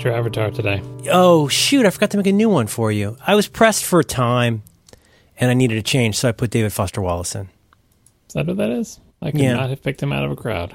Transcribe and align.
got 0.00 0.04
your 0.08 0.14
avatar 0.18 0.50
today. 0.50 0.82
Oh 1.10 1.46
shoot! 1.48 1.84
I 1.84 1.90
forgot 1.90 2.10
to 2.12 2.16
make 2.16 2.26
a 2.26 2.32
new 2.32 2.48
one 2.48 2.66
for 2.66 2.90
you. 2.90 3.16
I 3.26 3.34
was 3.34 3.48
pressed 3.48 3.84
for 3.84 4.02
time, 4.02 4.62
and 5.38 5.50
I 5.50 5.54
needed 5.54 5.76
a 5.76 5.82
change, 5.82 6.16
so 6.16 6.28
I 6.28 6.32
put 6.32 6.50
David 6.50 6.72
Foster 6.72 7.02
Wallace 7.02 7.34
in. 7.34 7.48
Is 8.28 8.34
that 8.34 8.46
what 8.46 8.56
that 8.56 8.70
is? 8.70 8.98
I 9.20 9.30
could 9.30 9.40
Yeah. 9.40 9.54
not 9.56 9.68
have 9.68 9.82
picked 9.82 10.02
him 10.02 10.12
out 10.12 10.24
of 10.24 10.30
a 10.30 10.36
crowd. 10.36 10.74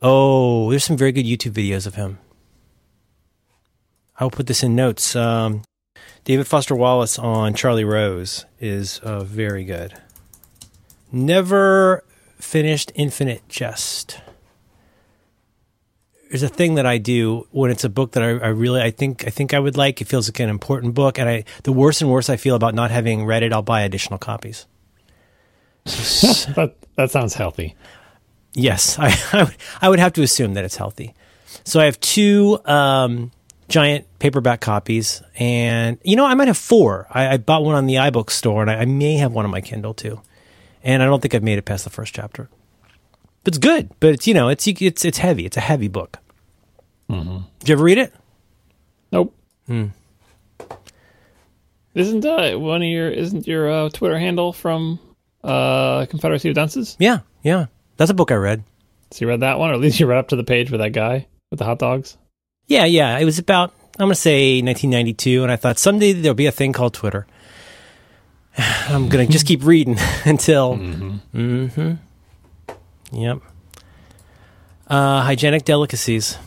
Oh, 0.00 0.70
there's 0.70 0.84
some 0.84 0.96
very 0.96 1.10
good 1.12 1.26
YouTube 1.26 1.52
videos 1.52 1.84
of 1.86 1.96
him. 1.96 2.18
I'll 4.18 4.30
put 4.30 4.46
this 4.46 4.62
in 4.62 4.76
notes. 4.76 5.16
Um, 5.16 5.62
David 6.24 6.46
Foster 6.46 6.76
Wallace 6.76 7.18
on 7.18 7.54
Charlie 7.54 7.84
Rose 7.84 8.44
is 8.60 9.00
uh, 9.00 9.24
very 9.24 9.64
good. 9.64 9.94
Never 11.10 12.04
finished 12.38 12.92
Infinite 12.94 13.48
Jest. 13.48 14.20
There's 16.30 16.44
a 16.44 16.48
thing 16.48 16.76
that 16.76 16.86
I 16.86 16.98
do 16.98 17.48
when 17.50 17.72
it's 17.72 17.82
a 17.82 17.88
book 17.88 18.12
that 18.12 18.22
I, 18.22 18.28
I 18.28 18.48
really 18.48 18.80
I 18.80 18.92
think 18.92 19.26
I 19.26 19.30
think 19.30 19.52
I 19.52 19.58
would 19.58 19.76
like. 19.76 20.00
It 20.00 20.06
feels 20.06 20.28
like 20.28 20.38
an 20.38 20.48
important 20.48 20.94
book, 20.94 21.18
and 21.18 21.28
I 21.28 21.44
the 21.64 21.72
worse 21.72 22.00
and 22.00 22.10
worse 22.10 22.30
I 22.30 22.36
feel 22.36 22.54
about 22.54 22.72
not 22.72 22.92
having 22.92 23.26
read 23.26 23.42
it, 23.42 23.52
I'll 23.52 23.62
buy 23.62 23.82
additional 23.82 24.18
copies. 24.18 24.66
That 26.54 26.74
that 26.96 27.10
sounds 27.10 27.34
healthy. 27.34 27.74
Yes, 28.52 28.98
I, 29.00 29.16
I, 29.32 29.42
would, 29.44 29.56
I 29.82 29.88
would 29.88 29.98
have 29.98 30.12
to 30.14 30.22
assume 30.22 30.54
that 30.54 30.64
it's 30.64 30.76
healthy. 30.76 31.14
So 31.64 31.80
I 31.80 31.84
have 31.86 31.98
two 32.00 32.60
um, 32.64 33.32
giant 33.68 34.06
paperback 34.18 34.60
copies, 34.60 35.22
and 35.36 35.98
you 36.04 36.14
know 36.14 36.26
I 36.26 36.34
might 36.34 36.48
have 36.48 36.58
four. 36.58 37.08
I, 37.10 37.34
I 37.34 37.36
bought 37.38 37.64
one 37.64 37.74
on 37.74 37.86
the 37.86 37.94
iBook 37.94 38.30
store, 38.30 38.62
and 38.62 38.70
I, 38.70 38.82
I 38.82 38.84
may 38.84 39.16
have 39.16 39.32
one 39.32 39.44
on 39.44 39.50
my 39.50 39.60
Kindle 39.60 39.94
too. 39.94 40.20
And 40.82 41.02
I 41.02 41.06
don't 41.06 41.20
think 41.20 41.34
I've 41.34 41.42
made 41.42 41.58
it 41.58 41.64
past 41.64 41.84
the 41.84 41.90
first 41.90 42.14
chapter. 42.14 42.48
It's 43.44 43.58
good, 43.58 43.90
but 44.00 44.10
it's 44.10 44.26
you 44.26 44.34
know 44.34 44.48
it's 44.48 44.66
it's 44.66 45.04
it's 45.04 45.18
heavy. 45.18 45.46
It's 45.46 45.56
a 45.56 45.60
heavy 45.60 45.88
book. 45.88 46.18
Mm-hmm. 47.10 47.38
Did 47.58 47.68
you 47.68 47.72
ever 47.74 47.84
read 47.84 47.98
it? 47.98 48.14
Nope. 49.12 49.34
Hmm. 49.66 49.86
Isn't 51.94 52.24
uh, 52.24 52.56
one 52.58 52.82
of 52.82 52.88
your 52.88 53.08
isn't 53.10 53.46
your 53.46 53.70
uh, 53.70 53.88
Twitter 53.90 54.18
handle 54.18 54.52
from 54.52 55.00
uh, 55.42 56.06
Confederacy 56.06 56.50
of 56.50 56.54
Dunces? 56.54 56.96
Yeah, 57.00 57.20
yeah. 57.42 57.66
That's 57.96 58.10
a 58.10 58.14
book 58.14 58.30
I 58.30 58.36
read. 58.36 58.62
So 59.10 59.24
you 59.24 59.28
read 59.28 59.40
that 59.40 59.58
one, 59.58 59.70
or 59.70 59.74
at 59.74 59.80
least 59.80 59.98
you 59.98 60.06
read 60.06 60.18
up 60.18 60.28
to 60.28 60.36
the 60.36 60.44
page 60.44 60.70
with 60.70 60.80
that 60.80 60.92
guy 60.92 61.26
with 61.50 61.58
the 61.58 61.64
hot 61.64 61.80
dogs. 61.80 62.16
Yeah, 62.68 62.84
yeah. 62.84 63.18
It 63.18 63.24
was 63.24 63.40
about 63.40 63.72
I'm 63.98 64.06
gonna 64.06 64.14
say 64.14 64.62
1992, 64.62 65.42
and 65.42 65.50
I 65.50 65.56
thought 65.56 65.78
someday 65.78 66.12
there'll 66.12 66.34
be 66.34 66.46
a 66.46 66.52
thing 66.52 66.72
called 66.72 66.94
Twitter. 66.94 67.26
I'm 68.56 69.08
gonna 69.08 69.26
just 69.26 69.46
keep 69.46 69.64
reading 69.64 69.98
until. 70.24 70.76
Mm-hmm. 70.76 71.94
Yep. 73.12 73.38
Uh, 74.86 75.22
hygienic 75.22 75.64
delicacies. 75.64 76.38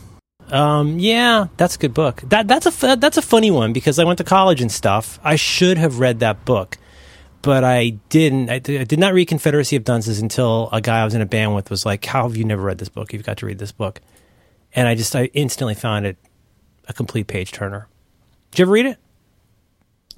Um, 0.50 0.98
yeah, 0.98 1.46
that's 1.56 1.76
a 1.76 1.78
good 1.78 1.94
book. 1.94 2.22
That 2.26 2.48
that's 2.48 2.66
a 2.66 2.96
that's 2.96 3.16
a 3.16 3.22
funny 3.22 3.50
one 3.50 3.72
because 3.72 3.98
I 3.98 4.04
went 4.04 4.18
to 4.18 4.24
college 4.24 4.60
and 4.60 4.70
stuff. 4.70 5.18
I 5.24 5.36
should 5.36 5.78
have 5.78 5.98
read 5.98 6.20
that 6.20 6.44
book, 6.44 6.78
but 7.42 7.64
I 7.64 7.90
didn't. 8.08 8.50
I 8.50 8.58
did 8.58 8.98
not 8.98 9.14
read 9.14 9.26
Confederacy 9.26 9.76
of 9.76 9.84
Dunces 9.84 10.20
until 10.20 10.68
a 10.70 10.80
guy 10.80 11.00
I 11.00 11.04
was 11.04 11.14
in 11.14 11.20
a 11.20 11.26
band 11.26 11.54
with 11.54 11.70
was 11.70 11.86
like, 11.86 12.04
"How 12.04 12.24
have 12.24 12.36
you 12.36 12.44
never 12.44 12.62
read 12.62 12.78
this 12.78 12.88
book? 12.88 13.12
You've 13.12 13.24
got 13.24 13.38
to 13.38 13.46
read 13.46 13.58
this 13.58 13.72
book." 13.72 14.00
And 14.74 14.86
I 14.88 14.94
just 14.94 15.14
I 15.16 15.26
instantly 15.34 15.74
found 15.74 16.06
it 16.06 16.16
a 16.88 16.92
complete 16.92 17.26
page 17.26 17.52
turner. 17.52 17.88
Did 18.50 18.58
you 18.58 18.64
ever 18.64 18.72
read 18.72 18.86
it? 18.86 18.98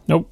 Nope. 0.09 0.31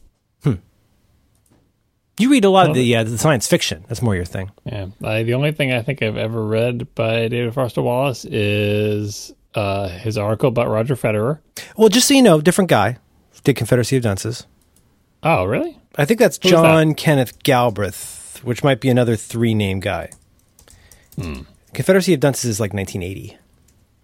You 2.19 2.31
read 2.31 2.45
a 2.45 2.51
lot 2.51 2.69
of 2.69 2.75
the 2.77 2.97
uh, 2.97 3.03
the 3.03 3.19
science 3.19 3.49
fiction. 3.49 3.85
That's 3.89 4.01
more 4.01 4.15
your 4.15 4.25
thing. 4.25 4.53
Yeah, 4.65 4.87
I, 5.03 5.25
the 5.25 5.35
only 5.35 5.51
thing 5.51 5.73
I 5.73 5.83
think 5.83 6.01
I've 6.01 6.17
ever 6.17 6.47
read 6.47 6.95
by 6.95 7.27
David 7.27 7.55
Foster 7.55 7.83
Wallace 7.83 8.25
is 8.25 9.33
uh, 9.55 9.89
his 9.89 10.19
article 10.19 10.49
about 10.49 10.69
Roger 10.69 10.97
Federer. 10.97 11.41
Well, 11.77 11.89
just 11.89 12.09
so 12.09 12.15
you 12.15 12.23
know, 12.23 12.41
different 12.41 12.71
guy 12.71 12.99
did 13.45 13.57
Confederacy 13.57 13.97
of 13.97 14.03
Dunces. 14.03 14.47
Oh, 15.23 15.45
really? 15.45 15.79
I 15.97 16.05
think 16.05 16.19
that's 16.19 16.39
Who's 16.43 16.51
that? 16.53 16.63
John 16.63 16.95
Kenneth 16.95 17.43
Galbraith, 17.43 18.41
which 18.43 18.65
might 18.65 18.81
be 18.81 18.89
another 18.89 19.17
three 19.17 19.55
name 19.55 19.81
guy. 19.81 20.11
Hmm. 21.17 21.43
Confederacy 21.73 22.15
of 22.15 22.21
Dunces 22.21 22.51
is 22.51 22.61
like 22.61 22.73
1980. 22.73 23.39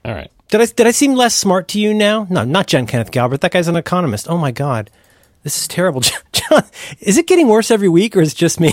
All 0.05 0.15
right. 0.15 0.31
Did 0.49 0.61
I 0.61 0.67
did 0.67 0.87
I 0.87 0.91
seem 0.91 1.15
less 1.15 1.35
smart 1.35 1.69
to 1.69 1.81
you 1.81 1.95
now? 1.95 2.27
No, 2.31 2.45
not 2.45 2.67
John 2.67 2.87
Kenneth 2.87 3.11
Galbraith. 3.11 3.41
That 3.41 3.53
guy's 3.53 3.69
an 3.69 3.77
economist. 3.77 4.29
Oh 4.29 4.39
my 4.39 4.51
god, 4.51 4.91
this 5.43 5.59
is 5.59 5.69
terrible. 5.69 6.01
John, 6.33 6.65
is 7.01 7.19
it 7.19 7.27
getting 7.27 7.49
worse 7.49 7.71
every 7.71 7.89
week, 7.89 8.17
or 8.17 8.21
is 8.21 8.33
it 8.33 8.37
just 8.37 8.59
me? 8.61 8.73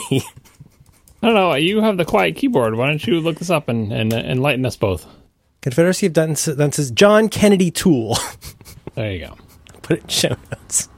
I 1.22 1.28
don't 1.28 1.36
know. 1.36 1.54
You 1.56 1.82
have 1.82 1.98
the 1.98 2.06
quiet 2.06 2.36
keyboard. 2.36 2.76
Why 2.76 2.88
don't 2.88 3.06
you 3.06 3.20
look 3.20 3.38
this 3.38 3.50
up 3.50 3.70
and, 3.70 3.92
and 3.92 4.12
enlighten 4.14 4.66
us 4.66 4.76
both? 4.76 5.06
Confederacy 5.62 6.08
of 6.08 6.14
Dunces, 6.14 6.92
John 6.92 7.30
Kennedy 7.30 7.72
Toole. 7.72 8.18
There 8.96 9.12
you 9.12 9.20
go. 9.28 9.36
Put 9.82 9.98
it 10.00 10.04
in 10.04 10.10
show 10.10 10.36
notes. 10.52 10.90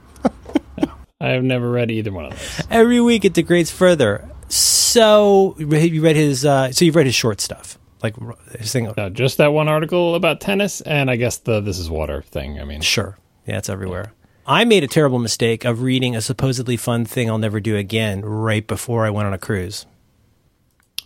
I 1.20 1.28
have 1.30 1.44
never 1.44 1.70
read 1.70 1.90
either 1.90 2.12
one 2.12 2.26
of 2.26 2.30
those. 2.32 2.66
Every 2.70 3.00
week 3.00 3.24
it 3.24 3.34
degrades 3.34 3.70
further. 3.70 4.28
So 4.48 5.54
you 5.58 5.66
read 6.02 6.16
his. 6.16 6.44
Uh, 6.44 6.72
so 6.72 6.84
you've 6.84 6.96
read 6.96 7.06
his 7.06 7.14
short 7.14 7.40
stuff, 7.40 7.78
like 8.02 8.16
his 8.58 8.72
thing. 8.72 8.92
No, 8.96 9.08
just 9.10 9.38
that 9.38 9.52
one 9.52 9.68
article 9.68 10.14
about 10.14 10.40
tennis, 10.40 10.80
and 10.80 11.10
I 11.10 11.16
guess 11.16 11.36
the 11.38 11.60
"This 11.60 11.78
Is 11.78 11.88
Water" 11.88 12.22
thing. 12.22 12.58
I 12.60 12.64
mean, 12.64 12.80
Sure. 12.80 13.16
Yeah, 13.46 13.58
it's 13.58 13.68
everywhere. 13.68 14.12
I 14.46 14.64
made 14.64 14.82
a 14.82 14.88
terrible 14.88 15.18
mistake 15.20 15.64
of 15.64 15.82
reading 15.82 16.16
a 16.16 16.20
supposedly 16.20 16.76
fun 16.76 17.04
thing 17.04 17.30
I'll 17.30 17.38
never 17.38 17.60
do 17.60 17.76
again 17.76 18.22
right 18.22 18.66
before 18.66 19.06
I 19.06 19.10
went 19.10 19.26
on 19.28 19.32
a 19.32 19.38
cruise. 19.38 19.86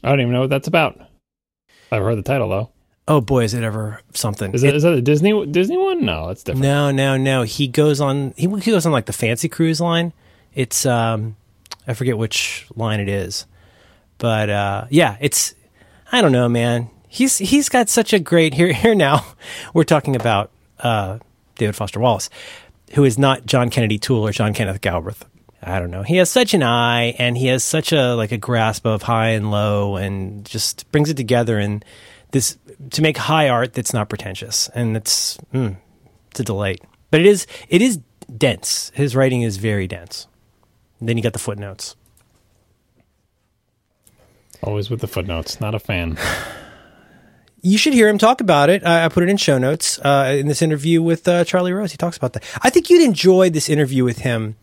I 0.02 0.08
don't 0.08 0.20
even 0.20 0.32
know 0.32 0.40
what 0.40 0.50
that's 0.50 0.68
about. 0.68 0.98
I've 1.92 2.02
heard 2.02 2.16
the 2.16 2.22
title 2.22 2.48
though. 2.48 2.70
Oh 3.06 3.20
boy, 3.20 3.44
is 3.44 3.52
it 3.52 3.62
ever 3.62 4.00
something? 4.14 4.54
Is 4.54 4.62
that, 4.62 4.74
is 4.74 4.82
that 4.82 4.94
a 4.94 5.02
Disney 5.02 5.46
Disney 5.46 5.76
one? 5.76 6.04
No, 6.06 6.30
it's 6.30 6.42
different. 6.42 6.62
No, 6.62 6.90
no, 6.90 7.18
no. 7.18 7.42
He 7.42 7.68
goes 7.68 8.00
on. 8.00 8.32
He, 8.36 8.48
he 8.48 8.70
goes 8.70 8.86
on 8.86 8.92
like 8.92 9.04
the 9.04 9.12
fancy 9.12 9.48
cruise 9.48 9.80
line. 9.80 10.14
It's 10.54 10.86
um, 10.86 11.36
I 11.86 11.92
forget 11.92 12.16
which 12.16 12.66
line 12.74 13.00
it 13.00 13.08
is, 13.08 13.46
but 14.18 14.48
uh, 14.48 14.86
yeah, 14.88 15.18
it's. 15.20 15.54
I 16.12 16.22
don't 16.22 16.32
know, 16.32 16.48
man. 16.48 16.88
He's 17.06 17.36
he's 17.36 17.68
got 17.68 17.90
such 17.90 18.14
a 18.14 18.18
great 18.18 18.54
here 18.54 18.72
here 18.72 18.94
now. 18.94 19.26
We're 19.74 19.84
talking 19.84 20.16
about 20.16 20.50
uh, 20.80 21.18
David 21.56 21.76
Foster 21.76 22.00
Wallace, 22.00 22.30
who 22.94 23.04
is 23.04 23.18
not 23.18 23.44
John 23.44 23.68
Kennedy 23.68 23.98
Toole 23.98 24.26
or 24.26 24.32
John 24.32 24.54
Kenneth 24.54 24.80
Galbraith. 24.80 25.26
I 25.62 25.78
don't 25.78 25.90
know. 25.90 26.02
He 26.02 26.16
has 26.16 26.30
such 26.30 26.54
an 26.54 26.62
eye, 26.62 27.14
and 27.18 27.36
he 27.36 27.48
has 27.48 27.64
such 27.64 27.92
a 27.92 28.14
like 28.14 28.32
a 28.32 28.38
grasp 28.38 28.86
of 28.86 29.02
high 29.02 29.30
and 29.30 29.50
low, 29.50 29.96
and 29.96 30.46
just 30.46 30.90
brings 30.90 31.10
it 31.10 31.18
together 31.18 31.58
and 31.58 31.84
this 32.34 32.58
to 32.90 33.00
make 33.00 33.16
high 33.16 33.48
art 33.48 33.72
that's 33.72 33.94
not 33.94 34.10
pretentious, 34.10 34.68
and 34.74 34.96
it's 34.96 35.38
mm, 35.54 35.76
it's 36.30 36.40
a 36.40 36.44
delight. 36.44 36.82
But 37.10 37.20
it 37.20 37.26
is 37.26 37.46
it 37.70 37.80
is 37.80 38.00
dense. 38.36 38.90
His 38.94 39.16
writing 39.16 39.42
is 39.42 39.56
very 39.56 39.86
dense. 39.86 40.26
And 41.00 41.08
then 41.08 41.16
you 41.16 41.22
got 41.22 41.32
the 41.32 41.38
footnotes. 41.38 41.96
Always 44.62 44.90
with 44.90 45.00
the 45.00 45.06
footnotes. 45.06 45.60
Not 45.60 45.74
a 45.74 45.78
fan. 45.78 46.18
You 47.66 47.78
should 47.78 47.94
hear 47.94 48.10
him 48.10 48.18
talk 48.18 48.42
about 48.42 48.68
it. 48.68 48.84
I, 48.84 49.06
I 49.06 49.08
put 49.08 49.22
it 49.22 49.30
in 49.30 49.38
show 49.38 49.56
notes 49.56 49.98
uh, 50.00 50.36
in 50.38 50.48
this 50.48 50.60
interview 50.60 51.00
with 51.00 51.26
uh, 51.26 51.44
Charlie 51.44 51.72
Rose. 51.72 51.92
He 51.92 51.96
talks 51.96 52.18
about 52.18 52.34
that. 52.34 52.44
I 52.60 52.68
think 52.68 52.90
you'd 52.90 53.00
enjoy 53.00 53.48
this 53.48 53.70
interview 53.70 54.04
with 54.04 54.18
him. 54.18 54.56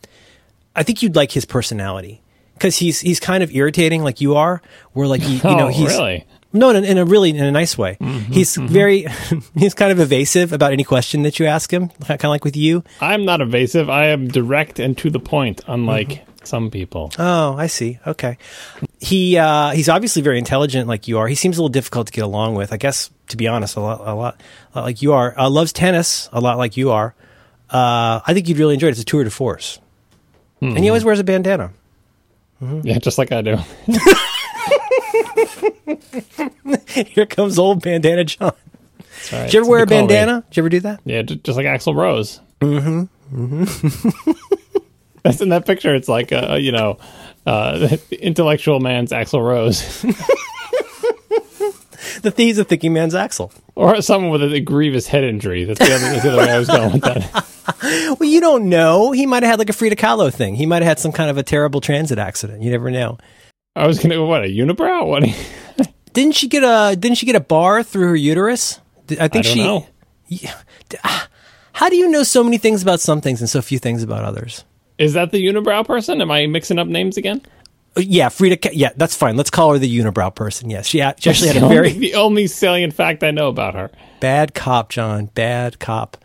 I 0.76 0.84
think 0.84 1.02
you'd 1.02 1.16
like 1.16 1.32
his 1.32 1.44
personality 1.44 2.22
because 2.54 2.76
he's 2.76 3.00
he's 3.00 3.18
kind 3.18 3.42
of 3.42 3.52
irritating, 3.52 4.04
like 4.04 4.20
you 4.20 4.36
are. 4.36 4.62
Where 4.92 5.08
like 5.08 5.20
he, 5.20 5.38
you 5.38 5.42
know 5.42 5.66
oh, 5.66 5.68
he's 5.70 5.88
really? 5.88 6.24
No 6.52 6.70
in 6.70 6.76
a, 6.76 6.80
in 6.82 6.98
a 6.98 7.04
really 7.04 7.30
in 7.30 7.42
a 7.42 7.50
nice 7.50 7.76
way. 7.78 7.96
he's 8.30 8.56
very 8.56 9.06
he's 9.54 9.74
kind 9.74 9.92
of 9.92 10.00
evasive 10.00 10.52
about 10.52 10.72
any 10.72 10.84
question 10.84 11.22
that 11.22 11.38
you 11.38 11.46
ask 11.46 11.72
him, 11.72 11.88
kind 11.88 12.24
of 12.24 12.30
like 12.30 12.44
with 12.44 12.56
you. 12.56 12.84
I'm 13.00 13.24
not 13.24 13.40
evasive. 13.40 13.88
I 13.90 14.06
am 14.06 14.28
direct 14.28 14.78
and 14.78 14.96
to 14.98 15.10
the 15.10 15.20
point, 15.20 15.60
unlike 15.66 16.24
some 16.44 16.70
people. 16.70 17.12
Oh, 17.18 17.54
I 17.56 17.66
see. 17.68 17.98
Okay. 18.06 18.36
He 19.00 19.38
uh, 19.38 19.70
he's 19.70 19.88
obviously 19.88 20.22
very 20.22 20.38
intelligent, 20.38 20.88
like 20.88 21.08
you 21.08 21.18
are. 21.18 21.28
He 21.28 21.34
seems 21.34 21.56
a 21.56 21.60
little 21.60 21.68
difficult 21.72 22.06
to 22.08 22.12
get 22.12 22.24
along 22.24 22.54
with. 22.54 22.72
I 22.72 22.76
guess, 22.76 23.10
to 23.28 23.36
be 23.36 23.48
honest, 23.48 23.76
a 23.76 23.80
lot, 23.80 24.00
a 24.00 24.14
lot, 24.14 24.40
a 24.74 24.78
lot 24.78 24.84
like 24.84 25.02
you 25.02 25.12
are. 25.12 25.38
Uh, 25.38 25.48
loves 25.50 25.72
tennis 25.72 26.28
a 26.32 26.40
lot, 26.40 26.58
like 26.58 26.76
you 26.76 26.90
are. 26.90 27.14
Uh, 27.70 28.20
I 28.26 28.34
think 28.34 28.48
you'd 28.48 28.58
really 28.58 28.74
enjoy 28.74 28.88
it. 28.88 28.90
It's 28.90 29.00
a 29.00 29.04
tour 29.04 29.24
de 29.24 29.30
force, 29.30 29.80
and 30.60 30.78
he 30.78 30.88
always 30.88 31.04
wears 31.04 31.18
a 31.20 31.24
bandana. 31.24 31.72
Yeah, 32.60 32.98
just 32.98 33.18
like 33.18 33.32
I 33.32 33.42
do. 33.42 33.56
Here 37.06 37.26
comes 37.26 37.58
old 37.58 37.82
bandana 37.82 38.24
John. 38.24 38.52
That's 38.98 39.32
right. 39.32 39.44
Did 39.44 39.54
you 39.54 39.60
ever 39.60 39.68
wear 39.70 39.82
a 39.82 39.86
bandana? 39.86 40.44
Did 40.50 40.56
you 40.56 40.60
ever 40.62 40.68
do 40.68 40.80
that? 40.80 41.00
Yeah, 41.04 41.22
just 41.22 41.56
like 41.56 41.66
Axl 41.66 41.94
Rose. 41.94 42.40
Mm-hmm. 42.60 43.52
Mm-hmm. 43.52 44.30
That's 45.22 45.40
in 45.40 45.50
that 45.50 45.66
picture. 45.66 45.94
It's 45.94 46.08
like 46.08 46.32
uh, 46.32 46.56
you 46.60 46.72
know, 46.72 46.98
uh, 47.46 47.78
the 47.78 48.02
intellectual 48.20 48.80
man's 48.80 49.10
Axl 49.12 49.42
Rose, 49.44 50.02
The 52.22 52.30
thieves 52.30 52.58
of 52.58 52.68
thinking 52.68 52.92
man's 52.92 53.14
Axl. 53.14 53.50
or 53.74 54.00
someone 54.02 54.30
with 54.30 54.52
a 54.52 54.60
grievous 54.60 55.06
head 55.06 55.24
injury. 55.24 55.64
That's 55.64 55.78
the 55.78 55.94
other, 55.94 55.98
that's 56.04 56.22
the 56.22 56.28
other 56.32 56.38
way 56.42 56.50
I 56.50 56.58
was 56.58 56.68
going 56.68 56.92
with 56.92 57.02
that. 57.02 57.46
Well, 58.20 58.28
you 58.28 58.40
don't 58.40 58.68
know. 58.68 59.12
He 59.12 59.26
might 59.26 59.42
have 59.42 59.50
had 59.50 59.58
like 59.58 59.70
a 59.70 59.72
Frida 59.72 59.96
Kahlo 59.96 60.32
thing. 60.32 60.54
He 60.56 60.66
might 60.66 60.82
have 60.82 60.88
had 60.88 60.98
some 60.98 61.10
kind 61.12 61.30
of 61.30 61.38
a 61.38 61.42
terrible 61.42 61.80
transit 61.80 62.18
accident. 62.18 62.62
You 62.62 62.70
never 62.70 62.90
know. 62.90 63.18
I 63.74 63.86
was 63.86 63.98
gonna 63.98 64.24
what 64.24 64.44
a 64.44 64.48
unibrow. 64.48 65.06
What? 65.06 65.88
Didn't 66.12 66.34
she 66.34 66.48
get 66.48 66.62
a 66.62 66.94
Didn't 66.96 67.16
she 67.18 67.26
get 67.26 67.36
a 67.36 67.40
bar 67.40 67.82
through 67.82 68.08
her 68.08 68.16
uterus? 68.16 68.80
I 69.10 69.24
I 69.24 69.28
think 69.28 69.44
don't 69.44 69.54
she. 69.54 69.62
know. 69.64 69.86
Ah, 71.04 71.28
How 71.72 71.88
do 71.88 71.96
you 71.96 72.08
know 72.08 72.22
so 72.22 72.42
many 72.44 72.58
things 72.58 72.82
about 72.82 73.00
some 73.00 73.20
things 73.20 73.40
and 73.40 73.48
so 73.48 73.60
few 73.62 73.78
things 73.78 74.02
about 74.02 74.24
others? 74.24 74.64
Is 74.98 75.14
that 75.14 75.30
the 75.30 75.44
unibrow 75.44 75.86
person? 75.86 76.20
Am 76.20 76.30
I 76.30 76.46
mixing 76.46 76.78
up 76.78 76.86
names 76.86 77.16
again? 77.16 77.40
Uh, 77.96 78.00
Yeah, 78.00 78.28
Frida. 78.28 78.74
Yeah, 78.76 78.90
that's 78.96 79.16
fine. 79.16 79.36
Let's 79.36 79.50
call 79.50 79.72
her 79.72 79.78
the 79.78 79.98
unibrow 79.98 80.34
person. 80.34 80.70
Yes, 80.70 80.86
she, 80.86 80.98
she 80.98 81.02
actually 81.02 81.48
had 81.48 81.56
a 81.62 81.66
very 81.66 81.92
the 81.92 82.14
only 82.14 82.46
salient 82.46 82.92
fact 82.94 83.22
I 83.22 83.30
know 83.30 83.48
about 83.48 83.74
her. 83.74 83.90
bad 84.20 84.54
cop, 84.54 84.90
John. 84.90 85.26
Bad 85.34 85.78
cop. 85.80 86.16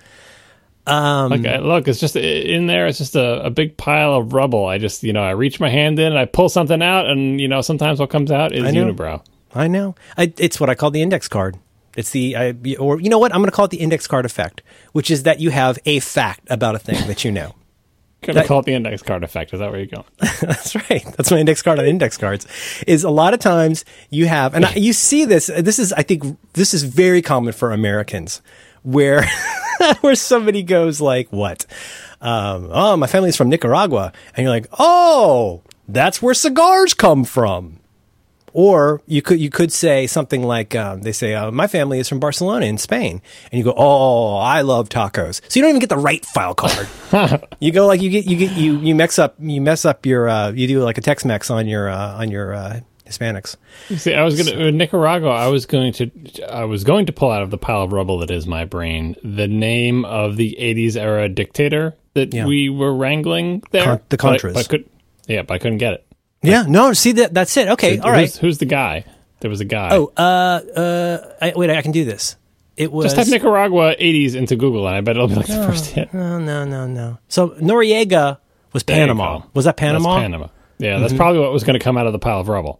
Um, 0.88 1.34
Okay, 1.34 1.60
look, 1.60 1.88
it's 1.88 2.00
just 2.00 2.16
in 2.16 2.68
there. 2.68 2.88
It's 2.88 2.98
just 2.98 3.16
a, 3.16 3.46
a 3.46 3.50
big 3.50 3.78
pile 3.78 4.14
of 4.14 4.34
rubble. 4.34 4.66
I 4.66 4.78
just, 4.78 5.04
you 5.04 5.14
know, 5.14 5.24
I 5.24 5.32
reach 5.32 5.60
my 5.60 5.70
hand 5.70 6.00
in 6.00 6.08
and 6.08 6.18
I 6.18 6.26
pull 6.26 6.50
something 6.50 6.82
out, 6.82 7.08
and 7.08 7.40
you 7.40 7.48
know, 7.48 7.62
sometimes 7.62 8.00
what 8.00 8.10
comes 8.10 8.32
out 8.32 8.54
is 8.54 8.64
I 8.64 8.72
know. 8.72 8.92
unibrow. 8.92 9.22
I 9.54 9.68
know. 9.68 9.96
I, 10.18 10.34
it's 10.38 10.60
what 10.60 10.70
I 10.70 10.76
call 10.76 10.92
the 10.92 11.02
index 11.02 11.28
card. 11.28 11.58
It's 11.96 12.12
the, 12.12 12.36
I, 12.36 12.56
or 12.80 13.02
you 13.02 13.10
know 13.10 13.18
what? 13.20 13.34
I'm 13.34 13.42
going 13.42 13.50
to 13.50 13.56
call 13.56 13.66
it 13.66 13.72
the 13.72 13.82
index 13.82 14.06
card 14.08 14.26
effect, 14.26 14.62
which 14.92 15.10
is 15.10 15.24
that 15.24 15.40
you 15.40 15.50
have 15.50 15.80
a 15.86 16.00
fact 16.00 16.42
about 16.50 16.76
a 16.76 16.80
thing 16.80 17.08
that 17.08 17.24
you 17.24 17.32
know. 17.32 17.56
Gonna 18.22 18.46
call 18.46 18.60
it 18.60 18.66
the 18.66 18.74
index 18.74 19.04
card 19.04 19.24
effect. 19.24 19.54
Is 19.54 19.60
that 19.60 19.70
where 19.70 19.80
you're 19.80 19.86
going? 19.88 20.04
That's 20.42 20.76
right. 20.76 21.04
That's 21.16 21.30
my 21.30 21.38
index 21.38 21.62
card 21.62 21.78
on 21.80 21.86
index 21.86 22.18
cards. 22.18 22.48
Is 22.88 23.04
a 23.04 23.12
lot 23.12 23.34
of 23.36 23.40
times 23.40 23.86
you 24.10 24.26
have, 24.26 24.56
and 24.56 24.66
I, 24.66 24.74
you 24.74 24.92
see 24.92 25.24
this. 25.24 25.48
This 25.48 25.78
is, 25.78 25.94
I 25.94 26.02
think, 26.02 26.38
this 26.54 26.74
is 26.74 26.84
very 26.84 27.22
common 27.22 27.54
for 27.54 27.72
Americans, 27.72 28.42
where 28.88 29.30
where 30.02 30.16
somebody 30.16 30.64
goes 30.64 31.02
like, 31.02 31.32
"What? 31.32 31.66
Um, 32.22 32.70
oh, 32.72 32.98
my 32.98 33.08
family's 33.08 33.36
from 33.36 33.50
Nicaragua," 33.50 34.14
and 34.36 34.44
you're 34.44 34.54
like, 34.54 34.68
"Oh, 34.80 35.62
that's 35.88 36.22
where 36.22 36.34
cigars 36.34 36.94
come 36.94 37.24
from." 37.24 37.80
Or 38.54 39.02
you 39.06 39.22
could 39.22 39.40
you 39.40 39.50
could 39.50 39.72
say 39.72 40.08
something 40.08 40.42
like 40.42 40.74
um, 40.74 41.02
they 41.02 41.12
say 41.12 41.36
uh, 41.36 41.52
my 41.52 41.68
family 41.68 42.00
is 42.00 42.10
from 42.10 42.20
Barcelona 42.20 42.66
in 42.66 42.78
Spain, 42.78 43.22
and 43.52 43.60
you 43.60 43.64
go 43.64 43.74
oh 43.78 44.38
I 44.38 44.62
love 44.62 44.90
tacos. 44.90 45.42
So 45.48 45.60
you 45.60 45.62
don't 45.62 45.70
even 45.70 45.80
get 45.80 45.90
the 45.90 45.98
right 45.98 46.26
file 46.26 46.56
card. 46.56 46.88
you 47.60 47.72
go 47.72 47.86
like 47.86 48.02
you 48.02 48.10
get 48.10 48.26
you 48.26 48.38
get 48.38 48.54
you 48.54 48.80
you 48.80 48.96
mess 48.96 49.20
up 49.20 49.36
you 49.38 49.62
mess 49.62 49.86
up 49.86 50.06
your 50.06 50.28
uh, 50.30 50.52
you 50.52 50.68
do 50.68 50.82
like 50.82 50.98
a 50.98 51.02
Tex 51.02 51.24
Mex 51.26 51.52
on 51.52 51.68
your 51.68 51.90
uh, 51.90 52.16
on 52.18 52.32
your 52.32 52.54
uh, 52.54 52.80
Hispanics. 53.08 53.56
See, 53.98 54.14
I 54.14 54.24
was 54.24 54.38
gonna 54.42 54.58
in 54.66 54.78
Nicaragua. 54.78 55.30
I 55.32 55.48
was 55.48 55.66
going 55.66 55.94
to, 55.94 56.12
I 56.52 56.66
was 56.66 56.84
going 56.84 57.06
to 57.08 57.14
pull 57.14 57.32
out 57.32 57.42
of 57.44 57.52
the 57.52 57.58
pile 57.58 57.82
of 57.84 57.92
rubble 57.94 58.20
that 58.20 58.32
is 58.32 58.46
my 58.48 58.66
brain 58.66 59.16
the 59.24 59.48
name 59.48 60.06
of 60.06 60.38
the 60.38 60.58
'80s 60.60 60.96
era 60.96 61.30
dictator 61.30 61.96
that 62.14 62.34
Yeah. 62.34 62.46
we 62.46 62.70
were 62.70 62.94
wrangling 62.96 63.64
there. 63.72 63.84
Con- 63.84 64.02
the 64.10 64.18
But 64.18 64.42
Contras. 64.42 64.54
but 64.54 64.60
I 64.60 64.64
could, 64.64 64.90
yeah, 65.28 65.42
but 65.44 65.54
I 65.56 65.58
couldn't 65.60 65.78
get 65.80 65.94
it. 65.94 66.06
Yeah, 66.44 66.64
no, 66.68 66.94
see 66.94 67.14
that 67.14 67.34
that's 67.34 67.56
it. 67.58 67.68
Okay, 67.70 68.00
all 68.00 68.12
right. 68.12 68.22
Who's, 68.30 68.38
who's 68.38 68.58
the 68.60 68.66
guy? 68.66 69.06
There 69.40 69.50
was 69.50 69.60
a 69.60 69.66
guy. 69.66 69.90
Oh, 69.92 70.12
uh, 70.18 70.20
uh, 70.80 71.34
I, 71.42 71.54
wait, 71.56 71.70
I 71.70 71.82
can 71.82 71.92
do 71.92 72.06
this. 72.06 72.36
It 72.76 72.92
was 72.92 73.06
just 73.06 73.16
type 73.16 73.28
Nicaragua 73.28 73.96
'80s 74.00 74.36
into 74.36 74.56
Google, 74.56 74.88
and 74.88 74.96
I 74.96 75.02
bet 75.02 75.16
it'll 75.16 75.28
be 75.28 75.36
like 75.36 75.48
the 75.48 75.54
first 75.68 75.88
hit. 75.88 76.14
no, 76.14 76.38
no, 76.40 76.64
no, 76.64 76.86
no. 76.88 77.18
So 77.28 77.50
Noriega 77.50 78.38
was 78.74 78.84
Panama. 78.84 79.42
Was 79.54 79.66
that 79.66 79.78
Panama? 79.78 80.10
That's 80.16 80.22
Panama. 80.24 80.48
Yeah, 80.80 81.00
that's 81.00 81.14
probably 81.14 81.40
what 81.42 81.52
was 81.52 81.64
going 81.64 81.74
to 81.74 81.84
come 81.84 81.98
out 81.98 82.06
of 82.06 82.14
the 82.14 82.20
pile 82.20 82.40
of 82.40 82.48
rubble. 82.50 82.80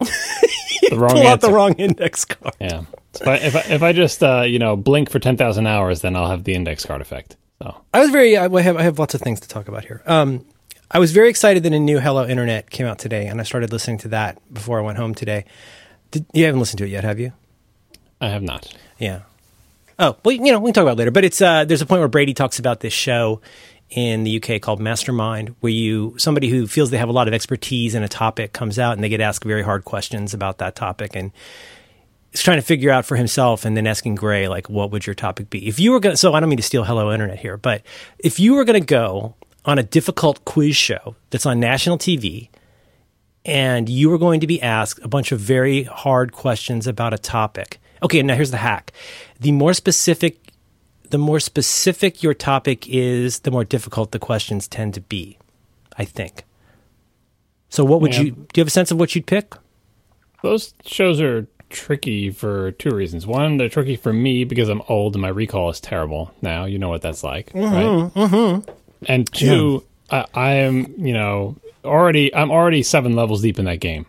the 0.90 0.96
wrong 0.96 1.10
Pull 1.10 1.26
out 1.26 1.40
the 1.40 1.52
wrong 1.52 1.74
index 1.74 2.24
card. 2.24 2.54
Yeah. 2.60 2.84
So 3.12 3.32
if 3.32 3.56
I, 3.56 3.60
if 3.72 3.82
I 3.82 3.92
just 3.92 4.22
uh, 4.22 4.42
you 4.42 4.58
know 4.58 4.76
blink 4.76 5.10
for 5.10 5.18
ten 5.18 5.36
thousand 5.36 5.66
hours, 5.66 6.02
then 6.02 6.14
I'll 6.16 6.30
have 6.30 6.44
the 6.44 6.54
index 6.54 6.84
card 6.84 7.00
effect. 7.00 7.36
So 7.62 7.80
I 7.92 8.00
was 8.00 8.10
very. 8.10 8.36
I 8.36 8.42
have, 8.42 8.76
I 8.76 8.82
have 8.82 8.98
lots 8.98 9.14
of 9.14 9.20
things 9.20 9.40
to 9.40 9.48
talk 9.48 9.68
about 9.68 9.84
here. 9.84 10.02
Um, 10.06 10.44
I 10.90 10.98
was 10.98 11.12
very 11.12 11.28
excited 11.28 11.62
that 11.64 11.72
a 11.72 11.78
new 11.78 11.98
Hello 11.98 12.26
Internet 12.26 12.70
came 12.70 12.86
out 12.86 12.98
today, 12.98 13.26
and 13.26 13.40
I 13.40 13.44
started 13.44 13.72
listening 13.72 13.98
to 13.98 14.08
that 14.08 14.40
before 14.52 14.78
I 14.78 14.82
went 14.82 14.98
home 14.98 15.14
today. 15.14 15.44
Did, 16.10 16.24
you 16.32 16.44
haven't 16.44 16.60
listened 16.60 16.78
to 16.78 16.84
it 16.84 16.90
yet, 16.90 17.04
have 17.04 17.18
you? 17.18 17.32
I 18.20 18.28
have 18.28 18.42
not. 18.42 18.72
Yeah. 18.98 19.20
Oh 19.98 20.16
well, 20.24 20.32
you 20.32 20.52
know 20.52 20.60
we 20.60 20.68
can 20.68 20.74
talk 20.74 20.82
about 20.82 20.92
it 20.92 20.98
later. 20.98 21.10
But 21.10 21.24
it's 21.24 21.42
uh, 21.42 21.64
there's 21.64 21.82
a 21.82 21.86
point 21.86 22.00
where 22.00 22.08
Brady 22.08 22.34
talks 22.34 22.58
about 22.58 22.80
this 22.80 22.92
show 22.92 23.40
in 23.90 24.24
the 24.24 24.42
UK 24.42 24.60
called 24.60 24.80
Mastermind, 24.80 25.54
where 25.60 25.72
you 25.72 26.14
somebody 26.18 26.48
who 26.48 26.66
feels 26.66 26.90
they 26.90 26.98
have 26.98 27.08
a 27.08 27.12
lot 27.12 27.28
of 27.28 27.34
expertise 27.34 27.94
in 27.94 28.02
a 28.02 28.08
topic 28.08 28.52
comes 28.52 28.78
out 28.78 28.92
and 28.92 29.02
they 29.02 29.08
get 29.08 29.20
asked 29.20 29.44
very 29.44 29.62
hard 29.62 29.84
questions 29.84 30.34
about 30.34 30.58
that 30.58 30.76
topic 30.76 31.16
and 31.16 31.32
is 32.32 32.42
trying 32.42 32.58
to 32.58 32.62
figure 32.62 32.90
out 32.90 33.06
for 33.06 33.16
himself 33.16 33.64
and 33.64 33.76
then 33.76 33.86
asking 33.86 34.14
Gray 34.14 34.48
like, 34.48 34.68
what 34.68 34.90
would 34.90 35.06
your 35.06 35.14
topic 35.14 35.48
be? 35.48 35.66
If 35.66 35.80
you 35.80 35.92
were 35.92 36.00
going, 36.00 36.14
to 36.14 36.16
so 36.16 36.34
I 36.34 36.40
don't 36.40 36.48
mean 36.48 36.58
to 36.58 36.62
steal 36.62 36.84
Hello 36.84 37.12
Internet 37.12 37.38
here, 37.38 37.56
but 37.56 37.82
if 38.18 38.38
you 38.38 38.54
were 38.54 38.64
going 38.64 38.80
to 38.80 38.86
go 38.86 39.34
on 39.64 39.78
a 39.78 39.82
difficult 39.82 40.44
quiz 40.44 40.76
show 40.76 41.16
that's 41.30 41.46
on 41.46 41.60
national 41.60 41.98
TV 41.98 42.48
and 43.44 43.88
you 43.88 44.10
were 44.10 44.18
going 44.18 44.40
to 44.40 44.46
be 44.46 44.60
asked 44.60 45.00
a 45.02 45.08
bunch 45.08 45.32
of 45.32 45.40
very 45.40 45.84
hard 45.84 46.32
questions 46.32 46.86
about 46.86 47.14
a 47.14 47.18
topic. 47.18 47.78
Okay, 48.02 48.22
now 48.22 48.34
here's 48.34 48.50
the 48.50 48.58
hack. 48.58 48.92
The 49.40 49.52
more 49.52 49.72
specific 49.72 50.47
the 51.10 51.18
more 51.18 51.40
specific 51.40 52.22
your 52.22 52.34
topic 52.34 52.86
is, 52.88 53.40
the 53.40 53.50
more 53.50 53.64
difficult 53.64 54.12
the 54.12 54.18
questions 54.18 54.68
tend 54.68 54.94
to 54.94 55.00
be, 55.00 55.38
I 55.96 56.04
think. 56.04 56.44
So 57.70 57.84
what 57.84 58.00
would 58.00 58.14
Yeah. 58.14 58.22
you 58.22 58.30
do 58.32 58.38
you 58.56 58.60
have 58.62 58.68
a 58.68 58.70
sense 58.70 58.90
of 58.90 58.98
what 58.98 59.14
you'd 59.14 59.26
pick? 59.26 59.54
Those 60.42 60.74
shows 60.86 61.20
are 61.20 61.46
tricky 61.70 62.30
for 62.30 62.70
two 62.72 62.90
reasons. 62.90 63.26
One, 63.26 63.56
they're 63.58 63.68
tricky 63.68 63.96
for 63.96 64.12
me 64.12 64.44
because 64.44 64.68
I'm 64.68 64.82
old 64.88 65.14
and 65.14 65.22
my 65.22 65.28
recall 65.28 65.68
is 65.70 65.80
terrible 65.80 66.32
now. 66.40 66.64
You 66.64 66.78
know 66.78 66.88
what 66.88 67.02
that's 67.02 67.22
like, 67.22 67.50
right? 67.54 67.84
Mm-hmm. 67.84 68.70
And 69.06 69.30
two, 69.32 69.84
I, 70.10 70.24
I 70.34 70.50
am, 70.52 70.94
you 70.96 71.12
know, 71.12 71.56
already 71.84 72.34
I'm 72.34 72.50
already 72.50 72.82
seven 72.82 73.14
levels 73.14 73.42
deep 73.42 73.58
in 73.58 73.66
that 73.66 73.80
game. 73.80 74.06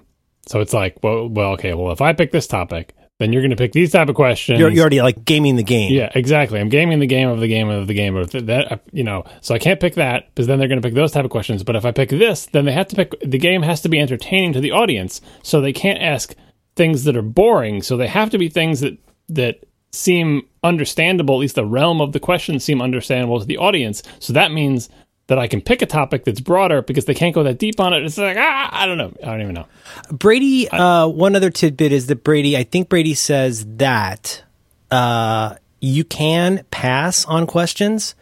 So 0.47 0.61
it's 0.61 0.73
like, 0.73 0.97
well, 1.03 1.27
well, 1.27 1.51
okay, 1.53 1.73
well, 1.73 1.91
if 1.91 2.01
I 2.01 2.13
pick 2.13 2.31
this 2.31 2.47
topic, 2.47 2.93
then 3.19 3.33
you're 3.33 3.41
going 3.41 3.51
to 3.51 3.57
pick 3.57 3.73
these 3.73 3.91
type 3.91 4.07
of 4.07 4.15
questions. 4.15 4.59
You're, 4.59 4.69
you're 4.69 4.81
already 4.81 5.01
like 5.01 5.25
gaming 5.25 5.57
the 5.57 5.63
game. 5.63 5.91
Yeah, 5.91 6.09
exactly. 6.15 6.59
I'm 6.59 6.69
gaming 6.69 6.99
the 6.99 7.07
game 7.07 7.27
of 7.27 7.41
the 7.41 7.49
game 7.49 7.69
of 7.69 7.87
the 7.87 7.93
game 7.93 8.15
of 8.15 8.31
that. 8.31 8.71
Uh, 8.71 8.77
you 8.93 9.03
know, 9.03 9.25
so 9.41 9.53
I 9.53 9.59
can't 9.59 9.79
pick 9.79 9.95
that 9.95 10.33
because 10.33 10.47
then 10.47 10.57
they're 10.57 10.69
going 10.69 10.81
to 10.81 10.87
pick 10.87 10.95
those 10.95 11.11
type 11.11 11.25
of 11.25 11.31
questions. 11.31 11.61
But 11.63 11.75
if 11.75 11.85
I 11.85 11.91
pick 11.91 12.09
this, 12.09 12.45
then 12.47 12.63
they 12.63 12.71
have 12.71 12.87
to 12.87 12.95
pick. 12.95 13.13
The 13.19 13.37
game 13.37 13.61
has 13.61 13.81
to 13.81 13.89
be 13.89 13.99
entertaining 13.99 14.53
to 14.53 14.61
the 14.61 14.71
audience, 14.71 15.19
so 15.43 15.59
they 15.59 15.73
can't 15.73 16.01
ask 16.01 16.33
things 16.77 17.03
that 17.03 17.17
are 17.17 17.21
boring. 17.21 17.81
So 17.81 17.97
they 17.97 18.07
have 18.07 18.29
to 18.29 18.37
be 18.37 18.47
things 18.47 18.79
that 18.79 18.97
that 19.27 19.65
seem 19.91 20.47
understandable. 20.63 21.35
At 21.35 21.39
least 21.39 21.55
the 21.55 21.65
realm 21.65 21.99
of 21.99 22.13
the 22.13 22.21
questions 22.21 22.63
seem 22.63 22.81
understandable 22.81 23.39
to 23.39 23.45
the 23.45 23.57
audience. 23.57 24.01
So 24.19 24.31
that 24.31 24.53
means 24.53 24.87
that 25.29 25.37
I 25.37 25.47
can 25.47 25.61
pick 25.61 25.83
a 25.83 25.85
topic 25.85 26.25
that's 26.25 26.39
broader 26.39 26.81
because 26.81 27.05
they 27.05 27.13
can't 27.13 27.35
go 27.35 27.43
that 27.43 27.59
deep 27.59 27.79
on 27.79 27.93
it. 27.93 28.03
It's 28.03 28.17
like 28.17 28.35
ah, 28.37 28.69
I 28.71 28.87
don't 28.87 28.97
know. 28.97 29.13
I 29.21 29.27
don't 29.27 29.41
even 29.41 29.53
know. 29.53 29.67
Brady, 30.11 30.67
uh, 30.67 31.07
one 31.07 31.35
other 31.35 31.51
tidbit 31.51 31.91
is 31.91 32.07
that 32.07 32.23
Brady, 32.23 32.57
I 32.57 32.63
think 32.63 32.89
Brady 32.89 33.13
says 33.13 33.63
that 33.77 34.43
uh, 34.89 35.55
you 35.79 36.03
can 36.03 36.65
pass 36.71 37.25
on 37.25 37.45
questions, 37.45 38.15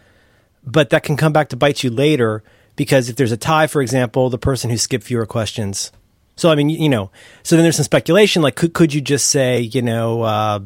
but 0.66 0.90
that 0.90 1.04
can 1.04 1.16
come 1.16 1.32
back 1.32 1.48
to 1.50 1.56
bite 1.56 1.82
you 1.82 1.90
later 1.90 2.44
because 2.76 3.08
if 3.08 3.16
there's 3.16 3.32
a 3.32 3.38
tie, 3.38 3.68
for 3.68 3.82
example, 3.82 4.30
the 4.30 4.38
person 4.38 4.70
who 4.70 4.78
skipped 4.78 5.06
fewer 5.06 5.26
questions. 5.26 5.94
So 6.36 6.52
I 6.52 6.56
mean, 6.56 6.70
you 6.70 6.90
know, 6.90 7.10
so 7.42 7.56
then 7.56 7.64
there's 7.64 7.78
some 7.78 7.86
speculation. 7.86 8.42
Like, 8.42 8.58
could 8.58 8.74
could 8.74 8.94
you 8.94 9.00
just 9.00 9.30
say, 9.30 9.62
you 9.62 9.82
know, 9.82 10.24
uh, 10.24 10.60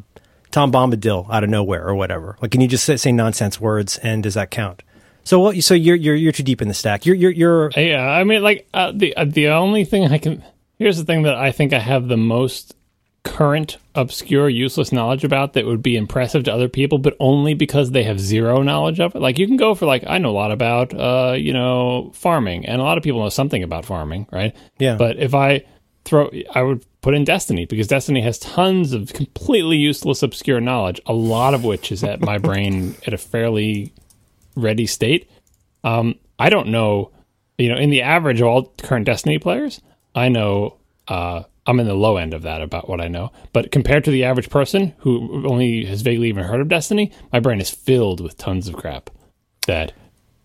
Tom 0.50 0.72
Bombadil 0.72 1.32
out 1.32 1.44
of 1.44 1.50
nowhere 1.50 1.86
or 1.86 1.94
whatever? 1.94 2.36
Like, 2.42 2.50
can 2.50 2.60
you 2.60 2.68
just 2.68 2.84
say, 2.84 2.96
say 2.96 3.12
nonsense 3.12 3.60
words 3.60 3.96
and 3.98 4.24
does 4.24 4.34
that 4.34 4.50
count? 4.50 4.82
So 5.24 5.38
what? 5.40 5.62
So 5.62 5.74
you're 5.74 5.96
you're 5.96 6.16
you're 6.16 6.32
too 6.32 6.42
deep 6.42 6.62
in 6.62 6.68
the 6.68 6.74
stack. 6.74 7.06
You're 7.06 7.16
you're 7.16 7.30
you're 7.30 7.70
Yeah, 7.76 8.06
I 8.06 8.24
mean, 8.24 8.42
like 8.42 8.68
uh, 8.74 8.92
the 8.94 9.16
uh, 9.16 9.24
the 9.24 9.48
only 9.48 9.84
thing 9.84 10.06
I 10.06 10.18
can 10.18 10.42
here's 10.78 10.98
the 10.98 11.04
thing 11.04 11.22
that 11.22 11.36
I 11.36 11.52
think 11.52 11.72
I 11.72 11.78
have 11.78 12.08
the 12.08 12.16
most 12.16 12.74
current, 13.24 13.78
obscure, 13.94 14.48
useless 14.48 14.92
knowledge 14.92 15.24
about 15.24 15.52
that 15.52 15.64
would 15.64 15.82
be 15.82 15.96
impressive 15.96 16.44
to 16.44 16.52
other 16.52 16.68
people, 16.68 16.98
but 16.98 17.16
only 17.20 17.54
because 17.54 17.92
they 17.92 18.02
have 18.02 18.18
zero 18.18 18.62
knowledge 18.62 19.00
of 19.00 19.14
it. 19.14 19.20
Like 19.20 19.38
you 19.38 19.46
can 19.46 19.56
go 19.56 19.74
for 19.74 19.86
like 19.86 20.04
I 20.06 20.18
know 20.18 20.30
a 20.30 20.32
lot 20.32 20.52
about 20.52 20.92
uh, 20.94 21.34
you 21.36 21.52
know 21.52 22.10
farming, 22.14 22.66
and 22.66 22.80
a 22.80 22.84
lot 22.84 22.98
of 22.98 23.04
people 23.04 23.20
know 23.20 23.28
something 23.28 23.62
about 23.62 23.84
farming, 23.84 24.26
right? 24.32 24.54
Yeah. 24.78 24.96
But 24.96 25.18
if 25.18 25.34
I 25.34 25.64
throw, 26.04 26.30
I 26.54 26.62
would 26.62 26.84
put 27.00 27.14
in 27.14 27.24
Destiny 27.24 27.66
because 27.66 27.86
Destiny 27.86 28.22
has 28.22 28.38
tons 28.38 28.92
of 28.92 29.12
completely 29.12 29.76
useless, 29.76 30.22
obscure 30.22 30.60
knowledge, 30.60 31.00
a 31.06 31.12
lot 31.12 31.54
of 31.54 31.64
which 31.64 31.92
is 31.92 32.02
at 32.04 32.20
my 32.20 32.38
brain 32.38 32.96
at 33.06 33.14
a 33.14 33.18
fairly 33.18 33.92
ready 34.56 34.86
state. 34.86 35.30
Um, 35.84 36.16
I 36.38 36.50
don't 36.50 36.68
know, 36.68 37.10
you 37.58 37.68
know, 37.68 37.76
in 37.76 37.90
the 37.90 38.02
average 38.02 38.40
of 38.40 38.46
all 38.46 38.74
current 38.78 39.06
Destiny 39.06 39.38
players, 39.38 39.80
I 40.14 40.28
know 40.28 40.78
uh, 41.08 41.42
I'm 41.66 41.80
in 41.80 41.86
the 41.86 41.94
low 41.94 42.16
end 42.16 42.34
of 42.34 42.42
that 42.42 42.62
about 42.62 42.88
what 42.88 43.00
I 43.00 43.08
know. 43.08 43.32
But 43.52 43.70
compared 43.70 44.04
to 44.04 44.10
the 44.10 44.24
average 44.24 44.50
person 44.50 44.94
who 44.98 45.46
only 45.46 45.84
has 45.84 46.02
vaguely 46.02 46.28
even 46.28 46.44
heard 46.44 46.60
of 46.60 46.68
Destiny, 46.68 47.12
my 47.32 47.40
brain 47.40 47.60
is 47.60 47.70
filled 47.70 48.20
with 48.20 48.36
tons 48.36 48.68
of 48.68 48.76
crap 48.76 49.10
that, 49.66 49.92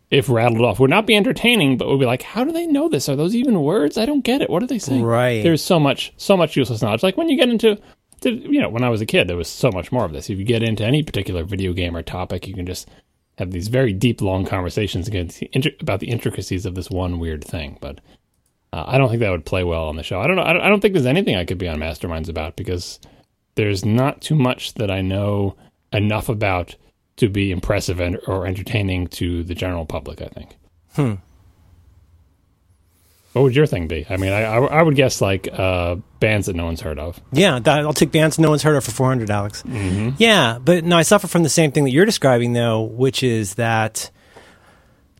if 0.09 0.29
rattled 0.29 0.61
off, 0.61 0.79
would 0.79 0.89
not 0.89 1.07
be 1.07 1.15
entertaining, 1.15 1.77
but 1.77 1.87
would 1.87 1.99
be 1.99 2.05
like, 2.05 2.21
how 2.21 2.43
do 2.43 2.51
they 2.51 2.67
know 2.67 2.87
this? 2.87 3.09
Are 3.09 3.15
those 3.15 3.35
even 3.35 3.61
words? 3.61 3.97
I 3.97 4.05
don't 4.05 4.23
get 4.23 4.41
it. 4.41 4.49
What 4.49 4.63
are 4.63 4.67
they 4.67 4.79
saying? 4.79 5.03
Right. 5.03 5.43
There's 5.43 5.63
so 5.63 5.79
much, 5.79 6.13
so 6.17 6.37
much 6.37 6.55
useless 6.55 6.81
knowledge. 6.81 7.03
Like 7.03 7.17
when 7.17 7.29
you 7.29 7.37
get 7.37 7.49
into 7.49 7.79
to, 8.21 8.31
you 8.31 8.61
know, 8.61 8.69
when 8.69 8.83
I 8.83 8.89
was 8.89 9.01
a 9.01 9.05
kid, 9.05 9.27
there 9.27 9.37
was 9.37 9.47
so 9.47 9.71
much 9.71 9.91
more 9.91 10.05
of 10.05 10.13
this. 10.13 10.29
If 10.29 10.39
you 10.39 10.45
get 10.45 10.63
into 10.63 10.83
any 10.83 11.03
particular 11.03 11.43
video 11.43 11.73
game 11.73 11.95
or 11.95 12.01
topic, 12.03 12.47
you 12.47 12.53
can 12.53 12.65
just 12.65 12.87
have 13.37 13.51
these 13.51 13.67
very 13.67 13.93
deep, 13.93 14.21
long 14.21 14.45
conversations 14.45 15.07
about 15.79 15.99
the 15.99 16.09
intricacies 16.09 16.65
of 16.65 16.75
this 16.75 16.89
one 16.89 17.19
weird 17.19 17.43
thing. 17.43 17.77
But 17.79 18.01
uh, 18.73 18.85
I 18.87 18.97
don't 18.97 19.09
think 19.09 19.19
that 19.21 19.29
would 19.29 19.45
play 19.45 19.63
well 19.63 19.87
on 19.87 19.95
the 19.95 20.03
show. 20.03 20.19
I 20.19 20.27
don't 20.27 20.35
know. 20.35 20.43
I 20.43 20.69
don't 20.69 20.81
think 20.81 20.93
there's 20.93 21.05
anything 21.05 21.35
I 21.35 21.45
could 21.45 21.57
be 21.57 21.67
on 21.67 21.79
Masterminds 21.79 22.29
about 22.29 22.55
because 22.55 22.99
there's 23.55 23.85
not 23.85 24.21
too 24.21 24.35
much 24.35 24.73
that 24.75 24.91
I 24.91 25.01
know 25.01 25.55
enough 25.93 26.29
about 26.29 26.75
to 27.17 27.29
be 27.29 27.51
impressive 27.51 27.99
and, 27.99 28.19
or 28.27 28.45
entertaining 28.45 29.07
to 29.07 29.43
the 29.43 29.55
general 29.55 29.85
public. 29.85 30.21
I 30.21 30.27
think. 30.27 30.57
Hmm. 30.95 31.13
What 33.37 33.43
would 33.43 33.55
your 33.55 33.67
thing 33.67 33.87
be? 33.87 34.05
I 34.09 34.17
mean, 34.17 34.33
I 34.33 34.43
I, 34.43 34.79
I 34.79 34.81
would 34.81 34.95
guess 34.95 35.21
like 35.21 35.47
uh, 35.51 35.97
bands 36.19 36.47
that 36.47 36.55
no 36.55 36.65
one's 36.65 36.81
heard 36.81 36.99
of. 36.99 37.19
Yeah, 37.31 37.59
that, 37.59 37.79
I'll 37.79 37.93
take 37.93 38.11
bands 38.11 38.39
no 38.39 38.49
one's 38.49 38.63
heard 38.63 38.75
of 38.75 38.83
for 38.83 38.91
400, 38.91 39.29
Alex. 39.29 39.63
Mm-hmm. 39.63 40.15
Yeah, 40.17 40.57
but 40.59 40.83
no, 40.83 40.97
I 40.97 41.03
suffer 41.03 41.27
from 41.27 41.43
the 41.43 41.49
same 41.49 41.71
thing 41.71 41.83
that 41.83 41.91
you're 41.91 42.05
describing, 42.05 42.53
though, 42.53 42.81
which 42.81 43.23
is 43.23 43.55
that 43.55 44.09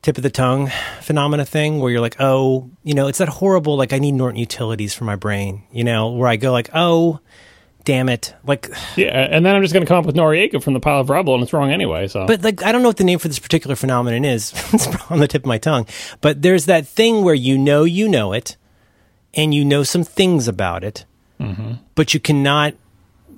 tip 0.01 0.17
of 0.17 0.23
the 0.23 0.29
tongue 0.29 0.71
phenomena 1.01 1.45
thing 1.45 1.79
where 1.79 1.91
you're 1.91 2.01
like, 2.01 2.15
oh, 2.19 2.69
you 2.83 2.93
know, 2.93 3.07
it's 3.07 3.17
that 3.17 3.29
horrible, 3.29 3.77
like, 3.77 3.93
I 3.93 3.99
need 3.99 4.13
Norton 4.13 4.39
utilities 4.39 4.93
for 4.93 5.03
my 5.03 5.15
brain, 5.15 5.63
you 5.71 5.83
know, 5.83 6.11
where 6.11 6.27
I 6.27 6.37
go, 6.37 6.51
like, 6.51 6.69
oh, 6.73 7.19
damn 7.87 8.09
it. 8.09 8.35
Like, 8.43 8.69
Yeah, 8.97 9.27
and 9.31 9.45
then 9.45 9.55
I'm 9.55 9.61
just 9.61 9.73
going 9.73 9.85
to 9.85 9.87
come 9.87 9.97
up 9.97 10.05
with 10.05 10.17
Noriega 10.17 10.61
from 10.61 10.73
the 10.73 10.81
pile 10.81 10.99
of 10.99 11.09
rubble, 11.09 11.33
and 11.33 11.41
it's 11.41 11.53
wrong 11.53 11.71
anyway. 11.71 12.09
So, 12.09 12.27
but 12.27 12.43
like, 12.43 12.61
I 12.61 12.73
don't 12.73 12.81
know 12.81 12.89
what 12.89 12.97
the 12.97 13.05
name 13.05 13.17
for 13.17 13.29
this 13.29 13.39
particular 13.39 13.77
phenomenon 13.77 14.25
is. 14.25 14.51
it's 14.73 14.87
on 15.09 15.19
the 15.19 15.27
tip 15.27 15.43
of 15.43 15.47
my 15.47 15.57
tongue. 15.57 15.87
But 16.19 16.41
there's 16.41 16.65
that 16.65 16.85
thing 16.85 17.23
where 17.23 17.33
you 17.33 17.57
know 17.57 17.85
you 17.85 18.09
know 18.09 18.33
it 18.33 18.57
and 19.33 19.53
you 19.53 19.63
know 19.63 19.83
some 19.83 20.03
things 20.03 20.49
about 20.49 20.83
it, 20.83 21.05
mm-hmm. 21.39 21.75
but 21.95 22.13
you 22.13 22.19
cannot 22.19 22.73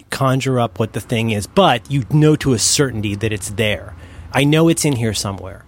conjure 0.10 0.60
up 0.60 0.80
what 0.80 0.94
the 0.94 1.00
thing 1.00 1.30
is, 1.30 1.46
but 1.46 1.90
you 1.92 2.04
know 2.10 2.36
to 2.38 2.54
a 2.54 2.60
certainty 2.60 3.14
that 3.14 3.32
it's 3.32 3.52
there. 3.52 3.96
I 4.34 4.46
know 4.46 4.68
it's 4.68 4.84
in 4.84 4.94
here 4.94 5.14
somewhere. 5.14 5.64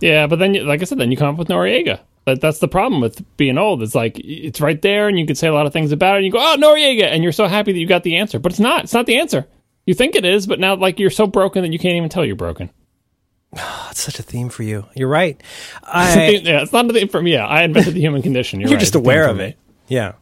yeah, 0.00 0.26
but 0.26 0.40
then, 0.40 0.66
like 0.66 0.82
I 0.82 0.84
said, 0.84 0.98
then 0.98 1.12
you 1.12 1.16
come 1.16 1.34
up 1.34 1.38
with 1.38 1.48
Noriega. 1.48 2.00
That, 2.28 2.40
that's 2.42 2.58
the 2.58 2.68
problem 2.68 3.00
with 3.00 3.24
being 3.36 3.56
old. 3.56 3.82
It's 3.82 3.94
like 3.94 4.18
it's 4.18 4.60
right 4.60 4.80
there, 4.82 5.08
and 5.08 5.18
you 5.18 5.26
can 5.26 5.34
say 5.34 5.48
a 5.48 5.54
lot 5.54 5.66
of 5.66 5.72
things 5.72 5.92
about 5.92 6.14
it. 6.14 6.18
And 6.18 6.26
you 6.26 6.32
go, 6.32 6.38
"Oh, 6.38 6.56
Noriega," 6.58 7.04
and 7.04 7.22
you're 7.22 7.32
so 7.32 7.46
happy 7.46 7.72
that 7.72 7.78
you 7.78 7.86
got 7.86 8.02
the 8.02 8.16
answer, 8.16 8.38
but 8.38 8.52
it's 8.52 8.60
not. 8.60 8.84
It's 8.84 8.92
not 8.92 9.06
the 9.06 9.18
answer. 9.18 9.46
You 9.86 9.94
think 9.94 10.14
it 10.14 10.26
is, 10.26 10.46
but 10.46 10.60
now 10.60 10.76
like 10.76 10.98
you're 10.98 11.08
so 11.08 11.26
broken 11.26 11.62
that 11.62 11.72
you 11.72 11.78
can't 11.78 11.94
even 11.94 12.10
tell 12.10 12.24
you're 12.24 12.36
broken. 12.36 12.68
That's 13.52 14.00
such 14.00 14.18
a 14.18 14.22
theme 14.22 14.50
for 14.50 14.62
you. 14.62 14.84
You're 14.94 15.08
right. 15.08 15.42
I, 15.82 16.28
yeah, 16.42 16.60
it's 16.60 16.72
not 16.72 16.90
a 16.90 16.92
theme 16.92 17.08
for 17.08 17.22
me. 17.22 17.32
Yeah, 17.32 17.46
I 17.46 17.62
invented 17.62 17.94
the 17.94 18.00
human 18.00 18.20
condition. 18.20 18.60
You're, 18.60 18.68
you're 18.70 18.76
right. 18.76 18.80
just 18.80 18.94
It's 18.94 19.02
aware 19.02 19.28
of 19.28 19.40
it. 19.40 19.56
Yeah. 19.86 20.12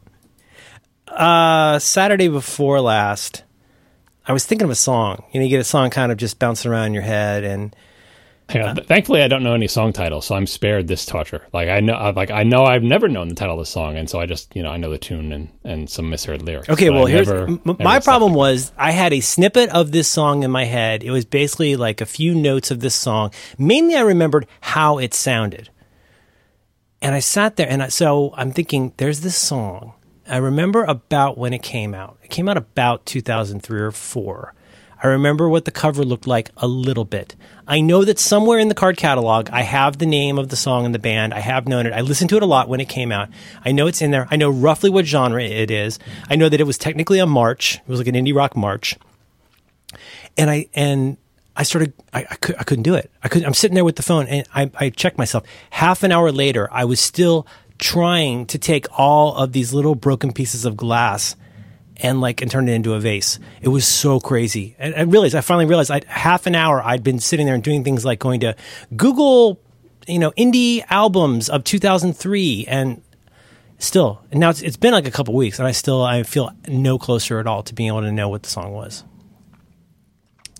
Uh, 1.08 1.78
Saturday 1.80 2.28
before 2.28 2.80
last, 2.80 3.42
I 4.26 4.32
was 4.32 4.44
thinking 4.46 4.66
of 4.66 4.70
a 4.70 4.76
song. 4.76 5.24
You 5.32 5.40
know, 5.40 5.44
you 5.44 5.50
get 5.50 5.60
a 5.60 5.64
song 5.64 5.90
kind 5.90 6.12
of 6.12 6.18
just 6.18 6.38
bouncing 6.38 6.70
around 6.70 6.86
in 6.86 6.94
your 6.94 7.02
head, 7.02 7.42
and 7.44 7.74
Yeah, 8.54 8.74
th- 8.74 8.86
thankfully, 8.86 9.22
I 9.22 9.28
don't 9.28 9.42
know 9.42 9.54
any 9.54 9.66
song 9.66 9.92
titles, 9.92 10.24
so 10.26 10.36
I'm 10.36 10.46
spared 10.46 10.86
this 10.86 11.04
torture. 11.04 11.42
Like 11.52 11.68
I 11.68 11.80
know, 11.80 11.94
I- 11.94 12.10
like 12.10 12.30
I 12.30 12.44
know, 12.44 12.64
I've 12.64 12.84
never 12.84 13.08
known 13.08 13.28
the 13.28 13.34
title 13.34 13.54
of 13.54 13.60
the 13.60 13.66
song, 13.66 13.96
and 13.96 14.08
so 14.08 14.20
I 14.20 14.26
just, 14.26 14.54
you 14.54 14.62
know, 14.62 14.70
I 14.70 14.76
know 14.76 14.88
the 14.90 14.98
tune 14.98 15.32
and, 15.32 15.48
and 15.64 15.90
some 15.90 16.08
misheard 16.10 16.42
lyrics. 16.42 16.68
Okay, 16.68 16.90
well, 16.90 17.08
I 17.08 17.10
here's 17.10 17.26
never- 17.26 17.46
m- 17.48 17.60
never 17.64 17.82
my 17.82 17.98
problem 17.98 18.34
it. 18.34 18.36
was 18.36 18.72
I 18.78 18.92
had 18.92 19.12
a 19.12 19.18
snippet 19.20 19.70
of 19.70 19.90
this 19.90 20.06
song 20.06 20.44
in 20.44 20.52
my 20.52 20.64
head. 20.64 21.02
It 21.02 21.10
was 21.10 21.24
basically 21.24 21.74
like 21.74 22.00
a 22.00 22.06
few 22.06 22.34
notes 22.36 22.70
of 22.70 22.78
this 22.78 22.94
song. 22.94 23.32
Mainly, 23.58 23.96
I 23.96 24.02
remembered 24.02 24.46
how 24.60 24.98
it 24.98 25.12
sounded, 25.12 25.70
and 27.02 27.14
I 27.14 27.18
sat 27.20 27.56
there 27.56 27.68
and 27.68 27.82
I, 27.82 27.88
so 27.88 28.32
I'm 28.36 28.52
thinking, 28.52 28.92
there's 28.96 29.20
this 29.22 29.36
song. 29.36 29.94
I 30.28 30.36
remember 30.38 30.84
about 30.84 31.36
when 31.38 31.52
it 31.52 31.62
came 31.62 31.94
out. 31.94 32.18
It 32.22 32.30
came 32.30 32.48
out 32.48 32.56
about 32.56 33.06
2003 33.06 33.80
or 33.80 33.90
four. 33.92 34.54
I 35.06 35.10
remember 35.10 35.48
what 35.48 35.66
the 35.66 35.70
cover 35.70 36.04
looked 36.04 36.26
like 36.26 36.50
a 36.56 36.66
little 36.66 37.04
bit. 37.04 37.36
I 37.68 37.80
know 37.80 38.04
that 38.04 38.18
somewhere 38.18 38.58
in 38.58 38.66
the 38.66 38.74
card 38.74 38.96
catalog, 38.96 39.48
I 39.50 39.62
have 39.62 39.98
the 39.98 40.04
name 40.04 40.36
of 40.36 40.48
the 40.48 40.56
song 40.56 40.84
and 40.84 40.92
the 40.92 40.98
band. 40.98 41.32
I 41.32 41.38
have 41.38 41.68
known 41.68 41.86
it. 41.86 41.92
I 41.92 42.00
listened 42.00 42.28
to 42.30 42.36
it 42.36 42.42
a 42.42 42.46
lot 42.46 42.68
when 42.68 42.80
it 42.80 42.88
came 42.88 43.12
out. 43.12 43.28
I 43.64 43.70
know 43.70 43.86
it's 43.86 44.02
in 44.02 44.10
there. 44.10 44.26
I 44.32 44.36
know 44.36 44.50
roughly 44.50 44.90
what 44.90 45.06
genre 45.06 45.44
it 45.44 45.70
is. 45.70 46.00
I 46.28 46.34
know 46.34 46.48
that 46.48 46.60
it 46.60 46.66
was 46.66 46.76
technically 46.76 47.20
a 47.20 47.26
march. 47.26 47.76
It 47.76 47.88
was 47.88 48.00
like 48.00 48.08
an 48.08 48.16
indie 48.16 48.34
rock 48.34 48.56
march. 48.56 48.96
And 50.36 50.50
I 50.50 50.66
and 50.74 51.18
I 51.56 51.62
started. 51.62 51.92
I, 52.12 52.26
I, 52.28 52.34
could, 52.34 52.56
I 52.58 52.64
couldn't 52.64 52.82
do 52.82 52.96
it. 52.96 53.08
I 53.22 53.28
could. 53.28 53.44
I'm 53.44 53.54
sitting 53.54 53.76
there 53.76 53.84
with 53.84 53.96
the 53.96 54.02
phone, 54.02 54.26
and 54.26 54.44
I, 54.56 54.72
I 54.74 54.90
checked 54.90 55.18
myself. 55.18 55.44
Half 55.70 56.02
an 56.02 56.10
hour 56.10 56.32
later, 56.32 56.68
I 56.72 56.84
was 56.84 56.98
still 56.98 57.46
trying 57.78 58.44
to 58.46 58.58
take 58.58 58.86
all 58.98 59.36
of 59.36 59.52
these 59.52 59.72
little 59.72 59.94
broken 59.94 60.32
pieces 60.32 60.64
of 60.64 60.76
glass 60.76 61.36
and 61.98 62.20
like 62.20 62.42
and 62.42 62.50
turned 62.50 62.68
it 62.68 62.72
into 62.72 62.94
a 62.94 63.00
vase. 63.00 63.38
It 63.60 63.68
was 63.68 63.86
so 63.86 64.20
crazy. 64.20 64.76
And 64.78 64.94
I 64.94 65.02
realized 65.02 65.34
I 65.34 65.40
finally 65.40 65.66
realized 65.66 65.90
I 65.90 66.02
half 66.06 66.46
an 66.46 66.54
hour 66.54 66.82
I'd 66.82 67.02
been 67.02 67.18
sitting 67.18 67.46
there 67.46 67.54
and 67.54 67.64
doing 67.64 67.84
things 67.84 68.04
like 68.04 68.18
going 68.18 68.40
to 68.40 68.54
Google, 68.96 69.60
you 70.06 70.18
know, 70.18 70.30
indie 70.32 70.84
albums 70.90 71.48
of 71.48 71.64
2003 71.64 72.66
and 72.68 73.02
still 73.78 74.22
and 74.30 74.40
now 74.40 74.50
it's, 74.50 74.62
it's 74.62 74.76
been 74.76 74.92
like 74.92 75.06
a 75.06 75.10
couple 75.10 75.34
weeks 75.34 75.58
and 75.58 75.68
I 75.68 75.72
still 75.72 76.02
I 76.02 76.22
feel 76.22 76.50
no 76.68 76.98
closer 76.98 77.38
at 77.40 77.46
all 77.46 77.62
to 77.64 77.74
being 77.74 77.88
able 77.88 78.02
to 78.02 78.12
know 78.12 78.28
what 78.28 78.42
the 78.42 78.50
song 78.50 78.72
was. 78.72 79.04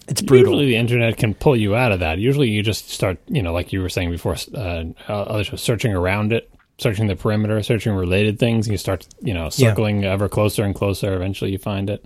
It's 0.09 0.23
brutal. 0.23 0.53
Usually, 0.53 0.67
the 0.67 0.77
internet 0.77 1.17
can 1.17 1.35
pull 1.35 1.57
you 1.57 1.75
out 1.75 1.91
of 1.91 2.01
that. 2.01 2.19
Usually, 2.19 2.49
you 2.49 2.63
just 2.63 2.91
start, 2.91 3.19
you 3.27 3.43
know, 3.43 3.53
like 3.53 3.73
you 3.73 3.83
were 3.83 3.89
saying 3.89 4.11
before, 4.11 4.37
uh, 4.55 5.43
shows, 5.43 5.61
searching 5.61 5.93
around 5.93 6.33
it, 6.33 6.49
searching 6.79 7.07
the 7.07 7.17
perimeter, 7.17 7.63
searching 7.63 7.95
related 7.95 8.39
things. 8.39 8.67
And 8.67 8.73
you 8.73 8.79
start, 8.79 9.07
you 9.21 9.35
know, 9.35 9.49
circling 9.51 10.05
ever 10.05 10.29
closer 10.29 10.65
and 10.65 10.75
closer. 10.75 11.15
Eventually, 11.15 11.53
you 11.53 11.59
find 11.59 11.91
it. 11.91 12.05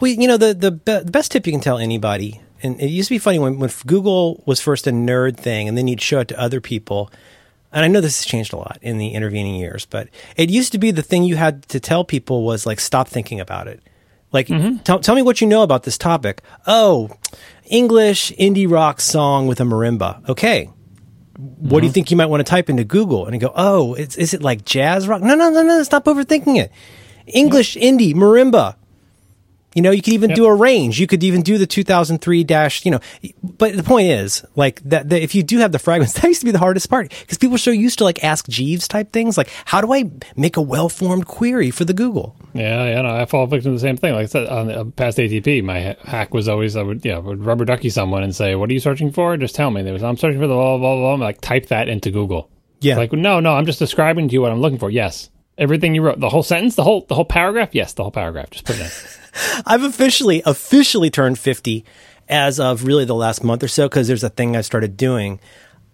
Well, 0.00 0.10
you 0.10 0.26
know 0.26 0.36
the 0.36 0.54
the, 0.54 0.70
be- 0.72 1.00
the 1.04 1.10
best 1.10 1.32
tip 1.32 1.46
you 1.46 1.52
can 1.52 1.60
tell 1.60 1.78
anybody, 1.78 2.40
and 2.62 2.80
it 2.80 2.88
used 2.88 3.08
to 3.08 3.14
be 3.14 3.18
funny 3.18 3.38
when 3.38 3.58
when 3.58 3.70
Google 3.86 4.42
was 4.46 4.60
first 4.60 4.86
a 4.86 4.90
nerd 4.90 5.36
thing, 5.36 5.68
and 5.68 5.76
then 5.78 5.88
you'd 5.88 6.00
show 6.00 6.20
it 6.20 6.28
to 6.28 6.40
other 6.40 6.60
people. 6.60 7.10
And 7.72 7.84
I 7.84 7.88
know 7.88 8.00
this 8.00 8.18
has 8.18 8.26
changed 8.26 8.52
a 8.52 8.56
lot 8.56 8.78
in 8.82 8.98
the 8.98 9.10
intervening 9.10 9.54
years, 9.54 9.86
but 9.86 10.08
it 10.36 10.50
used 10.50 10.72
to 10.72 10.78
be 10.78 10.90
the 10.90 11.02
thing 11.02 11.22
you 11.22 11.36
had 11.36 11.62
to 11.68 11.78
tell 11.78 12.04
people 12.04 12.44
was 12.44 12.66
like, 12.66 12.80
stop 12.80 13.06
thinking 13.06 13.38
about 13.38 13.68
it. 13.68 13.80
Like, 14.32 14.48
mm-hmm. 14.48 14.78
tell, 14.78 14.98
tell 14.98 15.14
me 15.14 15.22
what 15.22 15.40
you 15.40 15.46
know 15.46 15.62
about 15.62 15.84
this 15.84 15.96
topic. 15.96 16.42
Oh, 16.66 17.10
English 17.66 18.32
indie 18.32 18.68
rock 18.68 19.00
song 19.00 19.46
with 19.46 19.60
a 19.60 19.64
marimba. 19.64 20.28
Okay. 20.28 20.68
What 21.40 21.80
do 21.80 21.86
you 21.86 21.88
uh-huh. 21.88 21.94
think 21.94 22.10
you 22.10 22.16
might 22.16 22.26
want 22.26 22.44
to 22.44 22.50
type 22.50 22.68
into 22.68 22.84
Google? 22.84 23.24
And 23.26 23.34
you 23.34 23.40
go, 23.40 23.52
oh, 23.54 23.94
it's, 23.94 24.16
is 24.16 24.34
it 24.34 24.42
like 24.42 24.64
jazz 24.64 25.08
rock? 25.08 25.22
No, 25.22 25.34
no, 25.34 25.50
no, 25.50 25.62
no. 25.62 25.82
Stop 25.82 26.04
overthinking 26.04 26.58
it. 26.58 26.70
English 27.26 27.76
indie 27.76 28.14
marimba. 28.14 28.76
You 29.74 29.82
know, 29.82 29.92
you 29.92 30.02
could 30.02 30.14
even 30.14 30.34
do 30.34 30.46
a 30.46 30.54
range. 30.54 30.98
You 30.98 31.06
could 31.06 31.22
even 31.22 31.42
do 31.42 31.56
the 31.56 31.66
2003 31.66 32.42
dash, 32.42 32.84
you 32.84 32.90
know, 32.90 33.00
but 33.42 33.76
the 33.76 33.84
point 33.84 34.08
is 34.08 34.44
like 34.56 34.82
that, 34.82 35.08
that 35.10 35.22
if 35.22 35.34
you 35.34 35.44
do 35.44 35.58
have 35.58 35.70
the 35.70 35.78
fragments, 35.78 36.12
that 36.20 36.24
used 36.24 36.40
to 36.40 36.46
be 36.46 36.50
the 36.50 36.58
hardest 36.58 36.90
part 36.90 37.10
because 37.20 37.38
people 37.38 37.54
are 37.54 37.58
so 37.58 37.70
used 37.70 37.98
to 37.98 38.04
like 38.04 38.24
ask 38.24 38.48
Jeeves 38.48 38.88
type 38.88 39.12
things. 39.12 39.38
Like, 39.38 39.48
how 39.66 39.80
do 39.80 39.92
I 39.92 40.10
make 40.36 40.56
a 40.56 40.62
well 40.62 40.88
formed 40.88 41.26
query 41.26 41.70
for 41.70 41.84
the 41.84 41.94
Google? 41.94 42.34
Yeah, 42.52 42.84
yeah, 42.86 43.02
no, 43.02 43.14
I 43.14 43.26
fall 43.26 43.46
victim 43.46 43.70
to 43.72 43.76
the 43.76 43.80
same 43.80 43.96
thing. 43.96 44.12
Like 44.14 44.24
I 44.24 44.26
said, 44.26 44.48
on 44.48 44.66
the 44.66 44.80
uh, 44.80 44.84
past 44.84 45.18
ATP, 45.18 45.62
my 45.62 45.96
hack 46.02 46.34
was 46.34 46.48
always 46.48 46.74
I 46.74 46.82
would, 46.82 47.04
yeah, 47.04 47.18
would 47.18 47.44
rubber 47.44 47.64
ducky 47.64 47.90
someone 47.90 48.24
and 48.24 48.34
say, 48.34 48.56
"What 48.56 48.70
are 48.70 48.72
you 48.72 48.80
searching 48.80 49.12
for?" 49.12 49.36
Just 49.36 49.54
tell 49.54 49.70
me. 49.70 49.82
There 49.82 49.92
was, 49.92 50.02
I'm 50.02 50.16
searching 50.16 50.40
for 50.40 50.48
the 50.48 50.54
blah 50.54 50.78
blah 50.78 50.96
blah. 50.96 51.16
blah. 51.16 51.26
Like 51.26 51.40
type 51.40 51.66
that 51.66 51.88
into 51.88 52.10
Google. 52.10 52.50
Yeah. 52.80 52.96
Like 52.96 53.12
no, 53.12 53.38
no, 53.40 53.52
I'm 53.52 53.66
just 53.66 53.78
describing 53.78 54.28
to 54.28 54.32
you 54.32 54.40
what 54.40 54.50
I'm 54.50 54.60
looking 54.60 54.78
for. 54.78 54.90
Yes, 54.90 55.29
everything 55.60 55.94
you 55.94 56.02
wrote, 56.02 56.18
the 56.18 56.28
whole 56.30 56.42
sentence, 56.42 56.74
the 56.74 56.82
whole 56.82 57.04
the 57.08 57.14
whole 57.14 57.24
paragraph. 57.24 57.68
Yes, 57.72 57.92
the 57.92 58.02
whole 58.02 58.10
paragraph. 58.10 58.50
Just 58.50 58.64
put 58.64 58.76
it 58.76 58.82
in. 58.82 58.90
I've 59.66 59.84
officially, 59.84 60.42
officially 60.44 61.10
turned 61.10 61.38
50 61.38 61.84
as 62.28 62.58
of 62.58 62.84
really 62.84 63.04
the 63.04 63.14
last 63.14 63.44
month 63.44 63.62
or 63.62 63.68
so 63.68 63.88
because 63.88 64.08
there's 64.08 64.24
a 64.24 64.28
thing 64.30 64.56
I 64.56 64.62
started 64.62 64.96
doing 64.96 65.38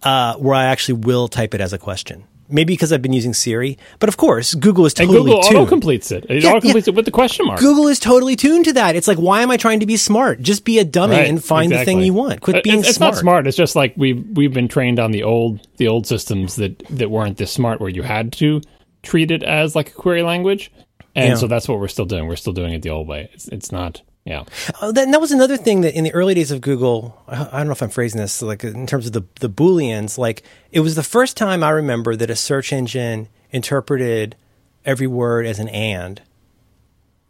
uh, 0.03 0.35
where 0.35 0.55
I 0.55 0.65
actually 0.65 0.99
will 1.05 1.27
type 1.27 1.53
it 1.53 1.61
as 1.61 1.73
a 1.73 1.77
question. 1.77 2.23
Maybe 2.49 2.73
because 2.73 2.93
I've 2.93 3.01
been 3.01 3.11
using 3.11 3.33
Siri, 3.33 3.77
but 3.99 4.07
of 4.07 4.15
course, 4.15 4.53
Google 4.55 4.85
is 4.85 4.93
And 4.93 5.09
totally 5.09 5.31
Google 5.31 5.43
tuned. 5.43 5.57
auto 5.57 5.65
completes 5.69 6.11
it. 6.11 6.25
It 6.29 6.43
Yeah, 6.43 6.51
auto 6.51 6.61
completes 6.61 6.87
it 6.87 6.95
with 6.95 7.03
the 7.03 7.11
question 7.11 7.45
mark. 7.45 7.59
Google 7.59 7.89
is 7.89 7.99
totally 7.99 8.37
tuned 8.37 8.63
to 8.65 8.73
that. 8.73 8.95
It's 8.95 9.05
like, 9.07 9.17
why 9.17 9.41
am 9.41 9.51
I 9.51 9.57
trying 9.57 9.81
to 9.81 9.85
be 9.85 9.97
smart? 9.97 10.39
Just 10.41 10.63
be 10.63 10.79
a 10.79 10.85
dummy 10.85 11.15
Right, 11.17 11.27
and 11.29 11.43
find 11.43 11.69
the 11.73 11.83
thing 11.83 11.99
you 11.99 12.13
want. 12.13 12.39
Quit 12.39 12.55
Uh, 12.57 12.61
being 12.63 12.79
it's, 12.79 12.87
it's 12.89 12.97
smart. 12.97 13.15
not 13.15 13.19
smart. 13.19 13.47
It's 13.47 13.57
just 13.57 13.75
like 13.75 13.95
we've 13.97 14.25
we've 14.37 14.53
been 14.53 14.69
trained 14.69 14.97
on 14.97 15.11
the 15.11 15.23
old 15.23 15.67
the 15.75 15.89
old 15.89 16.07
systems 16.07 16.55
that 16.55 16.79
that 16.89 17.11
weren't 17.11 17.35
this 17.37 17.51
smart, 17.51 17.81
where 17.81 17.89
you 17.89 18.03
had 18.03 18.31
to 18.33 18.61
treat 19.03 19.31
it 19.31 19.43
as 19.43 19.75
like 19.75 19.89
a 19.89 19.93
query 19.93 20.23
language, 20.23 20.71
and 21.15 21.29
Yeah. 21.29 21.35
so 21.35 21.47
that's 21.47 21.67
what 21.67 21.79
we're 21.79 21.87
still 21.87 22.05
doing. 22.05 22.27
We're 22.27 22.35
still 22.35 22.53
doing 22.53 22.73
it 22.73 22.81
the 22.81 22.89
old 22.89 23.07
way. 23.07 23.29
It's 23.33 23.47
it's 23.49 23.71
not. 23.71 24.01
Yeah, 24.25 24.43
Oh, 24.81 24.91
that, 24.91 25.05
and 25.05 25.13
that 25.13 25.21
was 25.21 25.31
another 25.31 25.55
thing 25.55 25.79
that 25.81 25.95
in 25.97 26.03
the 26.03 26.13
early 26.13 26.33
days 26.33 26.51
of 26.51 26.59
Google, 26.59 27.17
I 27.29 27.47
I 27.49 27.57
don't 27.59 27.67
know 27.67 27.71
if 27.71 27.81
I'm 27.81 27.89
phrasing 27.89 28.19
this 28.19 28.41
like 28.41 28.61
in 28.65 28.85
terms 28.85 29.07
of 29.07 29.13
the 29.13 29.23
the 29.39 29.49
booleans. 29.49 30.17
Like 30.17 30.43
it 30.71 30.81
was 30.81 30.95
the 30.95 31.03
first 31.03 31.37
time 31.37 31.63
I 31.63 31.69
remember 31.69 32.13
that 32.17 32.29
a 32.29 32.35
search 32.35 32.73
engine 32.73 33.29
interpreted 33.51 34.35
every 34.83 35.07
word 35.07 35.45
as 35.45 35.59
an 35.59 35.69
and 35.69 36.21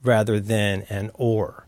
rather 0.04 0.40
than 0.40 0.84
an 0.90 1.12
or. 1.14 1.67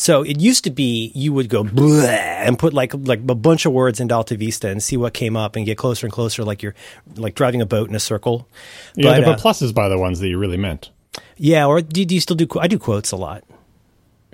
So 0.00 0.22
it 0.22 0.40
used 0.40 0.64
to 0.64 0.70
be 0.70 1.12
you 1.14 1.34
would 1.34 1.50
go 1.50 1.60
and 1.60 2.58
put 2.58 2.72
like 2.72 2.94
like 2.94 3.18
a 3.18 3.34
bunch 3.34 3.66
of 3.66 3.74
words 3.74 4.00
into 4.00 4.14
Alta 4.14 4.34
Vista 4.34 4.70
and 4.70 4.82
see 4.82 4.96
what 4.96 5.12
came 5.12 5.36
up 5.36 5.56
and 5.56 5.66
get 5.66 5.76
closer 5.76 6.06
and 6.06 6.12
closer, 6.12 6.42
like 6.42 6.62
you're 6.62 6.74
like 7.16 7.34
driving 7.34 7.60
a 7.60 7.66
boat 7.66 7.90
in 7.90 7.94
a 7.94 8.00
circle. 8.00 8.48
yeah. 8.94 9.20
But, 9.20 9.24
the 9.26 9.32
uh, 9.32 9.36
pluses 9.36 9.74
by 9.74 9.90
the 9.90 9.98
ones 9.98 10.20
that 10.20 10.28
you 10.28 10.38
really 10.38 10.56
meant. 10.56 10.88
yeah. 11.36 11.66
Or 11.66 11.82
do, 11.82 12.06
do 12.06 12.14
you 12.14 12.20
still 12.22 12.34
do? 12.34 12.48
I 12.58 12.66
do 12.66 12.78
quotes 12.78 13.12
a 13.12 13.16
lot. 13.16 13.44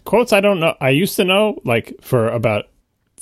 Quotes. 0.05 0.33
I 0.33 0.41
don't 0.41 0.61
know. 0.61 0.77
I 0.81 0.91
used 0.91 1.17
to 1.17 1.25
know 1.25 1.61
like 1.65 1.97
for 2.01 2.29
about 2.29 2.67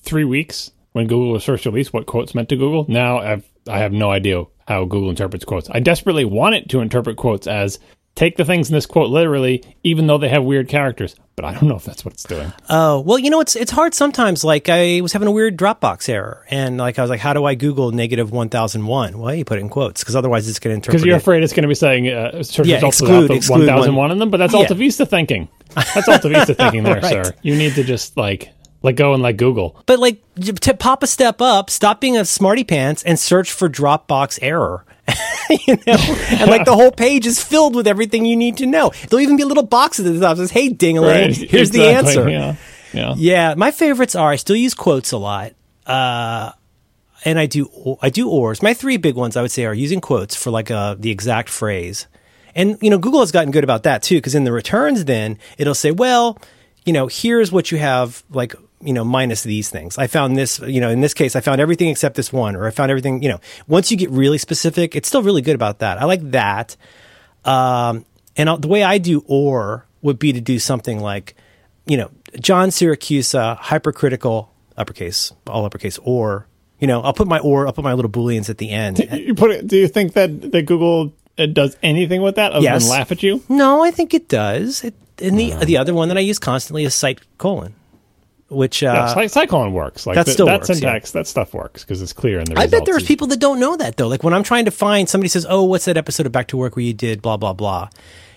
three 0.02 0.24
weeks 0.24 0.70
when 0.92 1.06
Google 1.06 1.32
was 1.32 1.44
first 1.44 1.64
released 1.64 1.94
what 1.94 2.04
quotes 2.04 2.34
meant 2.34 2.50
to 2.50 2.56
Google. 2.56 2.84
Now 2.90 3.20
I've 3.20 3.50
I 3.66 3.78
have 3.78 3.92
no 3.92 4.10
idea 4.10 4.44
how 4.68 4.84
Google 4.84 5.08
interprets 5.08 5.46
quotes. 5.46 5.70
I 5.70 5.80
desperately 5.80 6.26
want 6.26 6.56
it 6.56 6.68
to 6.68 6.80
interpret 6.80 7.16
quotes 7.16 7.46
as 7.46 7.78
take 8.14 8.36
the 8.36 8.44
things 8.44 8.68
in 8.68 8.74
this 8.74 8.86
quote 8.86 9.10
literally, 9.10 9.62
even 9.82 10.06
though 10.06 10.18
they 10.18 10.28
have 10.28 10.44
weird 10.44 10.68
characters. 10.68 11.16
But 11.36 11.44
I 11.44 11.52
don't 11.52 11.64
know 11.68 11.74
if 11.74 11.84
that's 11.84 12.04
what 12.04 12.14
it's 12.14 12.22
doing. 12.22 12.52
Oh 12.70 13.00
well, 13.00 13.18
you 13.18 13.28
know 13.28 13.40
it's 13.40 13.56
it's 13.56 13.72
hard 13.72 13.92
sometimes. 13.92 14.44
Like 14.44 14.68
I 14.68 15.00
was 15.00 15.12
having 15.12 15.26
a 15.26 15.32
weird 15.32 15.56
Dropbox 15.58 16.08
error, 16.08 16.46
and 16.48 16.78
like 16.78 16.96
I 16.96 17.02
was 17.02 17.10
like, 17.10 17.18
how 17.18 17.32
do 17.32 17.44
I 17.44 17.56
Google 17.56 17.90
negative 17.90 18.30
one 18.30 18.48
thousand 18.50 18.86
one? 18.86 19.18
Well, 19.18 19.34
you 19.34 19.44
put 19.44 19.58
it 19.58 19.62
in 19.62 19.68
quotes 19.68 20.02
because 20.02 20.14
otherwise 20.14 20.48
it's 20.48 20.60
going 20.60 20.70
to 20.72 20.74
interpret. 20.76 20.92
Because 20.98 21.06
you're 21.06 21.16
it. 21.16 21.22
afraid 21.22 21.42
it's 21.42 21.52
going 21.52 21.62
to 21.62 21.68
be 21.68 21.74
saying 21.74 22.08
uh, 22.08 22.40
search 22.44 22.66
Yeah, 22.68 22.76
results 22.76 23.00
exclude- 23.00 23.14
without 23.22 23.28
the 23.28 23.34
exclude 23.34 23.66
1001 23.66 23.96
one. 23.96 24.10
in 24.12 24.18
them, 24.18 24.30
but 24.30 24.36
that's 24.36 24.54
Yeah. 24.54 24.72
Vista 24.74 25.06
thinking. 25.06 25.48
That's 25.74 26.06
Alta 26.08 26.28
Vista 26.28 26.54
thinking 26.56 26.84
there, 26.84 27.00
Right. 27.00 27.24
sir. 27.26 27.34
You 27.42 27.56
need 27.56 27.74
to 27.74 27.82
just 27.82 28.16
like 28.16 28.50
let 28.82 28.94
go 28.94 29.12
and 29.12 29.20
let 29.20 29.36
Google. 29.36 29.82
But 29.86 29.98
like 29.98 30.22
to 30.60 30.74
pop 30.74 31.02
a 31.02 31.08
step 31.08 31.42
up, 31.42 31.68
stop 31.68 32.00
being 32.00 32.16
a 32.16 32.24
smarty 32.24 32.62
pants 32.62 33.02
and 33.02 33.18
search 33.18 33.50
for 33.50 33.68
Dropbox 33.68 34.38
error. 34.40 34.84
you 35.66 35.76
know, 35.86 35.96
and 36.30 36.50
like 36.50 36.64
the 36.64 36.74
whole 36.74 36.90
page 36.90 37.26
is 37.26 37.42
filled 37.42 37.74
with 37.76 37.86
everything 37.86 38.24
you 38.24 38.36
need 38.36 38.56
to 38.58 38.66
know. 38.66 38.90
There'll 39.08 39.20
even 39.22 39.36
be 39.36 39.42
a 39.42 39.46
little 39.46 39.62
box 39.66 39.98
at 40.00 40.04
the 40.06 40.12
top 40.18 40.36
that 40.36 40.42
says, 40.44 40.50
"Hey, 40.50 40.70
Dingaling, 40.70 41.02
Right. 41.28 41.36
here's 41.36 41.70
the 41.70 41.82
answer." 41.84 42.28
Yeah. 42.28 42.56
Yeah. 42.92 43.14
Yeah, 43.16 43.54
my 43.54 43.70
favorites 43.70 44.14
are 44.14 44.30
I 44.30 44.36
still 44.36 44.56
use 44.56 44.72
quotes 44.74 45.12
a 45.12 45.18
lot. 45.18 45.52
Uh 45.86 46.52
and 47.24 47.38
I 47.38 47.46
do 47.46 47.98
I 48.00 48.08
do 48.10 48.28
ors. 48.28 48.62
My 48.62 48.72
three 48.72 48.96
big 48.96 49.14
ones 49.16 49.36
I 49.36 49.42
would 49.42 49.50
say 49.50 49.64
are 49.66 49.74
using 49.74 50.00
quotes 50.00 50.34
for 50.36 50.50
like 50.50 50.70
uh 50.70 50.94
the 50.98 51.10
exact 51.10 51.48
phrase. 51.48 52.06
And 52.54 52.78
you 52.80 52.88
know, 52.90 52.98
Google 52.98 53.20
has 53.20 53.32
gotten 53.32 53.50
good 53.50 53.64
about 53.64 53.82
that 53.82 54.02
too 54.02 54.16
because 54.16 54.34
in 54.34 54.44
the 54.44 54.52
returns 54.52 55.04
then 55.04 55.38
it'll 55.58 55.74
say, 55.74 55.90
"Well, 55.90 56.38
you 56.86 56.92
know, 56.92 57.06
here's 57.08 57.50
what 57.52 57.70
you 57.72 57.78
have 57.78 58.22
like 58.30 58.54
you 58.84 58.92
know, 58.92 59.04
minus 59.04 59.42
these 59.42 59.70
things. 59.70 59.96
I 59.98 60.06
found 60.06 60.36
this, 60.36 60.58
you 60.60 60.80
know, 60.80 60.90
in 60.90 61.00
this 61.00 61.14
case, 61.14 61.34
I 61.36 61.40
found 61.40 61.60
everything 61.60 61.88
except 61.88 62.16
this 62.16 62.32
one, 62.32 62.54
or 62.56 62.66
I 62.66 62.70
found 62.70 62.90
everything, 62.90 63.22
you 63.22 63.28
know, 63.28 63.40
once 63.66 63.90
you 63.90 63.96
get 63.96 64.10
really 64.10 64.38
specific, 64.38 64.94
it's 64.94 65.08
still 65.08 65.22
really 65.22 65.42
good 65.42 65.54
about 65.54 65.78
that. 65.80 66.00
I 66.00 66.04
like 66.04 66.30
that. 66.32 66.76
Um, 67.44 68.04
and 68.36 68.48
I'll, 68.48 68.58
the 68.58 68.68
way 68.68 68.82
I 68.82 68.98
do 68.98 69.24
or 69.26 69.86
would 70.02 70.18
be 70.18 70.32
to 70.32 70.40
do 70.40 70.58
something 70.58 71.00
like, 71.00 71.34
you 71.86 71.96
know, 71.96 72.10
John 72.40 72.68
Siracusa, 72.70 73.56
hypercritical, 73.58 74.52
uppercase, 74.76 75.32
all 75.46 75.64
uppercase, 75.64 75.98
or, 76.02 76.46
you 76.78 76.86
know, 76.86 77.00
I'll 77.02 77.12
put 77.12 77.28
my 77.28 77.38
or, 77.38 77.66
I'll 77.66 77.72
put 77.72 77.84
my 77.84 77.92
little 77.92 78.10
booleans 78.10 78.50
at 78.50 78.58
the 78.58 78.70
end. 78.70 78.98
You 79.12 79.34
put 79.34 79.50
it, 79.50 79.66
do 79.66 79.76
you 79.76 79.88
think 79.88 80.14
that, 80.14 80.52
that 80.52 80.62
Google 80.66 81.12
does 81.52 81.76
anything 81.82 82.22
with 82.22 82.36
that 82.36 82.52
other 82.52 82.62
Yes. 82.64 82.82
than 82.84 82.90
laugh 82.90 83.12
at 83.12 83.22
you? 83.22 83.42
No, 83.48 83.82
I 83.84 83.90
think 83.90 84.14
it 84.14 84.28
does. 84.28 84.84
It, 84.84 84.94
and 85.20 85.38
the 85.38 85.52
the 85.64 85.76
other 85.76 85.94
one 85.94 86.08
that 86.08 86.16
I 86.16 86.20
use 86.20 86.40
constantly 86.40 86.82
is 86.82 86.92
site 86.92 87.20
colon, 87.38 87.74
which 88.48 88.82
uh, 88.82 88.92
yeah, 88.92 89.14
Cy- 89.14 89.26
Cyclone 89.26 89.72
works. 89.72 90.06
Like 90.06 90.16
that 90.16 90.28
still 90.28 90.46
that 90.46 90.60
works, 90.60 90.68
yeah. 90.68 90.74
syntax, 90.74 91.12
that 91.12 91.26
stuff 91.26 91.54
works 91.54 91.82
because 91.82 92.02
it's 92.02 92.12
clear 92.12 92.40
in 92.40 92.46
the 92.46 92.58
I 92.58 92.66
bet 92.66 92.84
there's 92.84 93.04
people 93.04 93.26
that 93.28 93.40
don't 93.40 93.58
know 93.58 93.76
that 93.76 93.96
though. 93.96 94.08
Like 94.08 94.22
when 94.22 94.34
I'm 94.34 94.42
trying 94.42 94.66
to 94.66 94.70
find 94.70 95.08
somebody 95.08 95.28
says, 95.28 95.46
"Oh, 95.48 95.64
what's 95.64 95.86
that 95.86 95.96
episode 95.96 96.26
of 96.26 96.32
Back 96.32 96.48
to 96.48 96.56
Work 96.56 96.76
where 96.76 96.84
you 96.84 96.94
did 96.94 97.22
blah 97.22 97.36
blah 97.36 97.52
blah," 97.52 97.88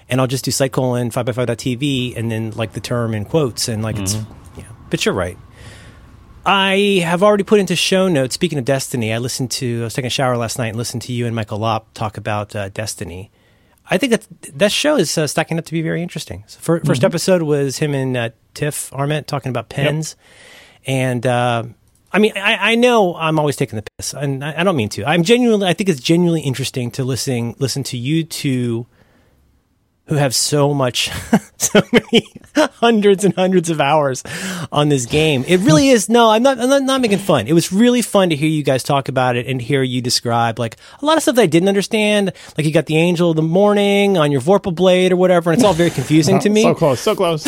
and 0.09 0.21
I'll 0.21 0.27
just 0.27 0.45
do 0.45 0.69
colon 0.69 1.11
five 1.11 1.25
by 1.25 1.31
five 1.33 1.47
dot 1.47 1.57
TV 1.57 2.15
and 2.15 2.31
then 2.31 2.51
like 2.51 2.73
the 2.73 2.79
term 2.79 3.13
in 3.13 3.25
quotes 3.25 3.67
and 3.67 3.83
like 3.83 3.97
it's 3.97 4.15
yeah. 4.55 4.63
But 4.89 5.05
you're 5.05 5.15
right. 5.15 5.37
I 6.45 7.01
have 7.03 7.23
already 7.23 7.43
put 7.43 7.59
into 7.59 7.75
show 7.75 8.07
notes. 8.07 8.33
Speaking 8.33 8.57
of 8.57 8.63
Destiny, 8.63 9.13
I 9.13 9.17
listened 9.17 9.51
to 9.51 9.81
I 9.81 9.83
was 9.85 9.93
taking 9.93 10.07
a 10.07 10.09
shower 10.09 10.37
last 10.37 10.57
night 10.57 10.69
and 10.69 10.77
listened 10.77 11.01
to 11.03 11.11
you 11.13 11.25
and 11.25 11.35
Michael 11.35 11.59
Lopp 11.59 11.93
talk 11.93 12.17
about 12.17 12.55
uh, 12.55 12.69
Destiny. 12.69 13.31
I 13.89 13.97
think 13.97 14.11
that 14.11 14.27
that 14.59 14.71
show 14.71 14.97
is 14.97 15.17
uh, 15.17 15.27
stacking 15.27 15.57
up 15.57 15.65
to 15.65 15.71
be 15.71 15.81
very 15.81 16.01
interesting. 16.01 16.43
So 16.47 16.59
fir- 16.59 16.81
1st 16.81 17.03
episode 17.03 17.41
was 17.43 17.77
him 17.77 17.93
and 17.93 18.17
uh, 18.17 18.29
Tiff 18.53 18.93
Arment 18.93 19.27
talking 19.27 19.49
about 19.49 19.69
pens, 19.69 20.15
and 20.85 21.25
uh, 21.25 21.63
I 22.11 22.19
mean, 22.19 22.33
I, 22.35 22.71
I 22.71 22.75
know 22.75 23.15
I'm 23.15 23.39
always 23.39 23.55
taking 23.55 23.77
the 23.77 23.83
piss, 23.97 24.13
and 24.13 24.43
I, 24.43 24.61
I 24.61 24.63
don't 24.63 24.75
mean 24.75 24.89
to. 24.89 25.05
I'm 25.05 25.23
genuinely, 25.23 25.67
I 25.67 25.73
think 25.73 25.89
it's 25.89 26.01
genuinely 26.01 26.41
interesting 26.41 26.91
to 26.91 27.03
listen 27.03 27.55
listen 27.59 27.83
to 27.83 27.97
you 27.97 28.23
two, 28.23 28.87
who 30.07 30.15
have 30.15 30.33
so 30.33 30.73
much, 30.73 31.09
so 31.57 31.81
many 31.91 32.27
hundreds 32.55 33.23
and 33.25 33.33
hundreds 33.35 33.69
of 33.69 33.81
hours 33.81 34.23
on 34.71 34.89
this 34.89 35.05
game. 35.05 35.43
It 35.47 35.59
really 35.61 35.89
is. 35.89 36.09
No, 36.09 36.29
I'm 36.29 36.43
not. 36.43 36.59
I'm 36.59 36.69
not, 36.69 36.83
not 36.83 37.01
making 37.01 37.19
fun. 37.19 37.47
It 37.47 37.53
was 37.53 37.71
really 37.71 38.01
fun 38.01 38.29
to 38.29 38.35
hear 38.35 38.49
you 38.49 38.63
guys 38.63 38.83
talk 38.83 39.09
about 39.09 39.35
it 39.35 39.47
and 39.47 39.61
hear 39.61 39.83
you 39.83 40.01
describe 40.01 40.59
like 40.59 40.77
a 41.01 41.05
lot 41.05 41.17
of 41.17 41.23
stuff 41.23 41.35
that 41.35 41.41
I 41.43 41.47
didn't 41.47 41.69
understand. 41.69 42.31
Like 42.57 42.65
you 42.65 42.71
got 42.73 42.85
the 42.85 42.97
Angel 42.97 43.29
of 43.29 43.35
the 43.35 43.41
Morning 43.41 44.17
on 44.17 44.31
your 44.31 44.41
Vorpal 44.41 44.73
blade 44.73 45.11
or 45.11 45.17
whatever, 45.17 45.51
and 45.51 45.59
it's 45.59 45.65
all 45.65 45.73
very 45.73 45.89
confusing 45.89 46.39
to 46.39 46.49
me. 46.57 46.63
So 46.63 46.73
close, 46.75 46.99
so 46.99 47.15
close. 47.15 47.45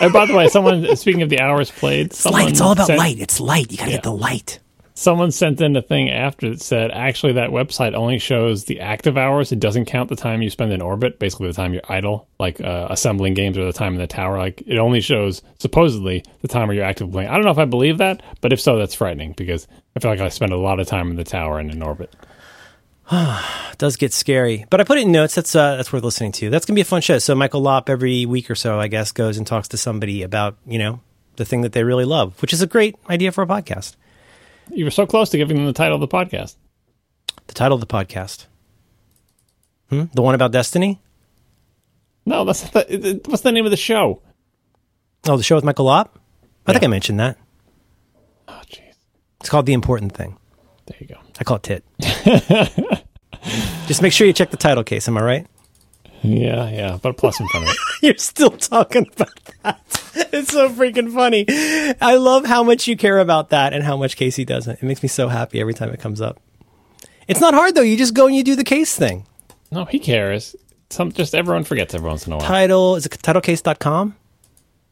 and 0.00 0.12
by 0.12 0.26
the 0.26 0.34
way, 0.34 0.48
someone 0.48 0.96
speaking 0.96 1.22
of 1.22 1.28
the 1.28 1.40
hours 1.40 1.70
played, 1.70 2.06
It's 2.06 2.24
light. 2.24 2.48
It's 2.50 2.60
all 2.60 2.72
about 2.72 2.86
sent, 2.86 2.98
light. 2.98 3.18
It's 3.18 3.38
light. 3.40 3.70
You 3.70 3.78
got 3.78 3.84
to 3.86 3.90
get 3.92 4.02
the 4.02 4.12
light. 4.12 4.60
Someone 5.02 5.32
sent 5.32 5.60
in 5.60 5.74
a 5.74 5.82
thing 5.82 6.10
after 6.10 6.48
that 6.50 6.62
said 6.62 6.92
actually 6.92 7.32
that 7.32 7.50
website 7.50 7.92
only 7.92 8.20
shows 8.20 8.66
the 8.66 8.78
active 8.78 9.18
hours. 9.18 9.50
It 9.50 9.58
doesn't 9.58 9.86
count 9.86 10.08
the 10.08 10.14
time 10.14 10.42
you 10.42 10.48
spend 10.48 10.72
in 10.72 10.80
orbit, 10.80 11.18
basically 11.18 11.48
the 11.48 11.54
time 11.54 11.72
you're 11.74 11.82
idle, 11.88 12.28
like 12.38 12.60
uh, 12.60 12.86
assembling 12.88 13.34
games 13.34 13.58
or 13.58 13.64
the 13.64 13.72
time 13.72 13.94
in 13.94 13.98
the 13.98 14.06
tower. 14.06 14.38
Like 14.38 14.62
it 14.64 14.78
only 14.78 15.00
shows 15.00 15.42
supposedly 15.58 16.22
the 16.42 16.46
time 16.46 16.68
where 16.68 16.76
you're 16.76 16.84
actively 16.84 17.10
playing. 17.10 17.30
I 17.30 17.34
don't 17.34 17.44
know 17.44 17.50
if 17.50 17.58
I 17.58 17.64
believe 17.64 17.98
that, 17.98 18.22
but 18.40 18.52
if 18.52 18.60
so, 18.60 18.78
that's 18.78 18.94
frightening 18.94 19.32
because 19.32 19.66
I 19.96 19.98
feel 19.98 20.12
like 20.12 20.20
I 20.20 20.28
spend 20.28 20.52
a 20.52 20.56
lot 20.56 20.78
of 20.78 20.86
time 20.86 21.10
in 21.10 21.16
the 21.16 21.24
tower 21.24 21.58
and 21.58 21.72
in 21.72 21.82
orbit. 21.82 22.14
It 23.10 23.78
does 23.78 23.96
get 23.96 24.12
scary, 24.12 24.66
but 24.70 24.80
I 24.80 24.84
put 24.84 24.98
it 24.98 25.06
in 25.06 25.10
notes. 25.10 25.34
That's 25.34 25.56
uh, 25.56 25.74
that's 25.74 25.92
worth 25.92 26.04
listening 26.04 26.30
to. 26.30 26.48
That's 26.48 26.64
gonna 26.64 26.76
be 26.76 26.82
a 26.82 26.84
fun 26.84 27.02
show. 27.02 27.18
So 27.18 27.34
Michael 27.34 27.60
Lopp 27.60 27.90
every 27.90 28.24
week 28.24 28.48
or 28.52 28.54
so, 28.54 28.78
I 28.78 28.86
guess, 28.86 29.10
goes 29.10 29.36
and 29.36 29.48
talks 29.48 29.66
to 29.66 29.76
somebody 29.76 30.22
about 30.22 30.58
you 30.64 30.78
know 30.78 31.00
the 31.34 31.44
thing 31.44 31.62
that 31.62 31.72
they 31.72 31.82
really 31.82 32.04
love, 32.04 32.40
which 32.40 32.52
is 32.52 32.62
a 32.62 32.68
great 32.68 32.94
idea 33.10 33.32
for 33.32 33.42
a 33.42 33.48
podcast. 33.48 33.96
You 34.70 34.84
were 34.84 34.90
so 34.90 35.06
close 35.06 35.30
to 35.30 35.36
giving 35.36 35.56
them 35.56 35.66
the 35.66 35.72
title 35.72 35.94
of 35.94 36.00
the 36.00 36.08
podcast. 36.08 36.56
The 37.46 37.54
title 37.54 37.74
of 37.74 37.80
the 37.80 37.86
podcast, 37.86 38.46
hmm? 39.90 40.04
the 40.14 40.22
one 40.22 40.34
about 40.34 40.52
Destiny. 40.52 41.00
No, 42.24 42.44
that's 42.44 42.62
the, 42.70 43.20
what's 43.26 43.42
the 43.42 43.52
name 43.52 43.64
of 43.64 43.70
the 43.70 43.76
show? 43.76 44.22
Oh, 45.26 45.36
the 45.36 45.42
show 45.42 45.56
with 45.56 45.64
Michael 45.64 45.86
Lopp. 45.86 46.18
I 46.66 46.72
think 46.72 46.84
I 46.84 46.86
mentioned 46.86 47.18
that. 47.20 47.36
Oh, 48.48 48.60
jeez. 48.66 48.94
It's 49.40 49.48
called 49.50 49.66
The 49.66 49.72
Important 49.72 50.12
Thing. 50.12 50.38
There 50.86 50.96
you 51.00 51.06
go. 51.08 51.16
I 51.40 51.44
call 51.44 51.56
it 51.56 51.62
Tit. 51.64 51.84
Just 53.86 54.02
make 54.02 54.12
sure 54.12 54.26
you 54.26 54.32
check 54.32 54.50
the 54.50 54.56
title 54.56 54.84
case. 54.84 55.08
Am 55.08 55.16
I 55.18 55.22
right? 55.22 55.46
Yeah, 56.22 56.70
yeah. 56.70 56.98
But 57.02 57.10
a 57.10 57.12
plus 57.14 57.40
in 57.40 57.48
front 57.48 57.66
of 57.66 57.72
it. 57.72 57.78
You're 58.06 58.16
still 58.16 58.50
talking 58.50 59.06
about 59.12 59.40
that. 59.62 59.80
It's 60.32 60.52
so 60.52 60.68
freaking 60.70 61.12
funny. 61.12 61.44
I 62.00 62.16
love 62.16 62.46
how 62.46 62.62
much 62.62 62.86
you 62.86 62.96
care 62.96 63.18
about 63.18 63.50
that 63.50 63.72
and 63.72 63.82
how 63.82 63.96
much 63.96 64.16
Casey 64.16 64.44
doesn't. 64.44 64.82
It 64.82 64.84
makes 64.84 65.02
me 65.02 65.08
so 65.08 65.28
happy 65.28 65.60
every 65.60 65.74
time 65.74 65.90
it 65.90 66.00
comes 66.00 66.20
up. 66.20 66.40
It's 67.28 67.40
not 67.40 67.54
hard 67.54 67.74
though. 67.74 67.82
You 67.82 67.96
just 67.96 68.14
go 68.14 68.26
and 68.26 68.36
you 68.36 68.44
do 68.44 68.56
the 68.56 68.64
case 68.64 68.96
thing. 68.96 69.26
No, 69.70 69.84
he 69.84 69.98
cares. 69.98 70.54
Some 70.90 71.12
just 71.12 71.34
everyone 71.34 71.64
forgets 71.64 71.94
every 71.94 72.08
once 72.08 72.26
in 72.26 72.32
a 72.32 72.36
while. 72.36 72.46
Title 72.46 72.96
is 72.96 73.06
it 73.06 73.12
titlecase.com? 73.12 74.16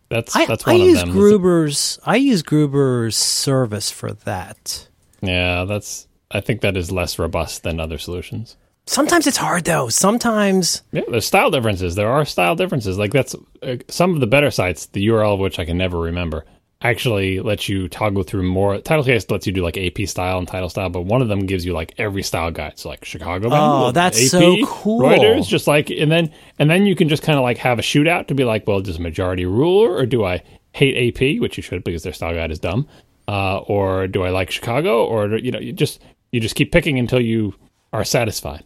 That's 0.08 0.34
I, 0.34 0.46
that's 0.46 0.66
I 0.66 0.72
one 0.72 0.80
of 0.80 0.86
use 0.86 1.00
them. 1.00 1.10
Gruber's 1.12 1.98
I 2.04 2.16
use 2.16 2.42
Gruber's 2.42 3.16
service 3.16 3.90
for 3.90 4.12
that. 4.12 4.88
Yeah, 5.20 5.64
that's. 5.64 6.06
I 6.30 6.40
think 6.40 6.60
that 6.62 6.76
is 6.76 6.90
less 6.90 7.18
robust 7.18 7.62
than 7.62 7.78
other 7.80 7.98
solutions. 7.98 8.56
Sometimes 8.90 9.29
it's 9.29 9.37
hard 9.37 9.66
though. 9.66 9.88
Sometimes 9.88 10.83
Yeah, 10.90 11.03
there's 11.09 11.24
style 11.24 11.48
differences. 11.48 11.94
There 11.94 12.11
are 12.11 12.24
style 12.24 12.57
differences. 12.57 12.98
Like 12.98 13.12
that's 13.12 13.37
uh, 13.62 13.76
some 13.87 14.14
of 14.14 14.20
the 14.20 14.26
better 14.26 14.50
sites, 14.50 14.87
the 14.87 15.07
URL 15.07 15.35
of 15.35 15.38
which 15.38 15.61
I 15.61 15.64
can 15.64 15.79
never 15.79 16.00
remember, 16.00 16.44
actually 16.83 17.38
lets 17.38 17.68
you 17.68 17.88
toggle 17.88 18.24
through 18.24 18.42
more. 18.42 18.81
Title 18.81 19.05
case 19.05 19.31
lets 19.31 19.46
you 19.46 19.53
do 19.53 19.62
like 19.62 19.79
AP 19.79 20.09
style 20.09 20.38
and 20.38 20.48
title 20.48 20.68
style, 20.68 20.90
but 20.90 21.03
one 21.03 21.22
of 21.22 21.29
them 21.29 21.46
gives 21.46 21.64
you 21.64 21.72
like 21.72 21.94
every 21.98 22.24
style 22.24 22.50
guide. 22.50 22.81
So 22.81 22.88
like 22.88 23.05
Chicago. 23.05 23.48
Oh, 23.53 23.92
that's 23.92 24.20
AP, 24.20 24.29
so 24.29 24.66
cool. 24.66 25.03
Reuters, 25.03 25.46
just 25.46 25.68
like 25.68 25.88
and 25.90 26.11
then 26.11 26.33
and 26.59 26.68
then 26.68 26.85
you 26.85 26.96
can 26.96 27.09
just 27.09 27.22
kind 27.22 27.38
of 27.38 27.44
like 27.44 27.59
have 27.59 27.79
a 27.79 27.83
shootout 27.83 28.26
to 28.26 28.35
be 28.35 28.42
like, 28.42 28.66
well, 28.66 28.81
does 28.81 28.98
majority 28.98 29.44
rule 29.44 29.83
or 29.87 30.05
do 30.05 30.24
I 30.24 30.42
hate 30.72 31.14
AP, 31.14 31.40
which 31.40 31.57
you 31.57 31.62
should 31.62 31.85
because 31.85 32.03
their 32.03 32.12
style 32.12 32.35
guide 32.35 32.50
is 32.50 32.59
dumb, 32.59 32.88
uh, 33.29 33.59
or 33.59 34.09
do 34.09 34.24
I 34.24 34.31
like 34.31 34.50
Chicago, 34.50 35.05
or 35.07 35.37
you 35.37 35.53
know, 35.53 35.61
you 35.61 35.72
just 35.72 36.03
you 36.33 36.40
just 36.40 36.57
keep 36.57 36.72
picking 36.72 36.98
until 36.98 37.20
you 37.20 37.55
are 37.92 38.05
satisfied. 38.05 38.64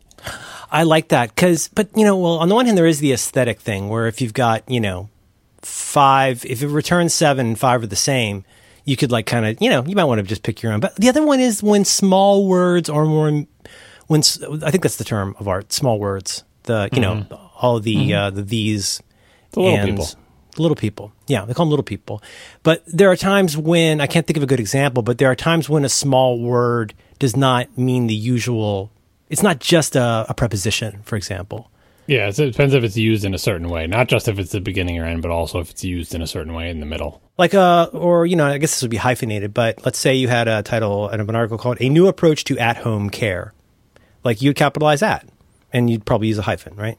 I 0.71 0.83
like 0.83 1.09
that 1.09 1.35
because, 1.35 1.69
but 1.69 1.89
you 1.97 2.05
know, 2.05 2.17
well, 2.17 2.39
on 2.39 2.49
the 2.49 2.55
one 2.55 2.67
hand, 2.67 2.77
there 2.77 2.87
is 2.87 3.01
the 3.01 3.13
aesthetic 3.13 3.61
thing 3.61 3.89
where 3.89 4.07
if 4.07 4.21
you've 4.21 4.35
got, 4.35 4.69
you 4.69 4.81
know, 4.81 5.09
five, 5.63 6.45
if 6.45 6.63
it 6.63 6.69
returns 6.69 7.15
seven 7.15 7.47
and 7.47 7.59
five 7.59 7.83
are 7.83 7.87
the 7.87 7.97
same, 7.97 8.45
you 8.85 8.97
could 8.97 9.11
like 9.13 9.27
kind 9.27 9.47
of, 9.47 9.61
you 9.61 9.71
know, 9.71 9.85
you 9.85 9.95
might 9.97 10.05
want 10.05 10.19
to 10.19 10.23
just 10.25 10.43
pick 10.43 10.63
your 10.63 10.73
own. 10.73 10.81
But 10.81 10.97
the 10.97 11.09
other 11.09 11.25
one 11.25 11.41
is 11.41 11.63
when 11.63 11.85
small 11.85 12.47
words 12.49 12.91
are 12.91 13.05
more, 13.05 13.45
when 14.09 14.21
I 14.21 14.71
think 14.71 14.83
that's 14.83 14.97
the 14.97 15.05
term 15.05 15.35
of 15.39 15.49
art, 15.49 15.73
small 15.73 15.99
words. 15.99 16.45
The 16.65 16.89
you 16.93 17.01
know 17.01 17.27
all 17.57 17.79
the 17.79 18.13
uh, 18.15 18.31
the 18.31 18.43
these 18.43 19.03
The 19.53 19.61
little 19.61 19.79
and 19.79 19.91
people. 19.91 20.09
little 20.57 20.75
people. 20.77 21.13
Yeah, 21.27 21.45
they 21.45 21.53
call 21.55 21.67
them 21.67 21.71
little 21.71 21.85
people. 21.85 22.23
But 22.63 22.83
there 22.87 23.11
are 23.11 23.17
times 23.17 23.57
when 23.57 24.01
I 24.01 24.07
can't 24.07 24.27
think 24.27 24.39
of 24.39 24.43
a 24.43 24.47
good 24.47 24.61
example, 24.61 25.03
but 25.03 25.19
there 25.19 25.31
are 25.31 25.37
times 25.37 25.69
when 25.69 25.85
a 25.85 25.89
small 25.91 26.41
word 26.41 26.95
does 27.19 27.37
not 27.37 27.77
mean 27.79 28.07
the 28.07 28.15
usual. 28.15 28.91
It's 29.29 29.43
not 29.43 29.61
just 29.61 29.97
a, 29.97 30.27
a 30.29 30.35
preposition, 30.35 31.01
for 31.05 31.17
example. 31.17 31.71
Yeah, 32.07 32.29
it 32.29 32.37
depends 32.37 32.75
if 32.75 32.85
it's 32.85 32.97
used 32.97 33.25
in 33.25 33.33
a 33.33 33.39
certain 33.39 33.71
way, 33.71 33.87
not 33.87 34.09
just 34.09 34.29
if 34.29 34.39
it's 34.39 34.53
the 34.53 34.61
beginning 34.61 34.99
or 34.99 35.07
end, 35.07 35.23
but 35.23 35.31
also 35.31 35.61
if 35.61 35.71
it's 35.71 35.83
used 35.83 36.15
in 36.15 36.21
a 36.21 36.27
certain 36.27 36.53
way 36.53 36.69
in 36.69 36.81
the 36.81 36.87
middle. 36.87 37.23
Like 37.39 37.55
uh 37.55 37.89
or 37.93 38.27
you 38.27 38.37
know, 38.37 38.47
I 38.47 38.59
guess 38.59 38.73
this 38.73 38.83
would 38.83 38.91
be 38.91 38.99
hyphenated, 38.99 39.55
but 39.55 39.85
let's 39.85 39.99
say 39.99 40.15
you 40.15 40.29
had 40.29 40.47
a 40.47 40.63
title 40.63 41.09
of 41.09 41.29
an 41.29 41.35
article 41.35 41.57
called 41.57 41.79
A 41.81 41.89
New 41.89 42.07
Approach 42.07 42.45
to 42.45 42.59
At 42.59 42.77
Home 42.79 43.09
Care. 43.09 43.55
Like 44.23 44.43
you'd 44.43 44.57
capitalize 44.57 45.03
at 45.03 45.27
and 45.73 45.89
you'd 45.89 46.05
probably 46.05 46.29
use 46.29 46.39
a 46.39 46.43
hyphen, 46.43 46.77
right? 46.77 46.99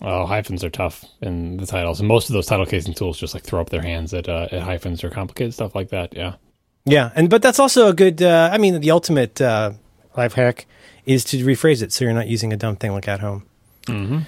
Oh, 0.00 0.24
hyphens 0.24 0.64
are 0.64 0.70
tough 0.70 1.04
in 1.20 1.58
the 1.58 1.66
titles, 1.66 2.00
and 2.00 2.08
most 2.08 2.30
of 2.30 2.32
those 2.32 2.46
title 2.46 2.64
casing 2.64 2.94
tools 2.94 3.18
just 3.18 3.34
like 3.34 3.42
throw 3.42 3.60
up 3.60 3.68
their 3.68 3.82
hands 3.82 4.14
at, 4.14 4.30
uh, 4.30 4.48
at 4.50 4.62
hyphens 4.62 5.04
or 5.04 5.10
complicated 5.10 5.52
stuff 5.52 5.74
like 5.74 5.90
that. 5.90 6.16
Yeah. 6.16 6.36
Yeah, 6.86 7.10
and 7.14 7.28
but 7.28 7.42
that's 7.42 7.58
also 7.58 7.88
a 7.88 7.92
good. 7.92 8.22
Uh, 8.22 8.48
I 8.50 8.56
mean, 8.56 8.80
the 8.80 8.90
ultimate 8.90 9.38
uh, 9.40 9.72
life 10.16 10.32
hack 10.32 10.64
is 11.06 11.24
to 11.24 11.44
rephrase 11.44 11.82
it 11.82 11.92
so 11.92 12.04
you're 12.04 12.14
not 12.14 12.28
using 12.28 12.52
a 12.52 12.56
dumb 12.56 12.76
thing 12.76 12.92
like 12.92 13.08
at 13.08 13.20
home. 13.20 13.44
Mm-hmm. 13.86 14.20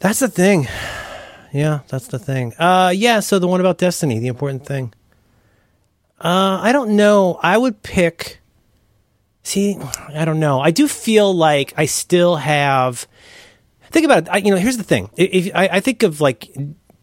That's 0.00 0.20
the 0.20 0.28
thing. 0.28 0.68
Yeah, 1.50 1.80
that's 1.88 2.08
the 2.08 2.18
thing. 2.18 2.52
Uh, 2.58 2.92
yeah. 2.94 3.20
So 3.20 3.38
the 3.38 3.48
one 3.48 3.58
about 3.58 3.78
destiny, 3.78 4.18
the 4.18 4.26
important 4.26 4.66
thing. 4.66 4.92
Uh, 6.20 6.60
I 6.60 6.72
don't 6.72 6.94
know. 6.94 7.40
I 7.42 7.56
would 7.56 7.82
pick. 7.82 8.40
See, 9.44 9.78
I 10.14 10.26
don't 10.26 10.40
know. 10.40 10.60
I 10.60 10.72
do 10.72 10.86
feel 10.86 11.32
like 11.32 11.72
I 11.78 11.86
still 11.86 12.36
have. 12.36 13.08
Think 13.84 14.04
about 14.04 14.24
it. 14.24 14.28
I, 14.28 14.36
you 14.36 14.50
know, 14.50 14.58
here's 14.58 14.76
the 14.76 14.84
thing. 14.84 15.08
If, 15.16 15.50
I, 15.54 15.68
I 15.72 15.80
think 15.80 16.02
of 16.02 16.20
like 16.20 16.54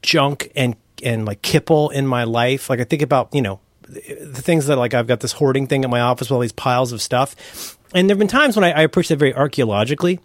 junk 0.03 0.51
and 0.55 0.75
and 1.03 1.25
like 1.25 1.41
kipple 1.41 1.91
in 1.91 2.05
my 2.07 2.23
life. 2.23 2.69
Like 2.69 2.79
I 2.79 2.83
think 2.83 3.01
about 3.01 3.33
you 3.33 3.41
know 3.41 3.59
the 3.87 4.41
things 4.41 4.67
that 4.67 4.77
like 4.77 4.93
I've 4.93 5.07
got 5.07 5.19
this 5.19 5.33
hoarding 5.33 5.67
thing 5.67 5.83
at 5.83 5.89
my 5.89 6.01
office 6.01 6.29
with 6.29 6.35
all 6.35 6.41
these 6.41 6.51
piles 6.51 6.91
of 6.91 7.01
stuff. 7.01 7.77
And 7.95 8.09
there 8.09 8.13
have 8.13 8.19
been 8.19 8.27
times 8.27 8.57
when 8.57 8.65
I, 8.65 8.71
I 8.71 8.81
approach 8.81 9.07
that 9.07 9.15
very 9.15 9.33
archaeologically, 9.33 10.19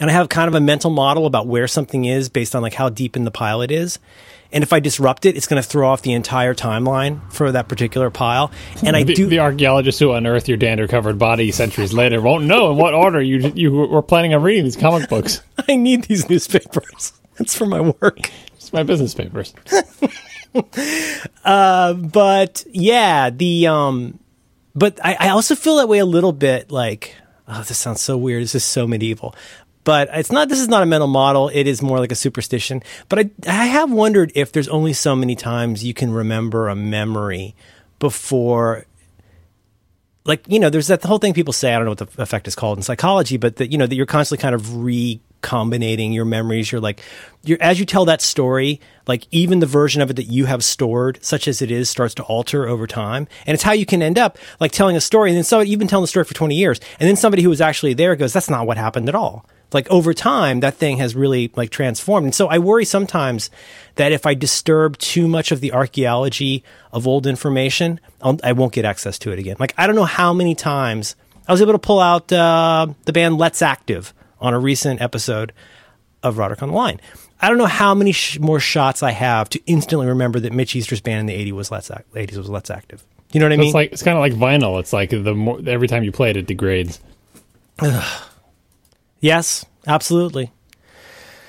and 0.00 0.10
I 0.10 0.12
have 0.12 0.28
kind 0.28 0.48
of 0.48 0.54
a 0.54 0.60
mental 0.60 0.90
model 0.90 1.24
about 1.24 1.46
where 1.46 1.68
something 1.68 2.04
is 2.04 2.28
based 2.28 2.54
on 2.54 2.62
like 2.62 2.74
how 2.74 2.88
deep 2.88 3.16
in 3.16 3.24
the 3.24 3.30
pile 3.30 3.62
it 3.62 3.70
is. 3.70 3.98
And 4.52 4.64
if 4.64 4.72
I 4.72 4.80
disrupt 4.80 5.26
it, 5.26 5.36
it's 5.36 5.46
going 5.46 5.62
to 5.62 5.68
throw 5.68 5.88
off 5.88 6.02
the 6.02 6.12
entire 6.12 6.54
timeline 6.54 7.32
for 7.32 7.52
that 7.52 7.68
particular 7.68 8.10
pile. 8.10 8.50
And 8.82 8.96
I 8.96 9.04
the, 9.04 9.14
do. 9.14 9.26
The 9.28 9.38
archaeologists 9.38 10.00
who 10.00 10.12
unearth 10.12 10.48
your 10.48 10.56
dander-covered 10.56 11.18
body 11.18 11.52
centuries 11.52 11.92
later 11.92 12.20
won't 12.20 12.44
know 12.44 12.72
in 12.72 12.76
what 12.76 12.92
order 12.92 13.22
you 13.22 13.52
you 13.54 13.70
were 13.70 14.02
planning 14.02 14.34
on 14.34 14.42
reading 14.42 14.64
these 14.64 14.76
comic 14.76 15.08
books. 15.08 15.42
I 15.68 15.76
need 15.76 16.04
these 16.04 16.28
newspapers. 16.28 17.12
That's 17.38 17.56
for 17.56 17.66
my 17.66 17.80
work. 17.80 18.30
It's 18.56 18.72
my 18.72 18.82
business 18.82 19.14
papers. 19.14 19.54
uh, 21.44 21.94
but 21.94 22.64
yeah, 22.72 23.30
the 23.30 23.68
um, 23.68 24.18
but 24.74 24.98
I, 25.04 25.16
I 25.18 25.28
also 25.30 25.54
feel 25.54 25.76
that 25.76 25.88
way 25.88 25.98
a 25.98 26.06
little 26.06 26.32
bit. 26.32 26.70
Like, 26.70 27.14
oh, 27.48 27.62
this 27.62 27.78
sounds 27.78 28.00
so 28.00 28.16
weird. 28.16 28.42
This 28.42 28.54
is 28.54 28.64
so 28.64 28.86
medieval. 28.86 29.34
But 29.82 30.10
it's 30.12 30.30
not. 30.30 30.48
This 30.48 30.60
is 30.60 30.68
not 30.68 30.82
a 30.82 30.86
mental 30.86 31.08
model. 31.08 31.50
It 31.52 31.66
is 31.66 31.80
more 31.80 31.98
like 31.98 32.12
a 32.12 32.16
superstition. 32.16 32.82
But 33.08 33.18
I, 33.18 33.30
I 33.46 33.66
have 33.66 33.90
wondered 33.90 34.30
if 34.34 34.52
there's 34.52 34.68
only 34.68 34.92
so 34.92 35.16
many 35.16 35.34
times 35.34 35.82
you 35.82 35.94
can 35.94 36.12
remember 36.12 36.68
a 36.68 36.76
memory 36.76 37.54
before 37.98 38.86
like 40.24 40.44
you 40.48 40.58
know 40.58 40.70
there's 40.70 40.88
that 40.88 41.02
whole 41.02 41.18
thing 41.18 41.34
people 41.34 41.52
say 41.52 41.72
i 41.72 41.76
don't 41.76 41.84
know 41.84 41.90
what 41.90 41.98
the 41.98 42.22
effect 42.22 42.48
is 42.48 42.54
called 42.54 42.78
in 42.78 42.82
psychology 42.82 43.36
but 43.36 43.56
that 43.56 43.70
you 43.70 43.78
know 43.78 43.86
that 43.86 43.94
you're 43.94 44.06
constantly 44.06 44.40
kind 44.40 44.54
of 44.54 44.74
recombinating 45.40 46.14
your 46.14 46.24
memories. 46.24 46.70
You're 46.70 46.80
like 46.80 47.02
you're 47.42 47.58
as 47.60 47.80
you 47.80 47.86
tell 47.86 48.04
that 48.04 48.20
story 48.20 48.80
like 49.06 49.26
even 49.30 49.60
the 49.60 49.66
version 49.66 50.02
of 50.02 50.10
it 50.10 50.14
that 50.14 50.24
you 50.24 50.46
have 50.46 50.62
stored 50.62 51.18
such 51.24 51.48
as 51.48 51.62
it 51.62 51.70
is 51.70 51.88
starts 51.88 52.14
to 52.14 52.22
alter 52.24 52.68
over 52.68 52.86
time. 52.86 53.26
And 53.46 53.54
it's 53.54 53.62
how 53.62 53.72
you 53.72 53.86
can 53.86 54.02
end 54.02 54.18
up 54.18 54.38
like 54.60 54.72
telling 54.72 54.96
a 54.96 55.00
story. 55.00 55.30
And 55.30 55.36
then 55.36 55.44
so 55.44 55.60
you've 55.60 55.78
been 55.78 55.88
telling 55.88 56.04
the 56.04 56.08
story 56.08 56.24
for 56.24 56.34
20 56.34 56.54
years 56.54 56.80
and 56.98 57.08
then 57.08 57.16
somebody 57.16 57.42
who 57.42 57.48
was 57.48 57.60
actually 57.60 57.94
there 57.94 58.16
goes 58.16 58.32
that's 58.32 58.50
not 58.50 58.66
what 58.66 58.76
happened 58.76 59.08
at 59.08 59.14
all. 59.14 59.46
Like 59.72 59.88
over 59.88 60.12
time 60.12 60.60
that 60.60 60.74
thing 60.74 60.98
has 60.98 61.14
really 61.14 61.52
like 61.56 61.70
transformed. 61.70 62.26
And 62.26 62.34
so 62.34 62.48
i 62.48 62.58
worry 62.58 62.84
sometimes 62.84 63.50
that 63.96 64.12
if 64.12 64.26
i 64.26 64.34
disturb 64.34 64.98
too 64.98 65.26
much 65.28 65.52
of 65.52 65.60
the 65.60 65.72
archaeology 65.72 66.64
of 66.92 67.06
old 67.06 67.26
information 67.26 68.00
I'll, 68.20 68.38
i 68.44 68.52
will 68.52 68.66
not 68.66 68.72
get 68.72 68.84
access 68.84 69.18
to 69.20 69.32
it 69.32 69.38
again. 69.38 69.56
Like 69.58 69.74
i 69.78 69.86
don't 69.86 69.96
know 69.96 70.04
how 70.04 70.32
many 70.32 70.54
times 70.54 71.16
i 71.48 71.52
was 71.52 71.62
able 71.62 71.72
to 71.72 71.78
pull 71.78 72.00
out 72.00 72.30
uh, 72.32 72.88
the 73.04 73.12
band 73.12 73.38
let's 73.38 73.62
active 73.62 74.12
on 74.40 74.54
a 74.54 74.58
recent 74.58 75.00
episode 75.00 75.52
of 76.22 76.38
roderick 76.38 76.62
on 76.62 76.70
the 76.70 76.74
line 76.74 77.00
i 77.40 77.48
don't 77.48 77.58
know 77.58 77.66
how 77.66 77.94
many 77.94 78.12
sh- 78.12 78.38
more 78.38 78.60
shots 78.60 79.02
i 79.02 79.10
have 79.10 79.48
to 79.48 79.60
instantly 79.66 80.06
remember 80.06 80.40
that 80.40 80.52
mitch 80.52 80.74
easter's 80.76 81.00
band 81.00 81.20
in 81.20 81.26
the 81.26 81.50
80s 81.50 81.52
was 81.52 81.70
let's, 81.70 81.88
80s 81.88 82.36
was 82.36 82.48
let's 82.48 82.70
active 82.70 83.02
you 83.32 83.40
know 83.40 83.46
what 83.46 83.52
i 83.52 83.56
mean 83.56 83.66
it's 83.66 83.74
like 83.74 83.92
it's 83.92 84.02
kind 84.02 84.16
of 84.16 84.20
like 84.20 84.32
vinyl 84.32 84.78
it's 84.80 84.92
like 84.92 85.10
the 85.10 85.34
more 85.34 85.60
every 85.66 85.88
time 85.88 86.04
you 86.04 86.12
play 86.12 86.30
it 86.30 86.36
it 86.36 86.46
degrades 86.46 87.00
Yes, 89.20 89.66
absolutely. 89.86 90.50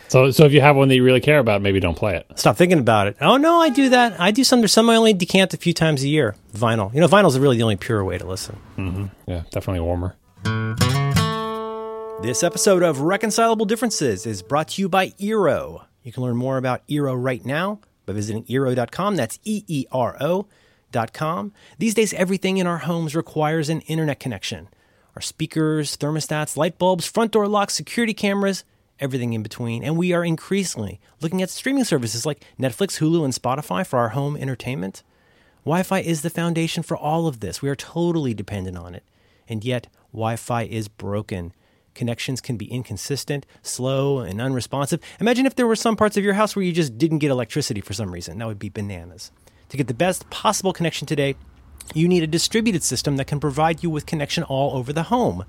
So, 0.09 0.29
so 0.31 0.43
if 0.43 0.51
you 0.51 0.59
have 0.59 0.75
one 0.75 0.89
that 0.89 0.95
you 0.95 1.03
really 1.03 1.21
care 1.21 1.39
about, 1.39 1.61
maybe 1.61 1.79
don't 1.79 1.95
play 1.95 2.17
it. 2.17 2.27
Stop 2.35 2.57
thinking 2.57 2.79
about 2.79 3.07
it. 3.07 3.15
Oh 3.21 3.37
no, 3.37 3.61
I 3.61 3.69
do 3.69 3.89
that. 3.89 4.19
I 4.19 4.31
do 4.31 4.43
some. 4.43 4.59
There's 4.59 4.73
some 4.73 4.89
I 4.89 4.97
only 4.97 5.13
decant 5.13 5.53
a 5.53 5.57
few 5.57 5.73
times 5.73 6.03
a 6.03 6.09
year. 6.09 6.35
Vinyl. 6.53 6.93
You 6.93 6.99
know, 6.99 7.07
vinyl 7.07 7.27
is 7.27 7.39
really 7.39 7.57
the 7.57 7.63
only 7.63 7.77
pure 7.77 8.03
way 8.03 8.17
to 8.17 8.27
listen. 8.27 8.57
Mm-hmm. 8.77 9.05
Yeah, 9.25 9.43
definitely 9.51 9.79
warmer. 9.79 10.15
This 12.21 12.43
episode 12.43 12.83
of 12.83 13.01
Reconcilable 13.01 13.65
Differences 13.65 14.27
is 14.27 14.43
brought 14.43 14.67
to 14.69 14.81
you 14.83 14.87
by 14.87 15.09
Eero. 15.19 15.85
You 16.03 16.11
can 16.11 16.21
learn 16.21 16.37
more 16.37 16.57
about 16.57 16.87
Eero 16.87 17.15
right 17.19 17.43
now 17.43 17.79
by 18.05 18.13
visiting 18.13 18.43
Eero.com. 18.43 19.15
That's 19.15 19.39
E 19.43 19.63
E 19.67 19.87
R 19.91 20.15
O.com. 20.21 21.51
These 21.79 21.95
days, 21.95 22.13
everything 22.13 22.57
in 22.57 22.67
our 22.67 22.77
homes 22.77 23.15
requires 23.15 23.69
an 23.69 23.81
internet 23.81 24.19
connection 24.19 24.69
our 25.15 25.21
speakers, 25.21 25.97
thermostats, 25.97 26.55
light 26.55 26.77
bulbs, 26.77 27.07
front 27.07 27.31
door 27.31 27.47
locks, 27.47 27.73
security 27.73 28.13
cameras, 28.13 28.65
everything 28.99 29.33
in 29.33 29.41
between. 29.41 29.83
And 29.83 29.97
we 29.97 30.13
are 30.13 30.23
increasingly 30.23 30.99
looking 31.21 31.41
at 31.41 31.49
streaming 31.49 31.85
services 31.85 32.23
like 32.23 32.45
Netflix, 32.59 32.99
Hulu, 32.99 33.25
and 33.25 33.33
Spotify 33.33 33.85
for 33.85 33.97
our 33.97 34.09
home 34.09 34.37
entertainment. 34.37 35.01
Wi 35.65 35.81
Fi 35.81 35.99
is 36.01 36.21
the 36.21 36.29
foundation 36.29 36.83
for 36.83 36.95
all 36.95 37.25
of 37.25 37.39
this. 37.39 37.63
We 37.63 37.69
are 37.69 37.75
totally 37.75 38.35
dependent 38.35 38.77
on 38.77 38.93
it. 38.93 39.03
And 39.49 39.65
yet, 39.65 39.87
Wi 40.13 40.35
Fi 40.35 40.63
is 40.63 40.87
broken. 40.87 41.53
Connections 41.93 42.41
can 42.41 42.57
be 42.57 42.71
inconsistent, 42.71 43.45
slow, 43.61 44.19
and 44.19 44.41
unresponsive. 44.41 45.01
Imagine 45.19 45.45
if 45.45 45.55
there 45.55 45.67
were 45.67 45.75
some 45.75 45.95
parts 45.95 46.17
of 46.17 46.23
your 46.23 46.33
house 46.33 46.55
where 46.55 46.63
you 46.63 46.71
just 46.71 46.97
didn't 46.97 47.19
get 47.19 47.31
electricity 47.31 47.81
for 47.81 47.93
some 47.93 48.11
reason. 48.11 48.37
That 48.37 48.47
would 48.47 48.59
be 48.59 48.69
bananas. 48.69 49.31
To 49.69 49.77
get 49.77 49.87
the 49.87 49.93
best 49.93 50.29
possible 50.29 50.73
connection 50.73 51.07
today, 51.07 51.35
you 51.93 52.07
need 52.07 52.23
a 52.23 52.27
distributed 52.27 52.83
system 52.83 53.17
that 53.17 53.27
can 53.27 53.39
provide 53.39 53.83
you 53.83 53.89
with 53.89 54.05
connection 54.05 54.43
all 54.43 54.77
over 54.77 54.93
the 54.93 55.03
home. 55.03 55.45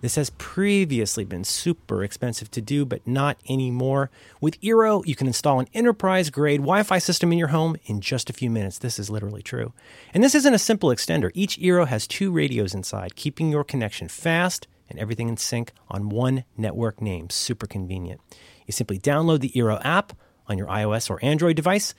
This 0.00 0.14
has 0.14 0.30
previously 0.30 1.24
been 1.24 1.42
super 1.42 2.04
expensive 2.04 2.52
to 2.52 2.60
do, 2.60 2.84
but 2.84 3.04
not 3.04 3.36
anymore. 3.48 4.10
With 4.40 4.60
Eero, 4.60 5.04
you 5.04 5.16
can 5.16 5.26
install 5.26 5.58
an 5.58 5.66
enterprise 5.74 6.30
grade 6.30 6.60
Wi 6.60 6.84
Fi 6.84 6.98
system 6.98 7.32
in 7.32 7.38
your 7.38 7.48
home 7.48 7.76
in 7.86 8.00
just 8.00 8.30
a 8.30 8.32
few 8.32 8.48
minutes. 8.48 8.78
This 8.78 9.00
is 9.00 9.10
literally 9.10 9.42
true. 9.42 9.72
And 10.14 10.22
this 10.22 10.36
isn't 10.36 10.54
a 10.54 10.58
simple 10.58 10.90
extender. 10.90 11.32
Each 11.34 11.58
Eero 11.58 11.86
has 11.88 12.06
two 12.06 12.30
radios 12.30 12.74
inside, 12.74 13.16
keeping 13.16 13.50
your 13.50 13.64
connection 13.64 14.06
fast 14.06 14.68
and 14.88 14.98
everything 14.98 15.28
in 15.28 15.36
sync 15.36 15.72
on 15.88 16.08
one 16.08 16.44
network 16.56 17.00
name. 17.00 17.30
Super 17.30 17.66
convenient. 17.66 18.20
You 18.66 18.72
simply 18.72 18.98
download 18.98 19.40
the 19.40 19.50
Eero 19.50 19.80
app 19.84 20.12
on 20.46 20.58
your 20.58 20.68
iOS 20.68 21.10
or 21.10 21.18
Android 21.22 21.56
device 21.56 21.94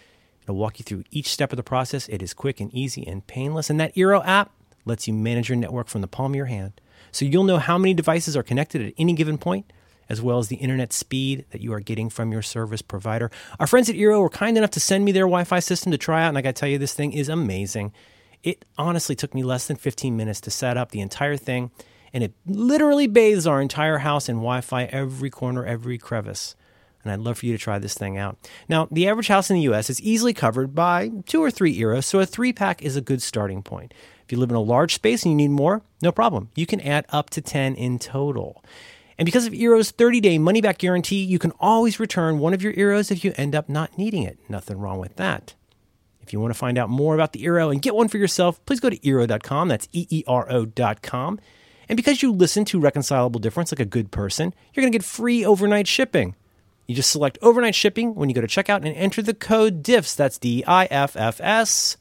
It'll 0.49 0.58
walk 0.58 0.80
you 0.80 0.84
through 0.84 1.04
each 1.12 1.30
step 1.30 1.54
of 1.54 1.58
the 1.58 1.63
process. 1.63 2.08
It 2.08 2.23
is 2.23 2.34
quick 2.34 2.60
and 2.60 2.73
easy 2.73 3.06
and 3.06 3.25
painless. 3.28 3.69
And 3.69 3.80
that 3.80 3.93
Eero 3.93 4.25
app 4.25 4.52
lets 4.84 5.08
you 5.08 5.13
manage 5.13 5.47
your 5.47 5.60
network 5.60 5.88
from 5.88 6.02
the 6.02 6.08
palm 6.08 6.32
of 6.32 6.36
your 6.36 6.47
hand. 6.47 6.82
So 7.12 7.23
you'll 7.23 7.43
know 7.43 7.60
how 7.60 7.78
many 7.78 7.93
devices 7.93 8.36
are 8.36 8.41
connected 8.41 8.82
at 8.82 8.93
any 8.97 9.13
given 9.13 9.38
point, 9.38 9.71
as 10.10 10.23
well 10.23 10.39
as 10.39 10.47
the 10.47 10.56
internet 10.56 10.91
speed 10.91 11.45
that 11.52 11.62
you 11.62 11.71
are 11.71 11.80
getting 11.80 12.10
from 12.10 12.32
your 12.32 12.41
service 12.41 12.82
provider. 12.82 13.30
Our 13.60 13.67
friends 13.67 13.91
at 13.91 13.95
Eero 13.95 14.21
were 14.21 14.30
kind 14.30 14.58
enough 14.58 14.71
to 14.71 14.80
send 14.80 15.06
me 15.06 15.12
their 15.12 15.25
Wi 15.25 15.43
Fi 15.43 15.60
system 15.60 15.91
to 15.91 15.99
try 15.99 16.23
out, 16.23 16.30
and 16.30 16.38
I 16.39 16.41
gotta 16.41 16.54
tell 16.54 16.67
you, 16.67 16.80
this 16.80 16.95
thing 16.95 17.13
is 17.13 17.30
amazing. 17.30 17.93
It 18.41 18.65
honestly 18.75 19.15
took 19.15 19.36
me 19.36 19.43
less 19.43 19.67
than 19.67 19.78
15 19.78 20.17
minutes 20.17 20.41
to 20.41 20.49
set 20.49 20.78
up 20.78 20.89
the 20.89 21.02
entire 21.02 21.38
thing, 21.38 21.69
and 22.13 22.24
it 22.24 22.34
literally 22.45 23.08
bathes 23.08 23.48
our 23.48 23.62
entire 23.62 24.00
house 24.00 24.30
in 24.30 24.38
Wi 24.38 24.62
Fi 24.62 24.86
every 24.86 25.30
corner, 25.30 25.65
every 25.65 25.98
crevice 25.98 26.56
and 27.04 27.12
I'd 27.12 27.19
love 27.19 27.39
for 27.39 27.45
you 27.45 27.54
to 27.54 27.58
try 27.58 27.80
this 27.80 27.93
thing 27.93 28.17
out. 28.17 28.38
Now, 28.67 28.88
the 28.91 29.08
average 29.08 29.28
house 29.28 29.50
in 29.50 29.56
the 29.56 29.74
US 29.74 29.89
is 29.89 30.02
easily 30.02 30.34
covered 30.34 30.76
by 30.76 31.12
two 31.26 31.41
or 31.41 31.52
three 31.52 31.78
Eeros, 31.78 32.06
so 32.06 32.19
a 32.19 32.26
three 32.26 32.54
pack 32.54 32.82
is 32.82 32.95
a 32.95 33.02
good 33.02 33.22
starting 33.22 33.63
point. 33.63 33.93
If 34.24 34.32
you 34.32 34.38
live 34.38 34.50
in 34.50 34.56
a 34.56 34.62
large 34.62 34.95
space 34.95 35.24
and 35.24 35.32
you 35.32 35.36
need 35.36 35.56
more, 35.56 35.82
no 36.02 36.12
problem. 36.12 36.50
You 36.56 36.65
can 36.65 36.82
add 36.82 37.06
up 37.10 37.30
to 37.32 37.41
10 37.41 37.76
in 37.76 38.00
total. 38.00 38.63
And 39.17 39.26
because 39.26 39.48
of 39.48 39.54
Eero's 39.54 39.91
30 39.91 40.22
day 40.22 40.38
money 40.38 40.62
back 40.62 40.78
guarantee, 40.78 41.24
you 41.24 41.39
can 41.39 41.52
always 41.60 42.00
return 42.00 42.39
one 42.39 42.54
of 42.54 42.62
your 42.62 42.74
Eeros 42.74 43.12
if 43.12 43.24
you 43.24 43.34
end 43.38 43.56
up 43.56 43.67
not 43.69 43.98
needing 43.98 44.24
it. 44.24 44.38
Nothing 44.48 44.78
wrong 44.78 45.00
with 45.00 45.15
that. 45.15 45.56
If 46.22 46.32
you 46.32 46.39
want 46.39 46.54
to 46.54 46.60
find 46.60 46.78
out 46.78 46.89
more 46.89 47.15
about 47.15 47.34
the 47.34 47.43
Eero 47.43 47.72
and 47.72 47.82
get 47.82 47.95
one 47.95 48.08
for 48.08 48.19
yourself, 48.19 48.63
please 48.65 48.80
go 48.80 48.89
to 48.89 49.00
Eero.com. 49.00 49.67
That's 49.67 49.89
E 49.91 50.06
E 50.12 50.24
R 50.28 50.50
O.com. 50.52 51.39
And 51.89 51.97
because 51.97 52.21
you 52.21 52.32
listen 52.32 52.65
to 52.65 52.80
Reconcilable 52.80 53.39
Difference 53.39 53.71
like 53.71 53.80
a 53.80 53.86
good 53.86 54.12
person, 54.12 54.54
you're 54.73 54.84
going 54.84 54.91
to 54.91 54.97
get 54.97 55.04
free 55.04 55.43
overnight 55.43 55.88
shipping. 55.88 56.36
You 56.86 56.95
just 56.95 57.12
select 57.12 57.39
overnight 57.41 57.73
shipping 57.73 58.13
when 58.13 58.30
you 58.30 58.36
go 58.36 58.41
to 58.41 58.47
checkout 58.47 58.86
and 58.86 58.95
enter 58.95 59.23
the 59.23 59.34
code 59.34 59.84
DIFFS. 59.84 60.15
That's 60.15 60.38
D 60.38 60.63
I 60.65 60.86
F 60.86 61.17
F 61.17 61.41
S. 61.41 61.97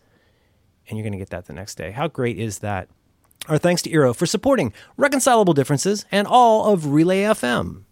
And 0.88 0.98
you're 0.98 1.04
going 1.04 1.12
to 1.12 1.18
get 1.18 1.30
that 1.30 1.46
the 1.46 1.52
next 1.54 1.76
day. 1.76 1.90
How 1.90 2.06
great 2.06 2.38
is 2.38 2.58
that? 2.60 2.88
Our 3.48 3.56
thanks 3.56 3.80
to 3.82 3.90
Eero 3.90 4.14
for 4.14 4.26
supporting 4.26 4.74
Reconcilable 4.98 5.54
Differences 5.54 6.04
and 6.10 6.26
all 6.26 6.72
of 6.72 6.86
Relay 6.86 7.22
FM. 7.22 7.84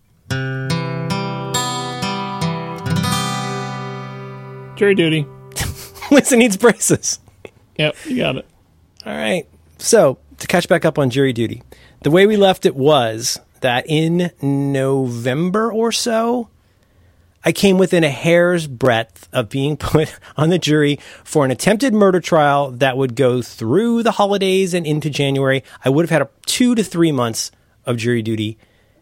Jury 4.77 4.95
duty. 4.95 5.27
Winston 6.11 6.39
needs 6.41 6.59
braces. 6.59 7.21
Yep, 7.79 7.97
you 8.05 8.17
got 8.19 8.37
it. 8.37 8.47
All 9.07 9.15
right. 9.15 9.47
So, 9.79 10.19
to 10.39 10.47
catch 10.47 10.69
back 10.69 10.85
up 10.85 10.99
on 10.99 11.11
jury 11.11 11.33
duty, 11.33 11.63
the 12.03 12.11
way 12.11 12.27
we 12.27 12.37
left 12.37 12.67
it 12.67 12.77
was 12.77 13.41
that 13.61 13.85
in 13.89 14.31
November 14.43 15.73
or 15.73 15.91
so, 15.93 16.49
I 17.45 17.53
came 17.53 17.79
within 17.79 18.03
a 18.03 18.11
hair's 18.11 18.67
breadth 18.67 19.29
of 19.33 19.49
being 19.49 19.77
put 19.79 20.15
on 20.37 20.51
the 20.51 20.59
jury 20.59 20.99
for 21.25 21.45
an 21.45 21.51
attempted 21.51 21.95
murder 21.95 22.21
trial 22.21 22.73
that 22.73 22.97
would 22.97 23.15
go 23.15 23.41
through 23.41 24.03
the 24.03 24.13
holidays 24.13 24.75
and 24.75 24.87
into 24.87 25.09
January. 25.09 25.63
I 25.85 25.89
would 25.89 26.05
have 26.05 26.11
had 26.11 26.23
a 26.23 26.29
two 26.45 26.75
to 26.75 26.83
three 26.83 27.13
months 27.13 27.53
of 27.85 27.97
jury 27.97 28.21
duty 28.21 28.59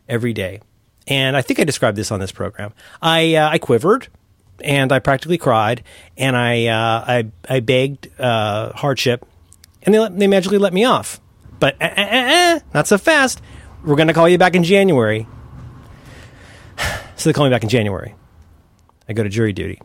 every 0.08 0.34
day. 0.34 0.60
And 1.06 1.36
I 1.36 1.42
think 1.42 1.58
I 1.58 1.64
described 1.64 1.96
this 1.96 2.10
on 2.10 2.20
this 2.20 2.32
program. 2.32 2.72
I, 3.00 3.34
uh, 3.34 3.48
I 3.48 3.58
quivered 3.58 4.08
and 4.62 4.92
I 4.92 4.98
practically 4.98 5.38
cried 5.38 5.82
and 6.16 6.36
I, 6.36 6.66
uh, 6.66 7.04
I, 7.06 7.26
I 7.48 7.60
begged 7.60 8.08
uh, 8.20 8.72
hardship 8.72 9.26
and 9.82 9.94
they, 9.94 9.98
let, 9.98 10.18
they 10.18 10.26
magically 10.26 10.58
let 10.58 10.72
me 10.72 10.84
off. 10.84 11.20
But 11.64 11.76
eh, 11.80 11.94
eh, 11.96 12.56
eh, 12.56 12.60
not 12.74 12.86
so 12.86 12.98
fast. 12.98 13.40
We're 13.86 13.96
going 13.96 14.08
to 14.08 14.12
call 14.12 14.28
you 14.28 14.36
back 14.36 14.54
in 14.54 14.64
January. 14.64 15.26
So 17.16 17.30
they 17.30 17.32
call 17.32 17.44
me 17.44 17.50
back 17.50 17.62
in 17.62 17.68
January. 17.70 18.14
I 19.08 19.12
go 19.12 19.22
to 19.22 19.28
jury 19.28 19.52
duty. 19.52 19.80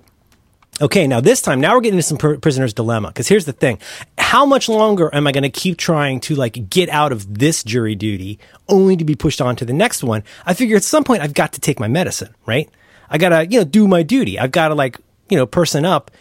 Okay, 0.82 1.06
now 1.06 1.22
this 1.22 1.44
time, 1.44 1.62
now 1.62 1.76
we're 1.76 1.82
getting 1.82 2.00
into 2.00 2.08
some 2.08 2.18
pr- 2.18 2.38
prisoner's 2.38 2.74
dilemma. 2.74 3.10
Because 3.10 3.28
here's 3.28 3.46
the 3.46 3.54
thing: 3.54 3.78
how 4.18 4.46
much 4.48 4.68
longer 4.68 5.14
am 5.14 5.28
I 5.28 5.32
going 5.32 5.44
to 5.44 5.50
keep 5.50 5.78
trying 5.78 6.20
to 6.22 6.36
like 6.36 6.70
get 6.70 6.90
out 6.90 7.12
of 7.14 7.38
this 7.38 7.64
jury 7.64 7.94
duty, 7.94 8.40
only 8.68 8.98
to 8.98 9.06
be 9.06 9.16
pushed 9.16 9.40
on 9.40 9.56
to 9.58 9.64
the 9.64 9.74
next 9.74 10.04
one? 10.04 10.24
I 10.46 10.56
figure 10.56 10.76
at 10.76 10.84
some 10.84 11.04
point 11.04 11.22
I've 11.22 11.36
got 11.36 11.54
to 11.54 11.62
take 11.62 11.80
my 11.80 11.88
medicine, 11.88 12.34
right? 12.48 12.68
I 13.10 13.20
gotta, 13.20 13.46
you 13.46 13.60
know, 13.60 13.64
do 13.64 13.88
my 13.88 14.02
duty. 14.02 14.40
I've 14.40 14.52
got 14.52 14.70
to 14.70 14.76
like, 14.76 14.98
you 15.30 15.38
know, 15.38 15.46
person 15.46 15.86
up 15.86 16.12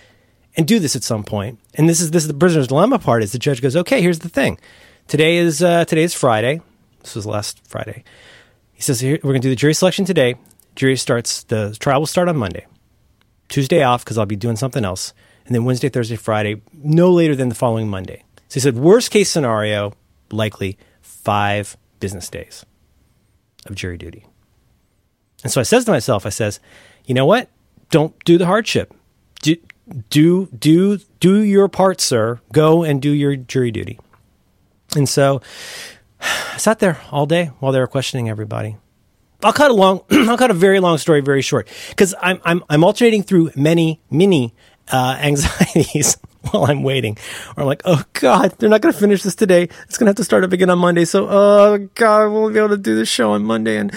and 0.59 0.69
do 0.69 0.79
this 0.79 0.95
at 0.95 1.03
some 1.03 1.25
point. 1.25 1.59
And 1.75 1.89
this 1.89 2.03
is 2.03 2.11
this 2.11 2.23
is 2.23 2.29
the 2.29 2.35
prisoner's 2.35 2.69
dilemma 2.69 2.99
part. 2.99 3.23
Is 3.23 3.33
the 3.33 3.39
judge 3.39 3.63
goes, 3.63 3.75
okay, 3.75 4.03
here's 4.03 4.19
the 4.21 4.29
thing. 4.29 4.59
Today 5.09 5.39
is 5.39 5.63
uh, 5.63 5.87
today 5.87 6.03
is 6.03 6.13
Friday. 6.13 6.61
This 7.03 7.15
was 7.15 7.25
last 7.25 7.67
Friday. 7.67 8.05
He 8.75 8.83
says, 8.83 9.03
we're 9.03 9.17
going 9.17 9.37
to 9.37 9.41
do 9.41 9.49
the 9.49 9.57
jury 9.57 9.73
selection 9.73 10.05
today. 10.05 10.35
Jury 10.77 10.97
starts, 10.97 11.45
the 11.45 11.75
trial 11.81 12.01
will 12.01 12.07
start 12.07 12.29
on 12.29 12.37
Monday. 12.37 12.67
Tuesday 13.49 13.83
off 13.83 14.05
because 14.05 14.19
I'll 14.19 14.27
be 14.27 14.37
doing 14.37 14.57
something 14.57 14.85
else. 14.85 15.15
And 15.47 15.55
then 15.55 15.65
Wednesday, 15.65 15.89
Thursday, 15.89 16.17
Friday, 16.17 16.61
no 16.75 17.11
later 17.11 17.35
than 17.35 17.49
the 17.49 17.55
following 17.55 17.89
Monday. 17.89 18.23
So 18.49 18.55
he 18.55 18.61
said, 18.61 18.77
worst 18.77 19.11
case 19.11 19.31
scenario, 19.31 19.95
likely 20.31 20.77
five 21.01 21.79
business 22.01 22.29
days 22.29 22.67
of 23.65 23.77
jury 23.77 23.97
duty. 23.97 24.27
And 25.43 25.51
so 25.51 25.59
I 25.59 25.65
says 25.65 25.87
to 25.87 25.91
myself, 25.91 26.27
I 26.27 26.31
says, 26.31 26.61
you 27.07 27.15
know 27.15 27.25
what? 27.25 27.49
Don't 27.91 28.15
do 28.27 28.37
the 28.37 28.47
hardship. 28.47 28.93
Do, 29.41 29.57
do, 30.11 30.49
do, 30.49 30.99
do 31.19 31.41
your 31.41 31.69
part, 31.69 32.03
sir. 32.03 32.41
Go 32.53 32.85
and 32.85 33.01
do 33.01 33.11
your 33.11 33.37
jury 33.37 33.71
duty. 33.71 33.99
And 34.97 35.09
so 35.09 35.41
I 36.21 36.57
sat 36.59 36.79
there 36.79 37.01
all 37.11 37.27
day 37.27 37.47
while 37.61 37.73
they 37.73 37.81
were 37.81 37.87
questioning 37.87 38.29
everybody. 38.29 38.77
I'll 39.43 39.53
cut 39.53 39.71
a 39.71 39.75
long, 39.75 40.03
I'll 40.11 40.39
cut 40.39 40.51
a 40.51 40.55
very 40.55 40.81
long 40.81 40.99
story 40.99 41.21
very 41.21 41.43
short 41.43 41.69
because 41.91 42.15
I'm, 42.21 42.41
I'm, 42.45 42.65
I'm 42.69 42.85
alternating 42.85 43.23
through 43.23 43.53
many, 43.55 44.01
many 44.11 44.55
uh, 44.91 45.19
anxieties 45.23 46.17
while 46.51 46.65
I'm 46.65 46.83
waiting. 46.83 47.17
Or 47.57 47.63
I'm 47.63 47.67
like, 47.67 47.83
oh 47.85 48.03
God, 48.15 48.55
they're 48.59 48.69
not 48.69 48.81
going 48.81 48.93
to 48.93 48.99
finish 48.99 49.23
this 49.23 49.35
today. 49.35 49.65
It's 49.65 49.97
going 49.97 50.07
to 50.07 50.11
have 50.11 50.17
to 50.17 50.25
start 50.25 50.45
up 50.45 50.53
again 50.53 50.71
on 50.71 50.79
Monday. 50.79 51.05
So, 51.05 51.29
oh 51.29 51.89
God, 51.95 52.23
I 52.23 52.27
won't 52.27 52.55
be 52.55 52.59
able 52.59 52.71
to 52.71 52.79
do 52.79 52.97
the 52.97 53.07
show 53.07 53.33
on 53.33 53.45
Monday. 53.45 53.77
And, 53.77 53.95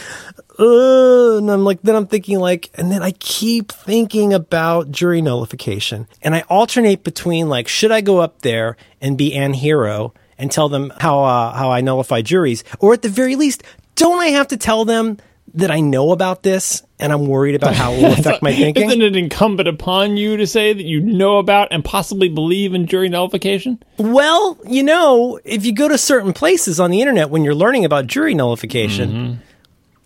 uh, 0.59 1.37
and 1.37 1.49
I'm 1.49 1.63
like, 1.63 1.81
then 1.81 1.95
I'm 1.95 2.07
thinking 2.07 2.39
like, 2.39 2.69
and 2.75 2.91
then 2.91 3.01
I 3.01 3.11
keep 3.11 3.71
thinking 3.71 4.33
about 4.33 4.91
jury 4.91 5.21
nullification. 5.21 6.07
And 6.21 6.35
I 6.35 6.41
alternate 6.41 7.03
between 7.03 7.49
like, 7.49 7.67
should 7.67 7.91
I 7.91 8.01
go 8.01 8.19
up 8.19 8.41
there 8.41 8.77
and 8.99 9.17
be 9.17 9.33
an 9.33 9.53
Hero 9.53 10.13
and 10.41 10.51
tell 10.51 10.67
them 10.67 10.91
how, 10.99 11.23
uh, 11.23 11.53
how 11.53 11.71
I 11.71 11.81
nullify 11.81 12.21
juries? 12.21 12.63
Or 12.79 12.93
at 12.93 13.03
the 13.03 13.09
very 13.09 13.35
least, 13.35 13.63
don't 13.95 14.19
I 14.19 14.27
have 14.27 14.47
to 14.49 14.57
tell 14.57 14.83
them 14.83 15.17
that 15.53 15.69
I 15.69 15.81
know 15.81 16.11
about 16.11 16.43
this 16.43 16.81
and 16.99 17.11
I'm 17.13 17.27
worried 17.27 17.55
about 17.55 17.75
how 17.75 17.91
it 17.93 18.01
will 18.01 18.13
affect 18.13 18.41
my 18.41 18.53
thinking? 18.55 18.87
Isn't 18.87 19.01
it 19.01 19.15
incumbent 19.15 19.69
upon 19.69 20.17
you 20.17 20.37
to 20.37 20.47
say 20.47 20.73
that 20.73 20.83
you 20.83 20.99
know 20.99 21.37
about 21.37 21.67
and 21.71 21.85
possibly 21.85 22.27
believe 22.27 22.73
in 22.73 22.87
jury 22.87 23.07
nullification? 23.07 23.81
Well, 23.97 24.57
you 24.67 24.81
know, 24.81 25.39
if 25.43 25.65
you 25.65 25.73
go 25.73 25.87
to 25.87 25.97
certain 25.97 26.33
places 26.33 26.79
on 26.79 26.89
the 26.89 27.01
internet 27.01 27.29
when 27.29 27.43
you're 27.43 27.55
learning 27.55 27.85
about 27.85 28.07
jury 28.07 28.33
nullification, 28.33 29.11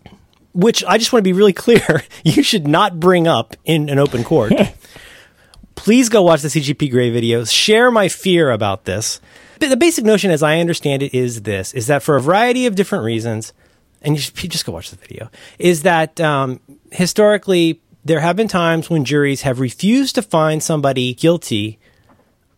mm-hmm. 0.06 0.15
which 0.54 0.84
I 0.84 0.98
just 0.98 1.13
want 1.13 1.21
to 1.21 1.28
be 1.28 1.34
really 1.34 1.54
clear, 1.54 2.04
you 2.26 2.43
should 2.43 2.67
not 2.67 3.00
bring 3.00 3.28
up 3.28 3.56
in 3.63 3.89
an 3.89 4.00
open 4.00 4.24
court. 4.24 4.54
Please 5.76 6.10
go 6.10 6.24
watch 6.24 6.41
the 6.41 6.48
CGP 6.48 6.89
Grey 6.89 7.12
videos. 7.12 7.52
Share 7.54 7.91
my 7.91 8.08
fear 8.08 8.50
about 8.50 8.86
this. 8.86 9.21
The 9.60 9.78
basic 9.78 10.06
notion, 10.06 10.32
as 10.32 10.44
I 10.44 10.60
understand 10.60 11.04
it, 11.04 11.13
is 11.13 11.44
this: 11.44 11.74
is 11.74 11.88
that 11.88 12.04
for 12.04 12.15
a 12.15 12.22
variety 12.22 12.65
of 12.65 12.76
different 12.76 13.04
reasons, 13.04 13.54
and 14.02 14.15
you, 14.15 14.22
should, 14.22 14.44
you 14.44 14.50
just 14.50 14.65
go 14.65 14.72
watch 14.72 14.89
the 14.89 14.98
video, 14.98 15.30
is 15.60 15.84
that 15.84 16.20
um, 16.20 16.60
historically 16.91 17.82
there 18.04 18.20
have 18.20 18.36
been 18.36 18.48
times 18.48 18.89
when 18.89 19.06
juries 19.06 19.41
have 19.41 19.60
refused 19.60 20.15
to 20.15 20.22
find 20.22 20.62
somebody 20.62 21.13
guilty 21.13 21.80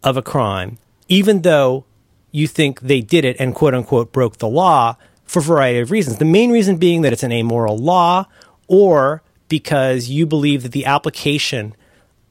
of 0.04 0.18
a 0.18 0.22
crime, 0.22 0.78
even 1.08 1.42
though 1.42 1.86
you 2.32 2.48
think 2.48 2.82
they 2.82 3.02
did 3.02 3.26
it 3.26 3.38
and 3.40 3.56
quote 3.56 3.74
unquote 3.74 4.12
broke 4.12 4.38
the 4.38 4.48
law 4.48 4.96
for 5.26 5.40
a 5.40 5.44
variety 5.44 5.80
of 5.80 5.92
reasons. 5.92 6.18
The 6.18 6.26
main 6.26 6.52
reason 6.52 6.78
being 6.78 7.02
that 7.02 7.14
it's 7.14 7.24
an 7.24 7.32
amoral 7.32 7.78
law 7.78 8.26
or 8.68 9.24
because 9.50 10.10
you 10.10 10.26
believe 10.26 10.64
that 10.64 10.72
the 10.72 10.86
application 10.86 11.74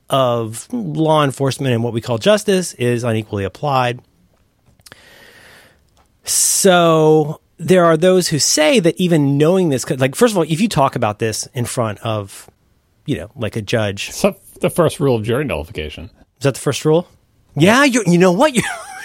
of 0.08 0.68
law 0.72 1.24
enforcement 1.24 1.74
and 1.74 1.82
what 1.82 1.92
we 1.92 2.00
call 2.00 2.18
justice 2.18 2.74
is 2.74 3.02
unequally 3.02 3.44
applied. 3.44 4.00
So 6.28 7.40
there 7.58 7.84
are 7.84 7.96
those 7.96 8.28
who 8.28 8.38
say 8.38 8.80
that 8.80 8.96
even 8.98 9.38
knowing 9.38 9.68
this, 9.70 9.88
like, 9.88 10.14
first 10.14 10.32
of 10.32 10.38
all, 10.38 10.44
if 10.44 10.60
you 10.60 10.68
talk 10.68 10.96
about 10.96 11.18
this 11.18 11.46
in 11.54 11.64
front 11.64 11.98
of, 12.00 12.50
you 13.06 13.16
know, 13.16 13.30
like 13.36 13.56
a 13.56 13.62
judge. 13.62 14.10
So 14.10 14.36
the 14.60 14.70
first 14.70 15.00
rule 15.00 15.16
of 15.16 15.22
jury 15.22 15.44
nullification. 15.44 16.10
Is 16.38 16.42
that 16.42 16.54
the 16.54 16.60
first 16.60 16.84
rule? 16.84 17.08
Yeah, 17.54 17.84
you 17.84 18.02
you 18.06 18.18
know 18.18 18.32
what? 18.32 18.54
You're, 18.54 18.64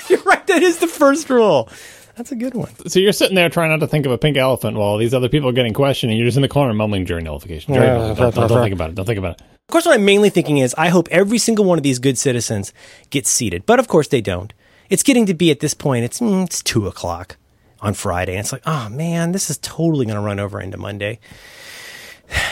you're 0.09 0.21
right. 0.23 0.45
That 0.47 0.61
is 0.61 0.79
the 0.79 0.87
first 0.87 1.29
rule. 1.29 1.69
That's 2.17 2.31
a 2.31 2.35
good 2.35 2.53
one. 2.53 2.69
So 2.89 2.99
you're 2.99 3.13
sitting 3.13 3.35
there 3.35 3.49
trying 3.49 3.69
not 3.69 3.79
to 3.79 3.87
think 3.87 4.05
of 4.05 4.11
a 4.11 4.17
pink 4.17 4.35
elephant 4.35 4.75
while 4.75 4.97
these 4.97 5.13
other 5.13 5.29
people 5.29 5.47
are 5.47 5.53
getting 5.53 5.73
questioned, 5.73 6.11
and 6.11 6.19
you're 6.19 6.27
just 6.27 6.35
in 6.35 6.41
the 6.41 6.49
corner 6.49 6.73
mumbling 6.73 7.05
jury 7.05 7.23
nullification. 7.23 7.73
Jury 7.73 7.87
nullification. 7.87 8.23
Don't, 8.23 8.35
don't, 8.35 8.47
don't 8.49 8.63
think 8.63 8.73
about 8.73 8.89
it. 8.89 8.95
Don't 8.95 9.05
think 9.05 9.17
about 9.17 9.39
it. 9.39 9.41
Of 9.41 9.67
course, 9.71 9.85
what 9.85 9.95
I'm 9.95 10.03
mainly 10.03 10.29
thinking 10.29 10.57
is 10.57 10.75
I 10.77 10.89
hope 10.89 11.07
every 11.09 11.37
single 11.37 11.63
one 11.63 11.77
of 11.79 11.83
these 11.83 11.99
good 11.99 12.17
citizens 12.17 12.73
gets 13.09 13.29
seated. 13.29 13.65
But 13.65 13.79
of 13.79 13.87
course, 13.87 14.09
they 14.09 14.19
don't. 14.19 14.51
It's 14.91 15.03
getting 15.03 15.25
to 15.25 15.33
be 15.33 15.49
at 15.49 15.61
this 15.61 15.73
point, 15.73 16.05
it's, 16.05 16.19
mm, 16.19 16.45
it's 16.45 16.61
two 16.61 16.85
o'clock 16.85 17.37
on 17.79 17.95
Friday. 17.95 18.33
And 18.33 18.41
it's 18.41 18.51
like, 18.51 18.61
oh 18.65 18.89
man, 18.89 19.31
this 19.31 19.49
is 19.49 19.57
totally 19.57 20.05
going 20.05 20.17
to 20.17 20.21
run 20.21 20.39
over 20.39 20.61
into 20.61 20.77
Monday. 20.77 21.19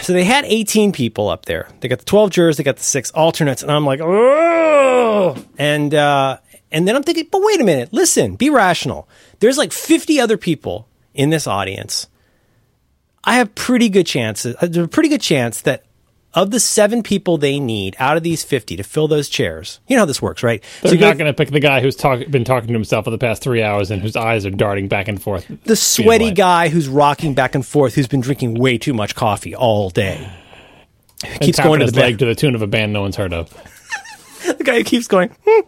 So 0.01 0.11
they 0.11 0.25
had 0.25 0.43
18 0.43 0.91
people 0.91 1.29
up 1.29 1.45
there. 1.45 1.69
They 1.79 1.87
got 1.87 1.99
the 1.99 2.05
12 2.05 2.31
jurors, 2.31 2.57
they 2.57 2.63
got 2.63 2.75
the 2.75 2.83
six 2.83 3.11
alternates, 3.11 3.63
and 3.63 3.71
I'm 3.71 3.85
like, 3.85 4.01
oh, 4.01 5.37
and 5.57 5.93
uh, 5.93 6.39
and 6.69 6.85
then 6.85 6.97
I'm 6.97 7.03
thinking, 7.03 7.27
but 7.31 7.41
wait 7.41 7.61
a 7.61 7.63
minute, 7.63 7.93
listen, 7.93 8.35
be 8.35 8.49
rational. 8.49 9.07
There's 9.39 9.57
like 9.57 9.71
50 9.71 10.19
other 10.19 10.37
people 10.37 10.89
in 11.13 11.29
this 11.29 11.47
audience. 11.47 12.07
I 13.23 13.35
have 13.35 13.55
pretty 13.55 13.87
good 13.87 14.05
chances. 14.05 14.55
There's 14.61 14.85
a 14.85 14.87
pretty 14.87 15.09
good 15.09 15.21
chance 15.21 15.61
that 15.61 15.83
of 16.33 16.51
the 16.51 16.59
seven 16.59 17.01
people 17.01 17.37
they 17.37 17.59
need 17.59 17.95
out 17.99 18.15
of 18.15 18.23
these 18.23 18.43
50 18.43 18.75
to 18.77 18.83
fill 18.83 19.07
those 19.07 19.29
chairs, 19.29 19.79
you 19.87 19.95
know 19.95 20.01
how 20.01 20.05
this 20.05 20.21
works, 20.21 20.43
right? 20.43 20.63
They're 20.81 20.93
so 20.93 20.97
not 20.97 21.17
going 21.17 21.31
to 21.31 21.33
pick 21.33 21.49
the 21.49 21.59
guy 21.59 21.81
who's 21.81 21.95
talk, 21.95 22.19
been 22.29 22.43
talking 22.43 22.67
to 22.67 22.73
himself 22.73 23.05
for 23.05 23.11
the 23.11 23.17
past 23.17 23.41
three 23.41 23.63
hours 23.63 23.89
and 23.89 24.01
whose 24.01 24.15
eyes 24.15 24.45
are 24.45 24.51
darting 24.51 24.87
back 24.87 25.07
and 25.07 25.21
forth. 25.21 25.51
The 25.63 25.75
sweaty 25.75 26.31
guy 26.31 26.69
who's 26.69 26.87
rocking 26.87 27.33
back 27.33 27.55
and 27.55 27.65
forth, 27.65 27.95
who's 27.95 28.07
been 28.07 28.21
drinking 28.21 28.55
way 28.55 28.77
too 28.77 28.93
much 28.93 29.15
coffee 29.15 29.55
all 29.55 29.89
day. 29.89 30.31
And 31.23 31.39
keeps 31.41 31.59
going 31.59 31.79
to 31.79 31.85
his 31.85 31.93
the 31.93 31.99
leg 31.99 32.19
to 32.19 32.25
the 32.25 32.35
tune 32.35 32.55
of 32.55 32.61
a 32.61 32.67
band 32.67 32.93
no 32.93 33.01
one's 33.01 33.15
heard 33.15 33.33
of. 33.33 33.49
the 34.57 34.63
guy 34.63 34.77
who 34.77 34.83
keeps 34.83 35.07
going. 35.07 35.35
Hmm. 35.45 35.67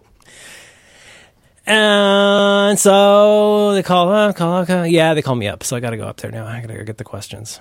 And 1.66 2.80
so 2.80 3.74
they 3.74 3.84
call, 3.84 4.12
uh, 4.12 4.34
call, 4.34 4.66
call, 4.66 4.88
yeah, 4.88 5.14
they 5.14 5.22
call 5.22 5.36
me 5.36 5.48
up. 5.48 5.64
So 5.64 5.76
I 5.76 5.80
got 5.80 5.92
to 5.92 5.98
go 5.98 6.06
up 6.06 6.18
there 6.18 6.32
now. 6.32 6.46
I 6.46 6.62
got 6.62 6.68
to 6.68 6.76
go 6.76 6.84
get 6.84 6.98
the 6.98 7.04
questions. 7.04 7.60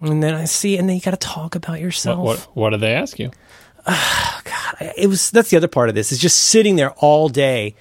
And 0.00 0.22
then 0.22 0.34
I 0.34 0.46
see, 0.46 0.78
and 0.78 0.88
then 0.88 0.96
you 0.96 1.02
got 1.02 1.10
to 1.10 1.16
talk 1.16 1.54
about 1.54 1.80
yourself. 1.80 2.18
What, 2.18 2.38
what, 2.38 2.56
what 2.56 2.70
did 2.70 2.80
they 2.80 2.94
ask 2.94 3.18
you? 3.18 3.30
Oh, 3.86 4.40
God, 4.44 4.92
it 4.96 5.08
was 5.08 5.30
that's 5.30 5.50
the 5.50 5.56
other 5.56 5.68
part 5.68 5.88
of 5.88 5.94
this 5.94 6.12
is 6.12 6.18
just 6.18 6.38
sitting 6.38 6.76
there 6.76 6.90
all 6.92 7.28
day 7.28 7.74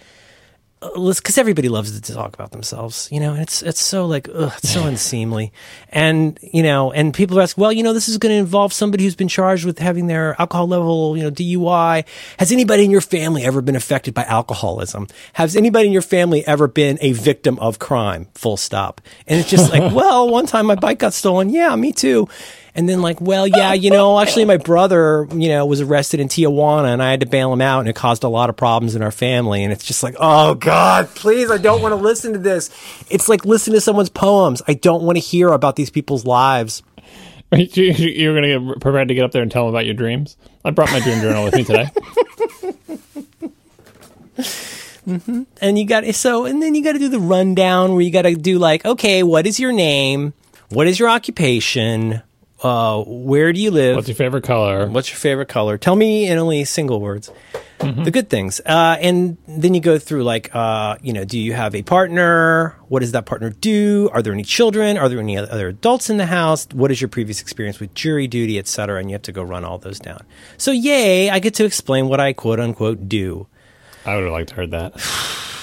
Uh, 0.82 1.13
because 1.13 1.38
everybody 1.38 1.68
loves 1.68 2.00
to 2.00 2.13
talk 2.13 2.34
about 2.34 2.52
themselves, 2.52 3.10
you 3.12 3.20
know, 3.20 3.34
and 3.34 3.42
it's 3.42 3.62
it's 3.62 3.82
so 3.82 4.06
like 4.06 4.30
ugh, 4.34 4.54
it's 4.58 4.70
so 4.70 4.86
unseemly, 4.86 5.52
and 5.89 6.39
you 6.42 6.63
know, 6.63 6.89
and 6.94 7.13
people 7.13 7.42
ask, 7.42 7.58
well, 7.58 7.74
you 7.74 7.84
know, 7.84 7.92
this 7.92 8.08
is 8.08 8.18
going 8.18 8.32
to 8.32 8.39
involve 8.39 8.72
somebody 8.72 9.04
who's 9.04 9.15
been 9.15 9.28
charged 9.28 9.65
with 9.65 9.78
having 9.78 10.08
their 10.08 10.39
alcohol 10.39 10.70
level, 10.70 11.18
you 11.18 11.24
know, 11.24 11.32
DUI. 11.32 12.06
Has 12.38 12.54
anybody 12.54 12.86
in 12.86 12.92
your 12.92 13.02
family 13.02 13.44
ever 13.44 13.62
been 13.62 13.76
affected 13.76 14.13
by 14.13 14.24
alcoholism? 14.24 15.08
Has 15.34 15.58
anybody 15.58 15.88
in 15.88 15.92
your 15.92 16.02
family 16.02 16.48
ever 16.48 16.70
been 16.70 16.98
a 17.02 17.12
victim 17.12 17.60
of 17.60 17.80
crime? 17.80 18.30
Full 18.36 18.56
stop. 18.56 19.02
And 19.28 19.38
it's 19.38 19.50
just 19.50 19.74
like, 19.74 19.94
well, 19.94 20.30
one 20.30 20.46
time 20.46 20.65
my 20.65 20.76
bike 20.76 21.00
got 21.00 21.13
stolen. 21.13 21.50
Yeah, 21.50 21.76
me 21.76 21.92
too. 21.92 22.30
And 22.75 22.88
then 22.88 23.01
like, 23.01 23.19
well, 23.19 23.47
yeah, 23.47 23.73
you 23.73 23.89
know, 23.89 24.19
actually 24.19 24.45
my 24.45 24.58
brother, 24.58 25.27
you 25.34 25.49
know, 25.49 25.65
was 25.65 25.82
arrested 25.82 26.19
in 26.19 26.27
Tijuana 26.27 26.93
and 26.93 27.01
I 27.01 27.12
had 27.12 27.19
to 27.21 27.25
bail 27.25 27.51
him 27.51 27.62
out 27.62 27.79
and 27.79 27.89
it 27.89 27.95
caused 27.95 28.23
a 28.23 28.29
lot 28.29 28.49
of 28.49 28.55
problems 28.55 28.95
in 28.95 29.01
our 29.01 29.12
family. 29.12 29.63
And 29.63 29.73
it's 29.73 29.84
just 29.84 30.03
like, 30.03 30.15
oh 30.19 30.55
God, 30.55 31.10
please, 31.15 31.49
I 31.51 31.58
don't 31.58 31.82
want 31.82 31.93
to 31.93 31.97
listen 31.97 32.34
to 32.34 32.39
this. 32.39 32.69
It's 33.10 33.27
like 33.27 33.45
listening 33.45 33.75
to 33.75 33.82
someone's 33.82 34.10
poems. 34.10 34.62
I 34.67 34.75
don't 34.75 35.03
want 35.03 35.17
to 35.17 35.21
hear 35.21 35.49
about 35.49 35.75
these 35.75 35.89
people's 35.89 36.25
lives. 36.25 36.84
You, 37.51 37.67
you're 37.84 38.34
going 38.34 38.43
to 38.43 38.71
get 38.71 38.82
prepared 38.82 39.08
to 39.08 39.15
get 39.15 39.25
up 39.25 39.32
there 39.32 39.41
and 39.41 39.51
tell 39.51 39.65
them 39.65 39.73
about 39.73 39.86
your 39.86 39.95
dreams. 39.95 40.38
I 40.63 40.71
brought 40.71 40.91
my 40.91 40.99
dream 40.99 41.21
journal 41.21 41.43
with 41.43 41.55
me 41.55 41.63
today. 41.63 41.89
Mm-hmm. 45.08 45.43
and 45.60 45.79
you 45.79 45.88
got 45.88 46.05
so 46.13 46.45
and 46.45 46.62
then 46.62 46.75
you 46.75 46.84
got 46.84 46.91
to 46.91 46.99
do 46.99 47.10
the 47.10 47.19
rundown 47.19 47.93
where 47.93 48.01
you 48.01 48.12
got 48.12 48.23
to 48.23 48.36
do 48.36 48.60
like 48.60 48.86
okay 48.86 49.23
what 49.23 49.47
is 49.47 49.60
your 49.60 49.71
name 49.71 50.34
what 50.69 50.86
is 50.86 50.99
your 50.99 51.10
occupation 51.10 52.21
uh, 52.62 53.04
where 53.06 53.54
do 53.54 53.62
you 53.62 53.72
live? 53.72 53.95
What's 53.95 54.08
your 54.08 54.15
favorite 54.15 54.43
color? 54.43 54.88
what's 54.88 55.10
your 55.10 55.17
favorite 55.17 55.48
color? 55.48 55.78
Tell 55.78 55.95
me 55.95 56.28
in 56.28 56.38
only 56.38 56.65
single 56.65 57.00
words. 57.00 57.32
The 57.80 58.12
good 58.12 58.30
things. 58.30 58.60
Uh, 58.65 58.98
and 59.00 59.38
then 59.48 59.74
you 59.74 59.80
go 59.80 59.98
through 59.98 60.24
like 60.24 60.54
uh, 60.54 60.98
you 61.02 61.13
know 61.13 61.24
do 61.24 61.39
you 61.39 61.54
have 61.54 61.74
a 61.76 61.82
partner? 61.82 62.76
What 62.89 63.00
does 63.00 63.13
that 63.13 63.26
partner 63.26 63.52
do? 63.52 64.10
Are 64.12 64.22
there 64.22 64.34
any 64.34 64.43
children? 64.43 64.98
Are 64.98 65.08
there 65.08 65.19
any 65.19 65.38
other 65.38 65.69
adults 65.69 66.10
in 66.10 66.17
the 66.17 66.26
house? 66.26 66.67
What 66.74 66.91
is 66.91 67.00
your 67.00 67.08
previous 67.08 67.39
experience 67.39 67.80
with 67.80 67.93
jury 67.93 68.28
duty 68.28 68.60
etc 68.60 69.00
and 69.00 69.10
you 69.10 69.13
have 69.13 69.22
to 69.24 69.32
go 69.32 69.43
run 69.43 69.63
all 69.63 69.78
those 69.78 70.00
down. 70.00 70.26
So 70.58 70.72
yay 70.72 71.30
i 71.30 71.39
get 71.39 71.54
to 71.56 71.65
explain 71.65 72.10
what 72.10 72.19
i 72.19 72.34
quote 72.34 72.60
unquote 72.60 73.08
do. 73.08 73.48
I 74.06 74.15
would 74.15 74.26
have 74.26 74.34
liked 74.34 74.50
to 74.50 74.56
heard 74.56 74.72
that. 74.72 74.93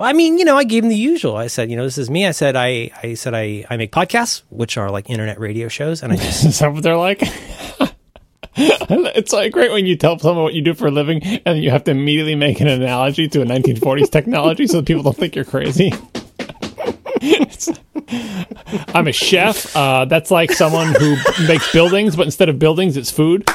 Well, 0.00 0.08
I 0.08 0.14
mean, 0.14 0.38
you 0.38 0.46
know, 0.46 0.56
I 0.56 0.64
gave 0.64 0.82
him 0.82 0.88
the 0.88 0.96
usual. 0.96 1.36
I 1.36 1.48
said, 1.48 1.70
you 1.70 1.76
know, 1.76 1.84
this 1.84 1.98
is 1.98 2.08
me. 2.08 2.26
I 2.26 2.30
said, 2.30 2.56
I, 2.56 2.90
I 3.02 3.12
said, 3.12 3.34
I, 3.34 3.66
I 3.68 3.76
make 3.76 3.92
podcasts, 3.92 4.40
which 4.48 4.78
are 4.78 4.90
like 4.90 5.10
internet 5.10 5.38
radio 5.38 5.68
shows, 5.68 6.02
and 6.02 6.10
I 6.10 6.16
just, 6.24 6.42
Is 6.46 6.58
that 6.60 6.72
what 6.72 6.82
they're 6.82 6.96
like? 6.96 7.20
it's 8.56 9.34
like 9.34 9.52
great 9.52 9.70
when 9.70 9.84
you 9.84 9.96
tell 9.96 10.18
someone 10.18 10.42
what 10.42 10.54
you 10.54 10.62
do 10.62 10.72
for 10.72 10.86
a 10.86 10.90
living 10.90 11.22
and 11.44 11.62
you 11.62 11.68
have 11.70 11.84
to 11.84 11.90
immediately 11.90 12.34
make 12.34 12.62
an 12.62 12.68
analogy 12.68 13.28
to 13.28 13.42
a 13.42 13.44
1940s 13.44 14.10
technology 14.10 14.66
so 14.66 14.78
that 14.78 14.86
people 14.86 15.02
don't 15.02 15.18
think 15.18 15.36
you're 15.36 15.44
crazy. 15.44 15.92
I'm 18.94 19.06
a 19.06 19.12
chef. 19.12 19.76
Uh, 19.76 20.06
that's 20.06 20.30
like 20.30 20.50
someone 20.52 20.94
who 20.94 21.16
makes 21.46 21.70
buildings, 21.74 22.16
but 22.16 22.24
instead 22.24 22.48
of 22.48 22.58
buildings, 22.58 22.96
it's 22.96 23.10
food. 23.10 23.46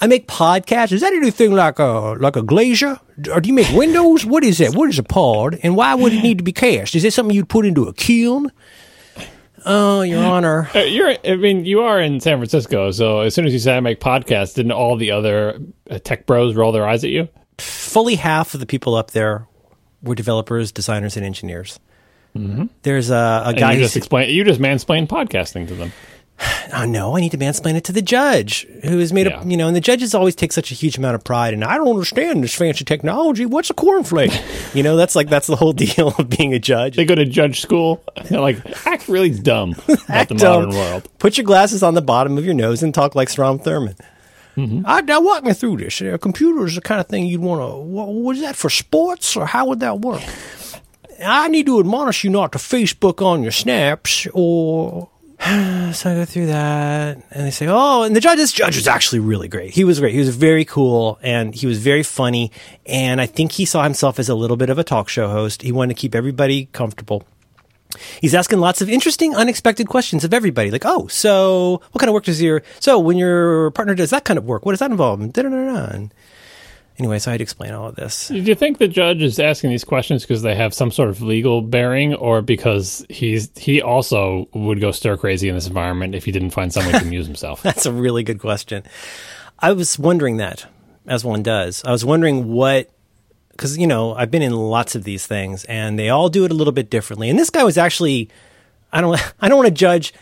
I 0.00 0.06
make 0.06 0.26
podcasts. 0.26 0.92
Is 0.92 1.02
that 1.02 1.12
anything 1.12 1.52
like 1.52 1.78
a 1.78 2.16
like 2.18 2.36
a 2.36 2.42
glazier, 2.42 2.98
or 3.32 3.40
do 3.40 3.48
you 3.48 3.54
make 3.54 3.68
windows? 3.70 4.24
What 4.24 4.44
is 4.44 4.58
that? 4.58 4.74
What 4.74 4.88
is 4.88 4.98
a 4.98 5.02
pod, 5.02 5.58
and 5.62 5.76
why 5.76 5.94
would 5.94 6.12
it 6.12 6.22
need 6.22 6.38
to 6.38 6.44
be 6.44 6.52
cast? 6.52 6.94
Is 6.94 7.02
that 7.02 7.10
something 7.12 7.34
you'd 7.36 7.48
put 7.48 7.66
into 7.66 7.84
a 7.84 7.92
kiln? 7.92 8.50
Oh, 9.66 10.00
Your 10.00 10.24
Honor. 10.24 10.70
Uh, 10.74 10.78
You're, 10.80 11.16
I 11.22 11.36
mean, 11.36 11.66
you 11.66 11.80
are 11.82 12.00
in 12.00 12.18
San 12.20 12.38
Francisco, 12.38 12.90
so 12.92 13.20
as 13.20 13.34
soon 13.34 13.44
as 13.44 13.52
you 13.52 13.58
say 13.58 13.76
I 13.76 13.80
make 13.80 14.00
podcasts, 14.00 14.54
didn't 14.54 14.72
all 14.72 14.96
the 14.96 15.10
other 15.10 15.58
uh, 15.90 15.98
tech 15.98 16.24
bros 16.24 16.54
roll 16.54 16.72
their 16.72 16.88
eyes 16.88 17.04
at 17.04 17.10
you? 17.10 17.28
Fully 17.58 18.14
half 18.14 18.54
of 18.54 18.60
the 18.60 18.66
people 18.66 18.94
up 18.94 19.10
there 19.10 19.46
were 20.02 20.14
developers, 20.14 20.72
designers, 20.72 21.18
and 21.18 21.26
engineers. 21.26 21.78
There's 22.82 23.10
a, 23.10 23.42
a 23.46 23.54
guy 23.54 23.72
you 23.72 23.80
just 23.80 23.96
explain, 23.96 24.30
you 24.30 24.44
just 24.44 24.60
mansplain 24.60 25.06
podcasting 25.06 25.68
to 25.68 25.74
them. 25.74 25.92
Oh 26.72 26.84
no, 26.84 27.16
I 27.16 27.20
need 27.20 27.30
to 27.32 27.38
mansplain 27.38 27.74
it 27.74 27.84
to 27.84 27.92
the 27.92 28.02
judge 28.02 28.66
who 28.84 28.98
has 28.98 29.12
made 29.12 29.26
Yeah. 29.26 29.38
up, 29.40 29.46
you 29.46 29.56
know, 29.56 29.66
and 29.66 29.76
the 29.76 29.80
judges 29.80 30.14
always 30.14 30.34
take 30.34 30.52
such 30.52 30.70
a 30.70 30.74
huge 30.74 30.96
amount 30.98 31.14
of 31.14 31.24
pride 31.24 31.54
and 31.54 31.64
I 31.64 31.76
don't 31.76 31.88
understand 31.88 32.42
this 32.44 32.54
fancy 32.54 32.84
technology. 32.84 33.46
What's 33.46 33.70
a 33.70 33.74
cornflake? 33.74 34.34
you 34.74 34.82
know, 34.82 34.96
that's 34.96 35.14
like, 35.16 35.28
that's 35.28 35.46
the 35.46 35.56
whole 35.56 35.72
deal 35.72 36.14
of 36.18 36.28
being 36.30 36.52
a 36.54 36.58
judge. 36.58 36.96
They 36.96 37.04
go 37.04 37.14
to 37.14 37.24
judge 37.24 37.60
school. 37.60 38.02
They're 38.28 38.40
like, 38.40 38.58
act 38.86 39.08
really 39.08 39.30
dumb 39.30 39.74
about 39.88 40.10
Act 40.10 40.28
the 40.30 40.34
dumb. 40.36 40.64
modern 40.66 40.74
world. 40.78 41.08
Put 41.18 41.36
your 41.38 41.44
glasses 41.44 41.82
on 41.82 41.94
the 41.94 42.02
bottom 42.02 42.36
of 42.38 42.44
your 42.44 42.54
nose 42.54 42.82
and 42.82 42.94
talk 42.94 43.14
like 43.14 43.28
Strom 43.28 43.58
Thurmond. 43.58 43.98
Mm-hmm. 44.56 44.82
I, 44.84 45.00
now 45.02 45.20
walk 45.20 45.44
me 45.44 45.52
through 45.52 45.78
this. 45.78 46.00
A 46.00 46.18
computer 46.18 46.66
is 46.66 46.74
the 46.74 46.80
kind 46.80 47.00
of 47.00 47.06
thing 47.06 47.26
you'd 47.26 47.40
want 47.40 47.60
to. 47.60 47.76
Was 47.78 48.40
that 48.40 48.56
for 48.56 48.68
sports 48.68 49.36
or 49.36 49.46
how 49.46 49.66
would 49.66 49.80
that 49.80 50.00
work? 50.00 50.22
I 51.24 51.48
need 51.48 51.66
to 51.66 51.78
admonish 51.78 52.24
you 52.24 52.30
not 52.30 52.52
to 52.52 52.58
Facebook 52.58 53.24
on 53.24 53.42
your 53.42 53.52
snaps 53.52 54.26
or. 54.32 55.08
So 55.90 56.08
I 56.08 56.14
go 56.14 56.24
through 56.24 56.46
that, 56.46 57.20
and 57.32 57.46
they 57.46 57.50
say, 57.50 57.66
"Oh," 57.68 58.04
and 58.04 58.14
the 58.14 58.20
judge, 58.20 58.36
this 58.36 58.52
judge 58.52 58.76
was 58.76 58.86
actually 58.86 59.18
really 59.18 59.48
great. 59.48 59.72
He 59.72 59.82
was 59.82 59.98
great. 59.98 60.12
He 60.12 60.20
was 60.20 60.36
very 60.36 60.64
cool, 60.64 61.18
and 61.20 61.52
he 61.52 61.66
was 61.66 61.78
very 61.78 62.04
funny. 62.04 62.52
And 62.86 63.20
I 63.20 63.26
think 63.26 63.52
he 63.52 63.64
saw 63.64 63.82
himself 63.82 64.20
as 64.20 64.28
a 64.28 64.36
little 64.36 64.56
bit 64.56 64.70
of 64.70 64.78
a 64.78 64.84
talk 64.84 65.08
show 65.08 65.28
host. 65.28 65.62
He 65.62 65.72
wanted 65.72 65.96
to 65.96 66.00
keep 66.00 66.14
everybody 66.14 66.66
comfortable. 66.66 67.24
He's 68.20 68.36
asking 68.36 68.60
lots 68.60 68.80
of 68.80 68.88
interesting, 68.88 69.34
unexpected 69.34 69.88
questions 69.88 70.22
of 70.22 70.32
everybody. 70.32 70.70
Like, 70.70 70.84
oh, 70.84 71.08
so 71.08 71.82
what 71.90 71.98
kind 71.98 72.08
of 72.08 72.14
work 72.14 72.24
does 72.24 72.40
your 72.40 72.62
so 72.78 73.00
when 73.00 73.16
your 73.16 73.72
partner 73.72 73.96
does 73.96 74.10
that 74.10 74.24
kind 74.24 74.38
of 74.38 74.44
work, 74.44 74.64
what 74.64 74.72
does 74.72 74.78
that 74.78 74.92
involve? 74.92 75.20
And 75.20 75.32
da-da-da-da. 75.32 76.06
Anyway, 77.00 77.18
so 77.18 77.32
I'd 77.32 77.40
explain 77.40 77.72
all 77.72 77.88
of 77.88 77.96
this. 77.96 78.28
Do 78.28 78.36
you 78.36 78.54
think 78.54 78.76
the 78.76 78.86
judge 78.86 79.22
is 79.22 79.38
asking 79.38 79.70
these 79.70 79.84
questions 79.84 80.20
because 80.20 80.42
they 80.42 80.54
have 80.54 80.74
some 80.74 80.90
sort 80.90 81.08
of 81.08 81.22
legal 81.22 81.62
bearing, 81.62 82.12
or 82.14 82.42
because 82.42 83.06
he's 83.08 83.50
he 83.56 83.80
also 83.80 84.50
would 84.52 84.82
go 84.82 84.90
stir 84.90 85.16
crazy 85.16 85.48
in 85.48 85.54
this 85.54 85.66
environment 85.66 86.14
if 86.14 86.26
he 86.26 86.30
didn't 86.30 86.50
find 86.50 86.70
some 86.70 86.84
way 86.84 86.92
to 86.92 86.98
amuse 86.98 87.24
himself? 87.24 87.62
That's 87.62 87.86
a 87.86 87.92
really 87.92 88.22
good 88.22 88.38
question. 88.38 88.82
I 89.58 89.72
was 89.72 89.98
wondering 89.98 90.36
that, 90.36 90.66
as 91.06 91.24
one 91.24 91.42
does. 91.42 91.82
I 91.86 91.90
was 91.90 92.04
wondering 92.04 92.52
what, 92.52 92.90
because 93.52 93.78
you 93.78 93.86
know 93.86 94.14
I've 94.14 94.30
been 94.30 94.42
in 94.42 94.52
lots 94.52 94.94
of 94.94 95.04
these 95.04 95.26
things, 95.26 95.64
and 95.64 95.98
they 95.98 96.10
all 96.10 96.28
do 96.28 96.44
it 96.44 96.50
a 96.50 96.54
little 96.54 96.74
bit 96.74 96.90
differently. 96.90 97.30
And 97.30 97.38
this 97.38 97.48
guy 97.48 97.64
was 97.64 97.78
actually, 97.78 98.28
I 98.92 99.00
don't, 99.00 99.18
I 99.40 99.48
don't 99.48 99.56
want 99.56 99.68
to 99.68 99.74
judge, 99.74 100.12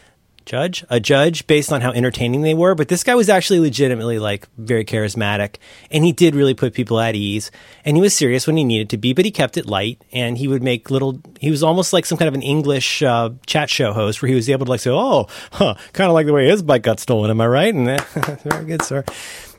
judge 0.48 0.84
a 0.90 0.98
judge 0.98 1.46
based 1.46 1.72
on 1.72 1.80
how 1.80 1.92
entertaining 1.92 2.40
they 2.42 2.54
were, 2.54 2.74
but 2.74 2.88
this 2.88 3.04
guy 3.04 3.14
was 3.14 3.28
actually 3.28 3.60
legitimately 3.60 4.18
like 4.18 4.48
very 4.56 4.84
charismatic, 4.84 5.56
and 5.90 6.04
he 6.04 6.10
did 6.12 6.34
really 6.34 6.54
put 6.54 6.74
people 6.74 6.98
at 6.98 7.14
ease, 7.14 7.50
and 7.84 7.96
he 7.96 8.00
was 8.00 8.14
serious 8.14 8.46
when 8.46 8.56
he 8.56 8.64
needed 8.64 8.90
to 8.90 8.96
be, 8.98 9.12
but 9.12 9.24
he 9.24 9.30
kept 9.30 9.56
it 9.56 9.66
light, 9.66 10.02
and 10.12 10.38
he 10.38 10.48
would 10.48 10.62
make 10.62 10.90
little. 10.90 11.20
He 11.38 11.50
was 11.50 11.62
almost 11.62 11.92
like 11.92 12.06
some 12.06 12.18
kind 12.18 12.28
of 12.28 12.34
an 12.34 12.42
English 12.42 13.02
uh, 13.02 13.30
chat 13.46 13.70
show 13.70 13.92
host 13.92 14.22
where 14.22 14.28
he 14.30 14.34
was 14.34 14.48
able 14.50 14.64
to 14.66 14.70
like 14.70 14.80
say, 14.80 14.90
"Oh, 14.90 15.26
huh, 15.52 15.74
kind 15.92 16.08
of 16.08 16.14
like 16.14 16.26
the 16.26 16.32
way 16.32 16.48
his 16.48 16.62
bike 16.62 16.82
got 16.82 16.98
stolen." 16.98 17.30
Am 17.30 17.40
I 17.40 17.46
right? 17.46 17.74
And 17.74 17.86
very 18.42 18.64
good, 18.64 18.82
sir. 18.82 19.04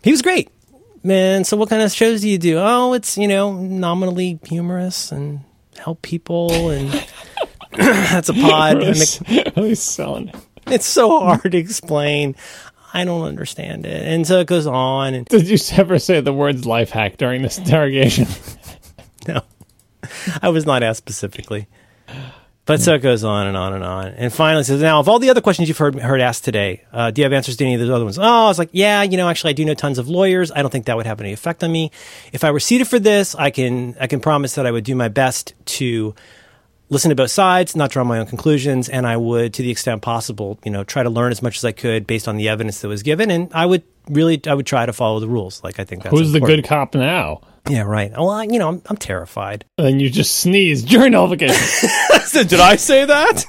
He 0.04 0.12
was 0.12 0.22
great. 0.22 0.50
Man, 1.04 1.46
so 1.46 1.56
what 1.56 1.70
kind 1.70 1.82
of 1.82 1.92
shows 1.92 2.22
do 2.22 2.28
you 2.30 2.38
do? 2.38 2.58
Oh, 2.60 2.92
it's, 2.94 3.18
you 3.18 3.28
know, 3.30 3.54
nominally 3.54 4.38
humorous 4.44 5.14
and 5.14 5.40
help 5.78 6.02
people 6.02 6.72
and 6.72 6.92
that's 7.72 8.28
a 8.28 8.34
pod. 8.34 8.78
really, 8.78 8.88
And 8.88 8.98
s- 8.98 9.18
the- 9.20 9.54
really 9.58 9.76
selling. 9.76 10.32
it's 10.74 10.86
so 10.86 11.20
hard 11.20 11.52
to 11.52 11.58
explain. 11.58 12.36
I 12.94 13.06
don't 13.06 13.28
understand 13.28 13.86
it. 13.86 14.02
And 14.02 14.26
so 14.26 14.40
it 14.40 14.48
goes 14.48 14.66
on 14.66 15.14
and 15.14 15.26
Did 15.28 15.48
you 15.48 15.58
ever 15.78 16.00
say 16.00 16.22
the 16.22 16.34
words 16.34 16.66
life 16.66 16.90
hack 16.90 17.18
during 17.18 17.42
this 17.42 17.58
interrogation? 17.58 18.28
no. 19.28 19.42
I 20.42 20.50
was 20.50 20.66
not 20.66 20.82
asked 20.82 20.98
specifically. 20.98 21.68
But 22.66 22.82
so 22.82 22.94
it 22.94 23.00
goes 23.00 23.24
on 23.24 23.48
and 23.48 23.58
on 23.58 23.74
and 23.74 23.84
on. 23.84 24.10
And 24.10 24.32
finally 24.32 24.64
says, 24.64 24.80
now, 24.80 25.00
of 25.00 25.10
all 25.10 25.18
the 25.18 25.32
other 25.32 25.42
questions 25.42 25.68
you've 25.68 25.80
heard, 25.80 25.96
heard 25.96 26.22
asked 26.22 26.46
today, 26.46 26.84
uh, 26.94 27.10
do 27.10 27.22
you 27.22 27.24
have 27.26 27.34
answers 27.34 27.58
to 27.58 27.64
any 27.64 27.74
of 27.74 27.80
those 27.80 27.90
other 27.90 28.04
ones? 28.04 28.20
Oh, 28.20 28.24
I 28.24 28.48
was 28.48 28.60
like, 28.60 28.70
yeah, 28.74 29.02
you 29.02 29.18
know, 29.18 29.28
actually, 29.28 29.50
I 29.50 29.54
do 29.54 29.66
know 29.66 29.74
tons 29.74 29.98
of 29.98 30.08
lawyers. 30.08 30.52
I 30.52 30.62
don't 30.62 30.70
think 30.70 30.86
that 30.86 30.96
would 30.96 31.08
have 31.08 31.20
any 31.20 31.34
effect 31.34 31.64
on 31.64 31.72
me. 31.72 31.90
If 32.32 32.44
I 32.44 32.52
were 32.52 32.60
seated 32.60 32.88
for 32.88 33.00
this, 33.00 33.34
I 33.34 33.50
can, 33.50 33.96
I 34.00 34.06
can 34.06 34.20
promise 34.20 34.54
that 34.54 34.68
I 34.68 34.72
would 34.72 34.84
do 34.84 34.94
my 34.94 35.08
best 35.08 35.56
to 35.66 36.14
listen 36.90 37.10
to 37.10 37.16
both 37.16 37.32
sides, 37.32 37.76
not 37.76 37.92
draw 37.92 38.04
my 38.04 38.20
own 38.20 38.26
conclusions, 38.26 38.90
and 38.90 39.08
I 39.08 39.18
would, 39.18 39.54
to 39.56 39.62
the 39.62 39.72
extent 39.72 40.02
possible, 40.02 40.60
you 40.64 40.72
know, 40.72 40.84
try 40.84 41.04
to 41.04 41.10
learn 41.10 41.32
as 41.32 41.42
much 41.42 41.58
as 41.58 41.66
I 41.66 41.72
could 41.72 42.08
based 42.08 42.28
on 42.28 42.38
the 42.38 42.50
evidence 42.50 42.82
that 42.82 42.88
was 42.88 43.04
given. 43.04 43.32
And 43.32 43.52
I 43.54 43.66
would 43.66 43.84
really, 44.10 44.42
I 44.48 44.54
would 44.54 44.66
try 44.66 44.86
to 44.86 44.94
follow 44.94 45.20
the 45.20 45.28
rules. 45.28 45.64
Like, 45.64 45.80
I 45.80 45.84
think 45.84 46.04
that's 46.04 46.18
Who's 46.18 46.32
the 46.32 46.40
good 46.40 46.64
cop 46.66 46.96
now? 46.96 47.42
Yeah, 47.70 47.82
right. 47.82 48.12
Well, 48.12 48.30
I, 48.30 48.44
you 48.44 48.58
know, 48.58 48.70
I'm, 48.70 48.82
I'm 48.88 48.98
terrified. 48.98 49.66
And 49.78 50.02
you 50.02 50.10
just 50.10 50.38
sneeze 50.40 50.84
during 50.84 51.12
nullification. 51.12 51.90
Did 52.48 52.60
I 52.60 52.76
say 52.76 53.06
that? 53.06 53.46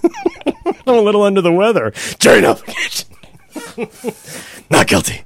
I'm 0.87 0.95
a 0.95 1.01
little 1.01 1.23
under 1.23 1.41
the 1.41 1.53
weather. 1.53 1.93
Jury 2.19 2.43
nullification. 2.43 3.09
Not 4.71 4.87
guilty. 4.87 5.23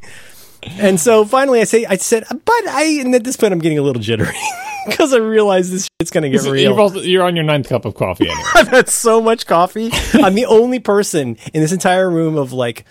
And 0.78 0.98
so 0.98 1.24
finally, 1.24 1.60
I 1.60 1.64
say, 1.64 1.84
I 1.84 1.96
said, 1.96 2.24
but 2.30 2.68
I, 2.68 2.98
and 3.00 3.14
at 3.14 3.24
this 3.24 3.36
point, 3.36 3.52
I'm 3.52 3.58
getting 3.58 3.78
a 3.78 3.82
little 3.82 4.02
jittery 4.02 4.34
because 4.86 5.12
I 5.12 5.18
realize 5.18 5.70
this 5.70 5.88
shit's 6.00 6.10
going 6.10 6.22
to 6.22 6.30
get 6.30 6.44
you're, 6.44 6.52
real. 6.52 6.80
also, 6.80 7.00
you're 7.00 7.24
on 7.24 7.36
your 7.36 7.44
ninth 7.44 7.68
cup 7.68 7.84
of 7.84 7.94
coffee 7.94 8.28
anyway. 8.28 8.48
I've 8.54 8.68
had 8.68 8.88
so 8.88 9.20
much 9.20 9.46
coffee. 9.46 9.90
I'm 10.14 10.34
the 10.34 10.46
only 10.46 10.78
person 10.78 11.36
in 11.52 11.60
this 11.60 11.72
entire 11.72 12.10
room 12.10 12.36
of 12.36 12.52
like 12.52 12.84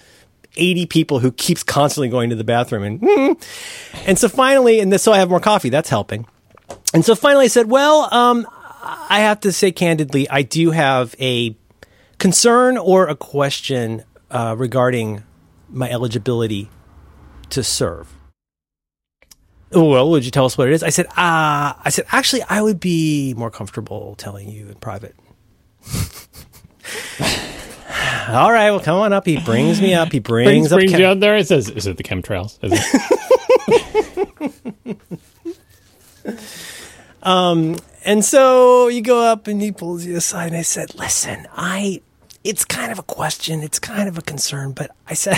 80 0.55 0.85
people 0.87 1.19
who 1.19 1.31
keeps 1.31 1.63
constantly 1.63 2.09
going 2.09 2.29
to 2.29 2.35
the 2.35 2.43
bathroom 2.43 2.83
and 2.83 3.01
mm. 3.01 4.03
and 4.05 4.19
so 4.19 4.29
finally 4.29 4.79
and 4.79 4.93
this, 4.93 5.01
so 5.01 5.11
I 5.11 5.17
have 5.17 5.29
more 5.29 5.39
coffee 5.39 5.69
that's 5.69 5.89
helping 5.89 6.27
and 6.93 7.03
so 7.03 7.15
finally 7.15 7.45
I 7.45 7.47
said 7.47 7.71
well 7.71 8.13
um 8.13 8.47
I 8.83 9.21
have 9.21 9.39
to 9.41 9.51
say 9.51 9.71
candidly 9.71 10.29
I 10.29 10.43
do 10.43 10.69
have 10.69 11.15
a 11.19 11.55
concern 12.19 12.77
or 12.77 13.07
a 13.07 13.15
question 13.15 14.03
uh, 14.29 14.55
regarding 14.57 15.23
my 15.69 15.89
eligibility 15.89 16.69
to 17.53 17.63
serve 17.63 18.13
well, 19.75 20.09
would 20.11 20.23
you 20.25 20.31
tell 20.31 20.45
us 20.45 20.57
what 20.57 20.67
it 20.67 20.73
is? 20.73 20.83
I 20.83 20.89
said, 20.89 21.07
ah, 21.17 21.79
I 21.83 21.89
said, 21.89 22.05
actually, 22.11 22.43
I 22.43 22.61
would 22.61 22.79
be 22.79 23.33
more 23.35 23.49
comfortable 23.49 24.15
telling 24.15 24.47
you 24.49 24.67
in 24.67 24.75
private. 24.75 25.15
All 28.29 28.51
right, 28.51 28.69
well, 28.71 28.79
come 28.79 28.99
on 28.99 29.13
up. 29.13 29.25
He 29.25 29.37
brings 29.37 29.81
me 29.81 29.93
up. 29.93 30.11
He 30.11 30.19
brings, 30.19 30.47
brings 30.47 30.71
up. 30.71 30.77
brings 30.77 30.91
Ken- 30.91 30.99
you 31.01 31.07
out 31.07 31.19
there. 31.19 31.35
It 31.37 31.47
says, 31.47 31.69
"Is 31.69 31.87
it 31.87 31.97
the 31.97 32.03
chemtrails?" 32.03 32.57
Is 32.63 32.71
it? 34.85 34.97
And 38.05 38.23
so 38.23 38.89
you 38.89 39.01
go 39.01 39.21
up 39.21 39.47
and 39.47 39.61
he 39.61 39.71
pulls 39.71 40.05
you 40.05 40.17
aside 40.17 40.47
and 40.47 40.57
I 40.57 40.61
said, 40.61 40.93
listen, 40.95 41.47
I, 41.55 42.01
it's 42.43 42.65
kind 42.65 42.91
of 42.91 42.99
a 42.99 43.03
question. 43.03 43.61
It's 43.61 43.79
kind 43.79 44.09
of 44.09 44.17
a 44.17 44.21
concern, 44.21 44.73
but 44.73 44.91
I 45.07 45.13
said, 45.13 45.37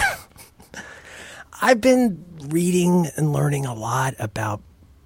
I've 1.61 1.81
been 1.81 2.23
reading 2.49 3.07
and 3.15 3.33
learning 3.33 3.65
a 3.65 3.73
lot 3.73 4.15
about 4.19 4.61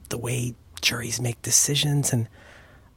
the 0.09 0.17
way 0.17 0.55
juries 0.81 1.21
make 1.21 1.41
decisions 1.41 2.11
and 2.11 2.27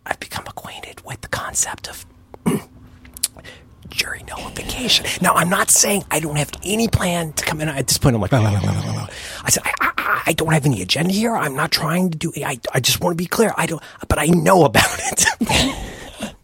I've 0.06 0.20
become 0.20 0.44
acquainted 0.46 1.04
with 1.04 1.20
the 1.20 1.28
concept 1.28 1.88
of 1.88 2.06
jury 3.88 4.24
nullification. 4.26 5.06
Now, 5.20 5.34
I'm 5.34 5.48
not 5.48 5.70
saying 5.70 6.04
I 6.10 6.20
don't 6.20 6.36
have 6.36 6.50
any 6.64 6.88
plan 6.88 7.32
to 7.34 7.44
come 7.44 7.60
in. 7.60 7.68
At 7.68 7.86
this 7.86 7.98
point, 7.98 8.16
I'm 8.16 8.20
like, 8.22 8.32
I 8.32 9.50
said, 9.50 9.62
I, 9.64 9.92
I, 9.96 10.22
I 10.26 10.32
don't 10.32 10.52
have 10.52 10.64
any 10.64 10.82
agenda 10.82 11.12
here. 11.12 11.36
I'm 11.36 11.54
not 11.54 11.70
trying 11.70 12.10
to 12.10 12.18
do. 12.18 12.32
I, 12.36 12.58
I 12.72 12.80
just 12.80 13.00
want 13.00 13.16
to 13.16 13.22
be 13.22 13.26
clear. 13.26 13.52
I 13.56 13.66
don't, 13.66 13.82
but 14.08 14.18
I 14.18 14.26
know 14.26 14.64
about 14.64 14.98
it. 14.98 15.26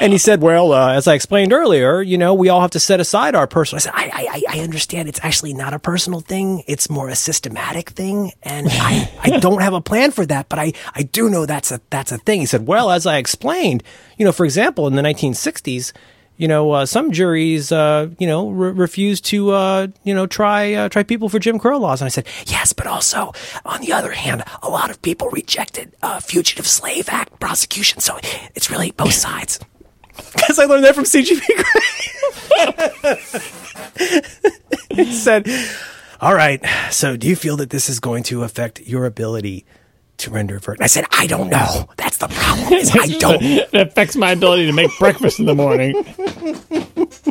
and 0.00 0.12
he 0.12 0.18
said, 0.18 0.40
"Well, 0.42 0.72
uh, 0.72 0.92
as 0.92 1.08
I 1.08 1.14
explained 1.14 1.52
earlier, 1.52 2.02
you 2.02 2.18
know, 2.18 2.34
we 2.34 2.48
all 2.48 2.60
have 2.60 2.70
to 2.72 2.80
set 2.80 3.00
aside 3.00 3.34
our 3.34 3.46
personal." 3.46 3.78
I 3.78 3.80
said, 3.80 3.92
I, 3.94 4.42
I, 4.48 4.58
I 4.58 4.60
understand. 4.60 5.08
It's 5.08 5.20
actually 5.22 5.54
not 5.54 5.74
a 5.74 5.78
personal 5.78 6.20
thing. 6.20 6.62
It's 6.66 6.88
more 6.90 7.08
a 7.08 7.16
systematic 7.16 7.90
thing, 7.90 8.32
and 8.42 8.68
I, 8.70 9.10
I 9.22 9.38
don't 9.40 9.62
have 9.62 9.74
a 9.74 9.80
plan 9.80 10.10
for 10.10 10.26
that. 10.26 10.48
But 10.48 10.58
I, 10.58 10.72
I 10.94 11.02
do 11.02 11.28
know 11.28 11.46
that's 11.46 11.72
a 11.72 11.80
that's 11.90 12.12
a 12.12 12.18
thing. 12.18 12.40
He 12.40 12.46
said, 12.46 12.66
"Well, 12.66 12.90
as 12.90 13.06
I 13.06 13.16
explained, 13.18 13.82
you 14.18 14.24
know, 14.24 14.32
for 14.32 14.44
example, 14.44 14.86
in 14.86 14.94
the 14.94 15.02
1960s." 15.02 15.92
You 16.36 16.48
know, 16.48 16.70
uh, 16.72 16.86
some 16.86 17.12
juries, 17.12 17.70
uh, 17.70 18.08
you 18.18 18.26
know, 18.26 18.48
re- 18.48 18.70
refused 18.72 19.26
to, 19.26 19.50
uh, 19.50 19.88
you 20.04 20.14
know, 20.14 20.26
try 20.26 20.72
uh, 20.72 20.88
try 20.88 21.02
people 21.02 21.28
for 21.28 21.38
Jim 21.38 21.58
Crow 21.58 21.76
laws. 21.76 22.00
And 22.00 22.06
I 22.06 22.08
said, 22.08 22.26
yes, 22.46 22.72
but 22.72 22.86
also, 22.86 23.34
on 23.66 23.82
the 23.82 23.92
other 23.92 24.12
hand, 24.12 24.42
a 24.62 24.70
lot 24.70 24.88
of 24.88 25.02
people 25.02 25.28
rejected 25.28 25.94
uh, 26.02 26.18
Fugitive 26.18 26.66
Slave 26.66 27.10
Act 27.10 27.38
prosecution. 27.40 28.00
So 28.00 28.18
it's 28.54 28.70
really 28.70 28.90
both 28.90 29.12
sides. 29.26 29.60
Because 30.32 30.58
I 30.58 30.64
learned 30.64 30.84
that 30.84 30.94
from 30.94 31.04
CGP 31.04 31.46
Grey. 34.88 35.04
he 35.04 35.12
said, 35.12 35.48
All 36.20 36.34
right, 36.34 36.64
so 36.90 37.16
do 37.16 37.28
you 37.28 37.36
feel 37.36 37.56
that 37.58 37.70
this 37.70 37.88
is 37.88 38.00
going 38.00 38.22
to 38.24 38.42
affect 38.42 38.80
your 38.82 39.06
ability 39.06 39.64
to 40.18 40.30
render 40.30 40.56
a 40.56 40.60
verdict? 40.60 40.82
I 40.82 40.86
said, 40.86 41.04
I 41.12 41.26
don't 41.26 41.48
know. 41.48 41.88
That's 41.96 42.18
the 42.18 42.28
problem. 42.28 42.72
Is 42.74 42.90
I 42.94 43.06
don't. 43.18 43.42
it 43.42 43.68
affects 43.74 44.16
my 44.16 44.32
ability 44.32 44.66
to 44.66 44.72
make 44.72 44.90
breakfast 44.98 45.38
in 45.40 45.46
the 45.46 45.54
morning. 45.54 45.94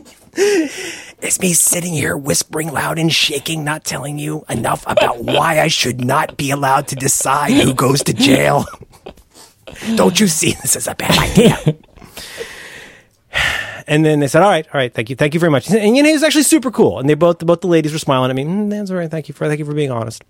It's 1.21 1.39
me 1.41 1.51
sitting 1.53 1.93
here 1.93 2.15
whispering 2.15 2.71
loud 2.71 2.97
and 2.97 3.11
shaking, 3.11 3.65
not 3.65 3.83
telling 3.83 4.17
you 4.19 4.45
enough 4.49 4.85
about 4.87 5.21
why 5.23 5.59
I 5.59 5.67
should 5.67 5.99
not 5.99 6.37
be 6.37 6.49
allowed 6.51 6.87
to 6.89 6.95
decide 6.95 7.51
who 7.51 7.73
goes 7.73 8.03
to 8.03 8.13
jail. 8.13 8.65
Don't 9.95 10.17
you 10.17 10.27
see 10.27 10.53
this 10.53 10.77
is 10.77 10.87
a 10.87 10.95
bad 10.95 11.17
idea? 11.17 11.75
And 13.89 14.05
then 14.05 14.19
they 14.19 14.27
said, 14.27 14.43
"All 14.43 14.49
right, 14.49 14.67
all 14.67 14.79
right, 14.79 14.93
thank 14.93 15.09
you, 15.09 15.15
thank 15.15 15.33
you 15.33 15.39
very 15.39 15.51
much." 15.51 15.69
And 15.69 15.97
you 15.97 16.03
know, 16.03 16.07
he 16.07 16.13
was 16.13 16.23
actually 16.23 16.43
super 16.43 16.69
cool. 16.69 16.99
And 16.99 17.09
they 17.09 17.15
both, 17.15 17.39
both 17.39 17.61
the 17.61 17.67
ladies 17.67 17.91
were 17.91 17.99
smiling 17.99 18.29
at 18.29 18.35
me. 18.35 18.45
Mm, 18.45 18.69
that's 18.69 18.91
all 18.91 18.97
right. 18.97 19.09
Thank 19.09 19.27
you 19.27 19.33
for, 19.33 19.47
thank 19.47 19.57
you 19.57 19.65
for 19.65 19.73
being 19.73 19.91
honest. 19.91 20.23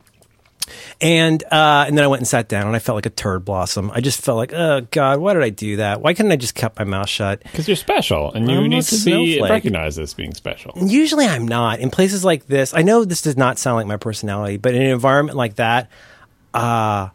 And 1.01 1.43
uh, 1.51 1.85
and 1.87 1.97
then 1.97 2.05
I 2.05 2.07
went 2.07 2.21
and 2.21 2.27
sat 2.27 2.47
down, 2.47 2.67
and 2.67 2.75
I 2.75 2.79
felt 2.79 2.95
like 2.95 3.05
a 3.05 3.09
turd 3.09 3.43
blossom. 3.43 3.91
I 3.93 3.99
just 3.99 4.21
felt 4.21 4.37
like, 4.37 4.53
oh 4.53 4.87
God, 4.91 5.19
why 5.19 5.33
did 5.33 5.43
I 5.43 5.49
do 5.49 5.77
that? 5.77 6.01
Why 6.01 6.13
couldn't 6.13 6.31
I 6.31 6.37
just 6.37 6.55
kept 6.55 6.79
my 6.79 6.85
mouth 6.85 7.09
shut? 7.09 7.43
Because 7.43 7.67
you're 7.67 7.75
special, 7.75 8.31
and 8.31 8.49
you 8.49 8.59
I'm 8.59 8.69
need 8.69 8.83
to 8.83 9.03
be 9.03 9.41
recognized 9.41 9.99
as 9.99 10.13
being 10.13 10.33
special. 10.33 10.73
Usually 10.77 11.25
I'm 11.25 11.47
not. 11.47 11.79
In 11.79 11.89
places 11.89 12.23
like 12.23 12.47
this, 12.47 12.73
I 12.73 12.81
know 12.81 13.03
this 13.03 13.21
does 13.21 13.35
not 13.35 13.57
sound 13.57 13.75
like 13.75 13.87
my 13.87 13.97
personality, 13.97 14.57
but 14.57 14.73
in 14.73 14.83
an 14.83 14.89
environment 14.89 15.37
like 15.37 15.55
that, 15.55 15.89
uh, 16.53 17.09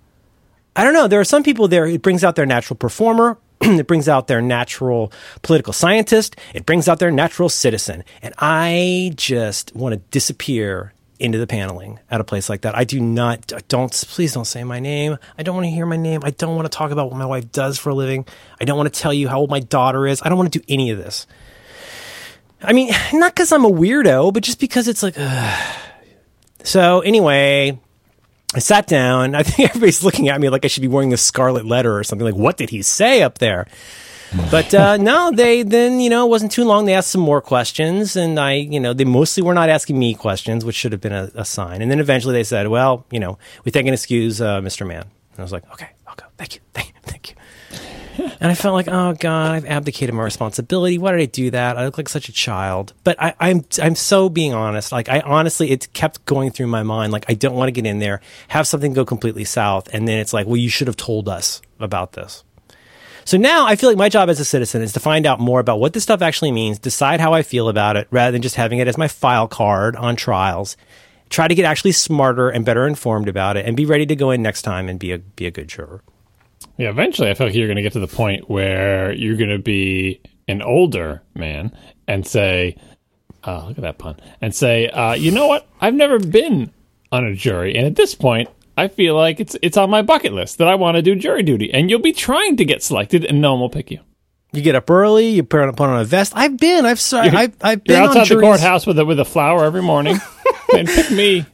I 0.76 0.84
don't 0.84 0.94
know. 0.94 1.06
There 1.08 1.20
are 1.20 1.24
some 1.24 1.42
people 1.42 1.68
there, 1.68 1.86
it 1.86 2.02
brings 2.02 2.24
out 2.24 2.36
their 2.36 2.46
natural 2.46 2.76
performer. 2.76 3.38
it 3.60 3.86
brings 3.86 4.08
out 4.08 4.26
their 4.26 4.42
natural 4.42 5.12
political 5.42 5.72
scientist. 5.72 6.36
It 6.54 6.66
brings 6.66 6.88
out 6.88 6.98
their 6.98 7.10
natural 7.10 7.48
citizen. 7.48 8.04
And 8.22 8.34
I 8.38 9.12
just 9.16 9.74
want 9.74 9.94
to 9.94 10.00
disappear 10.10 10.92
into 11.20 11.38
the 11.38 11.46
paneling 11.46 12.00
at 12.10 12.20
a 12.20 12.24
place 12.24 12.48
like 12.48 12.62
that. 12.62 12.76
I 12.76 12.84
do 12.84 13.00
not, 13.00 13.52
don't, 13.68 13.92
please 14.08 14.34
don't 14.34 14.44
say 14.44 14.64
my 14.64 14.80
name. 14.80 15.16
I 15.38 15.42
don't 15.42 15.54
want 15.54 15.66
to 15.66 15.70
hear 15.70 15.86
my 15.86 15.96
name. 15.96 16.20
I 16.24 16.30
don't 16.30 16.56
want 16.56 16.70
to 16.70 16.76
talk 16.76 16.90
about 16.90 17.10
what 17.10 17.16
my 17.16 17.26
wife 17.26 17.52
does 17.52 17.78
for 17.78 17.90
a 17.90 17.94
living. 17.94 18.26
I 18.60 18.64
don't 18.64 18.76
want 18.76 18.92
to 18.92 19.00
tell 19.00 19.14
you 19.14 19.28
how 19.28 19.38
old 19.38 19.50
my 19.50 19.60
daughter 19.60 20.06
is. 20.06 20.20
I 20.22 20.28
don't 20.28 20.38
want 20.38 20.52
to 20.52 20.58
do 20.58 20.64
any 20.68 20.90
of 20.90 20.98
this. 20.98 21.26
I 22.62 22.72
mean, 22.72 22.92
not 23.12 23.34
because 23.34 23.52
I'm 23.52 23.64
a 23.64 23.70
weirdo, 23.70 24.32
but 24.32 24.42
just 24.42 24.60
because 24.60 24.88
it's 24.88 25.02
like, 25.02 25.14
ugh. 25.16 25.76
so 26.64 27.00
anyway, 27.00 27.78
I 28.54 28.60
sat 28.60 28.86
down. 28.86 29.34
I 29.34 29.42
think 29.42 29.68
everybody's 29.70 30.04
looking 30.04 30.28
at 30.28 30.40
me 30.40 30.48
like 30.48 30.64
I 30.64 30.68
should 30.68 30.82
be 30.82 30.88
wearing 30.88 31.12
a 31.12 31.16
scarlet 31.16 31.64
letter 31.64 31.96
or 31.96 32.04
something. 32.04 32.24
Like, 32.24 32.36
what 32.36 32.56
did 32.56 32.70
he 32.70 32.82
say 32.82 33.22
up 33.22 33.38
there? 33.38 33.66
But 34.50 34.74
uh, 34.74 34.96
no, 35.00 35.30
they 35.32 35.62
then 35.62 36.00
you 36.00 36.10
know 36.10 36.26
it 36.26 36.30
wasn't 36.30 36.52
too 36.52 36.64
long. 36.64 36.86
They 36.86 36.94
asked 36.94 37.10
some 37.10 37.20
more 37.20 37.40
questions, 37.40 38.16
and 38.16 38.38
I 38.38 38.54
you 38.54 38.80
know 38.80 38.92
they 38.92 39.04
mostly 39.04 39.42
were 39.42 39.54
not 39.54 39.68
asking 39.68 39.98
me 39.98 40.14
questions, 40.14 40.64
which 40.64 40.76
should 40.76 40.92
have 40.92 41.00
been 41.00 41.12
a, 41.12 41.30
a 41.34 41.44
sign. 41.44 41.82
And 41.82 41.90
then 41.90 42.00
eventually 42.00 42.34
they 42.34 42.44
said, 42.44 42.68
"Well, 42.68 43.06
you 43.10 43.20
know, 43.20 43.38
we 43.64 43.70
thank 43.70 43.86
and 43.86 43.94
excuse 43.94 44.40
uh, 44.40 44.60
Mr. 44.60 44.86
Mann." 44.86 45.02
And 45.02 45.38
I 45.38 45.42
was 45.42 45.52
like, 45.52 45.70
"Okay, 45.72 45.88
I'll 46.06 46.16
go. 46.16 46.26
Thank 46.36 46.54
you, 46.56 46.60
thank 46.74 46.88
you, 46.88 46.94
thank 47.02 47.30
you." 47.30 47.36
And 48.18 48.50
I 48.50 48.54
felt 48.54 48.74
like, 48.74 48.88
oh 48.88 49.14
God, 49.14 49.52
I've 49.52 49.66
abdicated 49.66 50.14
my 50.14 50.22
responsibility. 50.22 50.98
Why 50.98 51.12
did 51.12 51.20
I 51.20 51.26
do 51.26 51.50
that? 51.50 51.76
I 51.76 51.84
look 51.84 51.98
like 51.98 52.08
such 52.08 52.28
a 52.28 52.32
child. 52.32 52.92
But 53.02 53.20
I, 53.20 53.34
I'm 53.40 53.64
I'm 53.82 53.94
so 53.94 54.28
being 54.28 54.54
honest. 54.54 54.92
Like 54.92 55.08
I 55.08 55.20
honestly, 55.20 55.70
it 55.70 55.92
kept 55.92 56.24
going 56.26 56.50
through 56.50 56.68
my 56.68 56.82
mind. 56.82 57.12
Like 57.12 57.24
I 57.28 57.34
don't 57.34 57.54
want 57.54 57.68
to 57.68 57.72
get 57.72 57.86
in 57.86 57.98
there, 57.98 58.20
have 58.48 58.66
something 58.66 58.92
go 58.92 59.04
completely 59.04 59.44
south, 59.44 59.88
and 59.92 60.06
then 60.06 60.18
it's 60.18 60.32
like, 60.32 60.46
well, 60.46 60.56
you 60.56 60.68
should 60.68 60.86
have 60.86 60.96
told 60.96 61.28
us 61.28 61.62
about 61.80 62.12
this. 62.12 62.44
So 63.24 63.38
now 63.38 63.66
I 63.66 63.76
feel 63.76 63.88
like 63.88 63.96
my 63.96 64.10
job 64.10 64.28
as 64.28 64.38
a 64.38 64.44
citizen 64.44 64.82
is 64.82 64.92
to 64.92 65.00
find 65.00 65.24
out 65.24 65.40
more 65.40 65.58
about 65.58 65.80
what 65.80 65.94
this 65.94 66.02
stuff 66.02 66.20
actually 66.20 66.52
means, 66.52 66.78
decide 66.78 67.20
how 67.20 67.32
I 67.32 67.42
feel 67.42 67.70
about 67.70 67.96
it, 67.96 68.06
rather 68.10 68.32
than 68.32 68.42
just 68.42 68.56
having 68.56 68.80
it 68.80 68.88
as 68.88 68.98
my 68.98 69.08
file 69.08 69.48
card 69.48 69.96
on 69.96 70.14
trials. 70.14 70.76
Try 71.30 71.48
to 71.48 71.54
get 71.54 71.64
actually 71.64 71.92
smarter 71.92 72.50
and 72.50 72.66
better 72.66 72.86
informed 72.86 73.28
about 73.28 73.56
it, 73.56 73.64
and 73.64 73.76
be 73.76 73.86
ready 73.86 74.04
to 74.06 74.14
go 74.14 74.30
in 74.30 74.42
next 74.42 74.62
time 74.62 74.88
and 74.88 74.98
be 74.98 75.12
a 75.12 75.18
be 75.18 75.46
a 75.46 75.50
good 75.50 75.68
juror. 75.68 76.02
Yeah, 76.76 76.90
eventually 76.90 77.30
I 77.30 77.34
feel 77.34 77.46
like 77.46 77.54
you're 77.54 77.68
going 77.68 77.76
to 77.76 77.82
get 77.82 77.92
to 77.92 78.00
the 78.00 78.08
point 78.08 78.50
where 78.50 79.12
you're 79.12 79.36
going 79.36 79.50
to 79.50 79.58
be 79.58 80.20
an 80.48 80.60
older 80.60 81.22
man 81.34 81.76
and 82.08 82.26
say, 82.26 82.76
oh, 83.44 83.66
look 83.68 83.78
at 83.78 83.82
that 83.82 83.98
pun, 83.98 84.16
and 84.40 84.54
say, 84.54 84.88
uh, 84.88 85.14
you 85.14 85.30
know 85.30 85.46
what? 85.46 85.68
I've 85.80 85.94
never 85.94 86.18
been 86.18 86.72
on 87.12 87.24
a 87.24 87.34
jury. 87.34 87.76
And 87.76 87.86
at 87.86 87.96
this 87.96 88.14
point, 88.14 88.48
I 88.76 88.88
feel 88.88 89.14
like 89.14 89.38
it's 89.38 89.56
it's 89.62 89.76
on 89.76 89.88
my 89.88 90.02
bucket 90.02 90.32
list 90.32 90.58
that 90.58 90.66
I 90.66 90.74
want 90.74 90.96
to 90.96 91.02
do 91.02 91.14
jury 91.14 91.44
duty. 91.44 91.72
And 91.72 91.88
you'll 91.88 92.00
be 92.00 92.12
trying 92.12 92.56
to 92.56 92.64
get 92.64 92.82
selected, 92.82 93.24
and 93.24 93.40
no 93.40 93.52
one 93.52 93.60
will 93.60 93.70
pick 93.70 93.90
you. 93.90 94.00
You 94.52 94.62
get 94.62 94.74
up 94.74 94.88
early, 94.88 95.28
you 95.28 95.42
put 95.42 95.60
on, 95.60 95.74
put 95.74 95.88
on 95.88 96.00
a 96.00 96.04
vest. 96.04 96.32
I've 96.36 96.56
been, 96.58 96.86
I've, 96.86 97.02
I've, 97.12 97.56
I've 97.60 97.82
you're 97.84 97.96
been 97.96 98.02
outside 98.02 98.28
the 98.28 98.40
courthouse 98.40 98.86
with 98.86 98.98
a, 99.00 99.04
with 99.04 99.18
a 99.18 99.24
flower 99.24 99.64
every 99.64 99.82
morning. 99.82 100.16
and 100.72 100.86
pick 100.86 101.10
me. 101.10 101.44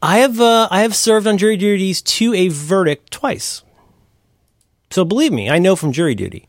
I 0.00 0.18
have, 0.18 0.40
uh, 0.40 0.68
I 0.70 0.82
have 0.82 0.94
served 0.94 1.26
on 1.26 1.38
jury 1.38 1.56
duties 1.56 2.02
to 2.02 2.34
a 2.34 2.46
verdict 2.46 3.10
twice. 3.10 3.62
So 4.90 5.04
believe 5.04 5.32
me, 5.32 5.50
I 5.50 5.58
know 5.58 5.76
from 5.76 5.92
jury 5.92 6.14
duty. 6.14 6.48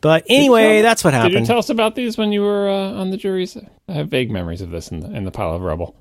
But 0.00 0.24
anyway, 0.28 0.74
Tell- 0.74 0.82
that's 0.82 1.02
what 1.04 1.10
Did 1.12 1.16
you 1.16 1.22
happened. 1.22 1.46
tell 1.46 1.58
us 1.58 1.70
about 1.70 1.94
these 1.94 2.18
when 2.18 2.30
you 2.32 2.42
were 2.42 2.68
uh, 2.68 2.92
on 3.00 3.10
the 3.10 3.16
juries? 3.16 3.56
I 3.88 3.92
have 3.92 4.08
vague 4.08 4.30
memories 4.30 4.60
of 4.60 4.70
this 4.70 4.88
in 4.90 5.00
the, 5.00 5.10
in 5.10 5.24
the 5.24 5.30
pile 5.30 5.54
of 5.54 5.62
rubble. 5.62 5.96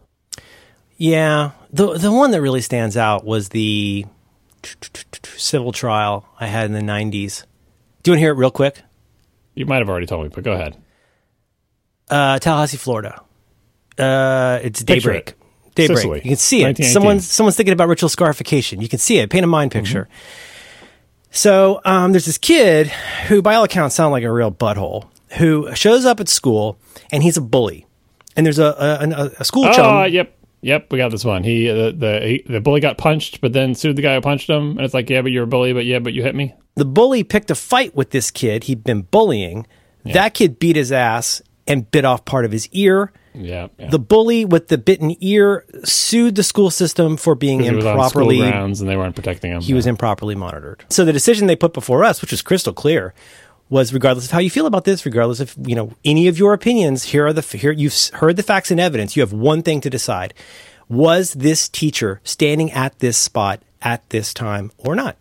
Yeah, 0.97 1.51
the 1.71 1.97
the 1.97 2.11
one 2.11 2.31
that 2.31 2.41
really 2.41 2.61
stands 2.61 2.95
out 2.97 3.25
was 3.25 3.49
the 3.49 4.05
civil 5.37 5.71
trial 5.71 6.27
I 6.39 6.47
had 6.47 6.65
in 6.67 6.73
the 6.73 6.81
'90s. 6.81 7.45
Do 8.03 8.11
you 8.11 8.13
want 8.13 8.17
to 8.17 8.19
hear 8.19 8.31
it 8.31 8.35
real 8.37 8.51
quick? 8.51 8.81
You 9.55 9.65
might 9.65 9.77
have 9.79 9.89
already 9.89 10.05
told 10.05 10.23
me, 10.23 10.29
but 10.33 10.43
go 10.43 10.51
ahead. 10.51 10.77
Uh, 12.09 12.39
Tallahassee, 12.39 12.77
Florida. 12.77 13.21
Uh, 13.97 14.59
it's 14.63 14.83
Picture 14.83 15.09
daybreak. 15.11 15.29
it. 15.29 15.35
Daybreak. 15.75 15.97
Sicily, 15.97 16.17
You 16.23 16.29
can 16.31 16.35
see 16.37 16.61
it. 16.61 16.65
1918. 16.67 16.93
Someone's 16.93 17.29
someone's 17.29 17.55
thinking 17.55 17.73
about 17.73 17.87
ritual 17.87 18.09
scarification. 18.09 18.81
You 18.81 18.89
can 18.89 18.99
see 18.99 19.17
it. 19.19 19.29
Paint 19.29 19.43
a 19.43 19.47
mind 19.47 19.71
Mm-hmm. 19.71 19.81
So 21.35 21.81
um, 21.83 22.11
there's 22.13 22.25
this 22.25 22.37
kid 22.37 22.87
who, 23.27 23.41
by 23.41 23.55
all 23.55 23.63
accounts, 23.63 23.95
sounds 23.95 24.11
like 24.11 24.23
a 24.23 24.31
real 24.31 24.51
butthole. 24.51 25.09
Who 25.39 25.73
shows 25.75 26.05
up 26.05 26.19
at 26.19 26.29
school 26.29 26.77
and 27.11 27.23
he's 27.23 27.37
a 27.37 27.41
bully. 27.41 27.87
And 28.35 28.45
there's 28.45 28.59
a 28.59 28.65
a, 28.65 29.09
a, 29.09 29.31
a 29.39 29.45
school 29.45 29.65
Oh, 29.65 29.73
chum. 29.73 30.11
yep, 30.11 30.35
yep. 30.61 30.91
We 30.91 30.99
got 30.99 31.09
this 31.09 31.25
one. 31.25 31.43
He 31.43 31.67
the 31.67 31.91
the 31.97 32.19
he, 32.21 32.43
the 32.53 32.61
bully 32.61 32.79
got 32.81 32.97
punched, 32.99 33.41
but 33.41 33.51
then 33.51 33.73
sued 33.73 33.95
the 33.95 34.01
guy 34.03 34.13
who 34.15 34.21
punched 34.21 34.47
him, 34.49 34.71
and 34.71 34.81
it's 34.81 34.93
like, 34.93 35.09
yeah, 35.09 35.21
but 35.23 35.31
you're 35.31 35.43
a 35.45 35.47
bully, 35.47 35.73
but 35.73 35.85
yeah, 35.85 35.97
but 35.99 36.13
you 36.13 36.21
hit 36.21 36.35
me. 36.35 36.53
the 36.75 36.85
bully 36.85 37.23
picked 37.23 37.49
a 37.51 37.55
fight 37.55 37.95
with 37.95 38.11
this 38.11 38.29
kid 38.31 38.65
he'd 38.65 38.83
been 38.83 39.01
bullying. 39.01 39.65
That 40.05 40.33
kid 40.35 40.59
beat 40.59 40.75
his 40.75 40.91
ass 40.91 41.41
and 41.67 41.89
bit 41.89 42.05
off 42.05 42.25
part 42.25 42.45
of 42.45 42.51
his 42.51 42.67
ear. 42.71 43.11
Yeah, 43.33 43.67
yeah. 43.79 43.89
The 43.89 43.99
bully 43.99 44.45
with 44.45 44.67
the 44.67 44.77
bitten 44.77 45.15
ear 45.19 45.65
sued 45.83 46.35
the 46.35 46.43
school 46.43 46.69
system 46.69 47.17
for 47.17 47.33
being 47.35 47.61
he 47.61 47.71
was 47.71 47.85
on 47.85 47.93
improperly 47.93 48.37
grounds, 48.37 48.79
and 48.79 48.89
they 48.89 48.95
weren't 48.95 49.15
protecting 49.15 49.51
him. 49.51 49.61
he 49.61 49.73
was 49.73 49.87
improperly 49.87 50.35
monitored. 50.35 50.85
So 50.89 51.03
the 51.03 51.13
decision 51.13 51.47
they 51.47 51.55
put 51.55 51.73
before 51.73 52.03
us, 52.03 52.21
which 52.21 52.31
was 52.31 52.41
crystal 52.41 52.73
clear, 52.73 53.13
was 53.69 53.91
regardless 53.91 54.25
of 54.25 54.31
how 54.31 54.39
you 54.39 54.51
feel 54.51 54.67
about 54.67 54.85
this, 54.85 55.05
regardless 55.05 55.39
of 55.39 55.55
you 55.65 55.75
know 55.75 55.93
any 56.05 56.27
of 56.27 56.37
your 56.37 56.53
opinions, 56.53 57.03
here 57.05 57.25
are 57.25 57.33
the 57.33 57.41
here 57.41 57.71
you've 57.71 57.95
heard 58.13 58.35
the 58.35 58.43
facts 58.43 58.69
and 58.69 58.79
evidence. 58.79 59.15
You 59.15 59.21
have 59.21 59.33
one 59.33 59.63
thing 59.63 59.81
to 59.81 59.89
decide: 59.89 60.35
was 60.87 61.33
this 61.33 61.67
teacher 61.67 62.21
standing 62.23 62.71
at 62.71 62.99
this 62.99 63.17
spot 63.17 63.61
at 63.81 64.07
this 64.11 64.33
time 64.33 64.71
or 64.77 64.95
not? 64.95 65.17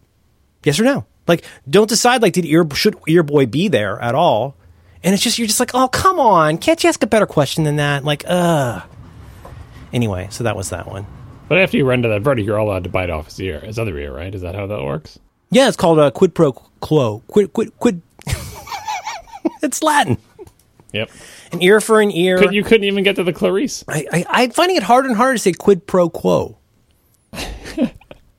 Yes 0.64 0.78
or 0.78 0.84
no? 0.84 1.06
Like, 1.26 1.44
don't 1.68 1.88
decide 1.88 2.20
like 2.20 2.34
did 2.34 2.44
ear 2.44 2.66
should 2.74 2.96
ear 3.08 3.22
boy 3.22 3.46
be 3.46 3.68
there 3.68 3.98
at 4.00 4.14
all? 4.14 4.56
And 5.04 5.14
it's 5.14 5.22
just 5.22 5.38
you're 5.38 5.48
just 5.48 5.60
like, 5.60 5.74
oh 5.74 5.88
come 5.88 6.18
on, 6.18 6.58
can't 6.58 6.82
you 6.82 6.88
ask 6.88 7.02
a 7.02 7.06
better 7.06 7.26
question 7.26 7.64
than 7.64 7.76
that? 7.76 8.04
Like, 8.04 8.24
uh. 8.26 8.82
Anyway, 9.92 10.28
so 10.30 10.44
that 10.44 10.56
was 10.56 10.70
that 10.70 10.86
one. 10.86 11.06
But 11.48 11.58
after 11.58 11.76
you 11.76 11.84
render 11.84 12.08
that 12.08 12.22
verdict, 12.22 12.46
you're 12.46 12.58
all 12.58 12.68
allowed 12.68 12.84
to 12.84 12.90
bite 12.90 13.10
off 13.10 13.26
his 13.26 13.40
ear, 13.40 13.60
his 13.60 13.78
other 13.78 13.98
ear, 13.98 14.14
right? 14.14 14.34
Is 14.34 14.40
that 14.42 14.54
how 14.54 14.66
that 14.66 14.82
works? 14.82 15.18
Yeah, 15.50 15.68
it's 15.68 15.76
called 15.76 15.98
a 15.98 16.10
quid 16.10 16.34
pro 16.34 16.52
quo. 16.52 17.22
Quid 17.28 17.52
quid 17.52 17.78
quid. 17.78 18.00
it's 19.62 19.82
Latin. 19.82 20.16
Yep. 20.92 21.10
An 21.52 21.62
ear 21.62 21.80
for 21.80 22.00
an 22.00 22.10
ear. 22.10 22.38
Could, 22.38 22.54
you 22.54 22.64
couldn't 22.64 22.84
even 22.84 23.04
get 23.04 23.16
to 23.16 23.24
the 23.24 23.32
Clarice. 23.32 23.84
I, 23.88 24.06
I, 24.12 24.24
I'm 24.28 24.50
finding 24.50 24.76
it 24.76 24.82
harder 24.82 25.08
and 25.08 25.16
harder 25.16 25.34
to 25.34 25.38
say 25.38 25.52
quid 25.52 25.86
pro 25.86 26.08
quo. 26.08 26.56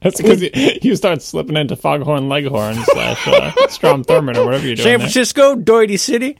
That's 0.03 0.21
because 0.21 0.41
you, 0.41 0.49
you 0.81 0.95
start 0.95 1.21
slipping 1.21 1.57
into 1.57 1.75
Foghorn 1.75 2.29
Leghorn 2.29 2.75
slash 2.75 3.27
uh, 3.27 3.67
Strom 3.69 4.03
Thurmond 4.03 4.37
or 4.37 4.45
whatever 4.45 4.65
you're 4.65 4.75
doing. 4.75 4.85
San. 4.85 4.99
Francisco, 4.99 5.55
Doherty 5.55 5.97
City. 5.97 6.37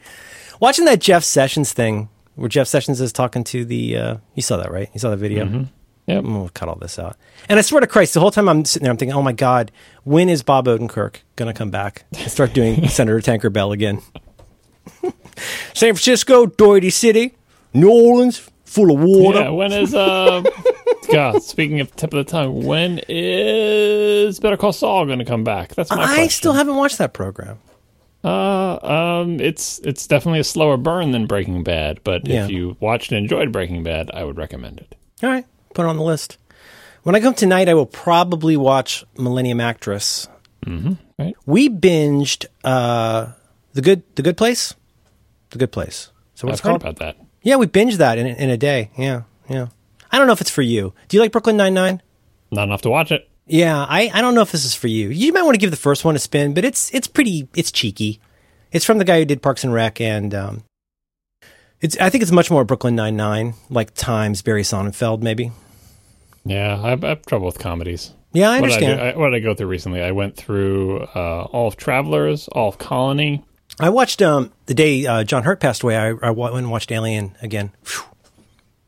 Watching 0.60 0.86
that 0.86 1.00
Jeff 1.00 1.24
Sessions 1.24 1.74
thing 1.74 2.10
where 2.36 2.50
Jeff 2.50 2.68
Sessions 2.68 3.00
is 3.02 3.14
talking 3.14 3.44
to 3.46 3.66
the. 3.66 3.98
Uh, 3.98 4.18
you 4.36 4.42
saw 4.42 4.58
that, 4.58 4.72
right? 4.72 4.90
You 4.94 5.00
saw 5.00 5.10
the 5.10 5.18
video? 5.18 5.46
Mm-hmm. 5.46 5.64
Yep. 6.08 6.24
I'm 6.24 6.34
gonna 6.34 6.50
cut 6.50 6.68
all 6.68 6.76
this 6.76 7.00
out. 7.00 7.18
And 7.48 7.58
I 7.58 7.62
swear 7.62 7.82
to 7.82 7.88
Christ, 7.88 8.14
the 8.14 8.20
whole 8.20 8.32
time 8.32 8.50
I'm 8.50 8.66
sitting 8.66 8.84
there, 8.84 8.92
I'm 8.92 8.98
thinking, 8.98 9.16
oh 9.16 9.22
my 9.22 9.32
God, 9.32 9.72
when 10.04 10.30
is 10.30 10.44
Bob 10.44 10.66
Odenkirk 10.66 11.18
going 11.36 11.52
to 11.52 11.58
come 11.58 11.72
back 11.72 12.06
and 12.18 12.30
start 12.32 12.54
doing 12.54 12.88
Senator 12.90 13.20
Tankerbell 13.20 13.74
again? 13.74 14.02
San 15.74 15.94
Francisco, 15.94 16.46
Doherty 16.46 16.90
City, 16.90 17.36
New 17.74 17.90
Orleans, 17.90 18.50
full 18.74 18.92
of 18.92 19.00
water. 19.00 19.40
Yeah, 19.40 19.50
when 19.50 19.72
is 19.72 19.94
uh 19.94 20.44
God, 21.12 21.44
speaking 21.44 21.80
of 21.80 21.96
tip 21.96 22.14
of 22.14 22.26
the 22.26 22.30
tongue, 22.32 22.64
when 22.66 23.00
is 23.08 24.40
Better 24.40 24.58
Call 24.58 24.74
Saul 24.74 25.06
going 25.06 25.20
to 25.20 25.26
come 25.26 25.44
back? 25.44 25.76
That's 25.76 25.90
my 25.92 26.02
I 26.02 26.06
question. 26.16 26.30
still 26.30 26.54
haven't 26.54 26.76
watched 26.76 26.98
that 26.98 27.14
program. 27.14 27.60
Uh, 28.24 28.80
um, 29.22 29.40
it's 29.42 29.80
it's 29.80 30.08
definitely 30.08 30.40
a 30.40 30.44
slower 30.46 30.78
burn 30.78 31.12
than 31.12 31.26
Breaking 31.28 31.62
Bad, 31.64 32.00
but 32.04 32.26
Yeah. 32.28 32.46
if 32.46 32.52
you 32.52 32.78
watched 32.80 33.12
and 33.12 33.18
enjoyed 33.20 33.52
Breaking 33.52 33.84
Bad, 33.84 34.10
I 34.14 34.24
would 34.24 34.38
recommend 34.38 34.80
it. 34.80 34.96
All 35.22 35.30
right, 35.30 35.46
put 35.74 35.84
it 35.86 35.90
on 35.90 35.98
the 35.98 36.04
list. 36.04 36.38
When 37.04 37.16
I 37.16 37.20
come 37.20 37.34
tonight, 37.34 37.68
I 37.68 37.74
will 37.74 37.86
probably 37.86 38.56
watch 38.56 39.04
Millennium 39.18 39.60
Actress. 39.60 40.30
Mm-hmm. 40.66 40.94
Right? 41.20 41.36
We 41.46 41.68
binged 41.70 42.46
uh, 42.64 43.34
the 43.74 43.82
good 43.82 44.04
the 44.16 44.22
Good 44.22 44.38
Place, 44.38 44.74
the 45.50 45.58
Good 45.58 45.74
Place. 45.74 46.10
So 46.36 46.48
what's 46.48 46.62
I've 46.62 46.64
heard 46.64 46.70
it 46.78 46.82
called? 46.84 46.96
about 46.96 47.00
that. 47.18 47.23
Yeah, 47.44 47.58
we 47.58 47.68
binged 47.68 47.98
that 47.98 48.18
in 48.18 48.26
in 48.26 48.50
a 48.50 48.58
day. 48.58 48.90
Yeah, 48.98 49.24
yeah. 49.50 49.68
I 50.12 50.18
don't 50.18 50.28
know 50.28 50.34
if 50.34 50.42
it's 50.42 50.50
for 50.50 50.62
you. 50.62 50.94
Do 51.08 51.18
you 51.18 51.22
like 51.22 51.32
Brooklyn 51.32 51.58
Nine 51.58 51.74
Nine? 51.74 52.02
Not 52.52 52.64
enough 52.64 52.82
to 52.84 52.90
watch 52.90 53.12
it. 53.12 53.30
Yeah, 53.46 53.86
I, 53.88 54.10
I 54.14 54.22
don't 54.22 54.36
know 54.36 54.42
if 54.42 54.52
this 54.52 54.64
is 54.64 54.74
for 54.74 54.88
you. 54.88 55.10
You 55.10 55.34
might 55.34 55.42
want 55.44 55.56
to 55.56 55.60
give 55.60 55.72
the 55.72 55.78
first 55.78 56.06
one 56.06 56.16
a 56.16 56.20
spin, 56.20 56.54
but 56.54 56.64
it's 56.64 56.94
it's 56.94 57.08
pretty 57.08 57.48
it's 57.56 57.72
cheeky. 57.72 58.20
It's 58.72 58.86
from 58.86 58.98
the 58.98 59.06
guy 59.06 59.20
who 59.20 59.26
did 59.26 59.42
Parks 59.42 59.64
and 59.64 59.74
Rec, 59.74 60.00
and 60.00 60.34
um, 60.34 60.64
it's 61.82 61.98
I 62.00 62.10
think 62.10 62.22
it's 62.22 62.32
much 62.32 62.50
more 62.50 62.64
Brooklyn 62.64 62.96
Nine 62.96 63.16
Nine, 63.18 63.56
like 63.70 63.94
times 63.94 64.42
Barry 64.42 64.64
Sonnenfeld, 64.64 65.22
maybe. 65.22 65.52
Yeah, 66.46 66.80
I, 66.82 66.94
I 66.94 67.10
have 67.10 67.26
trouble 67.26 67.46
with 67.48 67.60
comedies. 67.60 68.14
Yeah, 68.34 68.50
I 68.50 68.62
What 68.62 68.70
did 68.70 68.72
I, 68.72 68.76
understand. 68.88 69.00
do? 69.00 69.06
I, 69.06 69.18
what 69.22 69.30
did 69.30 69.36
I 69.36 69.40
go 69.40 69.54
through 69.54 69.68
recently? 69.68 70.02
I 70.02 70.12
went 70.12 70.36
through 70.36 71.02
uh, 71.16 71.48
all 71.52 71.68
of 71.68 71.78
Travelers, 71.78 72.48
all 72.50 72.70
of 72.70 72.78
Colony. 72.78 73.44
I 73.80 73.90
watched 73.90 74.22
um 74.22 74.52
the 74.66 74.74
day 74.74 75.06
uh, 75.06 75.24
John 75.24 75.44
Hurt 75.44 75.60
passed 75.60 75.84
away. 75.84 75.98
I, 75.98 76.10
I 76.22 76.30
went 76.32 76.56
and 76.56 76.72
watched 76.72 76.92
Alien 76.92 77.36
again. 77.42 77.72
Phew. 77.84 78.04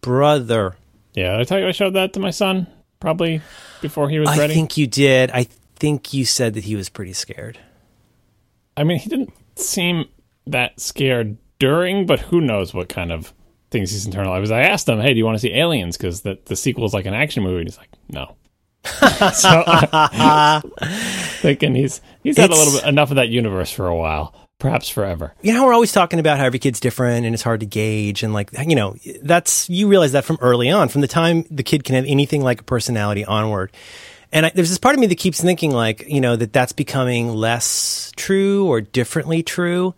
Brother, 0.02 0.76
Yeah, 1.16 1.40
I 1.40 1.44
tell 1.44 1.60
you 1.60 1.68
I 1.68 1.72
showed 1.72 1.96
that 1.96 2.14
to 2.14 2.20
my 2.20 2.30
son 2.30 2.68
probably 3.00 3.42
before 3.82 4.10
he 4.10 4.20
was 4.20 4.30
I 4.30 4.38
ready. 4.38 4.54
I 4.54 4.56
think 4.56 4.78
you 4.78 4.86
did. 4.88 5.32
I 5.32 5.48
think 5.76 6.14
you 6.14 6.26
said 6.26 6.54
that 6.54 6.64
he 6.66 6.76
was 6.76 6.90
pretty 6.90 7.14
scared. 7.14 7.58
I 8.78 8.84
mean, 8.84 9.00
he 9.00 9.10
didn't 9.10 9.34
seem 9.56 10.06
that 10.48 10.80
scared 10.80 11.38
during, 11.60 12.06
but 12.06 12.20
who 12.20 12.40
knows 12.42 12.74
what 12.74 12.90
kind 12.90 13.12
of 13.12 13.34
things 13.72 13.92
he's 13.92 14.08
internalized. 14.08 14.52
I 14.52 14.62
asked 14.64 14.88
him, 14.88 15.00
"Hey, 15.00 15.14
do 15.14 15.18
you 15.18 15.26
want 15.26 15.36
to 15.36 15.40
see 15.40 15.54
Aliens?" 15.54 15.98
Because 15.98 16.22
the 16.22 16.38
the 16.46 16.56
sequel 16.56 16.86
is 16.86 16.94
like 16.94 17.06
an 17.06 17.14
action 17.14 17.44
movie. 17.44 17.62
And 17.62 17.68
he's 17.68 17.78
like, 17.78 17.90
"No." 18.10 18.36
so 19.34 19.64
thinking 21.42 21.74
he's 21.74 22.02
he's 22.24 22.38
had 22.38 22.52
a 22.52 22.56
little 22.56 22.74
bit 22.74 22.88
enough 22.88 23.10
of 23.10 23.16
that 23.16 23.30
universe 23.30 23.72
for 23.72 23.88
a 23.88 23.96
while, 23.96 24.36
perhaps 24.66 24.90
forever. 24.90 25.34
You 25.42 25.54
know, 25.54 25.66
we're 25.66 25.74
always 25.74 25.92
talking 25.92 26.20
about 26.20 26.38
how 26.38 26.46
every 26.46 26.60
kid's 26.60 26.80
different 26.80 27.26
and 27.26 27.34
it's 27.34 27.44
hard 27.44 27.62
to 27.62 27.66
gauge, 27.66 28.24
and 28.24 28.34
like 28.34 28.50
you 28.66 28.76
know, 28.76 28.96
that's 29.22 29.70
you 29.70 29.88
realize 29.88 30.12
that 30.14 30.26
from 30.26 30.38
early 30.42 30.70
on, 30.70 30.90
from 30.90 31.02
the 31.02 31.08
time 31.08 31.46
the 31.50 31.64
kid 31.64 31.84
can 31.84 31.96
have 31.96 32.06
anything 32.06 32.42
like 32.42 32.62
a 32.62 32.64
personality 32.64 33.24
onward. 33.26 33.72
And 34.32 34.48
I, 34.48 34.52
there's 34.54 34.70
this 34.70 34.78
part 34.78 34.96
of 34.96 35.00
me 35.00 35.08
that 35.08 35.18
keeps 35.18 35.40
thinking, 35.40 35.72
like, 35.72 36.10
you 36.10 36.20
know, 36.20 36.36
that 36.36 36.52
that's 36.52 36.74
becoming 36.74 37.30
less 37.30 38.12
true 38.18 38.68
or 38.68 38.82
differently 38.82 39.44
true. 39.44 39.96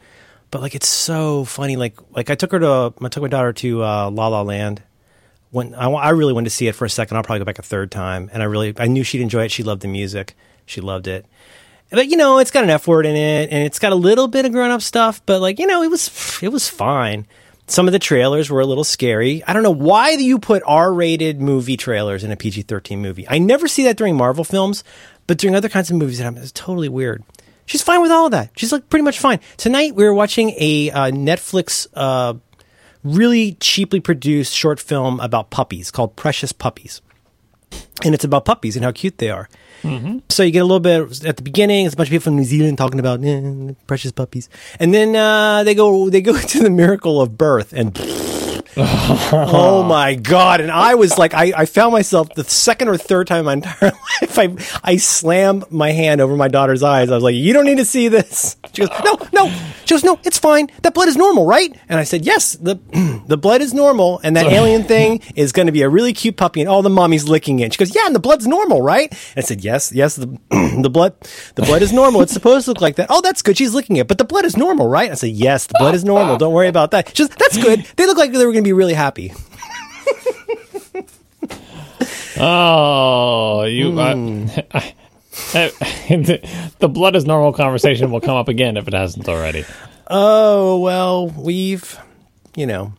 But 0.51 0.61
like, 0.61 0.76
it's 0.76 0.88
so 0.88 1.43
funny. 1.45 1.76
Like, 1.76 1.97
like 2.11 2.30
I 2.30 2.36
took 2.36 2.51
her 2.51 2.59
to, 2.59 2.93
I 3.01 3.07
took 3.09 3.24
my 3.24 3.30
daughter 3.30 3.51
to 3.53 3.84
uh, 3.84 4.11
La 4.11 4.28
La 4.28 4.43
Land. 4.43 4.84
When 5.49 5.74
I, 5.74 5.89
I 5.89 6.09
really 6.11 6.34
wanted 6.34 6.49
to 6.49 6.55
see 6.55 6.68
it 6.68 6.76
for 6.76 6.86
a 6.86 6.89
second, 6.89 7.18
I'll 7.18 7.24
probably 7.24 7.39
go 7.39 7.45
back 7.45 7.57
a 7.57 7.63
third 7.63 7.89
time. 7.89 8.30
And 8.32 8.43
I 8.43 8.45
really, 8.45 8.74
I 8.78 8.86
knew 8.86 9.03
she'd 9.03 9.22
enjoy 9.22 9.45
it. 9.45 9.51
She 9.51 9.63
loved 9.63 9.82
the 9.82 9.88
music. 9.88 10.36
She 10.68 10.82
loved 10.82 11.07
it. 11.07 11.26
But 11.90 12.08
you 12.08 12.18
know, 12.18 12.40
it's 12.40 12.52
got 12.52 12.64
an 12.64 12.70
F 12.70 12.88
word 12.88 13.06
in 13.06 13.16
it, 13.16 13.50
and 13.52 13.64
it's 13.64 13.80
got 13.80 13.92
a 13.92 13.96
little 13.96 14.28
bit 14.28 14.46
of 14.46 14.52
grown 14.52 14.72
up 14.72 14.82
stuff. 14.82 15.22
But 15.26 15.42
like, 15.42 15.60
you 15.60 15.68
know, 15.68 15.84
it 15.84 15.90
was 15.90 16.40
it 16.42 16.50
was 16.50 16.68
fine. 16.68 17.28
Some 17.68 17.88
of 17.88 17.92
the 17.92 18.00
trailers 18.00 18.50
were 18.50 18.62
a 18.62 18.66
little 18.66 18.84
scary. 18.84 19.44
I 19.44 19.54
don't 19.54 19.64
know 19.64 19.72
why 19.72 20.12
you 20.12 20.40
put 20.40 20.64
R 20.66 20.94
rated 20.94 21.42
movie 21.42 21.78
trailers 21.78 22.24
in 22.24 22.32
a 22.32 22.38
PG 22.38 22.64
thirteen 22.64 23.02
movie. 23.02 23.28
I 23.28 23.38
never 23.40 23.68
see 23.68 23.84
that 23.84 23.98
during 23.98 24.16
Marvel 24.16 24.44
films, 24.44 24.84
but 25.28 25.38
during 25.38 25.56
other 25.56 25.70
kinds 25.70 25.90
of 25.90 25.98
movies, 25.98 26.20
it's 26.20 26.52
totally 26.52 26.90
weird. 26.90 27.24
She's 27.66 27.82
fine 27.82 28.02
with 28.02 28.12
all 28.12 28.26
of 28.26 28.32
that. 28.32 28.52
She's 28.56 28.72
like 28.72 28.90
pretty 28.90 29.04
much 29.04 29.20
fine. 29.20 29.40
Tonight 29.58 29.96
we 29.96 30.06
were 30.06 30.14
watching 30.14 30.54
a 30.58 30.90
uh, 30.90 31.12
Netflix 31.12 31.86
uh, 31.94 32.36
really 33.04 33.54
cheaply 33.60 34.00
produced 34.00 34.54
short 34.54 34.80
film 34.80 35.20
about 35.20 35.50
puppies 35.50 35.92
called 35.92 36.16
Precious 36.16 36.54
Puppies. 36.54 37.02
And 38.03 38.13
it's 38.13 38.24
about 38.24 38.45
puppies 38.45 38.76
and 38.76 38.86
how 38.86 38.91
cute 38.91 39.18
they 39.18 39.30
are. 39.32 39.49
So 40.30 40.43
you 40.43 40.51
get 40.51 40.59
a 40.59 40.65
little 40.65 40.80
bit 40.80 41.26
at 41.26 41.38
the 41.38 41.43
beginning. 41.43 41.86
It's 41.86 41.93
a 41.93 41.97
bunch 41.97 42.09
of 42.09 42.11
people 42.11 42.24
from 42.26 42.36
New 42.36 42.43
Zealand 42.43 42.78
talking 42.78 42.99
about 42.99 43.24
eh, 43.24 43.74
precious 43.88 44.11
puppies, 44.11 44.49
and 44.80 44.93
then 44.93 45.15
uh, 45.15 45.63
they 45.63 45.74
go 45.76 46.09
they 46.09 46.22
go 46.22 46.38
to 46.53 46.59
the 46.59 46.70
miracle 46.70 47.22
of 47.22 47.38
birth, 47.38 47.74
and 47.74 47.95
oh 49.34 49.84
my 49.84 50.13
god! 50.15 50.61
And 50.61 50.71
I 50.71 50.95
was 50.95 51.17
like, 51.17 51.34
I, 51.34 51.51
I 51.55 51.65
found 51.65 51.93
myself 51.93 52.34
the 52.36 52.43
second 52.43 52.89
or 52.89 52.97
third 52.97 53.28
time 53.28 53.39
in 53.39 53.45
my 53.45 53.53
entire 53.53 53.91
life, 54.21 54.38
I 54.84 54.91
I 54.93 54.97
slammed 54.97 55.71
my 55.71 55.91
hand 55.91 56.21
over 56.21 56.36
my 56.36 56.47
daughter's 56.47 56.84
eyes. 56.84 57.09
I 57.09 57.15
was 57.15 57.23
like, 57.23 57.36
you 57.36 57.53
don't 57.53 57.65
need 57.65 57.78
to 57.78 57.86
see 57.86 58.07
this. 58.07 58.55
She 58.73 58.86
goes, 58.86 58.89
no, 59.03 59.17
no. 59.34 59.49
She 59.86 59.95
goes, 59.95 60.03
no, 60.03 60.19
it's 60.23 60.38
fine. 60.38 60.67
That 60.84 60.93
blood 60.93 61.07
is 61.07 61.17
normal, 61.17 61.45
right? 61.45 61.75
And 61.89 61.99
I 61.99 62.03
said, 62.03 62.25
yes, 62.25 62.53
the 62.53 62.75
the 63.28 63.38
blood 63.38 63.61
is 63.61 63.73
normal, 63.73 64.19
and 64.23 64.36
that 64.36 64.45
alien 64.51 64.84
thing 64.84 65.21
is 65.36 65.51
going 65.51 65.65
to 65.65 65.71
be 65.71 65.82
a 65.82 65.89
really 65.89 66.13
cute 66.13 66.38
puppy, 66.38 66.61
and 66.61 66.69
all 66.69 66.82
the 66.82 66.89
mommy's 66.89 67.28
licking 67.28 67.59
it. 67.59 67.73
She 67.73 67.78
goes, 67.80 67.95
yeah, 67.95 68.05
and 68.05 68.13
the 68.13 68.19
blood's 68.19 68.45
normal, 68.45 68.82
right? 68.82 69.09
And 69.11 69.38
I 69.38 69.41
said, 69.41 69.63
yes, 69.63 69.91
yes, 69.91 70.15
the 70.15 70.28
the 70.82 70.89
blood 70.89 71.15
the 71.55 71.63
blood 71.63 71.82
is 71.82 71.91
normal. 71.93 72.21
It's 72.21 72.34
supposed 72.34 72.65
to 72.65 72.71
look 72.71 72.82
like 72.82 72.97
that. 72.97 73.07
Oh, 73.09 73.21
that's 73.21 73.41
good. 73.41 73.57
She's 73.57 73.73
licking 73.73 73.97
it, 73.97 74.07
but 74.07 74.17
the 74.19 74.25
blood 74.25 74.45
is 74.45 74.55
normal, 74.55 74.88
right? 74.88 75.09
I 75.09 75.15
said, 75.15 75.32
yes, 75.32 75.65
the 75.67 75.75
blood 75.80 75.95
is 75.95 76.03
normal. 76.03 76.38
Don't 76.38 76.53
worry 76.53 76.67
about 76.67 76.91
that. 76.91 77.15
She 77.15 77.23
goes, 77.23 77.30
that's 77.30 77.57
good. 77.57 77.86
They 77.95 78.05
look 78.05 78.17
like 78.17 78.32
they 78.32 78.45
were 78.45 78.51
going 78.51 78.63
to 78.63 78.66
be 78.68 78.74
really 78.74 78.93
happy. 78.93 79.34
Oh, 82.39 83.63
you. 83.63 83.91
Hmm. 83.93 84.47
Uh, 85.53 85.70
the, 86.09 86.72
the 86.80 86.89
blood 86.89 87.15
is 87.15 87.26
normal 87.26 87.53
conversation 87.53 88.11
will 88.11 88.22
come 88.22 88.36
up 88.36 88.47
again 88.47 88.76
if 88.76 88.88
it 88.88 88.93
hasn't 88.93 89.28
already. 89.30 89.65
Oh 90.09 90.80
well, 90.80 91.30
we've 91.30 91.97
you 92.55 92.65
know 92.65 92.93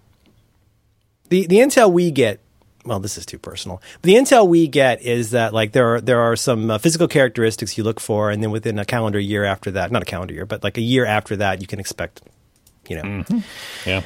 the 1.28 1.46
the 1.46 1.56
intel 1.56 1.92
we 1.92 2.10
get. 2.10 2.40
Well, 2.84 3.00
this 3.00 3.18
is 3.18 3.26
too 3.26 3.38
personal. 3.38 3.82
The 4.02 4.14
intel 4.14 4.48
we 4.48 4.66
get 4.66 5.02
is 5.02 5.30
that 5.32 5.52
like 5.52 5.72
there 5.72 5.94
are 5.96 6.00
there 6.00 6.20
are 6.20 6.36
some 6.36 6.70
uh, 6.70 6.78
physical 6.78 7.06
characteristics 7.06 7.76
you 7.76 7.84
look 7.84 8.00
for, 8.00 8.30
and 8.30 8.42
then 8.42 8.50
within 8.50 8.78
a 8.78 8.84
calendar 8.84 9.18
year 9.20 9.44
after 9.44 9.70
that, 9.72 9.92
not 9.92 10.02
a 10.02 10.06
calendar 10.06 10.32
year, 10.34 10.46
but 10.46 10.64
like 10.64 10.78
a 10.78 10.82
year 10.82 11.04
after 11.04 11.36
that, 11.36 11.60
you 11.60 11.66
can 11.66 11.78
expect. 11.80 12.22
You 12.88 12.96
know, 12.96 13.02
Mm-hmm. 13.02 13.38
Yeah, 13.86 14.02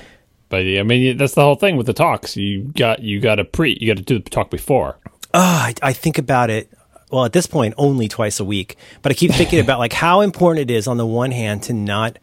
but 0.53 0.59
I 0.61 0.83
mean 0.85 1.17
that's 1.17 1.33
the 1.35 1.41
whole 1.43 1.57
thing 1.57 1.77
with 1.77 1.87
the 1.87 1.93
talks. 1.95 2.37
You 2.37 2.65
got 2.77 3.01
you 3.03 3.19
got 3.21 3.37
to 3.37 3.45
pre 3.45 3.77
you 3.81 3.87
got 3.89 3.97
to 3.97 4.03
do 4.05 4.19
the 4.21 4.29
talk 4.31 4.51
before. 4.51 4.99
oh, 5.35 5.41
I, 5.41 5.75
I 5.83 5.93
think 5.95 6.19
about 6.19 6.51
it. 6.51 6.71
Well, 7.11 7.25
at 7.25 7.33
this 7.33 7.47
point, 7.47 7.75
only 7.79 8.07
twice 8.09 8.39
a 8.39 8.45
week, 8.45 8.77
but 9.03 9.11
I 9.13 9.15
keep 9.15 9.33
thinking 9.33 9.61
about 9.65 9.79
like 9.79 9.93
how 9.95 10.21
important 10.21 10.71
it 10.71 10.75
is 10.75 10.87
on 10.87 10.99
the 10.99 11.07
one 11.07 11.31
hand 11.31 11.63
to 11.65 11.73
not 11.73 12.19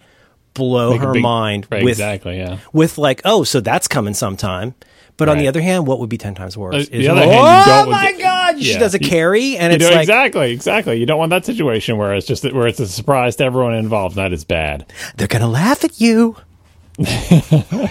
blow 0.53 0.91
Make 0.91 1.01
her 1.01 1.13
big- 1.13 1.21
mind 1.23 1.67
right, 1.71 1.83
with 1.83 1.93
exactly. 1.93 2.37
Yeah. 2.37 2.59
with 2.71 2.97
like, 2.99 3.21
oh, 3.25 3.43
so 3.43 3.59
that's 3.61 3.87
coming 3.87 4.13
sometime. 4.13 4.75
But 5.17 5.27
on 5.27 5.37
the 5.37 5.49
other 5.49 5.59
hand, 5.59 5.85
what 5.85 5.99
would 5.99 6.09
be 6.09 6.17
ten 6.17 6.33
times 6.33 6.55
worse? 6.55 6.75
Uh, 6.75 6.77
is, 6.77 6.89
the 6.89 7.09
other 7.09 7.19
hand, 7.21 7.33
you 7.33 7.37
oh 7.39 7.91
my 7.91 8.05
want- 8.05 8.19
god, 8.19 8.61
she 8.63 8.77
does 8.77 8.93
a 8.93 8.99
carry, 8.99 9.57
and 9.57 9.73
You 9.73 9.75
it's 9.75 9.83
know, 9.83 9.91
like 9.91 10.03
exactly, 10.03 10.51
exactly. 10.53 10.95
You 10.97 11.05
don't 11.05 11.19
want 11.19 11.31
that 11.31 11.45
situation 11.45 11.97
where 11.97 12.13
it's 12.13 12.25
just 12.25 12.49
where 12.53 12.67
it's 12.67 12.79
a 12.79 12.87
surprise 12.87 13.35
to 13.35 13.43
everyone 13.43 13.73
involved. 13.73 14.15
That 14.15 14.31
is 14.31 14.45
bad. 14.45 14.85
they're 15.17 15.27
gonna 15.27 15.49
laugh 15.49 15.83
at 15.83 15.99
you. 15.99 16.37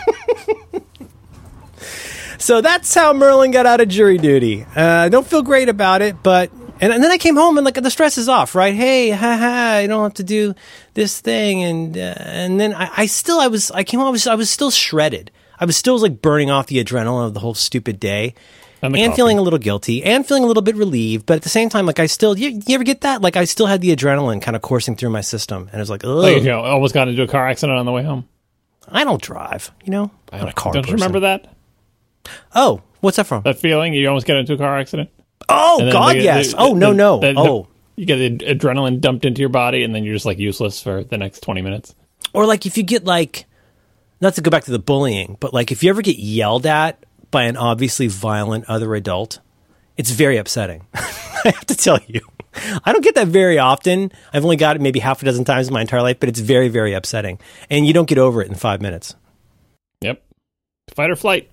so 2.39 2.61
that's 2.61 2.95
how 2.95 3.13
Merlin 3.13 3.51
got 3.51 3.67
out 3.67 3.81
of 3.81 3.89
jury 3.89 4.19
duty. 4.19 4.65
Uh, 4.77 4.83
I 4.83 5.09
don't 5.09 5.27
feel 5.27 5.43
great 5.43 5.69
about 5.69 6.03
it, 6.03 6.23
but 6.23 6.51
And, 6.81 6.93
and 6.93 7.03
then 7.03 7.11
I 7.11 7.19
came 7.19 7.35
home 7.37 7.59
and 7.59 7.65
like 7.65 7.75
the 7.75 7.91
stress 7.91 8.19
is 8.19 8.29
off, 8.29 8.55
right? 8.55 8.75
Hey, 8.75 9.11
ha 9.11 9.37
ha, 9.37 9.79
you 9.83 9.89
don't 9.89 10.05
have 10.05 10.15
to 10.15 10.25
do 10.25 10.55
this 10.95 11.21
thing, 11.21 11.65
and 11.65 11.97
uh, 11.97 12.15
and 12.19 12.61
then 12.61 12.73
I, 12.73 12.91
I 12.99 13.07
still 13.07 13.41
I 13.41 13.49
was 13.49 13.71
I 13.73 13.83
came 13.83 13.99
home 13.99 14.09
I 14.09 14.13
was 14.13 14.27
I 14.27 14.35
was 14.37 14.49
still 14.49 14.71
shredded. 14.71 15.31
I 15.59 15.65
was 15.65 15.77
still 15.77 15.99
like 15.99 16.23
burning 16.23 16.51
off 16.53 16.69
the 16.69 16.83
adrenaline 16.85 17.27
of 17.27 17.35
the 17.35 17.41
whole 17.41 17.55
stupid 17.55 17.99
day, 17.99 18.35
And 18.81 18.95
and, 18.97 19.15
feeling 19.15 19.39
a 19.39 19.43
little 19.43 19.59
guilty, 19.59 20.05
and 20.05 20.25
feeling 20.25 20.45
a 20.45 20.47
little 20.47 20.63
bit 20.63 20.77
relieved. 20.77 21.27
But 21.27 21.35
at 21.39 21.43
the 21.43 21.49
same 21.49 21.69
time, 21.69 21.85
like 21.85 21.99
I 21.99 22.07
still 22.07 22.39
you, 22.39 22.61
you 22.65 22.75
ever 22.77 22.85
get 22.85 23.01
that? 23.01 23.23
Like 23.23 23.37
I 23.37 23.45
still 23.45 23.67
had 23.67 23.81
the 23.81 23.91
adrenaline 23.97 24.41
kind 24.41 24.55
of 24.55 24.63
coursing 24.63 24.95
through 24.95 25.11
my 25.11 25.21
system, 25.23 25.63
and 25.73 25.75
it 25.75 25.81
was 25.81 25.91
like, 25.91 26.05
Like, 26.05 26.37
oh, 26.37 26.39
you 26.39 26.45
know, 26.45 26.61
almost 26.61 26.95
got 26.95 27.09
into 27.09 27.23
a 27.25 27.27
car 27.27 27.49
accident 27.49 27.77
on 27.77 27.87
the 27.87 27.93
way 27.93 28.05
home. 28.05 28.29
I 28.91 29.05
don't 29.05 29.21
drive, 29.23 29.71
you 29.85 29.91
know, 29.91 30.11
I'm 30.33 30.41
not 30.41 30.49
a 30.51 30.53
car 30.53 30.73
Don't 30.73 30.83
person. 30.83 30.99
you 30.99 31.03
remember 31.05 31.21
that? 31.21 31.55
Oh, 32.55 32.83
what's 33.01 33.17
that 33.17 33.27
from? 33.27 33.43
That 33.43 33.59
feeling 33.59 33.95
you 33.95 34.07
almost 34.09 34.27
get 34.27 34.37
into 34.37 34.55
a 34.55 34.59
car 34.59 34.79
accident? 34.79 35.11
Oh 35.49 35.79
God, 35.93 36.17
the- 36.17 36.21
yes. 36.23 36.51
the- 36.53 36.59
oh 36.59 36.75
no, 36.75 36.93
no. 36.93 37.21
the- 37.21 37.35
oh, 37.37 37.69
you 37.97 38.07
get 38.07 38.17
the 38.17 38.55
adrenaline 38.55 39.01
dumped 39.01 39.25
into 39.25 39.41
your 39.41 39.49
body, 39.49 39.83
and 39.83 39.95
then 39.95 40.05
you're 40.05 40.15
just 40.15 40.27
like 40.27 40.39
useless 40.39 40.83
for 40.83 41.05
the 41.05 41.17
next 41.19 41.41
twenty 41.41 41.63
minutes. 41.63 41.95
or 42.33 42.47
like 42.47 42.67
if 42.67 42.77
you 42.77 42.83
get 42.83 43.05
like 43.05 43.47
not 44.21 44.35
to 44.35 44.41
go 44.41 44.51
back 44.51 44.65
to 44.65 44.71
the 44.73 44.79
bullying 44.79 45.37
but 45.41 45.55
like 45.55 45.71
if 45.73 45.83
you 45.83 45.91
ever 45.91 46.03
get 46.03 46.19
yelled 46.19 46.67
at 46.67 47.05
by 47.31 47.45
an 47.45 47.57
obviously 47.57 48.09
violent 48.09 48.65
other 48.69 48.95
adult 48.97 49.39
it's 49.97 50.11
very 50.11 50.37
upsetting 50.37 50.85
i 50.95 51.01
have 51.45 51.65
to 51.67 51.77
tell 51.77 51.99
you 52.09 52.21
i 52.85 52.93
don't 52.93 53.05
get 53.05 53.15
that 53.15 53.29
very 53.29 53.59
often 53.59 54.11
i've 54.33 54.45
only 54.45 54.57
got 54.57 54.77
it 54.77 54.83
maybe 54.83 54.99
half 55.01 55.23
a 55.23 55.25
dozen 55.25 55.45
times 55.45 55.69
in 55.69 55.75
my 55.75 55.81
entire 55.81 56.03
life 56.03 56.19
but 56.21 56.29
it's 56.29 56.41
very 56.41 56.69
very 56.69 56.93
upsetting 56.95 57.39
and 57.71 57.87
you 57.87 57.93
don't 57.93 58.09
get 58.09 58.19
over 58.19 58.43
it 58.43 58.49
in 58.49 58.55
five 58.55 58.81
minutes 58.81 59.15
Yep. 60.01 60.23
Fight 60.95 61.11
or 61.11 61.17
flight. 61.17 61.51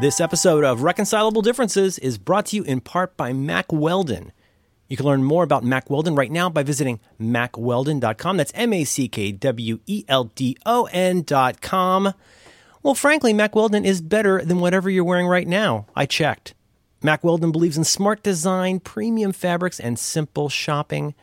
This 0.00 0.20
episode 0.20 0.62
of 0.62 0.82
Reconcilable 0.84 1.42
Differences 1.42 1.98
is 1.98 2.18
brought 2.18 2.46
to 2.46 2.56
you 2.56 2.62
in 2.62 2.80
part 2.80 3.16
by 3.16 3.32
Mack 3.32 3.72
Weldon. 3.72 4.30
You 4.86 4.96
can 4.96 5.04
learn 5.04 5.24
more 5.24 5.42
about 5.42 5.64
Mack 5.64 5.90
Weldon 5.90 6.14
right 6.14 6.30
now 6.30 6.48
by 6.48 6.62
visiting 6.62 7.00
mackweldon.com. 7.20 8.36
That's 8.36 8.52
M 8.54 8.72
A 8.72 8.84
C 8.84 9.08
K 9.08 9.32
W 9.32 9.80
E 9.86 10.04
L 10.06 10.30
D 10.36 10.56
O 10.64 10.88
N.com. 10.92 12.14
Well, 12.82 12.94
frankly, 12.94 13.32
Mack 13.32 13.56
Weldon 13.56 13.84
is 13.84 14.00
better 14.00 14.44
than 14.44 14.60
whatever 14.60 14.88
you're 14.88 15.04
wearing 15.04 15.26
right 15.26 15.48
now. 15.48 15.86
I 15.96 16.06
checked. 16.06 16.54
Mack 17.02 17.24
Weldon 17.24 17.52
believes 17.52 17.76
in 17.76 17.84
smart 17.84 18.22
design, 18.22 18.80
premium 18.80 19.32
fabrics, 19.32 19.80
and 19.80 19.98
simple 19.98 20.48
shopping. 20.48 21.14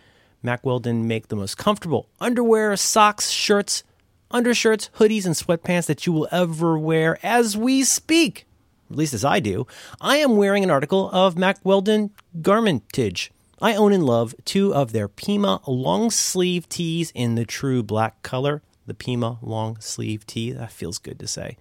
Mack 0.43 0.65
Weldon 0.65 1.07
make 1.07 1.29
the 1.29 1.35
most 1.35 1.57
comfortable 1.57 2.07
underwear, 2.19 2.75
socks, 2.75 3.29
shirts, 3.29 3.83
undershirts, 4.31 4.89
hoodies, 4.97 5.25
and 5.25 5.35
sweatpants 5.35 5.85
that 5.87 6.05
you 6.05 6.13
will 6.13 6.27
ever 6.31 6.77
wear 6.77 7.17
as 7.23 7.57
we 7.57 7.83
speak. 7.83 8.45
At 8.91 8.97
least 8.97 9.13
as 9.13 9.25
I 9.25 9.39
do. 9.39 9.65
I 9.99 10.17
am 10.17 10.37
wearing 10.37 10.63
an 10.63 10.69
article 10.69 11.09
of 11.11 11.37
Mack 11.37 11.57
Weldon 11.63 12.11
garmentage. 12.39 13.29
I 13.61 13.75
own 13.75 13.93
and 13.93 14.05
love 14.05 14.35
two 14.45 14.75
of 14.75 14.91
their 14.91 15.07
Pima 15.07 15.61
long 15.65 16.11
sleeve 16.11 16.69
tees 16.69 17.11
in 17.15 17.35
the 17.35 17.45
true 17.45 17.81
black 17.81 18.21
color. 18.21 18.61
The 18.87 18.93
Pima 18.93 19.39
long 19.41 19.79
sleeve 19.79 20.25
tee. 20.25 20.51
That 20.51 20.71
feels 20.71 20.97
good 20.97 21.19
to 21.19 21.27
say. 21.27 21.57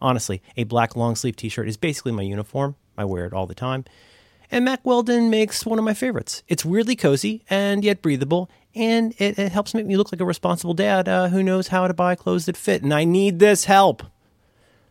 Honestly, 0.00 0.42
a 0.56 0.64
black 0.64 0.96
long 0.96 1.16
sleeve 1.16 1.36
t 1.36 1.48
shirt 1.48 1.68
is 1.68 1.76
basically 1.76 2.12
my 2.12 2.22
uniform. 2.22 2.76
I 2.96 3.04
wear 3.04 3.26
it 3.26 3.32
all 3.32 3.46
the 3.46 3.54
time. 3.54 3.84
And 4.50 4.64
Mack 4.64 4.84
Weldon 4.84 5.30
makes 5.30 5.64
one 5.64 5.78
of 5.78 5.84
my 5.84 5.94
favorites. 5.94 6.42
It's 6.48 6.64
weirdly 6.64 6.96
cozy 6.96 7.44
and 7.48 7.82
yet 7.82 8.02
breathable, 8.02 8.50
and 8.74 9.14
it, 9.18 9.38
it 9.38 9.52
helps 9.52 9.74
make 9.74 9.86
me 9.86 9.96
look 9.96 10.12
like 10.12 10.20
a 10.20 10.24
responsible 10.26 10.74
dad 10.74 11.08
uh, 11.08 11.28
who 11.28 11.42
knows 11.42 11.68
how 11.68 11.88
to 11.88 11.94
buy 11.94 12.14
clothes 12.14 12.46
that 12.46 12.56
fit. 12.56 12.82
And 12.82 12.92
I 12.92 13.04
need 13.04 13.38
this 13.38 13.64
help. 13.64 14.02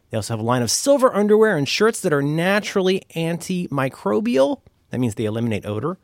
They 0.09 0.17
also 0.17 0.33
have 0.33 0.41
a 0.41 0.43
line 0.43 0.61
of 0.61 0.71
silver 0.71 1.13
underwear 1.13 1.57
and 1.57 1.67
shirts 1.67 2.01
that 2.01 2.13
are 2.13 2.21
naturally 2.21 3.03
antimicrobial. 3.15 4.61
That 4.89 4.99
means 4.99 5.15
they 5.15 5.25
eliminate 5.25 5.65
odor. 5.65 5.97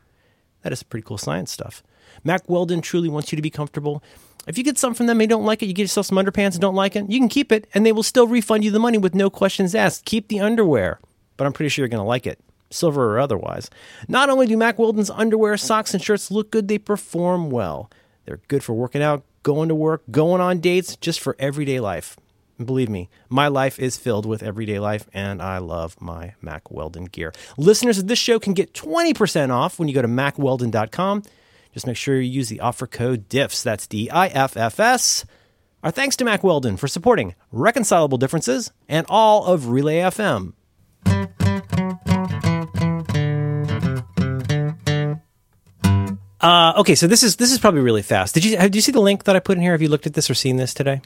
That 0.63 0.73
is 0.73 0.83
pretty 0.83 1.05
cool 1.05 1.17
science 1.17 1.51
stuff. 1.51 1.83
Mack 2.23 2.49
Weldon 2.49 2.81
truly 2.81 3.09
wants 3.09 3.31
you 3.31 3.35
to 3.35 3.41
be 3.41 3.49
comfortable. 3.49 4.03
If 4.49 4.57
you 4.57 4.63
get 4.63 4.79
something 4.79 4.95
from 4.95 5.05
them 5.05 5.21
and 5.21 5.29
you 5.29 5.35
don't 5.35 5.45
like 5.45 5.61
it, 5.61 5.67
you 5.67 5.73
get 5.73 5.83
yourself 5.83 6.07
some 6.07 6.17
underpants 6.17 6.53
and 6.53 6.59
don't 6.59 6.73
like 6.73 6.95
it, 6.95 7.07
you 7.07 7.19
can 7.19 7.29
keep 7.29 7.51
it 7.51 7.67
and 7.75 7.85
they 7.85 7.91
will 7.91 8.01
still 8.01 8.25
refund 8.25 8.63
you 8.63 8.71
the 8.71 8.79
money 8.79 8.97
with 8.97 9.13
no 9.13 9.29
questions 9.29 9.75
asked. 9.75 10.05
Keep 10.05 10.27
the 10.27 10.39
underwear, 10.39 10.99
but 11.37 11.45
I'm 11.45 11.53
pretty 11.53 11.69
sure 11.69 11.83
you're 11.83 11.89
going 11.89 12.01
to 12.01 12.07
like 12.07 12.25
it, 12.25 12.39
silver 12.71 13.13
or 13.13 13.19
otherwise. 13.19 13.69
Not 14.07 14.27
only 14.27 14.47
do 14.47 14.57
Mack 14.57 14.79
Weldon's 14.79 15.11
underwear, 15.11 15.55
socks, 15.55 15.93
and 15.93 16.03
shirts 16.03 16.31
look 16.31 16.49
good, 16.49 16.67
they 16.67 16.79
perform 16.79 17.51
well. 17.51 17.91
They're 18.25 18.41
good 18.47 18.63
for 18.63 18.73
working 18.73 19.03
out, 19.03 19.23
going 19.43 19.69
to 19.69 19.75
work, 19.75 20.01
going 20.09 20.41
on 20.41 20.61
dates, 20.61 20.95
just 20.95 21.19
for 21.19 21.35
everyday 21.37 21.79
life. 21.79 22.17
And 22.57 22.65
believe 22.65 22.89
me, 22.89 23.07
my 23.29 23.49
life 23.49 23.77
is 23.77 23.97
filled 23.97 24.25
with 24.25 24.41
everyday 24.41 24.79
life, 24.79 25.07
and 25.13 25.43
I 25.43 25.59
love 25.59 25.95
my 26.01 26.33
Mack 26.41 26.71
Weldon 26.71 27.05
gear. 27.05 27.33
Listeners 27.55 27.99
of 27.99 28.07
this 28.07 28.17
show 28.17 28.39
can 28.39 28.55
get 28.55 28.73
20% 28.73 29.51
off 29.51 29.77
when 29.77 29.87
you 29.87 29.93
go 29.93 30.01
to 30.01 30.07
mackweldon.com. 30.07 31.21
Just 31.79 31.87
make 31.87 31.95
sure 31.95 32.19
you 32.19 32.29
use 32.29 32.49
the 32.49 32.59
offer 32.59 32.85
code 32.85 33.29
DIFFS. 33.29 33.63
That's 33.63 33.87
D 33.87 34.09
I 34.09 34.27
F 34.27 34.57
F 34.57 34.81
S. 34.81 35.23
Our 35.81 35.91
thanks 35.91 36.17
to 36.17 36.25
Mack 36.25 36.43
Weldon 36.43 36.75
for 36.75 36.89
supporting 36.89 37.35
Reconcilable 37.53 38.17
Differences 38.17 38.73
and 38.89 39.05
all 39.07 39.45
of 39.45 39.69
Relay 39.69 39.99
FM. 39.99 40.55
Uh, 46.41 46.73
okay, 46.75 46.95
so 46.95 47.07
this 47.07 47.23
is 47.23 47.37
this 47.37 47.53
is 47.53 47.59
probably 47.59 47.79
really 47.79 48.01
fast. 48.01 48.33
Did 48.33 48.43
you 48.43 48.57
have, 48.57 48.71
did 48.71 48.75
you 48.75 48.81
see 48.81 48.91
the 48.91 48.99
link 48.99 49.23
that 49.23 49.37
I 49.37 49.39
put 49.39 49.55
in 49.55 49.61
here? 49.61 49.71
Have 49.71 49.81
you 49.81 49.87
looked 49.87 50.05
at 50.05 50.15
this 50.15 50.29
or 50.29 50.33
seen 50.33 50.57
this 50.57 50.73
today? 50.73 50.99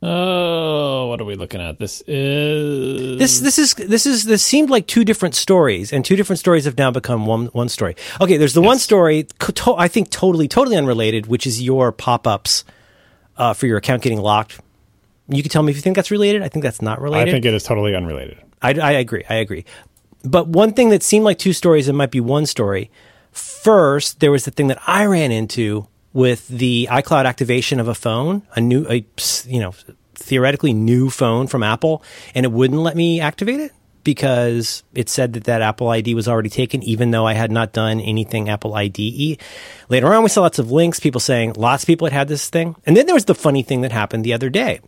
Oh, 0.00 1.06
what 1.08 1.20
are 1.20 1.24
we 1.24 1.34
looking 1.34 1.60
at? 1.60 1.78
This 1.80 2.02
is 2.06 3.18
This 3.18 3.40
this 3.40 3.58
is 3.58 3.74
this 3.74 4.06
is 4.06 4.24
this 4.24 4.42
seemed 4.44 4.70
like 4.70 4.86
two 4.86 5.04
different 5.04 5.34
stories, 5.34 5.92
and 5.92 6.04
two 6.04 6.14
different 6.14 6.38
stories 6.38 6.66
have 6.66 6.78
now 6.78 6.90
become 6.92 7.26
one 7.26 7.46
one 7.46 7.68
story. 7.68 7.96
Okay, 8.20 8.36
there's 8.36 8.54
the 8.54 8.62
one 8.62 8.78
story 8.78 9.24
to- 9.40 9.74
I 9.76 9.88
think 9.88 10.10
totally 10.10 10.46
totally 10.46 10.76
unrelated, 10.76 11.26
which 11.26 11.46
is 11.46 11.60
your 11.60 11.90
pop 11.90 12.26
ups 12.28 12.64
uh, 13.36 13.54
for 13.54 13.66
your 13.66 13.76
account 13.78 14.02
getting 14.02 14.20
locked. 14.20 14.60
You 15.28 15.42
can 15.42 15.50
tell 15.50 15.62
me 15.64 15.70
if 15.72 15.76
you 15.76 15.82
think 15.82 15.96
that's 15.96 16.10
related. 16.12 16.42
I 16.42 16.48
think 16.48 16.62
that's 16.62 16.80
not 16.80 17.00
related. 17.00 17.28
I 17.28 17.32
think 17.32 17.44
it 17.44 17.52
is 17.54 17.64
totally 17.64 17.94
unrelated. 17.94 18.38
I, 18.62 18.74
I 18.74 18.92
agree. 18.92 19.24
I 19.28 19.34
agree. 19.36 19.64
But 20.24 20.46
one 20.48 20.72
thing 20.72 20.88
that 20.90 21.02
seemed 21.02 21.24
like 21.24 21.38
two 21.38 21.52
stories, 21.52 21.88
it 21.88 21.92
might 21.92 22.10
be 22.10 22.20
one 22.20 22.46
story. 22.46 22.90
First, 23.32 24.20
there 24.20 24.30
was 24.30 24.44
the 24.44 24.50
thing 24.50 24.68
that 24.68 24.80
I 24.86 25.04
ran 25.06 25.30
into 25.32 25.86
with 26.18 26.48
the 26.48 26.88
iCloud 26.90 27.26
activation 27.26 27.78
of 27.78 27.86
a 27.86 27.94
phone, 27.94 28.42
a 28.56 28.60
new, 28.60 28.84
a 28.90 29.06
you 29.46 29.60
know, 29.60 29.72
theoretically 30.16 30.72
new 30.72 31.10
phone 31.10 31.46
from 31.46 31.62
Apple, 31.62 32.02
and 32.34 32.44
it 32.44 32.50
wouldn't 32.50 32.80
let 32.80 32.96
me 32.96 33.20
activate 33.20 33.60
it 33.60 33.70
because 34.02 34.82
it 34.94 35.08
said 35.08 35.34
that 35.34 35.44
that 35.44 35.62
Apple 35.62 35.88
ID 35.90 36.16
was 36.16 36.26
already 36.26 36.48
taken, 36.48 36.82
even 36.82 37.12
though 37.12 37.24
I 37.24 37.34
had 37.34 37.52
not 37.52 37.72
done 37.72 38.00
anything 38.00 38.48
Apple 38.48 38.74
ID. 38.74 39.38
Later 39.88 40.12
on, 40.12 40.24
we 40.24 40.28
saw 40.28 40.40
lots 40.40 40.58
of 40.58 40.72
links, 40.72 40.98
people 40.98 41.20
saying 41.20 41.52
lots 41.52 41.84
of 41.84 41.86
people 41.86 42.06
had 42.08 42.12
had 42.12 42.26
this 42.26 42.50
thing, 42.50 42.74
and 42.84 42.96
then 42.96 43.06
there 43.06 43.14
was 43.14 43.26
the 43.26 43.34
funny 43.36 43.62
thing 43.62 43.82
that 43.82 43.92
happened 43.92 44.24
the 44.24 44.32
other 44.32 44.50
day 44.50 44.80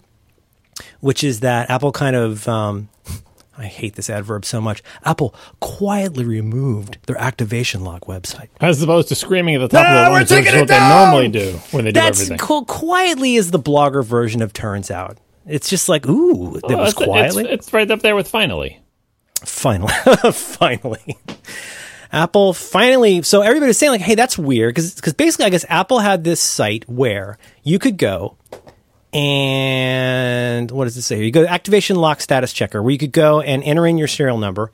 which 1.00 1.22
is 1.22 1.40
that 1.40 1.68
Apple 1.68 1.92
kind 1.92 2.16
of, 2.16 2.48
um, 2.48 2.88
I 3.60 3.66
hate 3.66 3.94
this 3.94 4.08
adverb 4.08 4.44
so 4.46 4.60
much. 4.60 4.82
Apple 5.04 5.34
quietly 5.60 6.24
removed 6.24 6.96
their 7.06 7.18
activation 7.18 7.84
lock 7.84 8.06
website. 8.06 8.48
As 8.60 8.82
opposed 8.82 9.08
to 9.08 9.14
screaming 9.14 9.54
at 9.54 9.58
the 9.58 9.68
top 9.68 9.84
No, 9.84 9.90
of 9.90 9.94
their 9.94 10.10
lungs, 10.10 10.30
which 10.30 10.46
is 10.46 10.54
what 10.60 10.68
they 10.68 10.78
normally 10.78 11.28
do 11.28 11.52
when 11.70 11.84
they 11.84 11.92
do 11.92 12.00
That's 12.00 12.20
everything. 12.22 12.38
qu- 12.38 12.64
quietly 12.64 13.36
is 13.36 13.50
the 13.50 13.58
blogger 13.60 14.02
version 14.04 14.40
of 14.42 14.52
turns 14.54 14.90
out. 14.90 15.18
It's 15.46 15.68
just 15.68 15.88
like, 15.88 16.06
ooh, 16.08 16.58
Oh, 16.64 16.76
was 16.76 16.92
it's, 16.92 16.92
it's- 16.92 16.94
quietly. 16.94 17.48
It's, 17.50 17.72
right 17.72 17.90
up 17.90 18.00
there 18.00 18.16
with 18.16 18.28
finally. 18.28 18.80
finally, 19.44 19.92
finally. 20.32 21.18
Apple 22.12 22.52
finally, 22.52 23.22
so 23.22 23.40
everybody's 23.42 23.78
saying 23.78 23.92
like, 23.92 24.00
hey, 24.00 24.16
that's 24.16 24.36
weird 24.36 24.74
because 24.74 24.94
basically, 25.14 25.44
I 25.44 25.50
guess 25.50 25.64
Apple 25.68 26.00
had 26.00 26.24
this 26.24 26.40
site 26.40 26.88
where 26.88 27.38
you 27.62 27.78
could 27.78 27.98
go 27.98 28.36
and 29.12 30.70
what 30.70 30.84
does 30.84 30.96
it 30.96 31.02
say? 31.02 31.22
You 31.22 31.30
go 31.30 31.42
to 31.42 31.48
activation 31.50 31.96
lock 31.96 32.20
status 32.20 32.52
checker 32.52 32.82
where 32.82 32.90
you 32.92 32.98
could 32.98 33.12
go 33.12 33.40
and 33.40 33.62
enter 33.62 33.86
in 33.86 33.98
your 33.98 34.08
serial 34.08 34.38
number. 34.38 34.70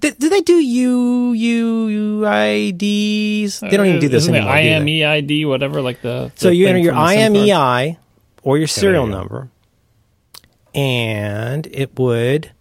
Did, 0.00 0.18
did 0.18 0.30
they 0.30 0.42
do 0.42 0.54
U 0.54 1.32
U 1.32 2.24
IDs? 2.26 3.60
They 3.60 3.76
don't 3.76 3.86
even 3.86 4.00
do 4.00 4.08
this 4.08 4.24
uh, 4.28 4.32
Isn't 4.32 4.34
anymore. 4.36 4.54
do 4.54 4.86
they? 4.86 5.00
IMEID, 5.22 5.48
whatever, 5.48 5.82
like 5.82 6.02
the. 6.02 6.30
So 6.36 6.48
the 6.48 6.54
you 6.54 6.68
enter 6.68 6.78
your 6.78 6.94
the 6.94 7.08
SIM 7.08 7.34
card? 7.34 7.46
IMEI 7.48 7.96
or 8.42 8.58
your 8.58 8.68
serial 8.68 9.06
number, 9.06 9.50
and 10.74 11.66
it 11.66 11.98
would. 11.98 12.52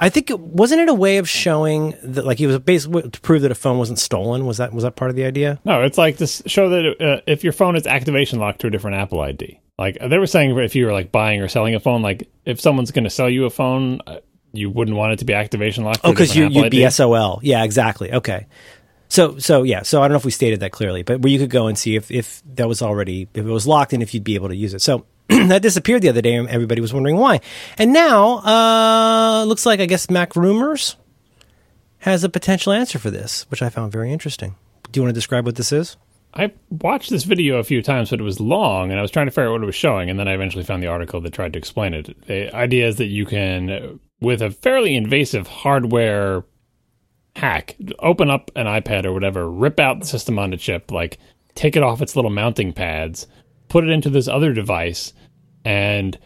I 0.00 0.08
think 0.08 0.30
it 0.30 0.40
wasn't 0.40 0.82
it 0.82 0.88
a 0.88 0.94
way 0.94 1.18
of 1.18 1.28
showing 1.28 1.94
that, 2.02 2.24
like, 2.24 2.38
he 2.38 2.46
was 2.46 2.58
basically 2.58 3.08
to 3.08 3.20
prove 3.20 3.42
that 3.42 3.52
a 3.52 3.54
phone 3.54 3.78
wasn't 3.78 3.98
stolen. 3.98 4.46
Was 4.46 4.58
that 4.58 4.72
was 4.72 4.82
that 4.82 4.96
part 4.96 5.10
of 5.10 5.16
the 5.16 5.24
idea? 5.24 5.60
No, 5.64 5.82
it's 5.82 5.98
like 5.98 6.16
to 6.18 6.26
show 6.26 6.68
that 6.70 7.00
uh, 7.00 7.20
if 7.26 7.44
your 7.44 7.52
phone 7.52 7.76
is 7.76 7.86
activation 7.86 8.38
locked 8.38 8.60
to 8.62 8.66
a 8.66 8.70
different 8.70 8.96
Apple 8.96 9.20
ID. 9.20 9.60
Like 9.78 9.98
they 10.00 10.18
were 10.18 10.26
saying, 10.26 10.56
if 10.58 10.74
you 10.74 10.86
were 10.86 10.92
like 10.92 11.10
buying 11.10 11.40
or 11.40 11.48
selling 11.48 11.74
a 11.74 11.80
phone, 11.80 12.02
like 12.02 12.28
if 12.44 12.60
someone's 12.60 12.90
going 12.90 13.04
to 13.04 13.10
sell 13.10 13.28
you 13.28 13.44
a 13.44 13.50
phone, 13.50 14.00
uh, 14.06 14.20
you 14.52 14.70
wouldn't 14.70 14.96
want 14.96 15.12
it 15.12 15.18
to 15.18 15.24
be 15.24 15.34
activation 15.34 15.84
locked. 15.84 16.00
Oh, 16.04 16.10
because 16.10 16.34
you, 16.34 16.44
you'd 16.44 16.66
Apple 16.66 16.70
be 16.70 16.90
SOL. 16.90 17.40
Yeah, 17.42 17.64
exactly. 17.64 18.12
Okay. 18.12 18.46
So 19.08 19.38
so 19.38 19.62
yeah. 19.64 19.82
So 19.82 20.00
I 20.00 20.06
don't 20.06 20.12
know 20.12 20.18
if 20.18 20.24
we 20.24 20.30
stated 20.30 20.60
that 20.60 20.72
clearly, 20.72 21.02
but 21.02 21.20
where 21.20 21.30
you 21.30 21.38
could 21.38 21.50
go 21.50 21.66
and 21.66 21.76
see 21.76 21.96
if 21.96 22.10
if 22.10 22.42
that 22.54 22.68
was 22.68 22.82
already 22.82 23.28
if 23.34 23.44
it 23.44 23.50
was 23.50 23.66
locked 23.66 23.92
and 23.92 24.02
if 24.02 24.14
you'd 24.14 24.24
be 24.24 24.34
able 24.36 24.48
to 24.48 24.56
use 24.56 24.74
it. 24.74 24.82
So 24.82 25.06
that 25.28 25.62
disappeared 25.62 26.02
the 26.02 26.08
other 26.08 26.22
day, 26.22 26.34
and 26.34 26.48
everybody 26.48 26.80
was 26.80 26.92
wondering 26.92 27.16
why. 27.16 27.40
And 27.78 27.92
now, 27.92 28.38
uh, 28.38 29.44
looks 29.44 29.64
like 29.64 29.80
I 29.80 29.86
guess 29.86 30.06
MacRumors 30.06 30.96
has 31.98 32.24
a 32.24 32.28
potential 32.28 32.72
answer 32.72 32.98
for 32.98 33.10
this, 33.10 33.50
which 33.50 33.62
I 33.62 33.70
found 33.70 33.92
very 33.92 34.12
interesting. 34.12 34.56
Do 34.92 34.98
you 34.98 35.02
want 35.02 35.14
to 35.14 35.18
describe 35.18 35.46
what 35.46 35.56
this 35.56 35.72
is? 35.72 35.96
I 36.34 36.52
watched 36.68 37.10
this 37.10 37.24
video 37.24 37.58
a 37.58 37.64
few 37.64 37.80
times, 37.80 38.10
but 38.10 38.20
it 38.20 38.24
was 38.24 38.40
long, 38.40 38.90
and 38.90 38.98
I 38.98 39.02
was 39.02 39.10
trying 39.10 39.26
to 39.26 39.30
figure 39.30 39.48
out 39.48 39.52
what 39.52 39.62
it 39.62 39.66
was 39.66 39.74
showing, 39.74 40.10
and 40.10 40.18
then 40.18 40.28
I 40.28 40.34
eventually 40.34 40.64
found 40.64 40.82
the 40.82 40.88
article 40.88 41.20
that 41.20 41.32
tried 41.32 41.52
to 41.52 41.58
explain 41.58 41.94
it. 41.94 42.26
The 42.26 42.54
idea 42.54 42.88
is 42.88 42.96
that 42.96 43.06
you 43.06 43.24
can, 43.24 44.00
with 44.20 44.42
a 44.42 44.50
fairly 44.50 44.96
invasive 44.96 45.46
hardware 45.46 46.44
hack, 47.36 47.76
open 48.00 48.30
up 48.30 48.50
an 48.56 48.66
iPad 48.66 49.04
or 49.04 49.12
whatever, 49.12 49.48
rip 49.48 49.78
out 49.78 50.00
the 50.00 50.06
system 50.06 50.38
on 50.38 50.50
the 50.50 50.56
chip, 50.56 50.90
like 50.90 51.18
take 51.54 51.76
it 51.76 51.82
off 51.82 52.02
its 52.02 52.16
little 52.16 52.30
mounting 52.30 52.72
pads, 52.72 53.26
put 53.74 53.82
it 53.82 53.90
into 53.90 54.08
this 54.08 54.28
other 54.28 54.52
device, 54.52 55.12
and 55.64 56.16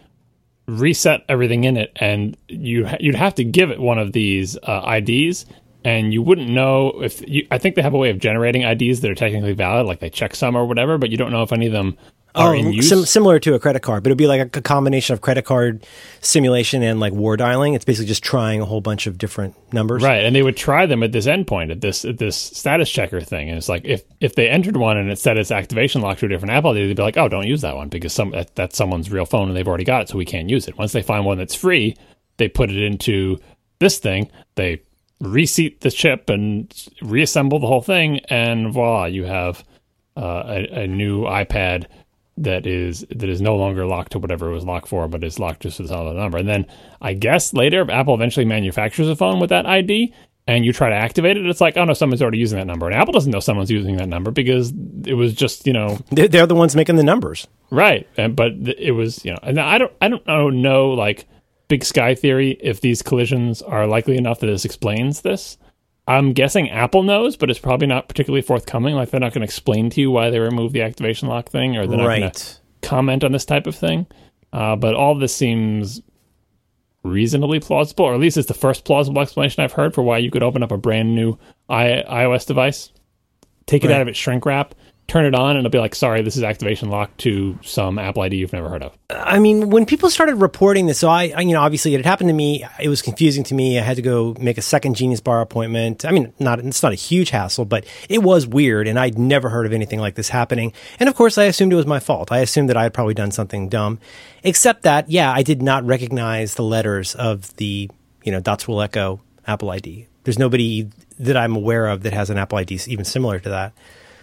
reset 0.67 1.23
everything 1.31 1.65
in 1.65 1.79
it. 1.79 1.91
And 1.97 2.37
you 2.47 2.87
you'd 3.01 3.15
have 3.15 3.35
to 3.37 3.45
give 3.45 3.71
it 3.71 3.81
one 3.81 3.99
of 3.99 4.13
these 4.13 4.59
uh, 4.65 5.01
IDs, 5.01 5.47
and 5.83 6.13
you 6.13 6.21
wouldn't 6.21 6.51
know 6.51 7.03
if 7.03 7.27
you, 7.27 7.47
I 7.51 7.57
think 7.57 7.75
they 7.75 7.81
have 7.81 7.95
a 7.95 7.99
way 7.99 8.11
of 8.11 8.19
generating 8.19 8.65
IDs 8.65 9.01
that 9.01 9.11
are 9.11 9.15
technically 9.15 9.55
valid, 9.55 9.87
like 9.87 10.01
they 10.01 10.11
checksum 10.11 10.57
or 10.57 10.67
whatever, 10.67 10.99
but 10.99 11.09
you 11.09 11.17
don't 11.17 11.33
know 11.33 11.43
if 11.43 11.51
any 11.51 11.67
of 11.67 11.73
them 11.73 11.97
are 12.39 12.55
in 12.55 12.73
use. 12.73 12.89
sim- 12.89 13.05
similar 13.05 13.39
to 13.41 13.55
a 13.55 13.59
credit 13.59 13.81
card, 13.81 14.03
but 14.03 14.09
it'd 14.09 14.19
be 14.19 14.27
like 14.27 14.55
a, 14.55 14.59
a 14.59 14.63
combination 14.63 15.15
of 15.15 15.21
credit 15.21 15.45
card 15.45 15.87
simulation 16.21 16.83
and 16.83 17.01
like 17.01 17.13
war 17.13 17.37
dialing. 17.37 17.75
It's 17.75 17.85
basically 17.85 18.07
just 18.07 18.23
trying 18.23 18.61
a 18.61 18.65
whole 18.65 18.81
bunch 18.81 19.07
of 19.07 19.19
different 19.19 19.55
numbers. 19.73 20.03
Right, 20.03 20.25
and 20.25 20.35
they 20.35 20.43
would 20.43 20.57
try 20.57 20.87
them 20.87 21.03
at 21.03 21.13
this 21.13 21.27
endpoint 21.27 21.71
at 21.71 21.81
this 21.81 22.05
at 22.05 22.19
this 22.19 22.37
status 22.37 22.91
checker 22.91 23.21
thing, 23.21 23.49
and 23.49 23.59
it's 23.59 23.69
like 23.69 23.85
if 23.85 24.03
if 24.21 24.35
they 24.35 24.49
entered 24.49 24.77
one 24.77 24.97
and 24.97 25.11
it 25.11 25.19
said 25.19 25.39
its 25.39 25.51
activation 25.51 26.01
locked 26.01 26.21
to 26.21 26.27
a 26.27 26.29
different 26.29 26.53
Apple 26.53 26.71
ID, 26.71 26.87
they'd 26.87 26.97
be 26.97 27.03
like, 27.03 27.17
oh, 27.17 27.29
don't 27.29 27.47
use 27.47 27.61
that 27.61 27.77
one 27.77 27.89
because 27.89 28.13
some 28.13 28.31
that, 28.31 28.55
that's 28.55 28.77
someone's 28.77 29.11
real 29.11 29.27
phone 29.27 29.49
and 29.49 29.57
they've 29.57 29.69
already 29.69 29.85
got 29.85 30.03
it, 30.03 30.09
so 30.09 30.19
we 30.19 30.25
can't 30.25 30.49
use 30.49 30.69
it. 30.69 30.79
Once 30.79 30.93
they 30.93 31.03
find 31.03 31.25
one 31.25 31.39
that's 31.39 31.55
free, 31.55 31.97
they 32.37 32.49
put 32.49 32.71
it 32.71 32.83
into 32.83 33.39
this 33.79 33.99
thing, 33.99 34.31
they 34.55 34.83
reseat 35.21 35.81
the 35.81 35.91
chip 35.91 36.31
and 36.31 36.73
reassemble 37.03 37.59
the 37.59 37.67
whole 37.67 37.83
thing, 37.83 38.21
and 38.29 38.73
voila, 38.73 39.07
you 39.07 39.25
have 39.25 39.65
uh, 40.17 40.43
a, 40.47 40.83
a 40.83 40.87
new 40.87 41.23
iPad 41.23 41.87
that 42.43 42.67
is 42.67 43.05
that 43.11 43.29
is 43.29 43.41
no 43.41 43.57
longer 43.57 43.87
locked 43.87 44.13
to 44.13 44.19
whatever 44.19 44.51
it 44.51 44.55
was 44.55 44.65
locked 44.65 44.89
for, 44.89 45.09
but 45.09 45.25
is 45.25 45.39
locked 45.39 45.63
just 45.63 45.79
to 45.79 45.83
the 45.85 45.89
solid 45.89 46.17
number. 46.17 46.39
And 46.39 46.49
then 46.49 46.67
I 47.01 47.15
guess 47.15 47.53
later, 47.53 47.83
if 47.83 47.89
Apple 47.91 48.15
eventually 48.15 48.47
manufactures 48.47 49.09
a 49.09 49.17
phone 49.17 49.41
with 49.41 49.51
that 49.51 49.67
ID 49.67 50.13
and 50.47 50.65
you 50.65 50.73
try 50.73 50.89
to 50.89 50.95
activate 50.95 51.37
it, 51.37 51.47
it's 51.47 51.61
like, 51.61 51.77
oh 51.77 51.85
no, 51.85 51.93
someone's 51.95 52.23
already 52.23 52.39
using 52.39 52.59
that 52.59 52.67
number. 52.67 52.87
And 52.87 52.95
Apple 52.95 53.13
doesn't 53.13 53.31
know 53.31 53.41
someone's 53.41 53.71
using 53.71 53.97
that 53.99 54.09
number 54.09 54.31
because 54.31 54.73
it 55.07 55.15
was 55.15 55.35
just 55.35 55.67
you 55.67 55.73
know 55.73 55.99
They're, 56.11 56.29
they're 56.29 56.47
the 56.47 56.55
ones 56.55 56.75
making 56.77 56.97
the 56.97 57.05
numbers. 57.05 57.47
right. 57.71 58.07
And 58.17 58.35
but 58.35 58.53
it 58.79 58.93
was 58.93 59.25
you 59.25 59.33
know, 59.33 59.39
and 59.43 59.59
I 59.61 59.79
don't 59.79 59.93
I 60.01 60.09
don't 60.09 60.27
know 60.27 60.51
know 60.51 60.91
like 60.91 61.27
big 61.69 61.85
sky 61.85 62.15
theory 62.15 62.57
if 62.61 62.81
these 62.81 63.03
collisions 63.03 63.61
are 63.61 63.87
likely 63.87 64.17
enough 64.17 64.41
that 64.41 64.47
this 64.47 64.65
explains 64.65 65.21
this. 65.21 65.59
I'm 66.09 66.33
guessing 66.33 66.71
Apple 66.71 67.03
knows, 67.03 67.37
but 67.37 67.51
it's 67.51 67.59
probably 67.59 67.87
not 67.87 68.09
particularly 68.09 68.43
forthcoming. 68.43 68.95
Like 68.95 69.11
they're 69.11 69.21
not 69.21 69.33
going 69.35 69.43
to 69.43 69.45
explain 69.45 69.91
to 69.91 70.01
you 70.01 70.11
why 70.11 70.31
they 70.31 70.39
removed 70.41 70.75
the 70.75 70.83
activation 70.83 71.29
lock 71.29 71.51
thing, 71.51 71.77
or 71.77 71.87
they're 71.87 71.99
not 71.99 72.07
going 72.07 72.31
to 72.31 72.57
comment 72.83 73.23
on 73.25 73.33
this 73.33 73.45
type 73.45 73.67
of 73.67 73.77
thing. 73.77 74.07
Uh, 74.53 74.75
but 74.75 74.95
all 74.95 75.15
this 75.15 75.37
seems 75.37 76.01
reasonably 77.03 77.61
plausible, 77.61 78.07
or 78.07 78.15
at 78.15 78.21
least 78.21 78.37
it's 78.37 78.49
the 78.49 78.55
first 78.55 78.85
plausible 78.85 79.21
explanation 79.21 79.63
I've 79.63 79.73
heard 79.73 79.95
for 79.95 80.03
why 80.03 80.19
you 80.19 80.31
could 80.31 80.43
open 80.43 80.63
up 80.63 80.73
a 80.73 80.79
brand 80.79 81.15
new 81.15 81.39
I- 81.69 82.05
iOS 82.09 82.47
device, 82.47 82.91
take 83.67 83.85
it 83.85 83.89
Right. 83.89 83.97
out 83.97 84.03
of 84.03 84.09
its 84.09 84.19
shrink 84.19 84.45
wrap, 84.47 84.75
turn 85.09 85.25
it 85.25 85.35
on, 85.35 85.57
and 85.57 85.61
it'll 85.61 85.71
be 85.71 85.79
like, 85.79 85.95
sorry, 85.95 86.21
this 86.21 86.37
is 86.37 86.43
activation 86.43 86.91
locked 86.91 87.17
to 87.17 87.59
some 87.63 87.99
Apple 87.99 88.23
ID 88.23 88.37
you've 88.37 88.53
never 88.53 88.69
heard 88.69 88.83
of. 88.83 88.93
I 89.09 89.39
mean, 89.39 89.71
when 89.71 89.87
people 89.87 90.11
started 90.11 90.35
reporting 90.35 90.87
this, 90.87 90.99
so 90.99 91.09
I, 91.09 91.33
I, 91.35 91.41
you 91.41 91.55
know, 91.55 91.63
obviously 91.63 91.95
it 91.95 91.97
had 91.97 92.05
happened 92.05 92.29
to 92.29 92.35
me. 92.35 92.65
It 92.79 92.91
was 92.91 93.01
confusing 93.01 93.43
to 93.45 93.55
me. 93.55 93.79
I 93.79 93.83
had 93.83 93.97
to 93.97 94.03
go 94.03 94.37
make 94.39 94.59
a 94.59 94.63
second 94.63 94.97
Genius 94.97 95.21
Bar 95.21 95.41
appointment. 95.41 96.05
I 96.05 96.11
mean, 96.11 96.35
not 96.39 96.61
it's 96.61 96.83
not 96.83 96.93
a 96.93 96.95
huge 96.95 97.31
hassle, 97.31 97.65
but 97.65 97.87
it 98.11 98.23
was 98.23 98.47
weird, 98.47 98.87
and 98.87 98.99
I'd 98.99 99.19
never 99.19 99.49
heard 99.49 99.65
of 99.65 99.73
anything 99.73 99.99
like 99.99 100.15
this 100.15 100.29
happening. 100.29 100.75
And 101.01 101.09
of 101.09 101.15
course, 101.15 101.39
I 101.39 101.45
assumed 101.45 101.73
it 101.73 101.77
was 101.77 101.87
my 101.87 102.01
fault. 102.01 102.31
I 102.31 102.41
assumed 102.41 102.69
that 102.69 102.77
I 102.77 102.83
had 102.83 102.93
probably 102.93 103.15
done 103.15 103.31
something 103.31 103.71
dumb, 103.71 103.99
except 104.45 104.83
that, 104.83 105.11
yeah, 105.11 105.33
I 105.33 105.43
did 105.43 105.63
not 105.63 105.87
recognize 105.87 106.55
the 106.55 106.65
letters 106.65 107.15
of 107.15 107.57
the, 107.57 107.91
you 108.25 108.33
know, 108.33 108.41
Dots 108.41 108.69
will 108.69 108.83
echo 108.83 109.23
Apple 109.47 109.71
ID. 109.71 110.07
There's 110.25 110.39
nobody 110.39 110.91
that 111.19 111.39
I'm 111.39 111.57
aware 111.57 111.87
of 111.87 112.03
that 112.03 112.13
has 112.13 112.29
an 112.29 112.37
Apple 112.37 112.59
ID 112.59 112.79
even 112.89 113.07
similar 113.07 113.39
to 113.39 113.49
that. 113.49 113.73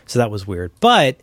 So 0.07 0.19
that 0.19 0.31
was 0.31 0.45
weird. 0.47 0.71
But 0.79 1.17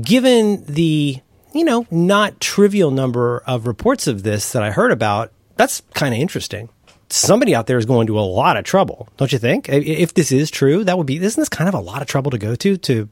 given 0.00 0.64
the 0.64 1.20
you 1.52 1.64
know 1.64 1.86
not 1.90 2.40
trivial 2.40 2.90
number 2.90 3.42
of 3.46 3.66
reports 3.66 4.06
of 4.06 4.22
this 4.22 4.52
that 4.52 4.62
I 4.62 4.70
heard 4.70 4.92
about, 4.92 5.32
that's 5.56 5.82
kind 5.94 6.14
of 6.14 6.20
interesting. 6.20 6.68
Somebody 7.10 7.54
out 7.54 7.66
there 7.66 7.78
is 7.78 7.84
going 7.86 8.06
to 8.08 8.18
a 8.18 8.22
lot 8.22 8.56
of 8.56 8.64
trouble, 8.64 9.08
don't 9.18 9.30
you 9.30 9.38
think? 9.38 9.68
If 9.68 10.14
this 10.14 10.32
is 10.32 10.50
true, 10.50 10.84
that 10.84 10.96
would 10.98 11.06
be 11.06 11.16
isn't 11.16 11.40
this 11.40 11.48
kind 11.48 11.68
of 11.68 11.74
a 11.74 11.80
lot 11.80 12.02
of 12.02 12.08
trouble 12.08 12.30
to 12.30 12.38
go 12.38 12.54
to 12.56 12.76
to 12.76 13.08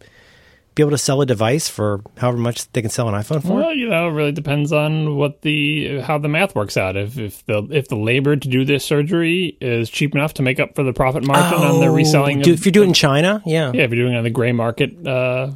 be 0.75 0.83
able 0.83 0.91
to 0.93 0.99
sell 0.99 1.21
a 1.21 1.27
device 1.27 1.69
for 1.69 2.03
however 2.17 2.39
much 2.39 2.71
they 2.73 2.81
can 2.81 2.91
sell 2.91 3.09
an 3.09 3.15
iPhone 3.15 3.43
for? 3.43 3.55
Well, 3.55 3.75
you 3.75 3.89
know, 3.89 4.09
it 4.09 4.13
really 4.13 4.33
depends 4.33 4.73
on 4.73 5.17
what 5.17 5.43
the 5.43 6.01
how 6.01 6.19
the 6.19 6.29
math 6.29 6.55
works 6.55 6.77
out. 6.77 6.97
If 6.97 7.19
if 7.19 7.45
the 7.47 7.67
if 7.71 7.89
the 7.89 7.97
labor 7.97 8.37
to 8.37 8.49
do 8.49 8.65
this 8.65 8.85
surgery 8.85 9.57
is 9.61 9.91
cheap 9.91 10.15
enough 10.15 10.35
to 10.35 10.43
make 10.43 10.59
up 10.61 10.75
for 10.75 10.83
the 10.83 10.93
profit 10.93 11.25
margin 11.27 11.59
on 11.59 11.81
the 11.81 11.91
reselling, 11.91 12.41
Oh, 12.41 12.43
Do, 12.45 12.53
of, 12.53 12.59
if 12.59 12.67
you 12.67 12.73
do 12.73 12.83
it 12.83 12.87
in 12.87 12.95
China, 12.95 13.43
yeah. 13.45 13.71
yeah, 13.75 13.83
if 13.83 13.91
you're 13.93 14.05
doing 14.05 14.15
it 14.15 14.19
on 14.19 14.25
the 14.25 14.31
gray 14.31 14.53
market 14.53 15.07
uh, 15.07 15.51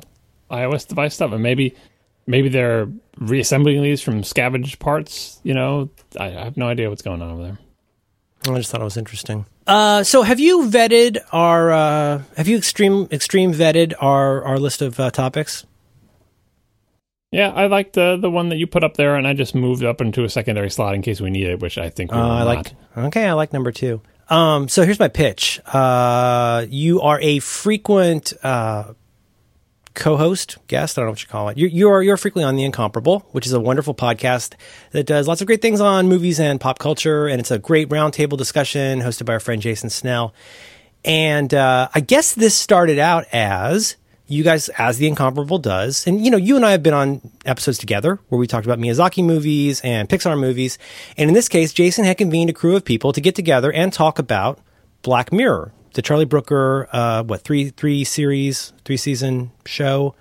iOS 0.50 0.86
device 0.86 1.14
stuff, 1.14 1.32
and 1.32 1.42
maybe 1.42 1.74
maybe 2.26 2.48
they're 2.48 2.88
reassembling 3.18 3.82
these 3.82 4.02
from 4.02 4.22
scavenged 4.22 4.78
parts. 4.78 5.40
You 5.42 5.54
know, 5.54 5.88
I, 6.20 6.26
I 6.26 6.44
have 6.44 6.56
no 6.56 6.66
idea 6.68 6.90
what's 6.90 7.02
going 7.02 7.22
on 7.22 7.30
over 7.30 7.42
there. 7.42 7.58
I 8.54 8.58
just 8.58 8.70
thought 8.70 8.80
it 8.80 8.84
was 8.84 8.96
interesting. 8.96 9.46
Uh, 9.66 10.02
so 10.04 10.22
have 10.22 10.38
you 10.38 10.68
vetted 10.68 11.18
our 11.32 11.72
uh, 11.72 12.22
have 12.36 12.46
you 12.48 12.56
extreme 12.56 13.08
extreme 13.10 13.52
vetted 13.52 13.94
our 14.00 14.44
our 14.44 14.58
list 14.58 14.82
of 14.82 15.00
uh, 15.00 15.10
topics? 15.10 15.66
Yeah, 17.32 17.50
I 17.50 17.66
like 17.66 17.92
the 17.92 18.16
the 18.16 18.30
one 18.30 18.48
that 18.50 18.56
you 18.56 18.66
put 18.66 18.84
up 18.84 18.96
there, 18.96 19.16
and 19.16 19.26
I 19.26 19.32
just 19.34 19.54
moved 19.54 19.82
up 19.84 20.00
into 20.00 20.24
a 20.24 20.28
secondary 20.28 20.70
slot 20.70 20.94
in 20.94 21.02
case 21.02 21.20
we 21.20 21.30
need 21.30 21.48
it, 21.48 21.60
which 21.60 21.76
I 21.76 21.90
think 21.90 22.12
we 22.12 22.18
Uh, 22.18 22.22
will 22.22 22.30
I 22.30 22.44
not. 22.44 22.72
like. 22.96 23.06
Okay, 23.06 23.26
I 23.26 23.32
like 23.32 23.52
number 23.52 23.72
two. 23.72 24.00
Um, 24.28 24.68
so 24.68 24.82
here's 24.84 24.98
my 24.98 25.08
pitch. 25.08 25.60
Uh, 25.66 26.66
you 26.68 27.00
are 27.00 27.20
a 27.20 27.38
frequent 27.40 28.32
uh, 28.42 28.92
co-host, 29.96 30.58
guest. 30.68 30.96
I 30.96 31.00
don't 31.00 31.06
know 31.06 31.12
what 31.12 31.22
you 31.22 31.28
call 31.28 31.48
it. 31.48 31.58
You're 31.58 31.70
you're, 31.70 32.02
you're 32.02 32.16
frequently 32.16 32.44
on 32.44 32.54
the 32.54 32.64
Incomparable, 32.64 33.26
which 33.32 33.46
is 33.46 33.52
a 33.52 33.58
wonderful 33.58 33.94
podcast 33.94 34.52
that 34.92 35.04
does 35.04 35.26
lots 35.26 35.40
of 35.40 35.48
great 35.48 35.62
things 35.62 35.80
on 35.80 36.08
movies 36.08 36.38
and 36.38 36.60
pop 36.60 36.78
culture, 36.78 37.26
and 37.26 37.40
it's 37.40 37.50
a 37.50 37.58
great 37.58 37.88
roundtable 37.88 38.38
discussion 38.38 39.00
hosted 39.00 39.24
by 39.24 39.32
our 39.32 39.40
friend 39.40 39.60
Jason 39.60 39.90
Snell. 39.90 40.32
And 41.04 41.52
uh, 41.52 41.88
I 41.94 42.00
guess 42.00 42.34
this 42.34 42.54
started 42.54 42.98
out 42.98 43.24
as 43.32 43.96
you 44.28 44.42
guys, 44.42 44.68
as 44.70 44.98
the 44.98 45.06
Incomparable 45.06 45.58
does, 45.58 46.06
and 46.06 46.24
you 46.24 46.30
know, 46.30 46.36
you 46.36 46.56
and 46.56 46.66
I 46.66 46.72
have 46.72 46.82
been 46.82 46.94
on 46.94 47.20
episodes 47.44 47.78
together 47.78 48.18
where 48.28 48.38
we 48.38 48.46
talked 48.46 48.66
about 48.66 48.78
Miyazaki 48.78 49.24
movies 49.24 49.80
and 49.82 50.08
Pixar 50.08 50.38
movies, 50.38 50.78
and 51.16 51.28
in 51.30 51.34
this 51.34 51.48
case, 51.48 51.72
Jason 51.72 52.04
had 52.04 52.18
convened 52.18 52.50
a 52.50 52.52
crew 52.52 52.76
of 52.76 52.84
people 52.84 53.12
to 53.12 53.20
get 53.20 53.34
together 53.34 53.72
and 53.72 53.92
talk 53.92 54.18
about 54.18 54.58
Black 55.02 55.32
Mirror, 55.32 55.72
the 55.96 56.02
Charlie 56.02 56.26
Brooker, 56.26 56.88
uh, 56.92 57.24
what 57.24 57.40
three 57.40 57.70
three 57.70 58.04
series, 58.04 58.72
three 58.84 58.98
season 58.98 59.50
show. 59.64 60.14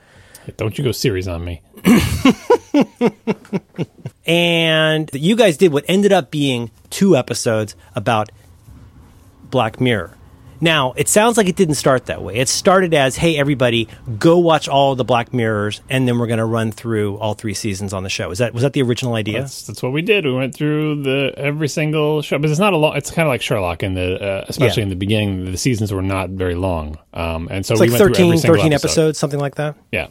Don't 0.57 0.77
you 0.77 0.83
go 0.83 0.91
series 0.91 1.27
on 1.27 1.43
me. 1.43 1.61
and 4.25 5.09
you 5.13 5.35
guys 5.35 5.57
did 5.57 5.73
what 5.73 5.83
ended 5.87 6.13
up 6.13 6.31
being 6.31 6.71
two 6.89 7.17
episodes 7.17 7.75
about 7.93 8.29
Black 9.43 9.81
Mirror. 9.81 10.17
Now, 10.65 10.93
it 10.97 11.07
sounds 11.07 11.37
like 11.37 11.47
it 11.47 11.55
didn't 11.55 11.75
start 11.75 12.07
that 12.07 12.23
way. 12.23 12.37
It 12.37 12.49
started 12.49 12.95
as, 12.95 13.15
hey, 13.15 13.37
everybody, 13.37 13.87
go 14.17 14.39
watch 14.39 14.67
all 14.67 14.95
the 14.95 15.03
Black 15.03 15.31
Mirrors, 15.31 15.79
and 15.91 16.07
then 16.07 16.17
we're 16.17 16.25
going 16.25 16.39
to 16.39 16.45
run 16.45 16.71
through 16.71 17.17
all 17.17 17.35
three 17.35 17.53
seasons 17.53 17.93
on 17.93 18.01
the 18.01 18.09
show. 18.09 18.31
Is 18.31 18.39
that 18.39 18.51
was 18.51 18.63
that 18.63 18.73
the 18.73 18.81
original 18.81 19.13
idea? 19.13 19.41
That's 19.41 19.67
that's 19.67 19.83
what 19.83 19.91
we 19.91 20.01
did. 20.01 20.25
We 20.25 20.33
went 20.33 20.55
through 20.55 21.03
the 21.03 21.33
every 21.37 21.67
single 21.67 22.23
show, 22.23 22.39
but 22.39 22.49
it's 22.49 22.59
not 22.59 22.73
a 22.73 22.77
long. 22.77 22.97
It's 22.97 23.11
kind 23.11 23.27
of 23.27 23.31
like 23.31 23.43
Sherlock 23.43 23.83
in 23.83 23.93
the, 23.93 24.19
uh, 24.19 24.45
especially 24.47 24.81
Yeah. 24.81 24.85
in 24.85 24.89
the 24.89 24.95
beginning. 24.95 25.45
The 25.51 25.57
seasons 25.57 25.93
were 25.93 26.01
not 26.01 26.31
very 26.31 26.55
long, 26.55 26.97
um, 27.13 27.47
and 27.51 27.63
so 27.63 27.73
it's 27.75 27.81
we 27.81 27.87
like 27.89 27.99
went 27.99 27.99
13, 27.99 28.15
through 28.15 28.25
every 28.29 28.37
single 28.39 28.55
13 28.57 28.73
episode. 28.73 28.87
episodes, 28.87 29.19
something 29.19 29.39
like 29.39 29.55
that. 29.55 29.75
Yeah, 29.91 30.07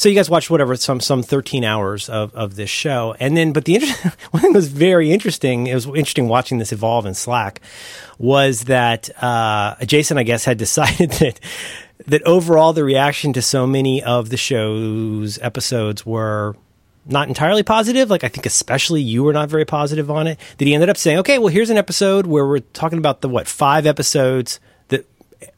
So 0.00 0.08
you 0.08 0.14
guys 0.14 0.30
watched 0.30 0.48
whatever 0.48 0.74
some 0.76 0.98
some 0.98 1.22
thirteen 1.22 1.62
hours 1.62 2.08
of, 2.08 2.34
of 2.34 2.56
this 2.56 2.70
show, 2.70 3.14
and 3.20 3.36
then 3.36 3.52
but 3.52 3.66
the 3.66 3.74
inter- 3.74 4.12
one 4.30 4.42
thing 4.42 4.54
was 4.54 4.68
very 4.68 5.12
interesting. 5.12 5.66
It 5.66 5.74
was 5.74 5.84
interesting 5.84 6.26
watching 6.26 6.56
this 6.56 6.72
evolve 6.72 7.04
in 7.04 7.12
Slack. 7.12 7.60
Was 8.16 8.64
that 8.64 9.10
uh, 9.22 9.74
Jason? 9.84 10.16
I 10.16 10.22
guess 10.22 10.46
had 10.46 10.56
decided 10.66 11.10
that 11.10 11.38
that 12.06 12.22
overall 12.22 12.72
the 12.72 12.82
reaction 12.82 13.34
to 13.34 13.42
so 13.42 13.66
many 13.66 14.02
of 14.02 14.30
the 14.30 14.38
show's 14.38 15.38
episodes 15.42 16.06
were 16.06 16.56
not 17.04 17.28
entirely 17.28 17.62
positive. 17.62 18.08
Like 18.08 18.24
I 18.24 18.28
think 18.28 18.46
especially 18.46 19.02
you 19.02 19.22
were 19.22 19.34
not 19.34 19.50
very 19.50 19.66
positive 19.66 20.10
on 20.10 20.26
it. 20.26 20.40
That 20.56 20.64
he 20.64 20.72
ended 20.72 20.88
up 20.88 20.96
saying, 20.96 21.18
"Okay, 21.18 21.38
well 21.38 21.48
here's 21.48 21.68
an 21.68 21.76
episode 21.76 22.26
where 22.26 22.46
we're 22.46 22.60
talking 22.60 22.96
about 22.96 23.20
the 23.20 23.28
what 23.28 23.46
five 23.46 23.84
episodes 23.84 24.60
that 24.88 25.06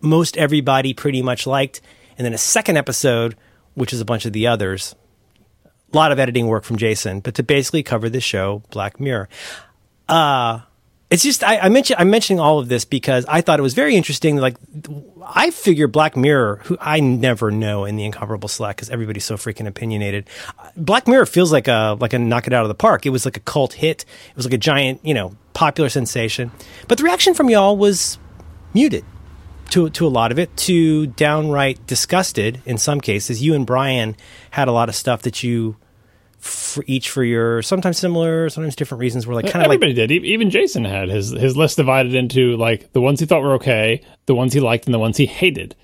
most 0.01 0.37
everybody 0.37 0.95
pretty 0.95 1.23
much 1.23 1.47
liked, 1.47 1.81
and 2.19 2.25
then 2.25 2.35
a 2.35 2.39
second 2.39 2.77
episode." 2.77 3.37
Which 3.75 3.93
is 3.93 4.01
a 4.01 4.05
bunch 4.05 4.27
of 4.27 4.33
the 4.33 4.47
others, 4.47 4.95
a 5.93 5.97
lot 5.97 6.13
of 6.13 6.19
editing 6.19 6.47
work 6.47 6.65
from 6.65 6.77
Jason, 6.77 7.21
but 7.21 7.35
to 7.37 7.43
basically 7.43 7.83
cover 7.83 8.09
the 8.09 8.21
show, 8.21 8.63
Black 8.71 9.01
Mirror. 9.01 9.29
Uh, 10.09 10.61
it's 11.13 11.23
just 11.23 11.45
I, 11.45 11.59
I 11.59 11.69
mentioned 11.69 12.01
I'm 12.01 12.09
mentioning 12.09 12.41
all 12.41 12.59
of 12.59 12.69
this 12.69 12.87
because 12.87 13.27
I 13.27 13.43
thought 13.43 13.59
it 13.59 13.63
was 13.63 13.75
very 13.75 13.97
interesting. 13.97 14.39
Like 14.39 14.57
I 15.23 15.51
figure 15.51 15.87
Black 15.87 16.17
Mirror, 16.17 16.61
who 16.65 16.79
I 16.81 17.01
never 17.01 17.51
know 17.51 17.85
in 17.85 17.97
the 17.97 18.05
incomparable 18.05 18.49
Slack 18.49 18.77
because 18.77 18.89
everybody's 18.89 19.25
so 19.25 19.37
freaking 19.37 19.67
opinionated. 19.67 20.27
Black 20.75 21.07
Mirror 21.07 21.27
feels 21.27 21.53
like 21.53 21.69
a 21.69 21.99
like 22.01 22.15
a 22.15 22.19
knock 22.19 22.47
it 22.47 22.55
out 22.55 22.63
of 22.63 22.69
the 22.69 22.75
park. 22.75 23.05
It 23.05 23.11
was 23.11 23.27
like 23.27 23.37
a 23.37 23.41
cult 23.41 23.75
hit. 23.75 24.07
It 24.31 24.37
was 24.37 24.47
like 24.47 24.55
a 24.55 24.59
giant, 24.59 25.05
you 25.05 25.13
know, 25.13 25.37
popular 25.53 25.91
sensation. 25.91 26.51
But 26.89 26.97
the 26.97 27.05
reaction 27.05 27.35
from 27.35 27.51
y'all 27.51 27.77
was 27.77 28.19
muted 28.73 29.05
to 29.73 29.91
to 29.91 30.07
a 30.07 30.09
lot 30.09 30.33
of 30.33 30.39
it, 30.39 30.55
to 30.57 31.07
downright 31.09 31.87
disgusted 31.87 32.61
in 32.65 32.79
some 32.79 33.01
cases. 33.01 33.43
You 33.43 33.55
and 33.55 33.67
Brian 33.67 34.17
had 34.51 34.69
a 34.69 34.73
lot 34.73 34.89
of 34.89 34.95
stuff 34.95 35.23
that 35.23 35.43
you 35.43 35.77
for 36.39 36.85
each 36.87 37.09
for 37.09 37.23
your 37.23 37.63
sometimes 37.63 37.99
similar, 37.99 38.49
sometimes 38.51 38.77
different 38.77 39.01
reasons. 39.01 39.27
Were 39.27 39.35
like 39.35 39.47
kind 39.47 39.65
of 39.65 39.71
like 39.71 39.77
everybody 39.77 39.95
did. 39.95 40.11
Even 40.11 40.51
Jason 40.51 40.85
had 40.85 41.09
his 41.09 41.31
his 41.31 41.57
list 41.57 41.77
divided 41.77 42.15
into 42.15 42.57
like 42.57 42.93
the 42.93 43.01
ones 43.01 43.21
he 43.21 43.27
thought 43.27 43.43
were 43.43 43.55
okay, 43.55 44.03
the 44.27 44.35
ones 44.35 44.53
he 44.53 44.61
liked, 44.61 44.87
and 44.87 44.95
the 44.95 44.99
ones 44.99 45.17
he 45.17 45.27
hated. 45.27 45.75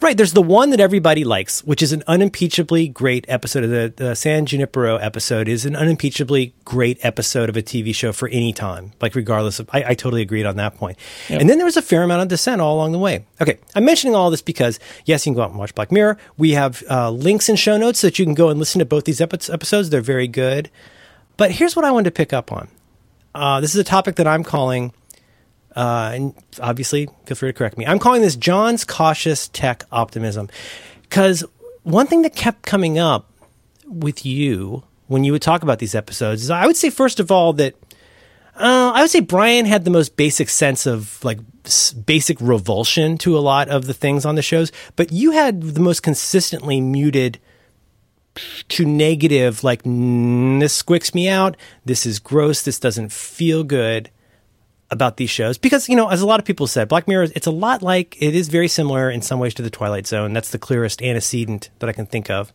Right. 0.00 0.16
There's 0.16 0.32
the 0.32 0.42
one 0.42 0.70
that 0.70 0.80
everybody 0.80 1.24
likes, 1.24 1.64
which 1.64 1.82
is 1.82 1.92
an 1.92 2.02
unimpeachably 2.06 2.88
great 2.88 3.24
episode 3.28 3.64
of 3.64 3.70
the, 3.70 3.92
the 3.96 4.14
San 4.14 4.46
Junipero 4.46 4.96
episode 4.96 5.48
is 5.48 5.64
an 5.64 5.74
unimpeachably 5.74 6.52
great 6.64 6.98
episode 7.04 7.48
of 7.48 7.56
a 7.56 7.62
TV 7.62 7.94
show 7.94 8.12
for 8.12 8.28
any 8.28 8.52
time. 8.52 8.92
Like 9.00 9.14
regardless 9.14 9.60
of, 9.60 9.68
I, 9.72 9.84
I 9.90 9.94
totally 9.94 10.22
agreed 10.22 10.46
on 10.46 10.56
that 10.56 10.76
point. 10.76 10.98
Yep. 11.28 11.40
And 11.40 11.50
then 11.50 11.58
there 11.58 11.64
was 11.64 11.76
a 11.76 11.82
fair 11.82 12.02
amount 12.02 12.22
of 12.22 12.28
dissent 12.28 12.60
all 12.60 12.76
along 12.76 12.92
the 12.92 12.98
way. 12.98 13.24
Okay. 13.40 13.58
I'm 13.74 13.84
mentioning 13.84 14.14
all 14.14 14.30
this 14.30 14.42
because 14.42 14.78
yes, 15.04 15.24
you 15.24 15.30
can 15.30 15.36
go 15.36 15.42
out 15.42 15.50
and 15.50 15.58
watch 15.58 15.74
Black 15.74 15.90
Mirror. 15.90 16.18
We 16.36 16.52
have 16.52 16.82
uh, 16.90 17.10
links 17.10 17.48
and 17.48 17.58
show 17.58 17.76
notes 17.76 18.00
so 18.00 18.08
that 18.08 18.18
you 18.18 18.24
can 18.24 18.34
go 18.34 18.48
and 18.50 18.58
listen 18.58 18.78
to 18.78 18.84
both 18.84 19.04
these 19.04 19.20
epi- 19.20 19.52
episodes. 19.52 19.90
They're 19.90 20.00
very 20.00 20.28
good. 20.28 20.70
But 21.36 21.50
here's 21.50 21.74
what 21.74 21.84
I 21.84 21.90
wanted 21.90 22.04
to 22.04 22.10
pick 22.12 22.32
up 22.32 22.52
on. 22.52 22.68
Uh, 23.34 23.60
this 23.60 23.74
is 23.74 23.80
a 23.80 23.84
topic 23.84 24.16
that 24.16 24.26
I'm 24.26 24.44
calling 24.44 24.92
uh, 25.76 26.12
and 26.14 26.34
obviously, 26.60 27.08
feel 27.26 27.36
free 27.36 27.48
to 27.50 27.52
correct 27.52 27.76
me. 27.76 27.86
I'm 27.86 27.98
calling 27.98 28.22
this 28.22 28.36
John's 28.36 28.84
cautious 28.84 29.48
tech 29.48 29.84
optimism 29.90 30.48
because 31.02 31.44
one 31.82 32.06
thing 32.06 32.22
that 32.22 32.36
kept 32.36 32.62
coming 32.62 32.98
up 32.98 33.30
with 33.86 34.24
you 34.24 34.84
when 35.08 35.24
you 35.24 35.32
would 35.32 35.42
talk 35.42 35.62
about 35.62 35.78
these 35.80 35.94
episodes 35.94 36.42
is 36.42 36.50
I 36.50 36.66
would 36.66 36.76
say, 36.76 36.90
first 36.90 37.20
of 37.20 37.30
all, 37.30 37.52
that 37.54 37.74
uh, 38.56 38.92
I 38.94 39.00
would 39.02 39.10
say 39.10 39.20
Brian 39.20 39.66
had 39.66 39.84
the 39.84 39.90
most 39.90 40.16
basic 40.16 40.48
sense 40.48 40.86
of 40.86 41.22
like 41.24 41.38
basic 42.06 42.40
revulsion 42.40 43.18
to 43.18 43.36
a 43.36 43.40
lot 43.40 43.68
of 43.68 43.86
the 43.86 43.94
things 43.94 44.24
on 44.24 44.36
the 44.36 44.42
shows, 44.42 44.70
but 44.96 45.10
you 45.12 45.32
had 45.32 45.60
the 45.62 45.80
most 45.80 46.02
consistently 46.02 46.80
muted 46.80 47.38
to 48.68 48.84
negative, 48.84 49.62
like, 49.62 49.82
"Mm, 49.82 50.60
this 50.60 50.80
squicks 50.80 51.14
me 51.14 51.28
out. 51.28 51.56
This 51.84 52.06
is 52.06 52.18
gross. 52.18 52.62
This 52.62 52.78
doesn't 52.78 53.12
feel 53.12 53.64
good 53.64 54.10
about 54.90 55.16
these 55.16 55.30
shows 55.30 55.58
because 55.58 55.88
you 55.88 55.96
know 55.96 56.08
as 56.08 56.20
a 56.20 56.26
lot 56.26 56.38
of 56.38 56.46
people 56.46 56.66
said 56.66 56.88
black 56.88 57.08
mirror 57.08 57.24
it's 57.34 57.46
a 57.46 57.50
lot 57.50 57.82
like 57.82 58.16
it 58.20 58.34
is 58.34 58.48
very 58.48 58.68
similar 58.68 59.10
in 59.10 59.22
some 59.22 59.38
ways 59.38 59.54
to 59.54 59.62
the 59.62 59.70
twilight 59.70 60.06
zone. 60.06 60.32
That's 60.32 60.50
the 60.50 60.58
clearest 60.58 61.02
antecedent 61.02 61.70
that 61.78 61.88
i 61.88 61.92
can 61.92 62.06
think 62.06 62.30
of. 62.30 62.52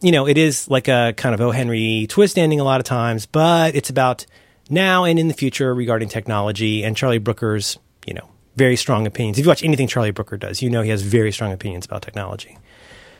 You 0.00 0.12
know 0.12 0.26
it 0.26 0.38
is 0.38 0.68
like 0.68 0.88
a 0.88 1.14
kind 1.16 1.34
of 1.34 1.40
o. 1.40 1.50
Henry 1.50 2.06
twist 2.08 2.38
ending 2.38 2.60
a 2.60 2.64
lot 2.64 2.80
of 2.80 2.84
times 2.84 3.26
but 3.26 3.74
it's 3.74 3.90
about 3.90 4.26
now 4.68 5.04
and 5.04 5.18
in 5.18 5.28
the 5.28 5.34
future 5.34 5.74
regarding 5.74 6.08
technology 6.08 6.82
and 6.82 6.96
charlie 6.96 7.18
brooker's 7.18 7.78
you 8.06 8.14
know 8.14 8.28
very 8.56 8.76
strong 8.76 9.06
opinions. 9.06 9.38
If 9.38 9.44
you 9.44 9.48
watch 9.48 9.62
anything 9.62 9.86
charlie 9.86 10.10
brooker 10.10 10.36
does 10.36 10.62
you 10.62 10.70
know 10.70 10.82
he 10.82 10.90
has 10.90 11.02
very 11.02 11.30
strong 11.30 11.52
opinions 11.52 11.84
about 11.84 12.02
technology. 12.02 12.58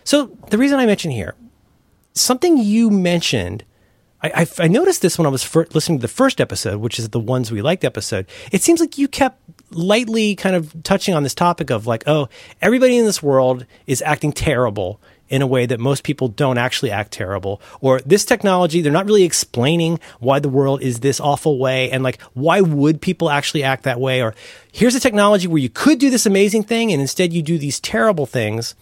So 0.05 0.37
the 0.49 0.59
reason 0.59 0.79
i 0.79 0.87
mention 0.87 1.11
here 1.11 1.35
something 2.15 2.57
you 2.59 2.91
mentioned 2.91 3.65
I, 4.23 4.43
I, 4.43 4.47
I 4.65 4.69
noticed 4.69 5.03
this 5.03 5.19
when 5.19 5.27
I 5.27 5.31
was 5.31 5.55
listening 5.75 5.99
to 5.99 6.03
the 6.03 6.09
first 6.09 6.41
episode, 6.41 6.81
which 6.81 6.99
is 6.99 7.09
the 7.09 7.21
ones 7.21 7.51
we 7.51 7.63
liked 7.63 7.85
episode. 7.85 8.27
It 8.53 8.63
seems 8.63 8.81
like 8.81 8.99
you 8.99 9.09
kept 9.09 9.41
lightly 9.71 10.35
kind 10.35 10.57
of 10.57 10.83
touching 10.83 11.15
on 11.15 11.23
this 11.23 11.35
topic 11.35 11.71
of 11.71 11.87
like, 11.87 12.05
oh, 12.07 12.29
everybody 12.61 12.99
in 12.99 13.05
this 13.05 13.23
world 13.23 13.67
is 13.87 14.03
acting 14.03 14.33
terrible 14.33 15.01
in 15.29 15.43
a 15.43 15.47
way 15.47 15.65
that 15.65 15.79
most 15.79 16.03
people 16.03 16.29
don't 16.29 16.59
actually 16.59 16.91
act 16.91 17.13
terrible. 17.13 17.63
Or 17.81 18.01
this 18.01 18.25
technology, 18.25 18.83
they're 18.83 18.93
not 18.93 19.07
really 19.07 19.23
explaining 19.23 20.01
why 20.19 20.41
the 20.41 20.49
world 20.49 20.83
is 20.83 21.01
this 21.01 21.21
awful 21.21 21.59
way 21.59 21.91
and 21.91 22.03
like, 22.03 22.21
why 22.35 22.61
would 22.61 23.01
people 23.01 23.31
actually 23.31 23.63
act 23.63 23.85
that 23.85 24.01
way? 24.01 24.23
Or 24.23 24.35
here's 24.73 24.97
a 24.97 25.01
technology 25.01 25.47
where 25.47 25.63
you 25.63 25.71
could 25.71 26.01
do 26.01 26.11
this 26.11 26.27
amazing 26.27 26.65
thing 26.65 26.93
and 26.93 27.01
instead 27.01 27.33
you 27.33 27.43
do 27.43 27.59
these 27.59 27.79
terrible 27.79 28.27
things. 28.27 28.75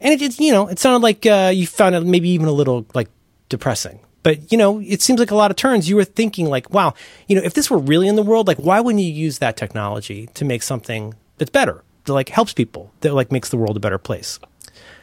And 0.00 0.14
it, 0.14 0.22
it 0.22 0.38
you 0.38 0.52
know, 0.52 0.68
it 0.68 0.78
sounded 0.78 1.02
like 1.02 1.26
uh, 1.26 1.50
you 1.52 1.66
found 1.66 1.96
it 1.96 2.04
maybe 2.04 2.28
even 2.30 2.46
a 2.46 2.52
little 2.52 2.86
like 2.94 3.08
depressing. 3.48 3.98
But 4.24 4.50
you 4.50 4.58
know, 4.58 4.80
it 4.80 5.02
seems 5.02 5.20
like 5.20 5.30
a 5.30 5.36
lot 5.36 5.52
of 5.52 5.56
turns 5.56 5.88
you 5.88 5.94
were 5.94 6.04
thinking 6.04 6.46
like, 6.46 6.70
wow, 6.70 6.94
you 7.28 7.36
know, 7.36 7.42
if 7.42 7.54
this 7.54 7.70
were 7.70 7.78
really 7.78 8.08
in 8.08 8.16
the 8.16 8.22
world, 8.22 8.48
like 8.48 8.56
why 8.56 8.80
wouldn't 8.80 9.04
you 9.04 9.12
use 9.12 9.38
that 9.38 9.56
technology 9.56 10.26
to 10.34 10.44
make 10.44 10.64
something 10.64 11.14
that's 11.38 11.50
better, 11.50 11.84
that 12.06 12.12
like 12.12 12.30
helps 12.30 12.52
people, 12.52 12.90
that 13.02 13.14
like 13.14 13.30
makes 13.30 13.50
the 13.50 13.56
world 13.56 13.76
a 13.76 13.80
better 13.80 13.98
place? 13.98 14.40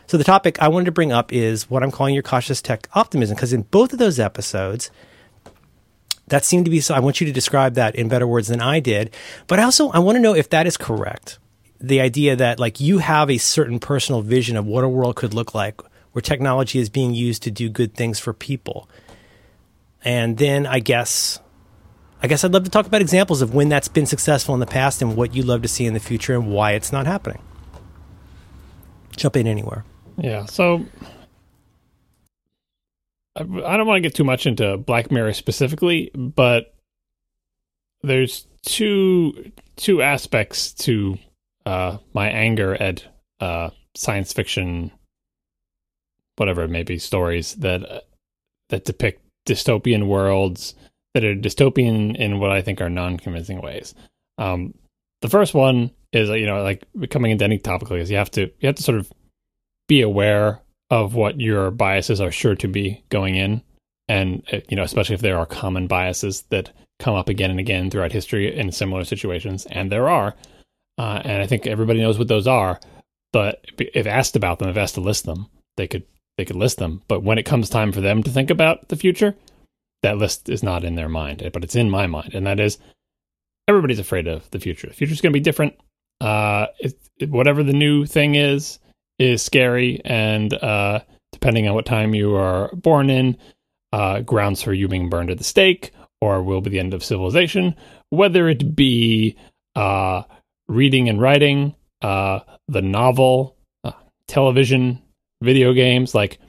So 0.07 0.17
the 0.17 0.25
topic 0.25 0.61
I 0.61 0.67
wanted 0.67 0.85
to 0.85 0.91
bring 0.91 1.13
up 1.13 1.31
is 1.31 1.69
what 1.69 1.83
I'm 1.83 1.91
calling 1.91 2.13
your 2.13 2.23
cautious 2.23 2.61
tech 2.61 2.89
optimism, 2.93 3.35
because 3.35 3.53
in 3.53 3.61
both 3.61 3.93
of 3.93 3.99
those 3.99 4.19
episodes, 4.19 4.91
that 6.27 6.43
seemed 6.43 6.65
to 6.65 6.71
be 6.71 6.81
so 6.81 6.95
I 6.95 6.99
want 6.99 7.21
you 7.21 7.27
to 7.27 7.33
describe 7.33 7.75
that 7.75 7.95
in 7.95 8.09
better 8.09 8.27
words 8.27 8.47
than 8.47 8.59
I 8.59 8.79
did. 8.79 9.13
But 9.47 9.59
I 9.59 9.63
also 9.63 9.89
I 9.91 9.99
want 9.99 10.15
to 10.15 10.21
know 10.21 10.33
if 10.33 10.49
that 10.49 10.65
is 10.65 10.77
correct. 10.77 11.37
The 11.79 12.01
idea 12.01 12.35
that 12.35 12.59
like 12.59 12.79
you 12.79 12.97
have 12.97 13.29
a 13.29 13.37
certain 13.37 13.79
personal 13.79 14.21
vision 14.21 14.57
of 14.57 14.65
what 14.65 14.83
a 14.83 14.89
world 14.89 15.15
could 15.15 15.33
look 15.33 15.53
like 15.53 15.79
where 16.11 16.21
technology 16.21 16.79
is 16.79 16.89
being 16.89 17.13
used 17.13 17.43
to 17.43 17.51
do 17.51 17.69
good 17.69 17.93
things 17.93 18.19
for 18.19 18.33
people. 18.33 18.89
And 20.03 20.37
then 20.37 20.65
I 20.65 20.79
guess 20.79 21.39
I 22.23 22.27
guess 22.27 22.43
I'd 22.43 22.53
love 22.53 22.63
to 22.65 22.69
talk 22.69 22.85
about 22.85 23.01
examples 23.01 23.41
of 23.41 23.53
when 23.53 23.69
that's 23.69 23.87
been 23.87 24.05
successful 24.05 24.53
in 24.53 24.59
the 24.59 24.67
past 24.67 25.01
and 25.01 25.15
what 25.15 25.35
you'd 25.35 25.45
love 25.45 25.63
to 25.63 25.67
see 25.67 25.85
in 25.85 25.93
the 25.93 25.99
future 25.99 26.35
and 26.35 26.51
why 26.51 26.73
it's 26.73 26.91
not 26.91 27.07
happening. 27.07 27.41
Jump 29.15 29.35
in 29.35 29.47
anywhere. 29.47 29.83
Yeah. 30.17 30.45
So 30.45 30.85
I, 33.35 33.43
don't 33.43 33.87
want 33.87 33.97
to 33.97 34.01
get 34.01 34.13
too 34.13 34.23
much 34.23 34.45
into 34.45 34.77
Black 34.77 35.11
Mirror 35.11 35.33
specifically, 35.33 36.11
but 36.13 36.75
there's 38.03 38.47
two 38.63 39.51
two 39.75 40.01
aspects 40.01 40.73
to 40.73 41.17
uh, 41.65 41.97
my 42.13 42.29
anger 42.29 42.75
at 42.75 43.03
uh, 43.39 43.69
science 43.95 44.33
fiction, 44.33 44.91
whatever 46.35 46.63
it 46.63 46.69
may 46.69 46.83
be, 46.83 46.99
stories 46.99 47.55
that 47.55 47.89
uh, 47.89 48.01
that 48.69 48.85
depict 48.85 49.21
dystopian 49.47 50.07
worlds 50.07 50.75
that 51.13 51.23
are 51.23 51.35
dystopian 51.35 52.15
in 52.15 52.39
what 52.39 52.51
I 52.51 52.61
think 52.61 52.81
are 52.81 52.89
non-convincing 52.89 53.61
ways. 53.61 53.93
Um, 54.37 54.73
the 55.21 55.29
first 55.29 55.53
one 55.53 55.91
is 56.13 56.29
you 56.29 56.45
know 56.45 56.63
like 56.63 56.83
coming 57.09 57.31
into 57.31 57.45
any 57.45 57.57
topic 57.57 57.89
this, 57.89 58.09
you 58.09 58.17
have 58.17 58.31
to 58.31 58.41
you 58.59 58.67
have 58.67 58.75
to 58.75 58.83
sort 58.83 58.97
of 58.97 59.11
be 59.87 60.01
aware 60.01 60.61
of 60.89 61.15
what 61.15 61.39
your 61.39 61.71
biases 61.71 62.19
are 62.19 62.31
sure 62.31 62.55
to 62.55 62.67
be 62.67 63.03
going 63.09 63.35
in, 63.35 63.61
and 64.07 64.43
uh, 64.51 64.59
you 64.69 64.75
know 64.75 64.83
especially 64.83 65.15
if 65.15 65.21
there 65.21 65.37
are 65.37 65.45
common 65.45 65.87
biases 65.87 66.43
that 66.49 66.71
come 66.99 67.15
up 67.15 67.29
again 67.29 67.49
and 67.49 67.59
again 67.59 67.89
throughout 67.89 68.11
history 68.11 68.55
in 68.55 68.71
similar 68.71 69.03
situations, 69.03 69.65
and 69.67 69.91
there 69.91 70.09
are, 70.09 70.35
uh, 70.97 71.21
and 71.23 71.41
I 71.41 71.47
think 71.47 71.65
everybody 71.65 71.99
knows 71.99 72.19
what 72.19 72.27
those 72.27 72.47
are. 72.47 72.79
But 73.33 73.63
if 73.77 74.05
asked 74.05 74.35
about 74.35 74.59
them, 74.59 74.69
if 74.69 74.77
asked 74.77 74.95
to 74.95 75.01
list 75.01 75.25
them, 75.25 75.47
they 75.77 75.87
could 75.87 76.03
they 76.41 76.45
could 76.45 76.55
list 76.55 76.79
them. 76.79 77.03
But 77.07 77.21
when 77.21 77.37
it 77.37 77.45
comes 77.45 77.69
time 77.69 77.91
for 77.91 78.01
them 78.01 78.23
to 78.23 78.31
think 78.31 78.49
about 78.49 78.87
the 78.87 78.95
future, 78.95 79.35
that 80.01 80.17
list 80.17 80.49
is 80.49 80.63
not 80.63 80.83
in 80.83 80.95
their 80.95 81.07
mind, 81.07 81.47
but 81.53 81.63
it's 81.63 81.75
in 81.75 81.91
my 81.91 82.07
mind, 82.07 82.33
and 82.33 82.47
that 82.47 82.59
is 82.59 82.79
everybody's 83.67 83.99
afraid 83.99 84.27
of 84.27 84.49
the 84.49 84.59
future. 84.59 84.87
The 84.87 84.95
future's 84.95 85.21
going 85.21 85.31
to 85.31 85.39
be 85.39 85.43
different. 85.43 85.75
Uh, 86.19 86.65
it, 86.79 86.97
it, 87.19 87.29
whatever 87.29 87.61
the 87.61 87.73
new 87.73 88.07
thing 88.07 88.33
is, 88.33 88.79
is 89.19 89.43
scary, 89.43 90.01
and 90.03 90.51
uh, 90.51 91.01
depending 91.31 91.67
on 91.67 91.75
what 91.75 91.85
time 91.85 92.15
you 92.15 92.35
are 92.35 92.71
born 92.73 93.11
in, 93.11 93.37
uh, 93.93 94.21
grounds 94.21 94.63
for 94.63 94.73
you 94.73 94.87
being 94.87 95.09
burned 95.09 95.29
at 95.29 95.37
the 95.37 95.43
stake, 95.43 95.91
or 96.21 96.41
will 96.41 96.61
be 96.61 96.71
the 96.71 96.79
end 96.79 96.95
of 96.95 97.03
civilization. 97.03 97.75
Whether 98.09 98.49
it 98.49 98.75
be 98.75 99.37
uh, 99.75 100.23
reading 100.67 101.07
and 101.07 101.21
writing, 101.21 101.75
uh, 102.01 102.39
the 102.67 102.81
novel, 102.81 103.57
uh, 103.83 103.91
television, 104.27 105.03
video 105.41 105.73
games, 105.73 106.15
like 106.15 106.39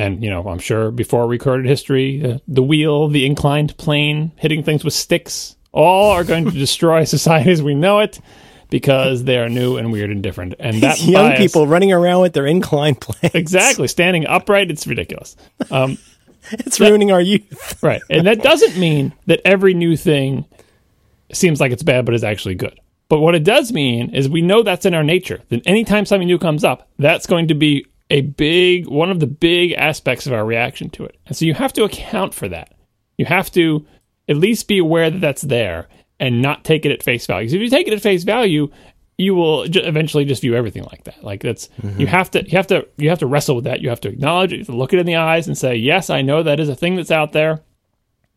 and 0.00 0.22
you 0.22 0.30
know 0.30 0.46
i'm 0.48 0.60
sure 0.60 0.92
before 0.92 1.26
recorded 1.26 1.66
history 1.66 2.24
uh, 2.24 2.38
the 2.46 2.62
wheel 2.62 3.08
the 3.08 3.26
inclined 3.26 3.76
plane 3.78 4.30
hitting 4.36 4.62
things 4.62 4.84
with 4.84 4.94
sticks 4.94 5.56
all 5.72 6.12
are 6.12 6.22
going 6.22 6.44
to 6.44 6.50
destroy 6.66 7.02
society 7.02 7.50
as 7.50 7.60
we 7.62 7.74
know 7.74 7.98
it 7.98 8.20
because 8.70 9.24
they 9.24 9.38
are 9.38 9.48
new 9.48 9.76
and 9.76 9.90
weird 9.90 10.10
and 10.10 10.22
different. 10.22 10.54
And 10.58 10.82
that 10.82 10.98
These 10.98 11.08
young 11.16 11.30
bias- 11.30 11.38
people 11.40 11.66
running 11.66 11.90
around 11.92 12.20
with 12.22 12.32
their 12.34 12.46
inclined 12.46 13.00
planes. 13.00 13.34
exactly. 13.34 13.88
Standing 13.88 14.26
upright 14.26 14.70
it's 14.70 14.86
ridiculous. 14.86 15.36
Um, 15.70 15.98
It's 16.50 16.78
ruining 16.80 17.10
our 17.12 17.20
youth. 17.20 17.82
right. 17.82 18.00
And 18.08 18.26
that 18.26 18.42
doesn't 18.42 18.78
mean 18.78 19.12
that 19.26 19.40
every 19.44 19.74
new 19.74 19.96
thing 19.96 20.44
seems 21.32 21.60
like 21.60 21.72
it's 21.72 21.82
bad 21.82 22.04
but 22.06 22.14
is 22.14 22.24
actually 22.24 22.54
good 22.54 22.78
but 23.08 23.20
what 23.20 23.34
it 23.34 23.44
does 23.44 23.72
mean 23.72 24.14
is 24.14 24.28
we 24.28 24.42
know 24.42 24.62
that's 24.62 24.86
in 24.86 24.94
our 24.94 25.04
nature 25.04 25.40
that 25.48 25.66
anytime 25.66 26.04
something 26.04 26.28
new 26.28 26.38
comes 26.38 26.64
up 26.64 26.88
that's 26.98 27.26
going 27.26 27.48
to 27.48 27.54
be 27.54 27.86
a 28.10 28.22
big 28.22 28.86
one 28.86 29.10
of 29.10 29.20
the 29.20 29.26
big 29.26 29.72
aspects 29.72 30.26
of 30.26 30.32
our 30.32 30.44
reaction 30.44 30.90
to 30.90 31.04
it. 31.04 31.16
And 31.26 31.36
so 31.36 31.44
you 31.44 31.54
have 31.54 31.72
to 31.74 31.84
account 31.84 32.34
for 32.34 32.48
that. 32.48 32.74
You 33.16 33.26
have 33.26 33.50
to 33.52 33.86
at 34.28 34.36
least 34.36 34.68
be 34.68 34.78
aware 34.78 35.10
that 35.10 35.20
that's 35.20 35.42
there 35.42 35.88
and 36.20 36.42
not 36.42 36.64
take 36.64 36.84
it 36.84 36.92
at 36.92 37.02
face 37.02 37.26
value. 37.26 37.46
Because 37.46 37.54
if 37.54 37.62
you 37.62 37.70
take 37.70 37.86
it 37.86 37.92
at 37.92 38.02
face 38.02 38.24
value, 38.24 38.70
you 39.16 39.34
will 39.34 39.64
eventually 39.64 40.24
just 40.24 40.42
view 40.42 40.54
everything 40.54 40.84
like 40.84 41.04
that. 41.04 41.22
Like 41.22 41.42
that's 41.42 41.68
you 41.82 41.90
mm-hmm. 41.90 42.04
have 42.04 42.30
to 42.32 42.44
you 42.44 42.56
have 42.56 42.68
to 42.68 42.86
you 42.96 43.08
have 43.08 43.18
to 43.18 43.26
wrestle 43.26 43.56
with 43.56 43.64
that. 43.64 43.80
You 43.80 43.88
have 43.88 44.00
to 44.02 44.08
acknowledge 44.08 44.52
it, 44.52 44.56
you 44.56 44.60
have 44.60 44.68
to 44.68 44.76
look 44.76 44.92
it 44.92 45.00
in 45.00 45.06
the 45.06 45.16
eyes 45.16 45.48
and 45.48 45.58
say, 45.58 45.74
"Yes, 45.74 46.08
I 46.08 46.22
know 46.22 46.42
that 46.42 46.60
is 46.60 46.68
a 46.68 46.76
thing 46.76 46.94
that's 46.94 47.10
out 47.10 47.32
there. 47.32 47.60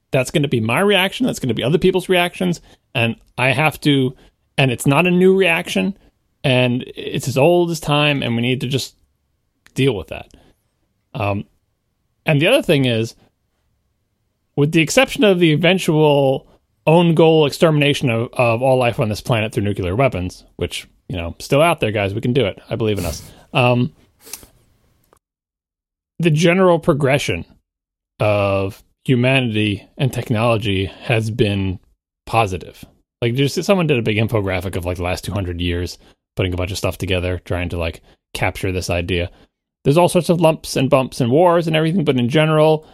That's 0.09 0.31
going 0.31 0.43
to 0.43 0.49
be 0.49 0.59
my 0.59 0.79
reaction, 0.81 1.25
that's 1.25 1.39
going 1.39 1.49
to 1.49 1.55
be 1.55 1.63
other 1.63 1.77
people's 1.77 2.09
reactions, 2.09 2.59
and 2.93 3.15
I 3.37 3.51
have 3.51 3.79
to 3.81 4.15
and 4.57 4.71
it's 4.71 4.85
not 4.85 5.07
a 5.07 5.11
new 5.11 5.37
reaction 5.37 5.97
and 6.43 6.83
it's 6.95 7.27
as 7.27 7.37
old 7.37 7.71
as 7.71 7.79
time 7.79 8.23
and 8.23 8.35
we 8.35 8.41
need 8.41 8.61
to 8.61 8.67
just 8.67 8.95
deal 9.73 9.95
with 9.95 10.07
that." 10.07 10.29
Um 11.13 11.45
and 12.25 12.41
the 12.41 12.47
other 12.47 12.61
thing 12.61 12.85
is 12.85 13.15
with 14.55 14.71
the 14.71 14.81
exception 14.81 15.23
of 15.23 15.39
the 15.39 15.51
eventual 15.51 16.47
own 16.87 17.13
goal 17.15 17.45
extermination 17.45 18.09
of, 18.09 18.29
of 18.33 18.61
all 18.61 18.77
life 18.77 18.99
on 18.99 19.09
this 19.09 19.21
planet 19.21 19.53
through 19.53 19.63
nuclear 19.63 19.95
weapons, 19.95 20.43
which, 20.55 20.87
you 21.07 21.15
know, 21.15 21.35
still 21.39 21.61
out 21.61 21.79
there, 21.79 21.91
guys. 21.91 22.13
We 22.13 22.21
can 22.21 22.33
do 22.33 22.45
it. 22.45 22.59
I 22.69 22.75
believe 22.75 22.97
in 22.97 23.05
us. 23.05 23.31
Um, 23.53 23.93
the 26.19 26.31
general 26.31 26.79
progression 26.79 27.45
of 28.19 28.83
humanity 29.05 29.87
and 29.97 30.13
technology 30.13 30.85
has 30.85 31.31
been 31.31 31.79
positive. 32.25 32.85
Like, 33.21 33.35
just 33.35 33.63
someone 33.63 33.87
did 33.87 33.99
a 33.99 34.03
big 34.03 34.17
infographic 34.17 34.75
of 34.75 34.85
like 34.85 34.97
the 34.97 35.03
last 35.03 35.23
200 35.23 35.61
years, 35.61 35.97
putting 36.35 36.53
a 36.53 36.57
bunch 36.57 36.71
of 36.71 36.77
stuff 36.77 36.97
together, 36.97 37.39
trying 37.45 37.69
to 37.69 37.77
like 37.77 38.01
capture 38.33 38.71
this 38.71 38.89
idea. 38.89 39.29
There's 39.83 39.97
all 39.97 40.09
sorts 40.09 40.29
of 40.29 40.41
lumps 40.41 40.75
and 40.75 40.89
bumps 40.89 41.21
and 41.21 41.31
wars 41.31 41.67
and 41.67 41.75
everything, 41.75 42.03
but 42.03 42.17
in 42.17 42.29
general, 42.29 42.87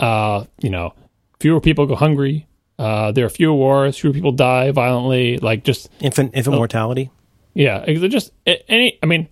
uh, 0.00 0.44
you 0.60 0.70
know, 0.70 0.94
fewer 1.40 1.60
people 1.60 1.86
go 1.86 1.94
hungry, 1.96 2.48
uh, 2.78 3.10
there 3.12 3.26
are 3.26 3.30
fewer 3.30 3.54
wars, 3.54 3.98
fewer 3.98 4.12
people 4.12 4.32
die 4.32 4.70
violently. 4.70 5.38
Like 5.38 5.64
just 5.64 5.90
Infant 6.00 6.34
infant 6.34 6.56
mortality. 6.56 7.10
yeah, 7.54 7.84
just 7.86 8.32
any. 8.46 8.98
I 9.02 9.06
mean, 9.06 9.28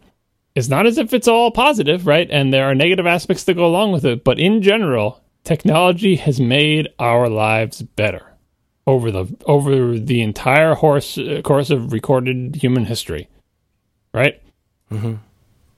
it's 0.55 0.69
not 0.69 0.87
as 0.87 0.99
if 0.99 1.15
it's 1.15 1.29
all 1.29 1.51
positive, 1.51 2.07
right? 2.07 2.29
And 2.31 2.53
there 2.53 2.65
are 2.69 2.75
negative 2.75 3.07
aspects 3.07 3.45
that 3.45 3.55
go 3.55 3.67
along 3.67 3.93
with 3.93 4.05
it, 4.05 4.25
but 4.25 4.39
in 4.39 4.63
general, 4.63 5.23
technology 5.45 6.17
has 6.17 6.41
made 6.41 6.89
our 6.99 7.29
lives 7.29 7.83
better 7.83 8.36
over 8.87 9.11
the 9.11 9.27
over 9.47 9.99
the 9.99 10.23
entire 10.23 10.75
horse, 10.75 11.19
uh, 11.19 11.41
course 11.43 11.71
of 11.71 11.93
recorded 11.93 12.57
human 12.57 12.85
history, 12.85 13.29
right? 14.15 14.41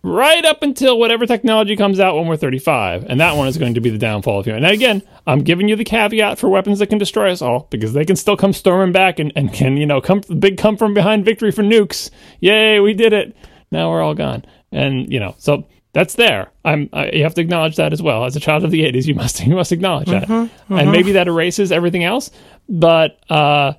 Right 0.02 0.44
up 0.44 0.62
until 0.62 0.98
whatever 0.98 1.26
technology 1.26 1.74
comes 1.74 1.98
out 1.98 2.14
when 2.14 2.26
we're 2.26 2.36
35, 2.36 3.04
and 3.08 3.20
that 3.20 3.36
one 3.36 3.48
is 3.48 3.58
going 3.58 3.74
to 3.74 3.80
be 3.80 3.90
the 3.90 3.98
downfall 3.98 4.40
of 4.40 4.46
human. 4.46 4.64
And 4.64 4.72
again, 4.72 5.02
I'm 5.26 5.40
giving 5.42 5.68
you 5.68 5.74
the 5.74 5.84
caveat 5.84 6.38
for 6.38 6.48
weapons 6.48 6.78
that 6.78 6.86
can 6.86 6.98
destroy 6.98 7.32
us 7.32 7.42
all 7.42 7.66
because 7.70 7.94
they 7.94 8.04
can 8.04 8.14
still 8.14 8.36
come 8.36 8.52
storming 8.52 8.92
back 8.92 9.18
and, 9.18 9.32
and 9.34 9.52
can 9.52 9.76
you 9.76 9.86
know 9.86 10.00
come 10.00 10.22
big 10.38 10.56
come 10.58 10.76
from 10.76 10.94
behind 10.94 11.24
victory 11.24 11.50
for 11.50 11.62
nukes. 11.62 12.10
Yay, 12.40 12.78
we 12.78 12.94
did 12.94 13.12
it! 13.12 13.34
Now 13.70 13.90
we're 13.90 14.02
all 14.02 14.14
gone, 14.14 14.44
and 14.70 15.10
you 15.12 15.18
know 15.18 15.34
so 15.38 15.66
that's 15.92 16.14
there. 16.14 16.50
I'm 16.64 16.88
I, 16.92 17.10
you 17.10 17.22
have 17.22 17.34
to 17.34 17.40
acknowledge 17.40 17.76
that 17.76 17.92
as 17.92 18.02
well. 18.02 18.24
As 18.24 18.36
a 18.36 18.40
child 18.40 18.64
of 18.64 18.70
the 18.70 18.82
80s, 18.82 19.06
you 19.06 19.14
must 19.14 19.40
you 19.46 19.54
must 19.54 19.72
acknowledge 19.72 20.08
that, 20.08 20.28
and 20.68 20.92
maybe 20.92 21.12
that 21.12 21.28
erases 21.28 21.72
everything 21.72 22.04
else. 22.04 22.30
But 22.68 23.18
uh, 23.30 23.72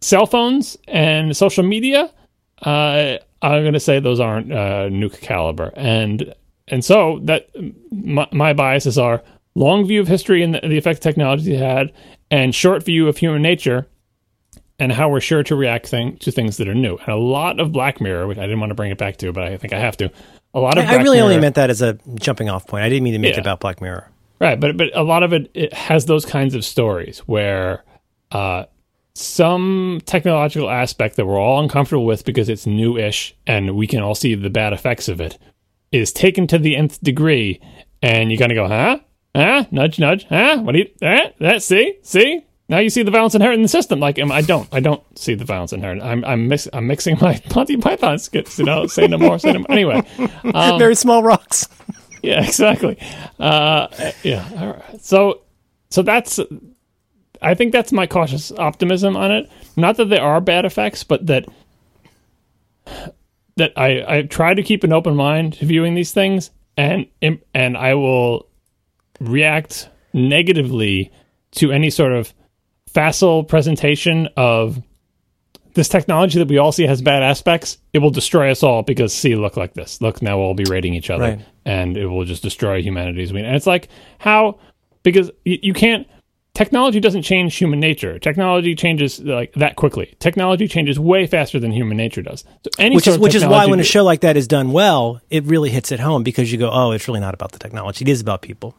cell 0.00 0.26
phones 0.26 0.76
and 0.88 1.36
social 1.36 1.64
media, 1.64 2.12
uh, 2.62 3.16
I'm 3.42 3.62
going 3.62 3.72
to 3.74 3.80
say 3.80 4.00
those 4.00 4.20
aren't 4.20 4.52
uh, 4.52 4.88
nuke 4.88 5.20
caliber, 5.20 5.72
and 5.74 6.34
and 6.68 6.84
so 6.84 7.20
that 7.24 7.50
my, 7.90 8.28
my 8.32 8.52
biases 8.52 8.96
are 8.96 9.22
long 9.54 9.84
view 9.86 10.00
of 10.00 10.08
history 10.08 10.42
and 10.42 10.54
the, 10.54 10.60
the 10.60 10.78
effect 10.78 11.02
technology 11.02 11.54
had, 11.56 11.92
and 12.30 12.54
short 12.54 12.84
view 12.84 13.08
of 13.08 13.16
human 13.16 13.42
nature, 13.42 13.88
and 14.78 14.92
how 14.92 15.08
we're 15.08 15.20
sure 15.20 15.42
to 15.42 15.54
react 15.56 15.88
thing, 15.88 16.16
to 16.18 16.30
things 16.30 16.56
that 16.56 16.68
are 16.68 16.74
new. 16.74 16.96
And 16.96 17.08
a 17.08 17.16
lot 17.16 17.60
of 17.60 17.72
Black 17.72 18.00
Mirror, 18.00 18.28
which 18.28 18.38
I 18.38 18.42
didn't 18.42 18.60
want 18.60 18.70
to 18.70 18.74
bring 18.74 18.90
it 18.90 18.98
back 18.98 19.16
to, 19.18 19.32
but 19.32 19.44
I 19.44 19.56
think 19.56 19.72
I 19.72 19.78
have 19.78 19.96
to. 19.98 20.10
A 20.54 20.58
lot 20.60 20.78
of 20.78 20.84
I 20.84 20.88
Black 20.94 21.02
really 21.04 21.20
only 21.20 21.38
meant 21.38 21.54
that 21.54 21.70
as 21.70 21.80
a 21.82 21.98
jumping 22.16 22.48
off 22.48 22.66
point. 22.66 22.82
I 22.84 22.88
didn't 22.88 23.04
mean 23.04 23.12
to 23.12 23.18
make 23.18 23.34
Yeah. 23.34 23.38
it 23.38 23.40
about 23.42 23.60
Black 23.60 23.80
Mirror. 23.80 24.08
Right, 24.40 24.58
but 24.58 24.76
but 24.76 24.88
a 24.96 25.02
lot 25.02 25.22
of 25.22 25.32
it, 25.32 25.50
it 25.54 25.72
has 25.72 26.06
those 26.06 26.24
kinds 26.24 26.54
of 26.54 26.64
stories 26.64 27.18
where 27.20 27.84
uh, 28.32 28.64
some 29.14 30.00
technological 30.06 30.70
aspect 30.70 31.16
that 31.16 31.26
we're 31.26 31.38
all 31.38 31.60
uncomfortable 31.62 32.06
with 32.06 32.24
because 32.24 32.48
it's 32.48 32.66
new-ish 32.66 33.34
and 33.46 33.76
we 33.76 33.86
can 33.86 34.00
all 34.00 34.14
see 34.14 34.34
the 34.34 34.48
bad 34.50 34.72
effects 34.72 35.08
of 35.08 35.20
it 35.20 35.36
is 35.92 36.12
taken 36.12 36.46
to 36.46 36.58
the 36.58 36.74
nth 36.76 37.00
degree, 37.02 37.60
and 38.02 38.30
you 38.32 38.38
kind 38.38 38.52
of 38.52 38.56
go, 38.56 38.66
huh, 38.68 38.98
huh, 39.34 39.64
nudge, 39.70 39.98
nudge, 39.98 40.24
huh, 40.28 40.58
what 40.62 40.72
do 40.72 40.78
you, 40.78 40.88
eh, 41.02 41.30
that 41.40 41.62
see, 41.62 41.96
see. 42.02 42.44
Now 42.70 42.78
you 42.78 42.88
see 42.88 43.02
the 43.02 43.10
violence 43.10 43.34
inherent 43.34 43.56
in 43.56 43.62
the 43.62 43.68
system. 43.68 43.98
Like 43.98 44.20
um, 44.20 44.30
I 44.30 44.42
don't, 44.42 44.68
I 44.70 44.78
don't 44.78 45.02
see 45.18 45.34
the 45.34 45.44
violence 45.44 45.72
inherent. 45.72 46.02
I'm, 46.02 46.24
I'm, 46.24 46.46
mix, 46.46 46.68
I'm 46.72 46.86
mixing 46.86 47.18
my 47.20 47.42
Monty 47.54 47.76
Python 47.76 48.16
skits. 48.20 48.60
You 48.60 48.64
know, 48.64 48.86
say 48.86 49.08
no 49.08 49.18
more, 49.18 49.40
say 49.40 49.52
no 49.52 49.58
more. 49.58 49.70
Anyway, 49.72 50.02
Um, 50.54 50.78
Very 50.78 50.94
small 50.94 51.24
rocks. 51.24 51.68
yeah, 52.22 52.44
exactly. 52.44 52.96
Uh, 53.40 53.88
yeah. 54.22 54.48
All 54.56 54.66
right. 54.68 55.02
So, 55.02 55.42
so 55.90 56.02
that's. 56.02 56.38
I 57.42 57.54
think 57.54 57.72
that's 57.72 57.90
my 57.90 58.06
cautious 58.06 58.52
optimism 58.52 59.16
on 59.16 59.32
it. 59.32 59.50
Not 59.76 59.96
that 59.96 60.08
there 60.08 60.22
are 60.22 60.40
bad 60.40 60.64
effects, 60.64 61.02
but 61.02 61.26
that 61.26 61.46
that 63.56 63.72
I 63.76 64.18
I 64.18 64.22
try 64.22 64.54
to 64.54 64.62
keep 64.62 64.84
an 64.84 64.92
open 64.92 65.16
mind 65.16 65.54
to 65.54 65.66
viewing 65.66 65.94
these 65.96 66.12
things, 66.12 66.52
and 66.76 67.06
and 67.20 67.76
I 67.76 67.94
will 67.94 68.46
react 69.18 69.88
negatively 70.12 71.10
to 71.52 71.72
any 71.72 71.90
sort 71.90 72.12
of 72.12 72.32
facile 72.92 73.44
presentation 73.44 74.28
of 74.36 74.82
this 75.74 75.88
technology 75.88 76.38
that 76.38 76.48
we 76.48 76.58
all 76.58 76.72
see 76.72 76.84
has 76.84 77.00
bad 77.00 77.22
aspects, 77.22 77.78
it 77.92 78.00
will 78.00 78.10
destroy 78.10 78.50
us 78.50 78.62
all 78.62 78.82
because 78.82 79.12
see, 79.12 79.36
look 79.36 79.56
like 79.56 79.74
this. 79.74 80.00
Look, 80.00 80.20
now 80.20 80.38
we'll 80.38 80.46
all 80.48 80.54
be 80.54 80.64
rating 80.64 80.94
each 80.94 81.10
other, 81.10 81.22
Right. 81.24 81.40
and 81.64 81.96
it 81.96 82.06
will 82.06 82.24
just 82.24 82.42
destroy 82.42 82.82
humanity 82.82 83.22
as 83.22 83.32
we. 83.32 83.40
And 83.40 83.54
it's 83.54 83.66
like 83.66 83.88
how 84.18 84.58
because 85.02 85.30
you, 85.44 85.58
you 85.62 85.74
can't. 85.74 86.06
Technology 86.52 86.98
doesn't 86.98 87.22
change 87.22 87.54
human 87.56 87.78
nature. 87.78 88.18
Technology 88.18 88.74
changes 88.74 89.20
like 89.20 89.52
that 89.54 89.76
quickly. 89.76 90.16
Technology 90.18 90.66
changes 90.66 90.98
way 90.98 91.24
faster 91.28 91.60
than 91.60 91.70
human 91.70 91.96
nature 91.96 92.22
does. 92.22 92.44
So 92.64 92.70
any 92.76 92.96
Which 92.96 93.06
is 93.06 93.18
which 93.18 93.36
is 93.36 93.46
why 93.46 93.66
when 93.66 93.78
a 93.78 93.84
show 93.84 94.02
like 94.02 94.22
that 94.22 94.36
is 94.36 94.48
done 94.48 94.72
well, 94.72 95.20
it 95.30 95.44
really 95.44 95.70
hits 95.70 95.92
it 95.92 96.00
home 96.00 96.24
because 96.24 96.50
you 96.50 96.58
go, 96.58 96.68
oh, 96.68 96.90
it's 96.90 97.06
really 97.06 97.20
not 97.20 97.34
about 97.34 97.52
the 97.52 97.60
technology. 97.60 98.04
It 98.04 98.08
is 98.08 98.20
about 98.20 98.42
people. 98.42 98.74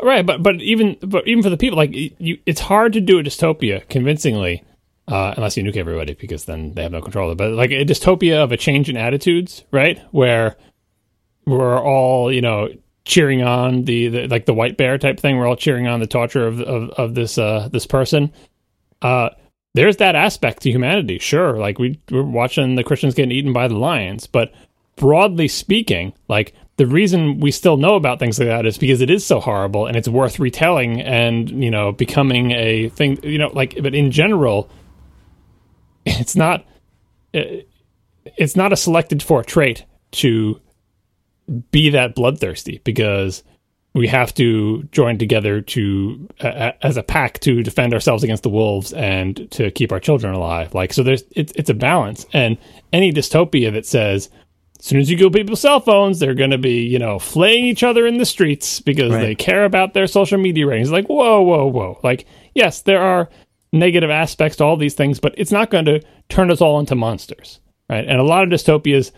Right, 0.00 0.24
but 0.24 0.42
but 0.42 0.62
even 0.62 0.96
but 1.02 1.26
even 1.26 1.42
for 1.42 1.50
the 1.50 1.56
people, 1.56 1.76
like 1.76 1.90
you, 1.92 2.38
it's 2.46 2.60
hard 2.60 2.92
to 2.92 3.00
do 3.00 3.18
a 3.18 3.22
dystopia 3.22 3.88
convincingly, 3.88 4.62
uh, 5.08 5.34
unless 5.36 5.56
you 5.56 5.64
nuke 5.64 5.76
everybody, 5.76 6.14
because 6.14 6.44
then 6.44 6.74
they 6.74 6.82
have 6.82 6.92
no 6.92 7.02
control. 7.02 7.34
But 7.34 7.52
like 7.52 7.70
a 7.72 7.84
dystopia 7.84 8.42
of 8.44 8.52
a 8.52 8.56
change 8.56 8.88
in 8.88 8.96
attitudes, 8.96 9.64
right, 9.72 10.00
where 10.12 10.56
we're 11.46 11.82
all 11.82 12.32
you 12.32 12.40
know 12.40 12.68
cheering 13.04 13.42
on 13.42 13.84
the, 13.84 14.08
the 14.08 14.28
like 14.28 14.46
the 14.46 14.54
white 14.54 14.76
bear 14.76 14.98
type 14.98 15.18
thing. 15.18 15.36
We're 15.36 15.48
all 15.48 15.56
cheering 15.56 15.88
on 15.88 15.98
the 15.98 16.06
torture 16.06 16.46
of 16.46 16.60
of, 16.60 16.90
of 16.90 17.14
this 17.14 17.36
uh, 17.36 17.68
this 17.72 17.86
person. 17.86 18.32
Uh, 19.02 19.30
there's 19.74 19.96
that 19.96 20.14
aspect 20.14 20.62
to 20.62 20.70
humanity, 20.70 21.18
sure. 21.18 21.58
Like 21.58 21.80
we 21.80 21.98
we're 22.10 22.22
watching 22.22 22.76
the 22.76 22.84
Christians 22.84 23.14
getting 23.14 23.32
eaten 23.32 23.52
by 23.52 23.66
the 23.66 23.76
lions, 23.76 24.28
but 24.28 24.52
broadly 24.94 25.48
speaking, 25.48 26.12
like 26.28 26.54
the 26.78 26.86
reason 26.86 27.40
we 27.40 27.50
still 27.50 27.76
know 27.76 27.96
about 27.96 28.20
things 28.20 28.38
like 28.38 28.48
that 28.48 28.64
is 28.64 28.78
because 28.78 29.00
it 29.00 29.10
is 29.10 29.26
so 29.26 29.40
horrible 29.40 29.86
and 29.86 29.96
it's 29.96 30.08
worth 30.08 30.38
retelling 30.38 31.00
and 31.00 31.62
you 31.62 31.70
know 31.70 31.92
becoming 31.92 32.52
a 32.52 32.88
thing. 32.90 33.18
You 33.22 33.38
know, 33.38 33.48
like 33.48 33.76
but 33.82 33.94
in 33.94 34.10
general, 34.10 34.70
it's 36.06 36.36
not 36.36 36.64
it's 37.32 38.56
not 38.56 38.72
a 38.72 38.76
selected 38.76 39.22
for 39.22 39.42
trait 39.42 39.84
to 40.12 40.60
be 41.70 41.90
that 41.90 42.14
bloodthirsty 42.14 42.80
because 42.84 43.42
we 43.94 44.06
have 44.06 44.32
to 44.34 44.84
join 44.92 45.18
together 45.18 45.60
to 45.60 46.28
uh, 46.40 46.72
as 46.82 46.96
a 46.96 47.02
pack 47.02 47.40
to 47.40 47.62
defend 47.64 47.92
ourselves 47.92 48.22
against 48.22 48.44
the 48.44 48.48
wolves 48.48 48.92
and 48.92 49.50
to 49.50 49.70
keep 49.72 49.90
our 49.90 49.98
children 49.98 50.34
alive 50.34 50.74
like 50.74 50.92
so 50.92 51.02
there's 51.02 51.24
it's 51.32 51.52
it's 51.56 51.70
a 51.70 51.74
balance 51.74 52.26
and 52.32 52.58
any 52.92 53.12
dystopia 53.12 53.72
that 53.72 53.86
says 53.86 54.28
as 54.78 54.84
soon 54.86 55.00
as 55.00 55.10
you 55.10 55.16
give 55.16 55.32
people 55.32 55.56
cell 55.56 55.80
phones 55.80 56.18
they're 56.18 56.34
going 56.34 56.50
to 56.50 56.58
be 56.58 56.82
you 56.84 56.98
know 56.98 57.18
flaying 57.18 57.64
each 57.64 57.82
other 57.82 58.06
in 58.06 58.18
the 58.18 58.26
streets 58.26 58.80
because 58.80 59.12
Right. 59.12 59.20
they 59.20 59.34
care 59.34 59.64
about 59.64 59.94
their 59.94 60.06
social 60.06 60.38
media 60.38 60.66
ratings. 60.66 60.90
Like 60.90 61.06
whoa 61.06 61.42
whoa 61.42 61.66
whoa. 61.66 61.98
Like 62.02 62.26
yes 62.54 62.82
there 62.82 63.00
are 63.02 63.28
negative 63.72 64.08
aspects 64.10 64.56
to 64.56 64.64
all 64.64 64.76
these 64.76 64.94
things 64.94 65.20
but 65.20 65.34
it's 65.36 65.52
not 65.52 65.70
going 65.70 65.84
to 65.84 66.00
turn 66.30 66.50
us 66.50 66.60
all 66.60 66.78
into 66.80 66.94
monsters 66.94 67.60
right? 67.90 68.06
And 68.06 68.18
a 68.18 68.22
lot 68.22 68.42
of 68.44 68.48
dystopias 68.48 69.10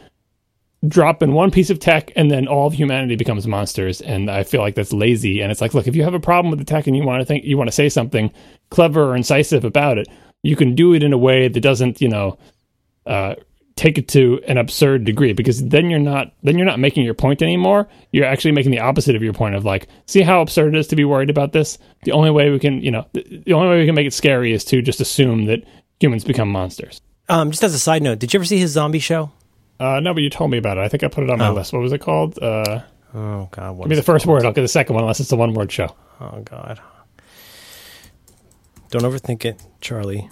drop 0.89 1.23
in 1.23 1.33
one 1.35 1.51
piece 1.51 1.69
of 1.71 1.79
tech 1.79 2.11
and 2.17 2.31
then 2.31 2.49
all 2.49 2.67
of 2.67 2.73
humanity 2.73 3.15
becomes 3.15 3.47
monsters 3.47 4.01
and 4.01 4.31
i 4.31 4.43
feel 4.43 4.63
like 4.63 4.75
that's 4.75 4.95
lazy. 4.95 5.41
And 5.43 5.53
it's 5.53 5.61
like 5.61 5.75
look 5.75 5.87
if 5.87 5.95
you 5.95 6.03
have 6.05 6.15
a 6.15 6.21
problem 6.21 6.51
with 6.51 6.59
the 6.59 6.65
tech 6.65 6.87
and 6.87 6.97
you 6.97 7.05
want 7.05 7.21
to 7.21 7.25
think 7.27 7.45
you 7.45 7.59
want 7.59 7.69
to 7.69 7.73
say 7.73 7.89
something 7.91 8.33
clever 8.71 9.05
or 9.11 9.15
incisive 9.17 9.65
about 9.65 9.99
it 9.99 10.09
you 10.43 10.57
can 10.57 10.75
do 10.75 10.95
it 10.95 11.03
in 11.03 11.13
a 11.13 11.19
way 11.19 11.49
that 11.49 11.61
doesn't 11.61 12.01
you 12.01 12.09
know 12.09 12.39
uh, 13.07 13.35
take 13.81 13.97
it 13.97 14.09
to 14.09 14.39
an 14.47 14.59
absurd 14.59 15.05
degree 15.05 15.33
because 15.33 15.65
then 15.67 15.89
you're 15.89 15.99
not 15.99 16.33
then 16.43 16.59
you're 16.59 16.67
not 16.67 16.79
making 16.79 17.03
your 17.03 17.15
point 17.15 17.41
anymore. 17.41 17.89
You're 18.13 18.27
actually 18.27 18.53
making 18.53 18.73
the 18.73 18.81
opposite 18.81 19.17
of 19.17 19.23
your 19.23 19.33
point 19.33 19.55
of 19.55 19.65
like, 19.65 19.89
see 20.05 20.21
how 20.21 20.43
absurd 20.43 20.75
it 20.75 20.79
is 20.79 20.87
to 20.89 20.97
be 20.97 21.05
worried 21.07 21.31
about 21.31 21.53
this. 21.53 21.79
The 22.05 22.13
only 22.13 22.31
way 22.31 22.51
we 22.51 22.59
can, 22.59 22.83
you 22.83 22.91
know, 22.91 23.07
the, 23.15 23.43
the 23.47 23.53
only 23.55 23.69
way 23.71 23.79
we 23.81 23.87
can 23.87 23.95
make 23.95 24.07
it 24.07 24.13
scary 24.13 24.53
is 24.53 24.65
to 24.67 24.83
just 24.83 25.01
assume 25.01 25.47
that 25.47 25.61
humans 25.99 26.25
become 26.25 26.51
monsters. 26.53 27.01
Um, 27.31 27.51
just 27.53 27.65
as 27.65 27.73
a 27.73 27.79
side 27.79 28.03
note, 28.03 28.19
did 28.19 28.35
you 28.35 28.39
ever 28.39 28.45
see 28.45 28.59
his 28.59 28.73
zombie 28.73 28.99
show? 28.99 29.31
Uh, 29.79 29.99
no, 30.01 30.13
but 30.13 30.23
you 30.23 30.29
told 30.29 30.51
me 30.51 30.59
about 30.59 30.77
it. 30.77 30.83
I 30.83 30.89
think 30.89 31.03
I 31.03 31.09
put 31.09 31.25
it 31.25 31.31
on 31.31 31.39
my 31.39 31.49
Oh. 31.49 31.55
list. 31.55 31.73
What 31.73 31.81
was 31.81 31.93
it 31.93 32.01
called? 32.03 32.39
Uh, 32.43 32.83
Oh 33.15 33.49
God, 33.51 33.77
what 33.77 33.85
give 33.85 33.91
me 33.91 33.97
the 33.97 34.03
first 34.03 34.25
called? 34.27 34.35
word. 34.41 34.47
I'll 34.47 34.53
get 34.53 34.61
the 34.63 34.69
second 34.69 34.95
one 34.95 35.03
unless 35.05 35.19
it's 35.21 35.33
a 35.33 35.37
one 35.37 35.53
word 35.55 35.73
show. 35.73 35.95
Oh 36.21 36.43
God, 36.45 36.79
don't 38.91 39.03
overthink 39.03 39.45
it, 39.45 39.61
Charlie 39.81 40.29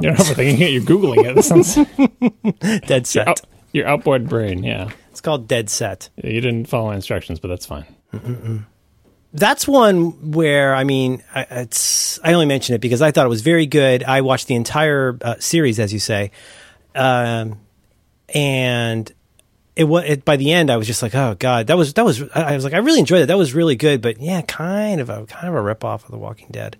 You're 0.00 0.12
overthinking 0.14 0.60
it. 0.60 0.70
You're 0.72 0.82
googling 0.82 1.24
it. 1.24 1.34
This 1.34 1.48
sounds 1.48 1.74
Dead 2.86 3.06
set. 3.06 3.28
out, 3.28 3.40
your 3.72 3.86
outboard 3.86 4.28
brain. 4.28 4.62
Yeah, 4.64 4.90
It's 5.10 5.20
called 5.20 5.46
Dead 5.48 5.70
Set. 5.70 6.08
you 6.22 6.40
didn't 6.40 6.66
follow 6.66 6.90
instructions, 6.90 7.38
but 7.40 7.48
that's 7.48 7.66
fine. 7.66 7.84
That's 9.32 9.68
one 9.68 10.32
where 10.32 10.74
I 10.74 10.84
mean, 10.84 11.22
I, 11.34 11.42
it's. 11.50 12.18
I 12.24 12.32
only 12.32 12.46
mention 12.46 12.74
it 12.74 12.80
because 12.80 13.02
I 13.02 13.10
thought 13.10 13.26
it 13.26 13.28
was 13.28 13.42
very 13.42 13.66
good. 13.66 14.02
I 14.02 14.22
watched 14.22 14.46
the 14.46 14.54
entire 14.54 15.18
uh, 15.20 15.34
series, 15.40 15.78
as 15.78 15.92
you 15.92 15.98
say, 15.98 16.30
um, 16.94 17.60
and 18.32 19.12
it 19.74 19.84
was 19.84 20.04
it, 20.06 20.24
by 20.24 20.36
the 20.36 20.52
end. 20.52 20.70
I 20.70 20.78
was 20.78 20.86
just 20.86 21.02
like, 21.02 21.14
oh 21.14 21.36
god, 21.38 21.66
that 21.66 21.76
was 21.76 21.92
that 21.94 22.04
was. 22.04 22.22
I 22.34 22.42
I 22.42 22.54
was 22.54 22.64
like, 22.64 22.72
I 22.72 22.78
really 22.78 23.00
enjoyed 23.00 23.20
it. 23.22 23.26
That 23.26 23.36
was 23.36 23.52
really 23.52 23.76
good, 23.76 24.00
but 24.00 24.20
yeah, 24.20 24.40
kind 24.40 25.00
of 25.02 25.10
a 25.10 25.26
kind 25.26 25.48
of 25.48 25.54
a 25.54 25.60
rip 25.60 25.84
off 25.84 26.04
of 26.06 26.12
The 26.12 26.18
Walking 26.18 26.48
Dead. 26.50 26.76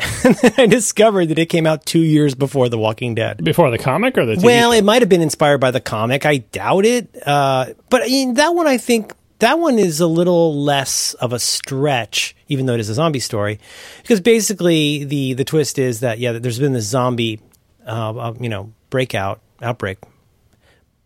and 0.24 0.34
then 0.36 0.52
I 0.56 0.66
discovered 0.66 1.26
that 1.26 1.38
it 1.38 1.46
came 1.46 1.66
out 1.66 1.84
two 1.86 2.00
years 2.02 2.34
before 2.34 2.68
The 2.68 2.78
Walking 2.78 3.14
Dead. 3.14 3.42
Before 3.44 3.70
the 3.70 3.78
comic 3.78 4.16
or 4.16 4.24
the 4.26 4.34
TV 4.34 4.44
Well, 4.44 4.72
show? 4.72 4.78
it 4.78 4.84
might 4.84 5.02
have 5.02 5.08
been 5.08 5.20
inspired 5.22 5.58
by 5.58 5.70
the 5.70 5.80
comic. 5.80 6.24
I 6.26 6.38
doubt 6.38 6.84
it. 6.86 7.08
Uh, 7.26 7.66
but 7.88 8.02
I 8.02 8.06
mean, 8.06 8.34
that 8.34 8.54
one, 8.54 8.66
I 8.66 8.78
think 8.78 9.12
that 9.40 9.58
one 9.58 9.78
is 9.78 10.00
a 10.00 10.06
little 10.06 10.62
less 10.62 11.14
of 11.14 11.32
a 11.32 11.38
stretch, 11.38 12.36
even 12.48 12.66
though 12.66 12.74
it 12.74 12.80
is 12.80 12.88
a 12.88 12.94
zombie 12.94 13.20
story, 13.20 13.58
because 14.02 14.20
basically 14.20 15.04
the 15.04 15.34
the 15.34 15.44
twist 15.44 15.78
is 15.78 16.00
that 16.00 16.18
yeah, 16.18 16.32
there's 16.32 16.58
been 16.58 16.72
this 16.74 16.84
zombie, 16.86 17.40
uh, 17.86 18.14
uh, 18.16 18.34
you 18.40 18.48
know, 18.48 18.72
breakout 18.90 19.40
outbreak, 19.62 19.98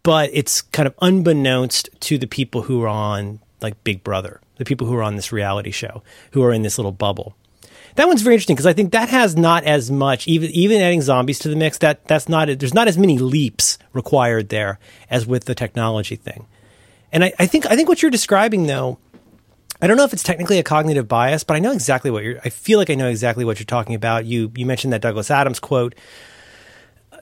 but 0.02 0.30
it's 0.32 0.62
kind 0.62 0.86
of 0.86 0.94
unbeknownst 1.00 1.88
to 2.00 2.18
the 2.18 2.26
people 2.26 2.62
who 2.62 2.82
are 2.82 2.88
on 2.88 3.40
like 3.62 3.82
Big 3.84 4.02
Brother, 4.04 4.40
the 4.56 4.64
people 4.64 4.86
who 4.86 4.94
are 4.96 5.02
on 5.02 5.16
this 5.16 5.32
reality 5.32 5.70
show, 5.70 6.02
who 6.32 6.42
are 6.42 6.52
in 6.52 6.62
this 6.62 6.76
little 6.78 6.92
bubble. 6.92 7.36
That 7.96 8.08
one's 8.08 8.22
very 8.22 8.34
interesting 8.34 8.56
because 8.56 8.66
I 8.66 8.72
think 8.72 8.92
that 8.92 9.08
has 9.08 9.36
not 9.36 9.64
as 9.64 9.90
much 9.90 10.26
even 10.26 10.50
even 10.50 10.80
adding 10.80 11.02
zombies 11.02 11.38
to 11.40 11.48
the 11.48 11.56
mix. 11.56 11.78
That 11.78 12.06
that's 12.06 12.28
not 12.28 12.48
there's 12.58 12.74
not 12.74 12.88
as 12.88 12.98
many 12.98 13.18
leaps 13.18 13.78
required 13.92 14.48
there 14.48 14.78
as 15.10 15.26
with 15.26 15.44
the 15.44 15.54
technology 15.54 16.16
thing. 16.16 16.46
And 17.12 17.24
I, 17.24 17.32
I 17.38 17.46
think 17.46 17.66
I 17.66 17.76
think 17.76 17.88
what 17.88 18.02
you're 18.02 18.10
describing 18.10 18.66
though, 18.66 18.98
I 19.80 19.86
don't 19.86 19.96
know 19.96 20.04
if 20.04 20.12
it's 20.12 20.24
technically 20.24 20.58
a 20.58 20.64
cognitive 20.64 21.06
bias, 21.06 21.44
but 21.44 21.54
I 21.54 21.60
know 21.60 21.70
exactly 21.72 22.10
what 22.10 22.24
you're. 22.24 22.38
I 22.44 22.48
feel 22.48 22.78
like 22.78 22.90
I 22.90 22.94
know 22.94 23.08
exactly 23.08 23.44
what 23.44 23.60
you're 23.60 23.66
talking 23.66 23.94
about. 23.94 24.24
You 24.24 24.50
you 24.56 24.66
mentioned 24.66 24.92
that 24.92 25.00
Douglas 25.00 25.30
Adams 25.30 25.60
quote. 25.60 25.94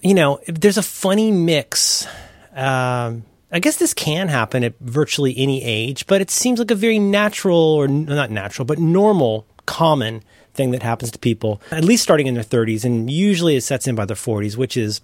You 0.01 0.14
know, 0.14 0.41
there's 0.47 0.79
a 0.79 0.83
funny 0.83 1.31
mix. 1.31 2.07
Um, 2.55 3.25
I 3.53 3.61
guess 3.61 3.77
this 3.77 3.93
can 3.93 4.29
happen 4.29 4.64
at 4.64 4.79
virtually 4.81 5.37
any 5.37 5.62
age, 5.62 6.07
but 6.07 6.23
it 6.23 6.31
seems 6.31 6.59
like 6.59 6.70
a 6.70 6.75
very 6.75 6.99
natural, 6.99 7.59
or 7.59 7.87
not 7.87 8.31
natural, 8.31 8.64
but 8.64 8.79
normal, 8.79 9.47
common 9.66 10.23
thing 10.55 10.70
that 10.72 10.82
happens 10.82 11.11
to 11.11 11.18
people, 11.18 11.61
at 11.70 11.84
least 11.84 12.03
starting 12.03 12.26
in 12.26 12.34
their 12.34 12.44
30s, 12.44 12.84
and 12.84 13.11
usually 13.11 13.57
it 13.57 13.62
sets 13.62 13.86
in 13.86 13.94
by 13.94 14.05
their 14.05 14.16
40s, 14.16 14.57
which 14.57 14.76
is 14.76 15.00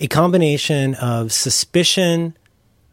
a 0.00 0.06
combination 0.06 0.94
of 0.96 1.32
suspicion 1.32 2.36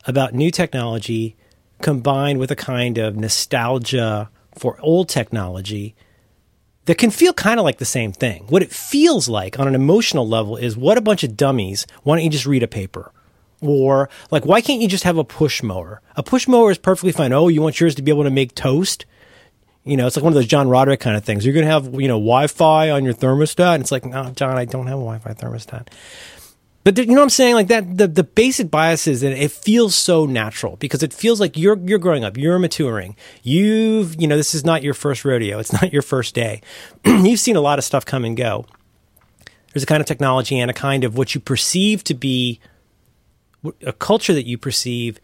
about 0.06 0.34
new 0.34 0.52
technology 0.52 1.36
combined 1.82 2.40
with 2.40 2.52
a 2.52 2.56
kind 2.56 2.98
of 2.98 3.16
nostalgia 3.16 4.30
for 4.58 4.78
old 4.82 5.10
technology 5.10 5.96
that 6.86 6.98
can 6.98 7.12
feel 7.12 7.34
kind 7.34 7.60
of 7.60 7.64
like 7.64 7.78
the 7.78 7.86
same 7.86 8.12
thing. 8.12 8.46
What 8.50 8.64
it 8.64 8.72
feels 8.72 9.30
like 9.30 9.60
on 9.60 9.68
an 9.68 9.76
emotional 9.76 10.28
level 10.28 10.58
is 10.58 10.76
what 10.76 10.98
a 10.98 11.02
bunch 11.02 11.24
of 11.24 11.38
dummies. 11.38 11.86
Why 12.04 12.16
don't 12.16 12.24
you 12.24 12.32
just 12.32 12.46
read 12.46 12.64
a 12.64 12.68
paper? 12.68 13.12
Or 13.62 14.10
like, 14.32 14.46
why 14.46 14.62
can't 14.62 14.82
you 14.82 14.88
just 14.88 15.04
have 15.04 15.18
a 15.18 15.24
push 15.24 15.62
mower? 15.62 16.02
A 16.16 16.24
push 16.24 16.48
mower 16.48 16.72
is 16.72 16.78
perfectly 16.78 17.12
fine. 17.12 17.34
Oh, 17.34 17.48
you 17.48 17.62
want 17.62 17.80
yours 17.80 17.96
to 17.96 18.02
be 18.02 18.12
able 18.12 18.24
to 18.24 18.32
make 18.32 18.56
toast? 18.56 19.06
You 19.90 19.98
know, 19.98 20.08
it's 20.08 20.16
like 20.16 20.24
one 20.24 20.32
of 20.32 20.36
those 20.36 20.48
John 20.48 20.70
Roderick 20.70 21.00
kind 21.00 21.18
of 21.18 21.24
things. 21.24 21.46
You're 21.46 21.54
going 21.54 21.66
to 21.66 21.72
have, 21.72 21.94
you 22.00 22.08
know, 22.08 22.20
Wi-Fi 22.20 22.92
on 22.92 23.04
your 23.04 23.14
thermostat. 23.14 23.76
And 23.76 23.82
it's 23.82 23.92
like, 23.92 24.06
no, 24.06 24.32
John, 24.32 24.58
I 24.58 24.66
don't 24.66 24.88
have 24.88 24.98
a 24.98 25.02
Wi-Fi 25.02 25.34
thermostat. 25.34 25.88
But 26.84 26.98
you 26.98 27.08
know 27.08 27.16
what 27.16 27.24
I'm 27.24 27.30
saying? 27.30 27.56
Like 27.56 27.68
that, 27.68 27.98
the, 27.98 28.08
the 28.08 28.24
basic 28.24 28.72
bias 28.72 29.06
is 29.06 29.22
that 29.22 29.32
it 29.32 29.52
feels 29.52 29.96
so 29.96 30.26
natural 30.26 30.78
because 30.78 31.04
it 31.04 31.14
feels 31.14 31.40
like 31.40 31.58
you're 31.58 31.78
you're 31.78 32.00
growing 32.00 32.24
up, 32.24 32.38
you're 32.38 32.58
maturing. 32.58 33.16
You've 33.44 34.20
you 34.20 34.28
know 34.28 34.38
this 34.38 34.56
is 34.56 34.64
not 34.64 34.82
your 34.82 34.94
first 34.94 35.26
rodeo. 35.26 35.60
It's 35.60 35.74
not 35.82 35.92
your 35.92 36.02
first 36.02 36.34
day. 36.34 36.62
You've 37.06 37.40
seen 37.40 37.58
a 37.58 37.62
lot 37.62 37.80
of 37.80 37.86
stuff 37.86 38.06
come 38.06 38.24
and 38.24 38.36
go. 38.36 38.66
There's 39.74 39.84
a 39.84 39.86
kind 39.86 40.02
of 40.02 40.08
technology 40.08 40.58
and 40.58 40.72
a 40.72 40.74
kind 40.74 41.04
of 41.04 41.18
what 41.18 41.36
you 41.36 41.42
perceive 41.42 42.04
to 42.06 42.14
be 42.14 42.60
a 43.86 43.94
culture 43.94 44.34
that 44.34 44.48
you 44.48 44.58
perceive 44.58 45.20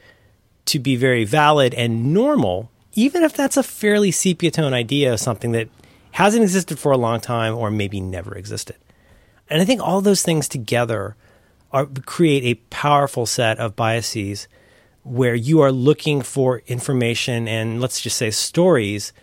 to 0.65 0.79
be 0.79 0.95
very 0.95 1.23
valid 1.23 1.73
and 1.73 2.13
normal, 2.13 2.69
even 2.95 3.23
if 3.23 3.33
that's 3.33 3.57
a 3.57 3.63
fairly 3.63 4.11
sepia 4.11 4.51
tone 4.51 4.73
idea 4.73 5.13
of 5.13 5.19
something 5.19 5.51
that 5.51 5.69
hasn't 6.11 6.43
existed 6.43 6.79
for 6.79 6.91
a 6.91 6.97
long 6.97 7.19
time 7.19 7.55
or 7.55 7.69
maybe 7.69 7.99
never 7.99 8.35
existed. 8.35 8.77
And 9.49 9.61
I 9.61 9.65
think 9.65 9.81
all 9.81 10.01
those 10.01 10.23
things 10.23 10.47
together 10.47 11.15
are, 11.71 11.85
create 12.05 12.43
a 12.43 12.59
powerful 12.69 13.25
set 13.25 13.59
of 13.59 13.75
biases 13.75 14.47
where 15.03 15.35
you 15.35 15.61
are 15.61 15.71
looking 15.71 16.21
for 16.21 16.63
information 16.67 17.47
and 17.47 17.79
let's 17.79 18.01
just 18.01 18.17
say 18.17 18.31
stories 18.31 19.13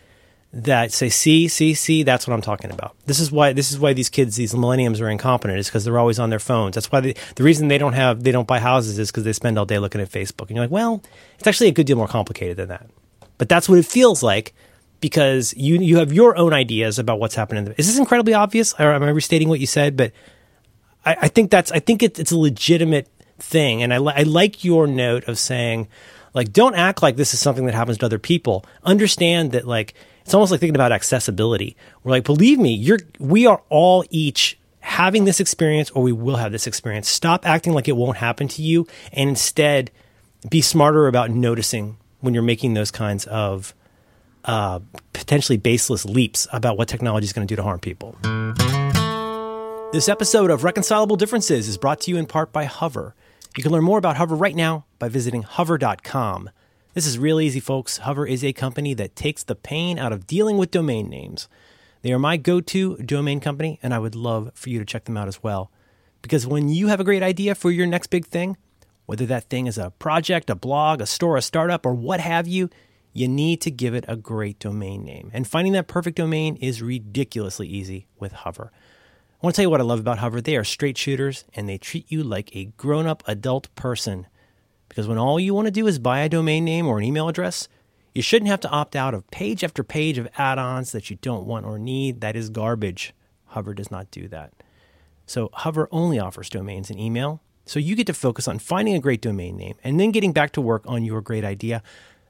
that 0.53 0.93
say, 0.93 1.09
see, 1.09 1.49
see, 1.49 1.73
see, 1.73 2.03
that's 2.03 2.29
what 2.29 2.35
I'm 2.35 2.43
talking 2.43 2.71
about. 2.71 2.95
This 3.07 3.19
is 3.19 3.33
why 3.33 3.55
this 3.55 3.73
is 3.73 3.79
why 3.79 3.95
these 3.95 4.11
kids, 4.11 4.37
these 4.37 4.55
millenniums 4.55 5.01
are 5.01 5.09
incompetent, 5.09 5.59
is 5.59 5.69
because 5.69 5.85
they're 5.85 5.99
always 5.99 6.19
on 6.19 6.29
their 6.29 6.39
phones. 6.39 6.75
That's 6.75 6.93
why 6.93 7.01
they, 7.01 7.15
the 7.37 7.43
reason 7.43 7.69
they 7.69 7.79
don't 7.79 7.95
have 7.95 8.23
they 8.23 8.33
don't 8.33 8.47
buy 8.47 8.59
houses 8.59 8.99
is 8.99 9.11
because 9.11 9.25
they 9.25 9.33
spend 9.33 9.59
all 9.59 9.65
day 9.65 9.79
looking 9.79 10.03
at 10.03 10.11
Facebook. 10.11 10.49
And 10.49 10.51
you're 10.51 10.65
like, 10.65 10.71
well, 10.71 11.03
it's 11.39 11.47
actually 11.47 11.69
a 11.69 11.73
good 11.73 11.87
deal 11.87 11.97
more 11.97 12.07
complicated 12.07 12.59
than 12.59 12.69
that. 12.69 12.87
But 13.43 13.49
that's 13.49 13.69
what 13.69 13.77
it 13.77 13.87
feels 13.87 14.23
like 14.23 14.55
because 15.01 15.53
you 15.57 15.75
you 15.81 15.97
have 15.97 16.13
your 16.13 16.37
own 16.37 16.53
ideas 16.53 17.01
about 17.01 17.19
what's 17.19 17.35
happening. 17.35 17.75
Is 17.77 17.89
this 17.89 17.99
incredibly 17.99 18.35
obvious? 18.35 18.73
Or 18.79 18.93
am 18.93 19.03
I 19.03 19.09
restating 19.09 19.49
what 19.49 19.59
you 19.59 19.67
said? 19.67 19.97
But 19.97 20.13
I, 21.05 21.17
I 21.23 21.27
think 21.27 21.51
that's 21.51 21.73
I 21.73 21.81
think 21.81 22.05
it, 22.05 22.21
it's 22.21 22.31
a 22.31 22.39
legitimate 22.39 23.09
thing, 23.41 23.83
and 23.83 23.93
I, 23.93 23.99
li- 23.99 24.13
I 24.15 24.23
like 24.23 24.63
your 24.63 24.87
note 24.87 25.25
of 25.27 25.41
saying 25.41 25.89
like 26.35 26.53
don't 26.53 26.77
act 26.77 27.03
like 27.03 27.17
this 27.17 27.35
is 27.35 27.41
something 27.41 27.67
that 27.67 27.75
happens 27.75 27.99
to 27.99 28.07
other 28.07 28.21
people. 28.21 28.65
Understand 28.85 29.51
that 29.51 29.67
like 29.67 29.95
it's 30.21 30.35
almost 30.35 30.53
like 30.53 30.61
thinking 30.61 30.77
about 30.77 30.93
accessibility. 30.93 31.77
We're 32.05 32.13
like, 32.13 32.23
believe 32.23 32.61
me, 32.61 32.73
you're 32.75 33.01
we 33.19 33.45
are 33.45 33.61
all 33.71 34.05
each 34.11 34.57
having 34.79 35.25
this 35.25 35.41
experience, 35.41 35.91
or 35.91 36.05
we 36.05 36.13
will 36.13 36.37
have 36.37 36.53
this 36.53 36.69
experience. 36.69 37.09
Stop 37.09 37.45
acting 37.45 37.73
like 37.73 37.89
it 37.89 37.97
won't 37.97 38.19
happen 38.19 38.47
to 38.47 38.63
you, 38.63 38.87
and 39.13 39.31
instead 39.31 39.91
be 40.49 40.61
smarter 40.61 41.09
about 41.09 41.31
noticing 41.33 41.97
when 42.23 42.33
you're 42.33 42.43
making 42.43 42.75
those 42.75 42.91
kinds 42.91 43.27
of 43.27 43.75
uh, 44.45 44.81
potentially 45.13 45.59
baseless 45.59 46.05
leaps 46.05 46.49
about 46.53 46.79
what 46.79 46.89
technology 46.89 47.25
is 47.25 47.33
going 47.33 47.47
to 47.47 47.53
do 47.53 47.57
to 47.57 47.63
harm 47.63 47.81
people. 47.81 48.17
This 49.93 50.09
episode 50.09 50.51
of 50.51 50.65
Reconcilable 50.65 51.17
Differences 51.17 51.69
is 51.69 51.77
brought 51.77 52.01
to 52.03 52.11
you 52.11 52.17
in 52.17 52.25
part 52.25 52.53
by 52.53 52.65
Hover. 52.65 53.15
You 53.57 53.63
can 53.63 53.73
learn 53.73 53.85
more 53.85 53.99
about 53.99 54.17
Hover 54.17 54.35
right 54.35 54.57
now 54.57 54.87
by 54.99 55.09
visiting 55.09 55.43
hover.com. 55.43 56.49
This 56.95 57.07
is 57.07 57.19
real 57.19 57.41
easy, 57.41 57.61
folks. 57.61 57.99
Hover 57.99 58.27
is 58.27 58.43
a 58.43 58.53
company 58.53 58.95
that 58.95 59.17
takes 59.17 59.43
the 59.43 59.55
pain 59.55 59.99
out 59.99 60.13
of 60.13 60.27
dealing 60.27 60.57
with 60.57 60.71
domain 60.71 61.11
names. 61.11 61.49
They 62.03 62.13
are 62.13 62.19
my 62.19 62.37
go 62.37 62.61
to 62.61 62.97
domain 62.99 63.41
company, 63.41 63.79
and 63.83 63.93
I 63.93 63.99
would 63.99 64.15
love 64.15 64.51
for 64.55 64.71
you 64.71 64.79
to 64.79 64.85
check 64.85 65.05
them 65.05 65.17
out 65.17 65.29
as 65.29 65.43
well. 65.43 65.71
Because 66.23 66.47
when 66.47 66.69
you 66.69 66.87
have 66.87 67.01
a 67.01 67.05
great 67.05 67.23
idea 67.23 67.55
for 67.55 67.71
your 67.71 67.87
next 67.87 68.09
big 68.09 68.27
thing, 68.27 68.57
whether 69.07 69.27
that 69.27 69.51
thing 69.51 69.67
is 69.67 69.79
a 69.79 69.91
project, 69.91 70.51
a 70.51 70.55
blog, 70.55 71.01
a 71.01 71.07
store, 71.07 71.37
a 71.37 71.43
startup, 71.43 71.85
or 71.85 71.95
what 71.95 72.21
have 72.21 72.47
you, 72.47 72.71
you 73.13 73.29
need 73.29 73.61
to 73.61 73.71
give 73.71 73.95
it 73.95 74.05
a 74.09 74.17
great 74.17 74.59
domain 74.59 75.05
name. 75.05 75.31
And 75.35 75.47
finding 75.47 75.73
that 75.75 75.87
perfect 75.87 76.17
domain 76.17 76.57
is 76.57 76.83
ridiculously 76.83 77.69
easy 77.69 78.07
with 78.19 78.33
Hover. 78.33 78.73
I 78.73 79.47
want 79.47 79.55
to 79.55 79.57
tell 79.59 79.65
you 79.65 79.71
what 79.71 79.81
I 79.81 79.85
love 79.85 80.01
about 80.01 80.19
Hover. 80.19 80.41
They 80.41 80.57
are 80.57 80.65
straight 80.65 80.97
shooters 80.97 81.45
and 81.55 81.69
they 81.69 81.79
treat 81.79 82.11
you 82.11 82.23
like 82.23 82.55
a 82.55 82.67
grown 82.77 83.07
up 83.07 83.23
adult 83.27 83.75
person. 83.75 84.27
Because 84.89 85.09
when 85.09 85.19
all 85.19 85.41
you 85.41 85.55
want 85.55 85.67
to 85.67 85.73
do 85.73 85.87
is 85.87 85.99
buy 85.99 86.21
a 86.21 86.29
domain 86.29 86.65
name 86.65 86.87
or 86.87 86.99
an 86.99 87.05
email 87.05 87.29
address, 87.29 87.69
you 88.15 88.23
shouldn't 88.23 88.51
have 88.51 88.61
to 88.61 88.71
opt 88.71 88.95
out 88.95 89.15
of 89.15 89.31
page 89.31 89.65
after 89.65 89.83
page 89.83 90.19
of 90.19 90.29
add 90.37 90.59
ons 90.59 90.93
that 90.93 91.11
you 91.11 91.17
don't 91.17 91.47
want 91.47 91.67
or 91.67 91.79
need. 91.79 92.21
That 92.21 92.37
is 92.37 92.51
garbage. 92.51 93.15
Hover 93.47 93.75
does 93.75 93.91
not 93.91 94.11
do 94.11 94.29
that. 94.29 94.53
So, 95.27 95.51
Hover 95.53 95.89
only 95.91 96.19
offers 96.19 96.51
domains 96.51 96.91
and 96.91 97.01
email. 97.01 97.41
So, 97.73 97.79
you 97.79 97.97
get 97.97 98.07
to 98.09 98.13
focus 98.13 98.47
on 98.49 98.59
finding 98.59 98.95
a 98.95 99.01
great 99.01 99.23
domain 99.23 99.57
name 99.57 99.77
and 99.83 99.99
then 99.99 100.11
getting 100.11 100.35
back 100.35 100.53
to 100.53 100.61
work 100.61 100.83
on 100.85 101.07
your 101.07 101.23
great 101.23 101.43
idea. 101.43 101.83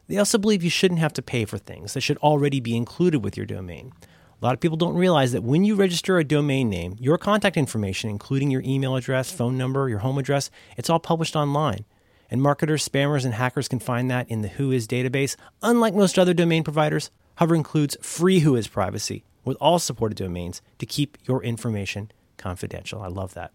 They 0.07 0.17
also 0.17 0.39
believe 0.39 0.63
you 0.63 0.71
shouldn't 0.71 1.01
have 1.01 1.13
to 1.15 1.21
pay 1.21 1.47
for 1.47 1.59
things 1.59 1.95
that 1.95 2.03
should 2.03 2.19
already 2.19 2.61
be 2.61 2.77
included 2.77 3.25
with 3.25 3.37
your 3.37 3.45
domain 3.45 3.93
A 4.41 4.45
lot 4.45 4.55
of 4.55 4.61
people 4.61 4.77
don't 4.77 4.95
realize 4.95 5.33
that 5.33 5.43
when 5.43 5.65
you 5.65 5.75
register 5.75 6.17
a 6.17 6.23
domain 6.23 6.71
name, 6.71 6.95
your 7.01 7.19
contact 7.19 7.57
information, 7.57 8.09
including 8.09 8.53
your 8.53 8.63
email 8.65 8.95
address, 8.95 9.33
phone 9.33 9.59
number, 9.59 9.89
your 9.89 9.99
home 9.99 10.17
address, 10.17 10.49
it's 10.77 10.89
all 10.89 11.01
published 11.01 11.35
online. 11.35 11.87
And 12.31 12.41
marketers, 12.41 12.89
spammers, 12.89 13.25
and 13.25 13.35
hackers 13.35 13.67
can 13.67 13.81
find 13.81 14.09
that 14.13 14.31
in 14.31 14.43
the 14.43 14.49
Whois 14.49 14.87
database. 14.87 15.35
Unlike 15.61 15.95
most 15.95 16.21
other 16.21 16.35
domain 16.35 16.63
providers, 16.63 17.11
Hover 17.39 17.57
includes 17.57 17.97
free 18.01 18.43
Whois 18.43 18.71
privacy 18.71 19.25
with 19.45 19.57
all 19.61 19.81
supported 19.81 20.19
domains 20.19 20.63
to 20.79 20.87
keep 20.87 21.19
your 21.25 21.43
information 21.43 22.13
confidential. 22.37 23.03
I 23.03 23.09
love 23.09 23.35
that. 23.35 23.51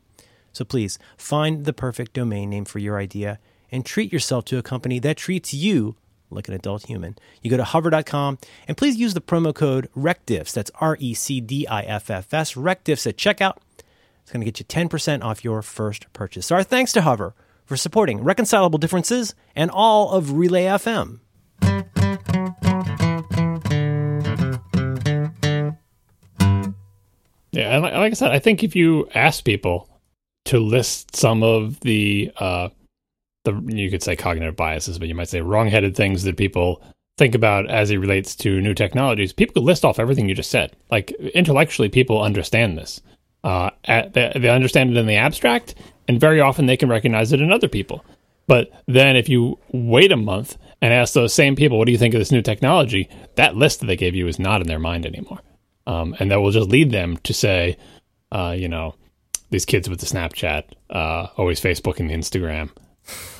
So 0.58 0.66
please 0.66 0.98
find 1.18 1.66
the 1.66 1.74
perfect 1.74 2.14
domain 2.14 2.50
name 2.50 2.66
for 2.66 2.80
your 2.80 2.98
idea 2.98 3.38
and 3.72 3.86
treat 3.86 4.12
yourself 4.12 4.44
to 4.46 4.58
a 4.58 4.64
company 4.64 4.98
that 4.98 5.16
treats 5.16 5.54
you 5.54 5.96
like 6.32 6.48
an 6.48 6.56
adult 6.56 6.88
human. 6.88 7.16
You 7.44 7.52
go 7.52 7.58
to 7.58 7.64
hover.com 7.64 8.40
and 8.68 8.76
please 8.76 8.96
use 8.96 9.14
the 9.14 9.22
promo 9.22 9.54
code 9.54 9.88
RECDIFFS. 9.96 10.54
That's 10.54 10.72
R 10.82 10.98
E 11.00 11.14
C 11.14 11.40
D 11.40 11.68
I 11.68 11.84
F 11.84 12.10
F 12.10 12.34
S, 12.34 12.56
RECDIFFS 12.56 13.06
at 13.06 13.18
checkout. 13.18 13.58
It's 14.24 14.32
going 14.32 14.42
to 14.42 14.52
get 14.52 14.60
you 14.60 14.66
10% 14.66 15.24
off 15.24 15.44
your 15.44 15.62
first 15.62 16.12
purchase. 16.12 16.48
So 16.48 16.56
our 16.56 16.64
thanks 16.64 16.92
to 16.94 17.02
Hover 17.02 17.36
for 17.64 17.78
supporting 17.78 18.24
Reconcilable 18.24 18.80
Differences 18.80 19.36
and 19.56 19.70
all 19.70 20.10
of 20.10 20.32
Relay 20.32 20.64
FM. 20.64 21.20
Yeah, 27.52 27.76
and 27.76 27.84
like, 27.84 27.94
like 27.94 28.12
I 28.12 28.16
said, 28.16 28.32
I 28.32 28.40
think 28.40 28.64
if 28.64 28.76
you 28.76 29.08
ask 29.14 29.44
people 29.44 29.88
to 30.48 30.60
list 30.60 31.16
some 31.16 31.44
of 31.44 31.80
the 31.82 32.32
uh, 32.38 32.70
the 33.44 33.62
you 33.68 33.90
could 33.90 34.04
say 34.04 34.16
cognitive 34.16 34.56
biases, 34.56 35.00
but 35.00 35.08
you 35.08 35.16
might 35.16 35.30
say 35.30 35.42
wrongheaded 35.42 35.96
things 35.96 36.24
that 36.24 36.38
people 36.38 36.82
think 37.18 37.34
about 37.36 37.70
as 37.70 37.90
it 37.90 37.98
relates 37.98 38.36
to 38.36 38.62
new 38.62 38.74
technologies, 38.74 39.34
people 39.34 39.54
could 39.54 39.64
list 39.64 39.84
off 39.84 40.00
everything 40.00 40.30
you 40.30 40.36
just 40.36 40.52
said. 40.52 40.76
Like 40.92 41.12
intellectually, 41.34 41.90
people 41.90 42.22
understand 42.22 42.78
this. 42.78 43.02
Uh, 43.44 43.72
at, 43.86 44.14
they, 44.14 44.32
they 44.36 44.50
understand 44.50 44.92
it 44.92 44.98
in 44.98 45.08
the 45.08 45.16
abstract, 45.16 45.76
and 46.08 46.20
very 46.20 46.40
often 46.40 46.66
they 46.66 46.78
can 46.78 46.90
recognize 46.90 47.34
it 47.34 47.42
in 47.42 47.52
other 47.52 47.68
people. 47.68 48.06
But 48.46 48.72
then 48.88 49.16
if 49.16 49.28
you 49.30 49.60
wait 49.72 50.12
a 50.12 50.18
month 50.18 50.58
and 50.82 50.94
ask 50.94 51.14
those 51.14 51.34
same 51.34 51.56
people, 51.56 51.78
what 51.78 51.86
do 51.86 51.92
you 51.92 51.98
think 51.98 52.14
of 52.14 52.20
this 52.20 52.32
new 52.32 52.42
technology? 52.42 53.10
That 53.36 53.56
list 53.56 53.80
that 53.80 53.88
they 53.88 53.98
gave 53.98 54.16
you 54.16 54.28
is 54.28 54.40
not 54.40 54.62
in 54.62 54.68
their 54.68 54.80
mind 54.80 55.06
anymore. 55.06 55.40
Um, 55.86 56.16
and 56.20 56.32
that 56.32 56.40
will 56.40 56.52
just 56.52 56.70
lead 56.70 56.92
them 56.92 57.18
to 57.18 57.34
say, 57.34 57.78
uh, 58.32 58.56
you 58.58 58.68
know, 58.68 58.96
these 59.50 59.66
kids 59.66 59.90
with 59.90 60.00
the 60.00 60.06
Snapchat, 60.06 60.64
uh, 60.90 61.28
always 61.38 61.62
Facebooking 61.62 62.12
and 62.12 62.24
Instagram, 62.24 62.70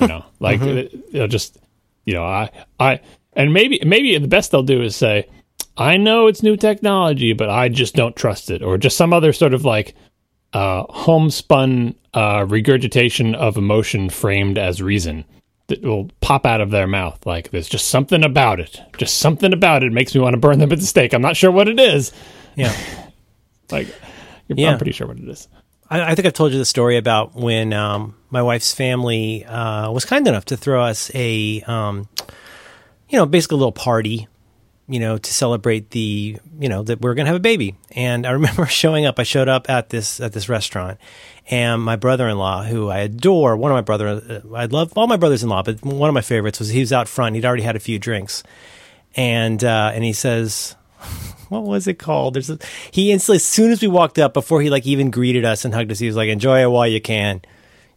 you 0.00 0.08
know, 0.08 0.24
like 0.40 0.60
mm-hmm. 0.60 1.00
they'll 1.12 1.28
just, 1.28 1.58
you 2.04 2.14
know, 2.14 2.24
I, 2.24 2.50
I, 2.80 3.00
and 3.34 3.52
maybe, 3.52 3.80
maybe 3.84 4.16
the 4.18 4.28
best 4.28 4.50
they'll 4.50 4.62
do 4.62 4.82
is 4.82 4.96
say, 4.96 5.28
I 5.76 5.96
know 5.96 6.26
it's 6.26 6.42
new 6.42 6.56
technology, 6.56 7.32
but 7.32 7.48
I 7.48 7.68
just 7.68 7.94
don't 7.94 8.16
trust 8.16 8.50
it, 8.50 8.62
or 8.62 8.78
just 8.78 8.96
some 8.96 9.12
other 9.12 9.32
sort 9.32 9.54
of 9.54 9.64
like 9.64 9.94
uh, 10.52 10.84
homespun 10.88 11.94
uh, 12.14 12.44
regurgitation 12.48 13.34
of 13.36 13.56
emotion 13.56 14.10
framed 14.10 14.58
as 14.58 14.82
reason 14.82 15.24
that 15.68 15.82
will 15.82 16.10
pop 16.20 16.46
out 16.46 16.60
of 16.60 16.70
their 16.70 16.88
mouth. 16.88 17.24
Like 17.26 17.50
there's 17.50 17.68
just 17.68 17.88
something 17.88 18.24
about 18.24 18.58
it, 18.58 18.80
just 18.96 19.18
something 19.18 19.52
about 19.52 19.84
it 19.84 19.92
makes 19.92 20.14
me 20.14 20.20
want 20.20 20.34
to 20.34 20.40
burn 20.40 20.58
them 20.58 20.72
at 20.72 20.80
the 20.80 20.86
stake. 20.86 21.12
I'm 21.12 21.22
not 21.22 21.36
sure 21.36 21.52
what 21.52 21.68
it 21.68 21.78
is. 21.78 22.12
Yeah, 22.56 22.74
like 23.70 23.86
yeah. 24.48 24.70
I'm 24.70 24.78
pretty 24.78 24.92
sure 24.92 25.06
what 25.06 25.18
it 25.18 25.28
is. 25.28 25.46
I, 25.90 26.12
I, 26.12 26.14
think 26.14 26.26
I've 26.26 26.34
told 26.34 26.52
you 26.52 26.58
the 26.58 26.64
story 26.64 26.96
about 26.96 27.34
when 27.34 27.72
um, 27.72 28.14
my 28.30 28.42
wife's 28.42 28.72
family 28.72 29.44
uh, 29.44 29.90
was 29.90 30.04
kind 30.04 30.26
enough 30.26 30.46
to 30.46 30.56
throw 30.56 30.82
us 30.82 31.10
a, 31.14 31.62
um, 31.62 32.08
you 33.08 33.18
know, 33.18 33.26
basically 33.26 33.56
a 33.56 33.58
little 33.58 33.72
party, 33.72 34.28
you 34.86 35.00
know, 35.00 35.18
to 35.18 35.32
celebrate 35.32 35.90
the, 35.90 36.38
you 36.58 36.68
know, 36.68 36.82
that 36.82 37.00
we 37.00 37.10
are 37.10 37.14
going 37.14 37.24
to 37.24 37.30
have 37.30 37.36
a 37.36 37.40
baby. 37.40 37.74
And 37.92 38.26
I 38.26 38.30
remember 38.38 38.66
showing 38.66 39.06
up. 39.06 39.18
I 39.18 39.22
showed 39.22 39.48
up 39.48 39.68
at 39.70 39.88
this 39.90 40.20
at 40.20 40.32
this 40.32 40.48
restaurant, 40.48 40.98
and 41.50 41.82
my 41.82 41.96
brother-in-law, 41.96 42.64
who 42.64 42.88
I 42.88 42.98
adore, 42.98 43.56
one 43.56 43.70
of 43.70 43.76
my 43.76 43.82
brother, 43.82 44.08
uh, 44.08 44.54
I 44.54 44.66
love 44.66 44.92
all 44.96 45.06
my 45.06 45.16
brothers-in-law, 45.16 45.62
but 45.62 45.82
one 45.82 46.08
of 46.08 46.14
my 46.14 46.20
favorites 46.20 46.58
was 46.58 46.68
he 46.68 46.80
was 46.80 46.92
out 46.92 47.08
front. 47.08 47.34
He'd 47.34 47.44
already 47.44 47.62
had 47.62 47.76
a 47.76 47.80
few 47.80 47.98
drinks, 47.98 48.42
and 49.16 49.62
uh, 49.64 49.92
and 49.94 50.04
he 50.04 50.12
says 50.12 50.76
what 51.48 51.64
was 51.64 51.86
it 51.86 51.98
called? 51.98 52.34
There's 52.34 52.50
a, 52.50 52.58
he 52.90 53.12
instantly, 53.12 53.36
as 53.36 53.44
soon 53.44 53.70
as 53.70 53.82
we 53.82 53.88
walked 53.88 54.18
up, 54.18 54.34
before 54.34 54.60
he 54.60 54.70
like 54.70 54.86
even 54.86 55.10
greeted 55.10 55.44
us 55.44 55.64
and 55.64 55.74
hugged 55.74 55.90
us, 55.90 55.98
he 55.98 56.06
was 56.06 56.16
like, 56.16 56.28
"Enjoy 56.28 56.62
it 56.62 56.70
while 56.70 56.86
you 56.86 57.00
can." 57.00 57.42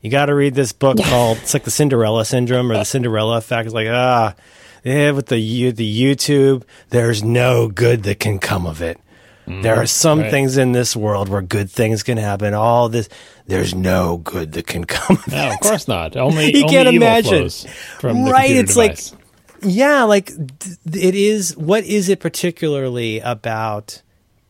You 0.02 0.10
got 0.10 0.28
to 0.28 0.36
read 0.36 0.56
this 0.56 0.72
book 0.72 0.98
called 0.98 1.38
it's 1.38 1.54
like 1.54 1.64
the 1.64 1.72
Cinderella 1.72 2.26
syndrome 2.26 2.72
or 2.72 2.76
the 2.76 2.84
Cinderella 2.84 3.38
effect. 3.38 3.68
It's 3.68 3.76
like 3.76 3.88
ah, 3.88 4.36
yeah, 4.84 5.12
with 5.12 5.28
the 5.28 5.72
the 5.72 6.16
YouTube, 6.16 6.64
there's 6.90 7.24
no 7.24 7.68
good 7.68 8.04
that 8.04 8.20
can 8.20 8.40
come 8.40 8.66
of 8.66 8.82
it. 8.82 9.00
Mm, 9.48 9.64
there 9.64 9.76
are 9.76 9.86
some 9.86 10.22
right. 10.22 10.32
things 10.32 10.58
in 10.58 10.72
this 10.72 10.96
world 10.96 11.30
where 11.30 11.42
good 11.42 11.70
things 11.70 12.04
can 12.04 12.18
happen. 12.18 12.54
All 12.54 12.90
this, 12.90 13.10
there's 13.48 13.74
no 13.74 14.18
good 14.18 14.54
that 14.54 14.68
can 14.68 14.86
come. 14.86 15.18
Of 15.18 15.28
no, 15.28 15.48
it. 15.48 15.54
of 15.54 15.60
course 15.60 15.88
not. 15.88 16.16
Only 16.22 16.56
you 16.56 16.64
only 16.64 16.74
can't 16.74 16.88
imagine. 16.88 17.50
right? 18.04 18.52
it's 18.52 18.76
device. 18.76 19.12
like 19.14 19.21
yeah, 19.62 20.04
like 20.04 20.32
it 20.32 21.16
is. 21.16 21.56
What 21.58 21.84
is 21.84 22.10
it 22.10 22.20
particularly 22.20 23.20
about 23.20 24.02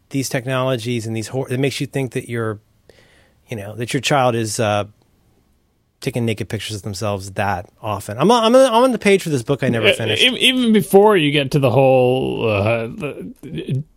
these 0.10 0.30
technologies 0.30 1.06
and 1.08 1.16
these 1.16 1.28
hor- 1.28 1.48
that 1.48 1.60
makes 1.60 1.80
you 1.82 1.88
think 1.88 2.14
that 2.14 2.30
your, 2.30 2.60
you 3.48 3.58
know, 3.58 3.76
that 3.76 3.94
your 3.94 4.02
child 4.02 4.36
is 4.36 4.60
uh, 4.60 4.86
taking 6.00 6.26
naked 6.26 6.50
pictures 6.50 6.78
of 6.78 6.82
themselves 6.84 7.32
that 7.32 7.70
often? 7.82 8.18
I'm 8.18 8.32
I'm 8.32 8.56
I'm 8.56 8.84
on 8.84 8.92
the 8.92 9.00
page 9.00 9.24
for 9.24 9.30
this 9.30 9.44
book 9.44 9.64
I 9.64 9.70
never 9.70 9.94
finished. 9.94 10.24
Even 10.24 10.74
before 10.74 11.18
you 11.18 11.32
get 11.32 11.52
to 11.52 11.60
the 11.60 11.72
whole 11.72 12.50
uh, 12.50 12.90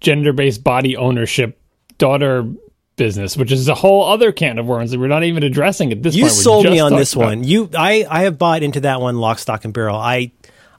gender 0.01 0.33
based 0.33 0.65
body 0.65 0.97
ownership 0.97 1.61
daughter 1.99 2.49
business, 2.97 3.37
which 3.37 3.53
is 3.53 3.69
a 3.69 3.75
whole 3.75 4.05
other 4.05 4.33
can 4.33 4.59
of 4.59 4.67
worms 4.67 4.91
that 4.91 5.01
we're 5.01 5.09
not 5.09 5.25
even 5.25 5.43
addressing 5.43 5.93
at 5.93 6.03
this 6.03 6.15
you 6.15 6.25
point. 6.25 6.35
You 6.35 6.43
sold 6.43 6.65
me 6.67 6.81
on 6.81 6.93
this 6.93 7.15
about. 7.15 7.25
one. 7.25 7.45
You, 7.45 7.71
I, 7.77 8.07
I 8.09 8.23
have 8.23 8.39
bought 8.39 8.63
into 8.63 8.81
that 8.81 9.01
one, 9.01 9.17
lock, 9.17 9.39
stock, 9.39 9.65
and 9.65 9.75
barrel. 9.75 9.97
I 9.97 10.33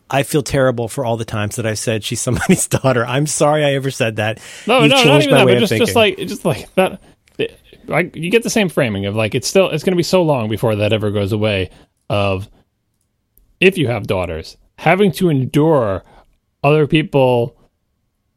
I 0.10 0.24
feel 0.24 0.44
terrible 0.44 0.88
for 0.88 1.04
all 1.04 1.18
the 1.18 1.26
times 1.26 1.56
that 1.56 1.66
I've 1.66 1.80
said 1.80 2.04
she's 2.04 2.22
somebody's 2.22 2.68
daughter. 2.70 3.06
I'm 3.06 3.28
sorry 3.28 3.64
I 3.64 3.74
ever 3.74 3.92
said 3.92 4.18
that. 4.18 4.40
No, 4.68 4.82
You've 4.82 4.92
no, 4.92 5.04
not 5.04 5.22
even 5.22 5.36
that. 5.36 5.46
But 5.46 5.60
just, 5.60 5.74
just 5.74 5.96
like, 5.96 6.18
just 6.18 6.46
like 6.46 6.74
that. 6.76 7.02
Like 7.88 8.16
you 8.16 8.32
get 8.32 8.44
the 8.44 8.50
same 8.50 8.70
framing 8.70 9.06
of 9.06 9.16
like 9.16 9.36
it's 9.36 9.48
still 9.48 9.70
it's 9.70 9.84
going 9.84 9.92
to 9.92 9.98
be 9.98 10.04
so 10.04 10.24
long 10.24 10.50
before 10.50 10.76
that 10.78 10.94
ever 10.94 11.12
goes 11.12 11.32
away. 11.32 11.70
Of 12.10 12.50
if 13.60 13.78
you 13.78 13.88
have 13.88 14.08
daughters, 14.08 14.58
having 14.78 15.12
to 15.14 15.30
endure 15.30 16.04
other 16.64 16.88
people 16.88 17.56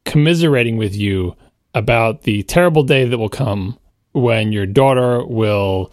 commiserating 0.04 0.76
with 0.76 0.94
you 0.94 1.34
about 1.74 2.22
the 2.22 2.42
terrible 2.42 2.82
day 2.82 3.06
that 3.06 3.18
will 3.18 3.28
come 3.28 3.78
when 4.12 4.52
your 4.52 4.66
daughter 4.66 5.24
will 5.24 5.92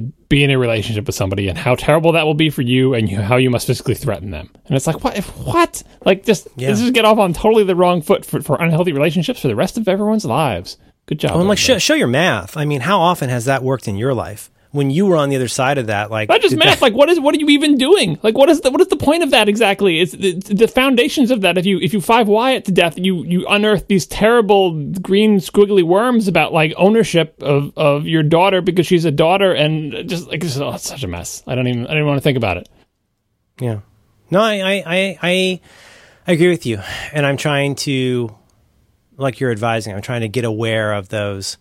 be 0.00 0.44
in 0.44 0.50
a 0.50 0.58
relationship 0.58 1.06
with 1.06 1.14
somebody 1.14 1.48
and 1.48 1.58
how 1.58 1.74
terrible 1.74 2.12
that 2.12 2.24
will 2.24 2.34
be 2.34 2.50
for 2.50 2.62
you 2.62 2.94
and 2.94 3.08
you, 3.10 3.20
how 3.20 3.36
you 3.36 3.50
must 3.50 3.66
physically 3.66 3.94
threaten 3.94 4.30
them. 4.30 4.50
And 4.66 4.76
it's 4.76 4.86
like, 4.86 5.02
what? 5.04 5.16
If, 5.16 5.28
what? 5.38 5.82
Like, 6.04 6.24
just, 6.24 6.48
yeah. 6.56 6.70
just 6.70 6.92
get 6.94 7.04
off 7.04 7.18
on 7.18 7.32
totally 7.32 7.64
the 7.64 7.76
wrong 7.76 8.02
foot 8.02 8.24
for, 8.24 8.40
for 8.42 8.56
unhealthy 8.56 8.92
relationships 8.92 9.40
for 9.40 9.48
the 9.48 9.56
rest 9.56 9.76
of 9.76 9.88
everyone's 9.88 10.24
lives. 10.24 10.78
Good 11.06 11.18
job. 11.18 11.32
Well, 11.32 11.40
I'm 11.40 11.48
like, 11.48 11.58
show, 11.58 11.78
show 11.78 11.94
your 11.94 12.06
math. 12.06 12.56
I 12.56 12.64
mean, 12.64 12.80
how 12.80 13.00
often 13.00 13.28
has 13.28 13.46
that 13.46 13.62
worked 13.62 13.88
in 13.88 13.96
your 13.96 14.14
life? 14.14 14.50
When 14.72 14.90
you 14.90 15.04
were 15.04 15.16
on 15.16 15.28
the 15.28 15.36
other 15.36 15.48
side 15.48 15.76
of 15.76 15.86
that, 15.86 16.10
like 16.10 16.28
not 16.28 16.40
just 16.40 16.56
math. 16.56 16.80
That, 16.80 16.82
like, 16.82 16.94
what 16.94 17.08
is 17.10 17.20
what 17.20 17.34
are 17.34 17.38
you 17.38 17.48
even 17.50 17.76
doing? 17.76 18.18
Like, 18.22 18.36
what 18.36 18.48
is 18.48 18.62
the 18.62 18.70
what 18.70 18.80
is 18.80 18.88
the 18.88 18.96
point 18.96 19.22
of 19.22 19.30
that 19.30 19.48
exactly? 19.48 20.00
It's 20.00 20.12
the, 20.12 20.32
the 20.32 20.66
foundations 20.66 21.30
of 21.30 21.42
that. 21.42 21.58
If 21.58 21.66
you 21.66 21.78
if 21.78 21.92
you 21.92 22.00
five 22.00 22.26
Wyatt 22.26 22.64
to 22.64 22.72
death, 22.72 22.98
you 22.98 23.22
you 23.24 23.46
unearth 23.46 23.86
these 23.86 24.06
terrible 24.06 24.84
green 24.94 25.38
squiggly 25.38 25.82
worms 25.82 26.26
about 26.26 26.52
like 26.52 26.72
ownership 26.76 27.42
of 27.42 27.72
of 27.76 28.06
your 28.06 28.22
daughter 28.22 28.62
because 28.62 28.86
she's 28.86 29.04
a 29.04 29.10
daughter, 29.10 29.52
and 29.52 30.08
just 30.08 30.28
like 30.28 30.42
it's, 30.42 30.56
oh, 30.56 30.72
it's 30.72 30.88
such 30.88 31.04
a 31.04 31.08
mess. 31.08 31.42
I 31.46 31.54
don't 31.54 31.68
even 31.68 31.84
I 31.84 31.88
don't 31.88 31.98
even 31.98 32.06
want 32.06 32.18
to 32.18 32.24
think 32.24 32.38
about 32.38 32.56
it. 32.56 32.68
Yeah, 33.60 33.80
no, 34.30 34.40
I 34.40 34.54
I 34.54 34.72
I 34.86 35.18
I, 35.22 35.60
I 36.26 36.32
agree 36.32 36.48
with 36.48 36.64
you, 36.64 36.80
and 37.12 37.26
I'm 37.26 37.36
trying 37.36 37.74
to 37.76 38.34
like 39.18 39.38
you're 39.38 39.52
advising. 39.52 39.94
I'm 39.94 40.02
trying 40.02 40.22
to 40.22 40.28
get 40.28 40.46
aware 40.46 40.94
of 40.94 41.10
those 41.10 41.58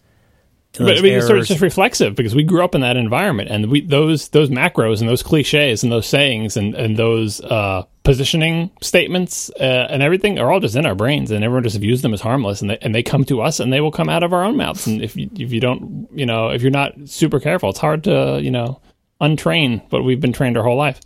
but 0.77 0.97
I 0.97 1.01
mean, 1.01 1.13
it's 1.13 1.27
sort 1.27 1.39
of 1.39 1.45
just 1.45 1.61
reflexive 1.61 2.15
because 2.15 2.33
we 2.33 2.43
grew 2.43 2.63
up 2.63 2.75
in 2.75 2.81
that 2.81 2.95
environment, 2.95 3.49
and 3.49 3.69
we 3.69 3.81
those 3.81 4.29
those 4.29 4.49
macros 4.49 5.01
and 5.01 5.09
those 5.09 5.21
cliches 5.21 5.83
and 5.83 5.91
those 5.91 6.07
sayings 6.07 6.55
and 6.55 6.73
and 6.75 6.95
those 6.95 7.41
uh, 7.41 7.83
positioning 8.03 8.71
statements 8.81 9.49
uh, 9.59 9.87
and 9.89 10.01
everything 10.01 10.39
are 10.39 10.49
all 10.49 10.61
just 10.61 10.77
in 10.77 10.85
our 10.85 10.95
brains, 10.95 11.29
and 11.29 11.43
everyone 11.43 11.63
just 11.63 11.77
views 11.77 12.01
them 12.01 12.13
as 12.13 12.21
harmless, 12.21 12.61
and 12.61 12.69
they, 12.69 12.77
and 12.81 12.95
they 12.95 13.03
come 13.03 13.25
to 13.25 13.41
us, 13.41 13.59
and 13.59 13.73
they 13.73 13.81
will 13.81 13.91
come 13.91 14.07
out 14.07 14.23
of 14.23 14.31
our 14.31 14.43
own 14.43 14.55
mouths, 14.55 14.87
and 14.87 15.01
if 15.01 15.17
you 15.17 15.29
if 15.37 15.51
you 15.51 15.59
don't, 15.59 16.07
you 16.13 16.25
know, 16.25 16.49
if 16.49 16.61
you're 16.61 16.71
not 16.71 16.93
super 17.05 17.39
careful, 17.39 17.69
it's 17.69 17.79
hard 17.79 18.05
to 18.05 18.39
you 18.41 18.51
know 18.51 18.79
untrain 19.19 19.81
what 19.91 20.05
we've 20.05 20.21
been 20.21 20.33
trained 20.33 20.57
our 20.57 20.63
whole 20.63 20.77
life. 20.77 21.01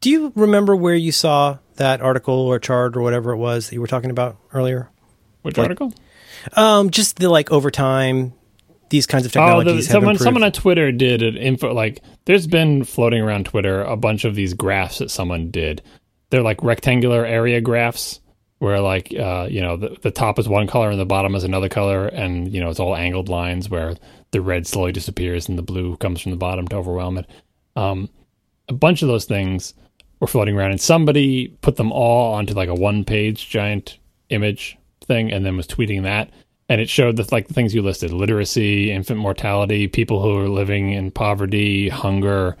Do 0.00 0.10
you 0.10 0.32
remember 0.34 0.74
where 0.74 0.94
you 0.94 1.12
saw 1.12 1.58
that 1.76 2.00
article 2.00 2.34
or 2.34 2.58
chart 2.58 2.96
or 2.96 3.02
whatever 3.02 3.32
it 3.32 3.36
was 3.36 3.68
that 3.68 3.74
you 3.74 3.80
were 3.80 3.86
talking 3.86 4.10
about 4.10 4.36
earlier? 4.52 4.90
Which 5.42 5.56
like, 5.56 5.66
article? 5.66 5.92
Um, 6.54 6.90
just 6.90 7.18
the 7.18 7.28
like 7.28 7.50
overtime 7.50 8.32
these 8.90 9.06
kinds 9.06 9.26
of 9.26 9.32
technologies. 9.32 9.72
Oh, 9.72 9.76
the, 9.76 9.82
someone 9.82 10.18
someone 10.18 10.42
on 10.42 10.52
Twitter 10.52 10.92
did 10.92 11.22
an 11.22 11.36
info 11.36 11.72
like 11.72 12.02
there's 12.24 12.46
been 12.46 12.84
floating 12.84 13.20
around 13.20 13.46
Twitter 13.46 13.82
a 13.82 13.96
bunch 13.96 14.24
of 14.24 14.34
these 14.34 14.54
graphs 14.54 14.98
that 14.98 15.10
someone 15.10 15.50
did. 15.50 15.82
They're 16.30 16.42
like 16.42 16.62
rectangular 16.62 17.24
area 17.24 17.60
graphs 17.60 18.20
where 18.58 18.80
like 18.80 19.14
uh, 19.14 19.48
you 19.50 19.60
know 19.60 19.76
the, 19.76 19.96
the 20.02 20.10
top 20.10 20.38
is 20.38 20.48
one 20.48 20.66
color 20.66 20.90
and 20.90 21.00
the 21.00 21.06
bottom 21.06 21.34
is 21.34 21.44
another 21.44 21.68
color, 21.68 22.06
and 22.06 22.52
you 22.52 22.60
know 22.60 22.70
it's 22.70 22.80
all 22.80 22.96
angled 22.96 23.28
lines 23.28 23.70
where 23.70 23.94
the 24.30 24.40
red 24.40 24.66
slowly 24.66 24.92
disappears 24.92 25.48
and 25.48 25.56
the 25.56 25.62
blue 25.62 25.96
comes 25.96 26.20
from 26.20 26.30
the 26.30 26.36
bottom 26.36 26.66
to 26.68 26.76
overwhelm 26.76 27.18
it. 27.18 27.26
Um, 27.76 28.10
a 28.68 28.74
bunch 28.74 29.02
of 29.02 29.08
those 29.08 29.24
things 29.24 29.74
were 30.20 30.26
floating 30.26 30.56
around, 30.56 30.72
and 30.72 30.80
somebody 30.80 31.48
put 31.60 31.76
them 31.76 31.92
all 31.92 32.34
onto 32.34 32.54
like 32.54 32.68
a 32.68 32.74
one-page 32.74 33.48
giant 33.48 33.98
image 34.28 34.76
thing, 35.04 35.32
and 35.32 35.46
then 35.46 35.56
was 35.56 35.66
tweeting 35.66 36.02
that. 36.02 36.30
And 36.68 36.80
it 36.80 36.90
showed 36.90 37.16
the 37.16 37.26
like 37.32 37.48
the 37.48 37.54
things 37.54 37.74
you 37.74 37.82
listed: 37.82 38.12
literacy, 38.12 38.90
infant 38.90 39.18
mortality, 39.18 39.88
people 39.88 40.22
who 40.22 40.38
are 40.38 40.48
living 40.48 40.92
in 40.92 41.10
poverty, 41.10 41.88
hunger, 41.88 42.56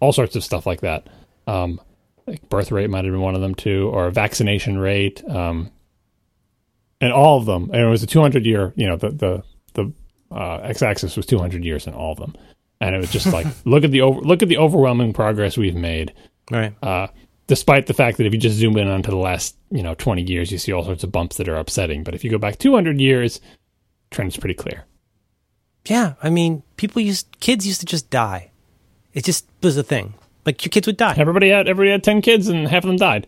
all 0.00 0.12
sorts 0.12 0.34
of 0.34 0.44
stuff 0.44 0.66
like 0.66 0.80
that. 0.80 1.06
Um, 1.46 1.80
like 2.26 2.48
birth 2.48 2.72
rate 2.72 2.88
might 2.90 3.04
have 3.04 3.12
been 3.12 3.20
one 3.20 3.34
of 3.34 3.40
them 3.40 3.54
too, 3.54 3.90
or 3.92 4.10
vaccination 4.10 4.78
rate, 4.78 5.22
um, 5.28 5.70
and 7.00 7.12
all 7.12 7.38
of 7.38 7.46
them. 7.46 7.70
And 7.72 7.82
it 7.82 7.88
was 7.88 8.02
a 8.02 8.06
200 8.06 8.46
year, 8.46 8.72
you 8.76 8.86
know, 8.86 8.96
the 8.96 9.10
the 9.10 9.42
the 9.74 9.92
uh, 10.34 10.56
x-axis 10.62 11.16
was 11.16 11.26
200 11.26 11.64
years 11.64 11.86
in 11.86 11.92
all 11.92 12.12
of 12.12 12.18
them, 12.18 12.34
and 12.80 12.94
it 12.94 12.98
was 12.98 13.10
just 13.10 13.26
like 13.26 13.46
look 13.64 13.84
at 13.84 13.90
the 13.90 14.00
over, 14.00 14.20
look 14.20 14.42
at 14.42 14.48
the 14.48 14.58
overwhelming 14.58 15.12
progress 15.12 15.56
we've 15.56 15.74
made. 15.74 16.14
Right. 16.50 16.74
Uh, 16.82 17.08
despite 17.50 17.86
the 17.86 17.94
fact 17.94 18.16
that 18.16 18.26
if 18.26 18.32
you 18.32 18.38
just 18.38 18.54
zoom 18.54 18.76
in 18.76 18.86
onto 18.86 19.10
the 19.10 19.16
last 19.16 19.56
you 19.72 19.82
know 19.82 19.94
20 19.94 20.22
years, 20.22 20.52
you 20.52 20.58
see 20.58 20.72
all 20.72 20.84
sorts 20.84 21.02
of 21.02 21.10
bumps 21.10 21.36
that 21.36 21.48
are 21.48 21.56
upsetting. 21.56 22.04
But 22.04 22.14
if 22.14 22.22
you 22.22 22.30
go 22.30 22.38
back 22.38 22.58
200 22.58 23.00
years, 23.00 23.40
trend's 24.12 24.36
pretty 24.36 24.54
clear. 24.54 24.84
Yeah, 25.86 26.14
I 26.22 26.30
mean, 26.30 26.62
people 26.76 27.02
used 27.02 27.26
kids 27.40 27.66
used 27.66 27.80
to 27.80 27.86
just 27.86 28.08
die. 28.08 28.52
It 29.14 29.24
just 29.24 29.48
was 29.64 29.76
a 29.76 29.82
thing. 29.82 30.14
Like 30.46 30.64
your 30.64 30.70
kids 30.70 30.86
would 30.86 30.96
die. 30.96 31.16
Everybody 31.18 31.48
had 31.48 31.68
everybody 31.68 31.90
had 31.90 32.04
10 32.04 32.22
kids, 32.22 32.46
and 32.46 32.68
half 32.68 32.84
of 32.84 32.88
them 32.88 32.96
died. 32.96 33.26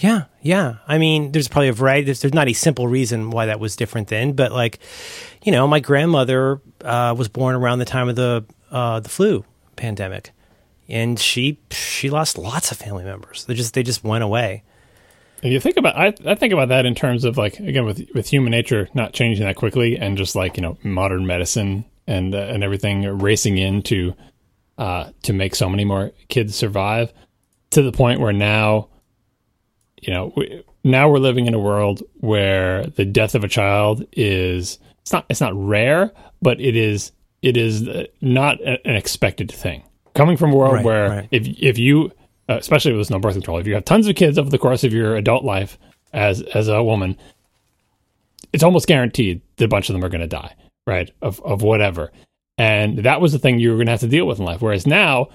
Yeah, 0.00 0.24
yeah. 0.42 0.78
I 0.88 0.98
mean, 0.98 1.30
there's 1.30 1.46
probably 1.46 1.68
a 1.68 1.72
variety. 1.72 2.06
There's, 2.06 2.22
there's 2.22 2.34
not 2.34 2.48
a 2.48 2.52
simple 2.54 2.88
reason 2.88 3.30
why 3.30 3.46
that 3.46 3.60
was 3.60 3.76
different 3.76 4.08
then, 4.08 4.32
but 4.32 4.50
like, 4.50 4.80
you 5.44 5.52
know, 5.52 5.68
my 5.68 5.78
grandmother 5.78 6.60
uh, 6.82 7.14
was 7.16 7.28
born 7.28 7.54
around 7.54 7.78
the 7.78 7.84
time 7.84 8.08
of 8.08 8.16
the 8.16 8.44
uh, 8.72 8.98
the 8.98 9.08
flu 9.08 9.44
pandemic, 9.76 10.32
and 10.90 11.18
she 11.18 11.58
she 11.70 12.10
lost 12.10 12.38
lots 12.38 12.70
of 12.70 12.78
family 12.78 13.04
members. 13.04 13.44
They 13.44 13.54
just 13.54 13.74
they 13.74 13.82
just 13.82 14.04
went 14.04 14.24
away. 14.24 14.64
And 15.42 15.52
you 15.52 15.60
think 15.60 15.76
about 15.76 15.96
I, 15.96 16.14
I 16.26 16.34
think 16.34 16.52
about 16.52 16.68
that 16.68 16.86
in 16.86 16.94
terms 16.94 17.24
of 17.24 17.38
like 17.38 17.58
again 17.58 17.84
with 17.84 18.06
with 18.14 18.28
human 18.28 18.50
nature 18.50 18.88
not 18.94 19.12
changing 19.12 19.46
that 19.46 19.56
quickly 19.56 19.96
and 19.96 20.18
just 20.18 20.36
like 20.36 20.56
you 20.56 20.62
know 20.62 20.76
modern 20.82 21.26
medicine 21.26 21.84
and 22.06 22.34
uh, 22.34 22.38
and 22.38 22.62
everything 22.62 23.02
racing 23.18 23.58
into 23.58 24.14
uh, 24.78 25.10
to 25.22 25.32
make 25.32 25.54
so 25.54 25.68
many 25.68 25.84
more 25.84 26.12
kids 26.28 26.54
survive 26.54 27.12
to 27.70 27.82
the 27.82 27.92
point 27.92 28.20
where 28.20 28.32
now 28.32 28.88
you 30.00 30.12
know 30.12 30.32
we, 30.36 30.64
now 30.84 31.08
we're 31.08 31.18
living 31.18 31.46
in 31.46 31.54
a 31.54 31.58
world 31.58 32.02
where 32.16 32.86
the 32.86 33.04
death 33.04 33.34
of 33.34 33.44
a 33.44 33.48
child 33.48 34.04
is 34.12 34.78
it's 35.02 35.12
not 35.12 35.24
it's 35.28 35.40
not 35.40 35.52
rare 35.54 36.12
but 36.42 36.60
it 36.60 36.76
is 36.76 37.12
it 37.42 37.56
is 37.56 37.88
not 38.20 38.60
an 38.60 38.96
expected 38.96 39.50
thing 39.50 39.82
coming 40.20 40.36
from 40.36 40.52
a 40.52 40.56
world 40.56 40.74
Right, 40.74 40.84
where 40.84 41.08
right. 41.08 41.28
if 41.30 41.46
if 41.46 41.78
you 41.78 42.12
uh, 42.46 42.58
especially 42.58 42.92
with 42.92 43.10
no 43.10 43.18
birth 43.18 43.32
control 43.32 43.56
if 43.56 43.66
you 43.66 43.72
have 43.72 43.86
tons 43.86 44.06
of 44.06 44.16
kids 44.16 44.36
over 44.36 44.50
the 44.50 44.58
course 44.58 44.84
of 44.84 44.92
your 44.92 45.16
adult 45.16 45.44
life 45.44 45.78
as 46.12 46.42
as 46.42 46.68
a 46.68 46.82
woman 46.82 47.16
it's 48.52 48.62
almost 48.62 48.86
guaranteed 48.86 49.40
that 49.56 49.64
a 49.64 49.68
bunch 49.68 49.88
of 49.88 49.94
them 49.94 50.04
are 50.04 50.10
going 50.10 50.20
to 50.20 50.26
die 50.26 50.54
right 50.86 51.10
of 51.22 51.40
of 51.40 51.62
whatever. 51.62 52.12
And 52.58 52.98
that 52.98 53.22
was 53.22 53.32
the 53.32 53.38
thing 53.38 53.58
you 53.58 53.70
were 53.70 53.76
going 53.76 53.86
to 53.86 53.92
have 53.92 54.00
to 54.00 54.08
deal 54.08 54.26
with 54.26 54.38
in 54.38 54.44
life. 54.44 54.60
Whereas 54.60 54.86
now 54.86 55.28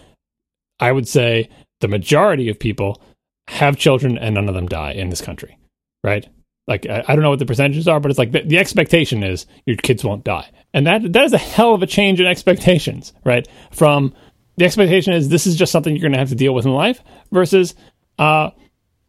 i 0.80 0.92
would 0.92 1.08
say 1.08 1.50
the 1.82 1.88
majority 1.88 2.48
of 2.50 2.60
people 2.60 3.02
have 3.48 3.78
children 3.78 4.20
and 4.20 4.36
none 4.36 4.48
of 4.48 4.54
them 4.54 4.68
die 4.68 4.92
in 4.92 5.10
this 5.10 5.22
country 5.22 5.58
right? 6.04 6.28
Like 6.68 6.86
i, 6.86 7.04
I 7.08 7.16
don't 7.16 7.24
know 7.24 7.32
what 7.32 7.40
the 7.40 7.46
percentages 7.48 7.88
are 7.88 8.00
but 8.00 8.12
it's 8.12 8.20
like 8.20 8.34
the, 8.34 8.44
the 8.44 8.60
expectation 8.60 9.24
is 9.24 9.48
your 9.66 9.78
kids 9.78 10.04
won't 10.04 10.24
die. 10.24 10.52
And 10.76 10.86
that 10.86 11.14
that 11.14 11.26
is 11.26 11.34
a 11.34 11.38
hell 11.40 11.74
of 11.74 11.82
a 11.82 11.88
change 11.88 12.20
in 12.20 12.28
expectations 12.28 13.14
right? 13.24 13.48
From 13.72 14.14
the 14.58 14.66
expectation 14.66 15.14
is 15.14 15.30
this 15.30 15.48
is 15.48 15.56
just 15.56 15.72
something 15.72 15.94
you're 15.94 16.02
going 16.02 16.14
to 16.14 16.20
have 16.20 16.30
to 16.30 16.36
deal 16.36 16.54
with 16.54 16.66
in 16.66 16.74
life 16.74 17.02
versus 17.32 17.76
uh, 18.18 18.52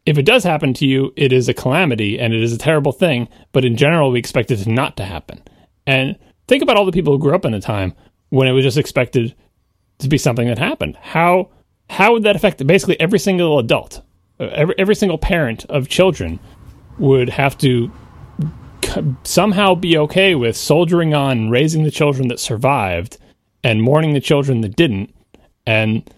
if 0.05 0.17
it 0.17 0.23
does 0.23 0.43
happen 0.43 0.73
to 0.75 0.85
you, 0.85 1.13
it 1.15 1.33
is 1.33 1.49
a 1.49 1.53
calamity 1.53 2.19
and 2.19 2.33
it 2.33 2.41
is 2.41 2.53
a 2.53 2.57
terrible 2.57 2.91
thing. 2.91 3.27
But 3.51 3.65
in 3.65 3.75
general, 3.75 4.11
we 4.11 4.19
expect 4.19 4.51
it 4.51 4.65
not 4.65 4.97
to 4.97 5.05
happen. 5.05 5.41
And 5.85 6.17
think 6.47 6.63
about 6.63 6.77
all 6.77 6.85
the 6.85 6.91
people 6.91 7.13
who 7.13 7.19
grew 7.19 7.35
up 7.35 7.45
in 7.45 7.53
a 7.53 7.61
time 7.61 7.93
when 8.29 8.47
it 8.47 8.51
was 8.51 8.63
just 8.63 8.77
expected 8.77 9.35
to 9.99 10.07
be 10.07 10.17
something 10.17 10.47
that 10.47 10.57
happened. 10.57 10.97
How 11.01 11.49
how 11.89 12.13
would 12.13 12.23
that 12.23 12.35
affect 12.35 12.65
basically 12.67 12.99
every 12.99 13.19
single 13.19 13.59
adult, 13.59 14.01
every 14.39 14.75
every 14.77 14.95
single 14.95 15.17
parent 15.17 15.65
of 15.65 15.87
children 15.87 16.39
would 16.99 17.29
have 17.29 17.57
to 17.59 17.91
somehow 19.23 19.75
be 19.75 19.97
okay 19.97 20.35
with 20.35 20.55
soldiering 20.55 21.13
on, 21.13 21.49
raising 21.49 21.83
the 21.83 21.91
children 21.91 22.27
that 22.29 22.39
survived, 22.39 23.17
and 23.63 23.83
mourning 23.83 24.13
the 24.13 24.21
children 24.21 24.61
that 24.61 24.75
didn't, 24.75 25.13
and 25.67 26.09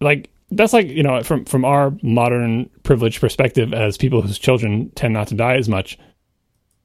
like 0.00 0.30
that's 0.50 0.72
like 0.72 0.88
you 0.88 1.02
know 1.02 1.22
from 1.22 1.44
from 1.44 1.64
our 1.64 1.92
modern 2.02 2.70
privileged 2.82 3.20
perspective 3.20 3.74
as 3.74 3.98
people 3.98 4.22
whose 4.22 4.38
children 4.38 4.90
tend 4.94 5.12
not 5.12 5.28
to 5.28 5.34
die 5.34 5.56
as 5.56 5.68
much 5.68 5.98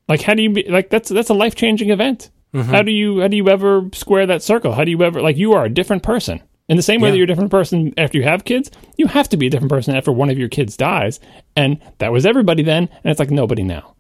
like 0.10 0.22
how 0.22 0.34
do 0.34 0.42
you 0.44 0.50
be 0.50 0.64
like 0.70 0.90
that's 0.90 1.10
that's 1.10 1.30
a 1.30 1.34
life-changing 1.34 1.90
event. 1.90 2.30
Mm-hmm. 2.54 2.70
How 2.70 2.82
do 2.84 2.92
you 2.92 3.22
how 3.22 3.28
do 3.28 3.36
you 3.38 3.50
ever 3.50 3.90
square 3.94 4.26
that 4.28 4.44
circle? 4.44 4.72
How 4.74 4.84
do 4.84 4.92
you 4.92 5.02
ever 5.02 5.22
like 5.22 5.38
you 5.38 5.54
are 5.54 5.66
a 5.66 5.70
different 5.70 6.04
person. 6.04 6.42
In 6.68 6.78
the 6.78 6.84
same 6.84 7.00
way 7.00 7.10
Yeah. 7.10 7.12
that 7.12 7.18
you're 7.18 7.26
a 7.26 7.28
different 7.28 7.52
person 7.52 7.94
after 7.98 8.18
you 8.18 8.24
have 8.24 8.44
kids 8.44 8.72
you 8.98 9.08
have 9.08 9.30
to 9.30 9.38
be 9.38 9.48
a 9.48 9.50
different 9.50 9.72
person 9.72 9.96
after 9.96 10.12
one 10.12 10.30
of 10.30 10.38
your 10.38 10.50
kids 10.50 10.78
dies. 10.78 11.20
And 11.56 11.80
that 12.00 12.12
was 12.12 12.26
everybody 12.26 12.64
then 12.64 12.90
and 13.04 13.12
it's 13.12 13.20
like 13.20 13.32
nobody 13.32 13.64
now. 13.64 13.96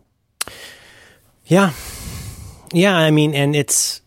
Yeah. 1.45 1.73
Yeah, 2.73 2.95
I 2.97 3.11
mean, 3.11 3.33
and 3.35 3.55
it's, 3.55 4.01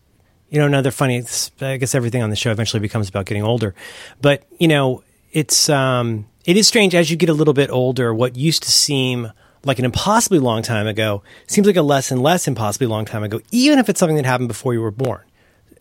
you 0.49 0.59
know, 0.59 0.65
another 0.65 0.91
funny, 0.91 1.23
I 1.61 1.77
guess 1.77 1.93
everything 1.95 2.21
on 2.23 2.29
the 2.29 2.35
show 2.35 2.51
eventually 2.51 2.79
becomes 2.79 3.09
about 3.09 3.25
getting 3.25 3.43
older. 3.43 3.75
But, 4.21 4.43
you 4.59 4.67
know, 4.67 5.03
it's, 5.31 5.69
um, 5.69 6.27
it 6.45 6.57
is 6.57 6.67
strange 6.67 6.95
as 6.95 7.11
you 7.11 7.17
get 7.17 7.29
a 7.29 7.33
little 7.33 7.53
bit 7.53 7.69
older, 7.69 8.13
what 8.13 8.35
used 8.35 8.63
to 8.63 8.71
seem 8.71 9.31
like 9.63 9.77
an 9.77 9.85
impossibly 9.85 10.39
long 10.39 10.61
time 10.61 10.87
ago 10.87 11.21
seems 11.47 11.67
like 11.67 11.75
a 11.75 11.81
less 11.81 12.11
and 12.11 12.23
less 12.23 12.47
impossibly 12.47 12.87
long 12.87 13.05
time 13.05 13.23
ago, 13.23 13.41
even 13.51 13.77
if 13.77 13.89
it's 13.89 13.99
something 13.99 14.15
that 14.15 14.25
happened 14.25 14.47
before 14.47 14.73
you 14.73 14.81
were 14.81 14.91
born. 14.91 15.21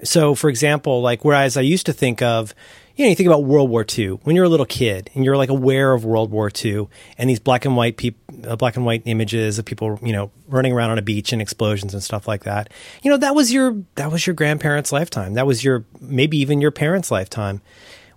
So, 0.04 0.34
for 0.34 0.50
example, 0.50 1.00
like 1.00 1.24
whereas 1.24 1.56
I 1.56 1.62
used 1.62 1.86
to 1.86 1.92
think 1.92 2.22
of, 2.22 2.54
you 2.98 3.04
know, 3.04 3.10
you 3.10 3.14
think 3.14 3.28
about 3.28 3.44
World 3.44 3.70
War 3.70 3.86
II 3.96 4.18
when 4.24 4.34
you're 4.34 4.44
a 4.44 4.48
little 4.48 4.66
kid 4.66 5.08
and 5.14 5.24
you're 5.24 5.36
like 5.36 5.50
aware 5.50 5.92
of 5.92 6.04
World 6.04 6.32
War 6.32 6.50
II 6.52 6.88
and 7.16 7.30
these 7.30 7.38
black 7.38 7.64
and 7.64 7.76
white 7.76 7.96
peop- 7.96 8.18
uh, 8.44 8.56
black 8.56 8.74
and 8.74 8.84
white 8.84 9.02
images 9.04 9.56
of 9.56 9.64
people, 9.64 10.00
you 10.02 10.12
know, 10.12 10.32
running 10.48 10.72
around 10.72 10.90
on 10.90 10.98
a 10.98 11.02
beach 11.02 11.32
and 11.32 11.40
explosions 11.40 11.94
and 11.94 12.02
stuff 12.02 12.26
like 12.26 12.42
that. 12.42 12.70
You 13.02 13.12
know, 13.12 13.16
that 13.18 13.36
was 13.36 13.52
your 13.52 13.76
that 13.94 14.10
was 14.10 14.26
your 14.26 14.34
grandparents' 14.34 14.90
lifetime. 14.90 15.34
That 15.34 15.46
was 15.46 15.62
your 15.62 15.84
maybe 16.00 16.38
even 16.38 16.60
your 16.60 16.72
parents' 16.72 17.12
lifetime. 17.12 17.62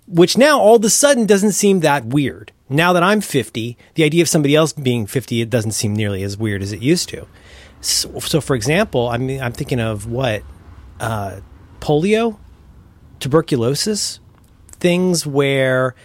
Which 0.07 0.35
now 0.35 0.59
all 0.59 0.77
of 0.77 0.83
a 0.83 0.89
sudden 0.89 1.27
doesn't 1.27 1.51
seem 1.51 1.81
that 1.81 2.07
weird. 2.07 2.51
Now 2.67 2.91
that 2.93 3.03
I'm 3.03 3.21
50, 3.21 3.77
the 3.93 4.03
idea 4.03 4.23
of 4.23 4.29
somebody 4.29 4.55
else 4.55 4.73
being 4.73 5.05
50 5.05 5.41
it 5.41 5.51
doesn't 5.51 5.73
seem 5.73 5.95
nearly 5.95 6.23
as 6.23 6.37
weird 6.37 6.63
as 6.63 6.71
it 6.73 6.81
used 6.81 7.07
to. 7.09 7.27
So, 7.81 8.17
so 8.17 8.41
for 8.41 8.55
example, 8.55 9.09
I 9.09 9.19
mean, 9.19 9.41
I'm 9.41 9.53
thinking 9.53 9.79
of 9.79 10.07
what 10.07 10.41
uh, 10.99 11.41
polio, 11.81 12.39
tuberculosis, 13.19 14.19
things 14.81 15.25
where 15.25 15.95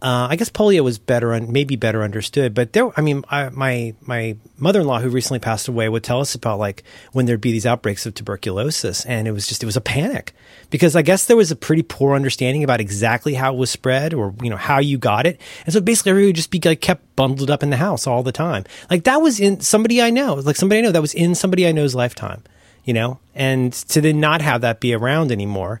uh, 0.00 0.28
I 0.30 0.36
guess 0.36 0.48
polio 0.48 0.84
was 0.84 0.96
better, 0.96 1.34
un- 1.34 1.50
maybe 1.50 1.74
better 1.74 2.04
understood. 2.04 2.54
But 2.54 2.72
there, 2.72 2.88
I 2.96 3.00
mean, 3.00 3.24
I, 3.30 3.48
my 3.48 3.94
my 4.02 4.36
mother 4.56 4.80
in 4.80 4.86
law 4.86 5.00
who 5.00 5.08
recently 5.08 5.40
passed 5.40 5.66
away 5.66 5.88
would 5.88 6.04
tell 6.04 6.20
us 6.20 6.36
about 6.36 6.60
like 6.60 6.84
when 7.12 7.26
there'd 7.26 7.40
be 7.40 7.50
these 7.50 7.66
outbreaks 7.66 8.06
of 8.06 8.14
tuberculosis, 8.14 9.04
and 9.06 9.26
it 9.26 9.32
was 9.32 9.48
just 9.48 9.64
it 9.64 9.66
was 9.66 9.76
a 9.76 9.80
panic 9.80 10.34
because 10.70 10.94
I 10.94 11.02
guess 11.02 11.26
there 11.26 11.36
was 11.36 11.50
a 11.50 11.56
pretty 11.56 11.82
poor 11.82 12.14
understanding 12.14 12.62
about 12.62 12.80
exactly 12.80 13.34
how 13.34 13.52
it 13.52 13.56
was 13.56 13.70
spread 13.70 14.14
or 14.14 14.34
you 14.40 14.50
know 14.50 14.56
how 14.56 14.78
you 14.78 14.98
got 14.98 15.26
it, 15.26 15.40
and 15.66 15.72
so 15.72 15.80
basically 15.80 16.10
everybody 16.10 16.28
would 16.28 16.36
just 16.36 16.52
be 16.52 16.60
like 16.64 16.80
kept 16.80 17.16
bundled 17.16 17.50
up 17.50 17.64
in 17.64 17.70
the 17.70 17.76
house 17.76 18.06
all 18.06 18.22
the 18.22 18.30
time. 18.30 18.64
Like 18.88 19.02
that 19.02 19.20
was 19.20 19.40
in 19.40 19.60
somebody 19.60 20.00
I 20.00 20.10
know, 20.10 20.34
like 20.34 20.54
somebody 20.54 20.78
I 20.78 20.82
know 20.82 20.92
that 20.92 21.02
was 21.02 21.14
in 21.14 21.34
somebody 21.34 21.66
I 21.66 21.72
know's 21.72 21.96
lifetime, 21.96 22.44
you 22.84 22.94
know, 22.94 23.18
and 23.34 23.72
to 23.72 24.00
then 24.00 24.20
not 24.20 24.42
have 24.42 24.60
that 24.60 24.78
be 24.78 24.94
around 24.94 25.32
anymore, 25.32 25.80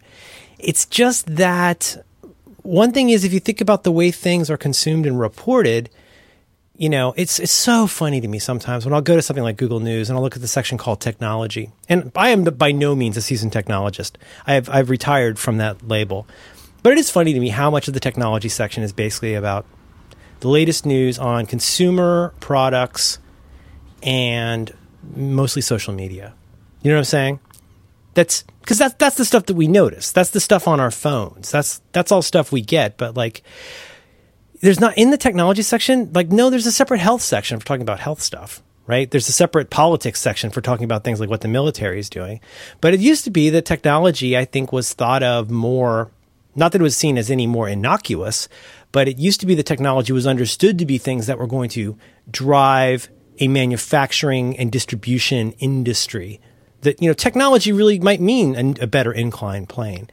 it's 0.58 0.86
just 0.86 1.36
that 1.36 2.04
one 2.68 2.92
thing 2.92 3.08
is 3.08 3.24
if 3.24 3.32
you 3.32 3.40
think 3.40 3.62
about 3.62 3.82
the 3.82 3.90
way 3.90 4.10
things 4.10 4.50
are 4.50 4.58
consumed 4.58 5.06
and 5.06 5.18
reported, 5.18 5.88
you 6.76 6.90
know, 6.90 7.14
it's 7.16 7.38
it's 7.40 7.50
so 7.50 7.86
funny 7.86 8.20
to 8.20 8.28
me 8.28 8.38
sometimes 8.38 8.84
when 8.84 8.92
I'll 8.92 9.00
go 9.00 9.16
to 9.16 9.22
something 9.22 9.42
like 9.42 9.56
Google 9.56 9.80
News 9.80 10.10
and 10.10 10.18
I'll 10.18 10.22
look 10.22 10.36
at 10.36 10.42
the 10.42 10.48
section 10.48 10.76
called 10.76 11.00
technology. 11.00 11.72
And 11.88 12.12
I 12.14 12.28
am 12.28 12.44
by 12.44 12.72
no 12.72 12.94
means 12.94 13.16
a 13.16 13.22
seasoned 13.22 13.52
technologist. 13.52 14.16
I 14.46 14.52
have 14.52 14.68
I've 14.68 14.90
retired 14.90 15.38
from 15.38 15.56
that 15.56 15.88
label. 15.88 16.26
But 16.82 16.92
it 16.92 16.98
is 16.98 17.10
funny 17.10 17.32
to 17.32 17.40
me 17.40 17.48
how 17.48 17.70
much 17.70 17.88
of 17.88 17.94
the 17.94 18.00
technology 18.00 18.50
section 18.50 18.82
is 18.82 18.92
basically 18.92 19.34
about 19.34 19.64
the 20.40 20.48
latest 20.48 20.84
news 20.84 21.18
on 21.18 21.46
consumer 21.46 22.34
products 22.38 23.18
and 24.02 24.72
mostly 25.16 25.62
social 25.62 25.94
media. 25.94 26.34
You 26.82 26.90
know 26.90 26.96
what 26.96 27.00
I'm 27.00 27.04
saying? 27.04 27.40
That's 28.18 28.42
because 28.62 28.78
that's 28.78 28.94
that's 28.94 29.14
the 29.14 29.24
stuff 29.24 29.46
that 29.46 29.54
we 29.54 29.68
notice. 29.68 30.10
That's 30.10 30.30
the 30.30 30.40
stuff 30.40 30.66
on 30.66 30.80
our 30.80 30.90
phones. 30.90 31.52
That's 31.52 31.80
that's 31.92 32.10
all 32.10 32.20
stuff 32.20 32.50
we 32.50 32.60
get. 32.60 32.96
But 32.96 33.16
like, 33.16 33.44
there's 34.60 34.80
not 34.80 34.98
in 34.98 35.10
the 35.10 35.16
technology 35.16 35.62
section. 35.62 36.10
Like, 36.12 36.32
no, 36.32 36.50
there's 36.50 36.66
a 36.66 36.72
separate 36.72 36.98
health 36.98 37.22
section 37.22 37.60
for 37.60 37.64
talking 37.64 37.82
about 37.82 38.00
health 38.00 38.20
stuff, 38.20 38.60
right? 38.88 39.08
There's 39.08 39.28
a 39.28 39.32
separate 39.32 39.70
politics 39.70 40.20
section 40.20 40.50
for 40.50 40.60
talking 40.60 40.82
about 40.82 41.04
things 41.04 41.20
like 41.20 41.30
what 41.30 41.42
the 41.42 41.48
military 41.48 42.00
is 42.00 42.10
doing. 42.10 42.40
But 42.80 42.92
it 42.92 42.98
used 42.98 43.22
to 43.22 43.30
be 43.30 43.50
that 43.50 43.64
technology, 43.64 44.36
I 44.36 44.46
think, 44.46 44.72
was 44.72 44.92
thought 44.92 45.22
of 45.22 45.48
more, 45.48 46.10
not 46.56 46.72
that 46.72 46.80
it 46.80 46.82
was 46.82 46.96
seen 46.96 47.18
as 47.18 47.30
any 47.30 47.46
more 47.46 47.68
innocuous, 47.68 48.48
but 48.90 49.06
it 49.06 49.18
used 49.18 49.38
to 49.42 49.46
be 49.46 49.54
that 49.54 49.66
technology 49.66 50.12
was 50.12 50.26
understood 50.26 50.80
to 50.80 50.86
be 50.86 50.98
things 50.98 51.28
that 51.28 51.38
were 51.38 51.46
going 51.46 51.68
to 51.70 51.96
drive 52.28 53.10
a 53.38 53.46
manufacturing 53.46 54.58
and 54.58 54.72
distribution 54.72 55.52
industry. 55.60 56.40
That, 56.82 57.02
you 57.02 57.08
know, 57.08 57.14
technology 57.14 57.72
really 57.72 57.98
might 57.98 58.20
mean 58.20 58.54
a, 58.56 58.84
a 58.84 58.86
better 58.86 59.12
inclined 59.12 59.68
plane. 59.68 60.08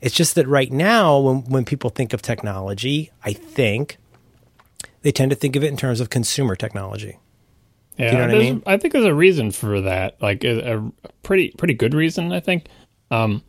It's 0.00 0.14
just 0.14 0.34
that 0.34 0.46
right 0.46 0.70
now, 0.72 1.18
when, 1.18 1.36
when 1.44 1.64
people 1.64 1.90
think 1.90 2.12
of 2.12 2.22
technology, 2.22 3.10
I 3.24 3.32
think 3.32 3.98
they 5.02 5.12
tend 5.12 5.30
to 5.30 5.36
think 5.36 5.56
of 5.56 5.64
it 5.64 5.68
in 5.68 5.76
terms 5.76 6.00
of 6.00 6.10
consumer 6.10 6.56
technology. 6.56 7.18
Yeah, 7.98 8.12
you 8.12 8.18
know 8.18 8.26
what 8.26 8.34
I 8.34 8.38
mean? 8.38 8.62
I 8.66 8.76
think 8.76 8.92
there's 8.92 9.04
a 9.04 9.14
reason 9.14 9.50
for 9.50 9.80
that, 9.82 10.20
like 10.22 10.44
a, 10.44 10.76
a 10.76 10.92
pretty 11.22 11.52
pretty 11.58 11.74
good 11.74 11.94
reason. 11.94 12.32
I 12.32 12.40
think. 12.40 12.66
Um, 13.10 13.42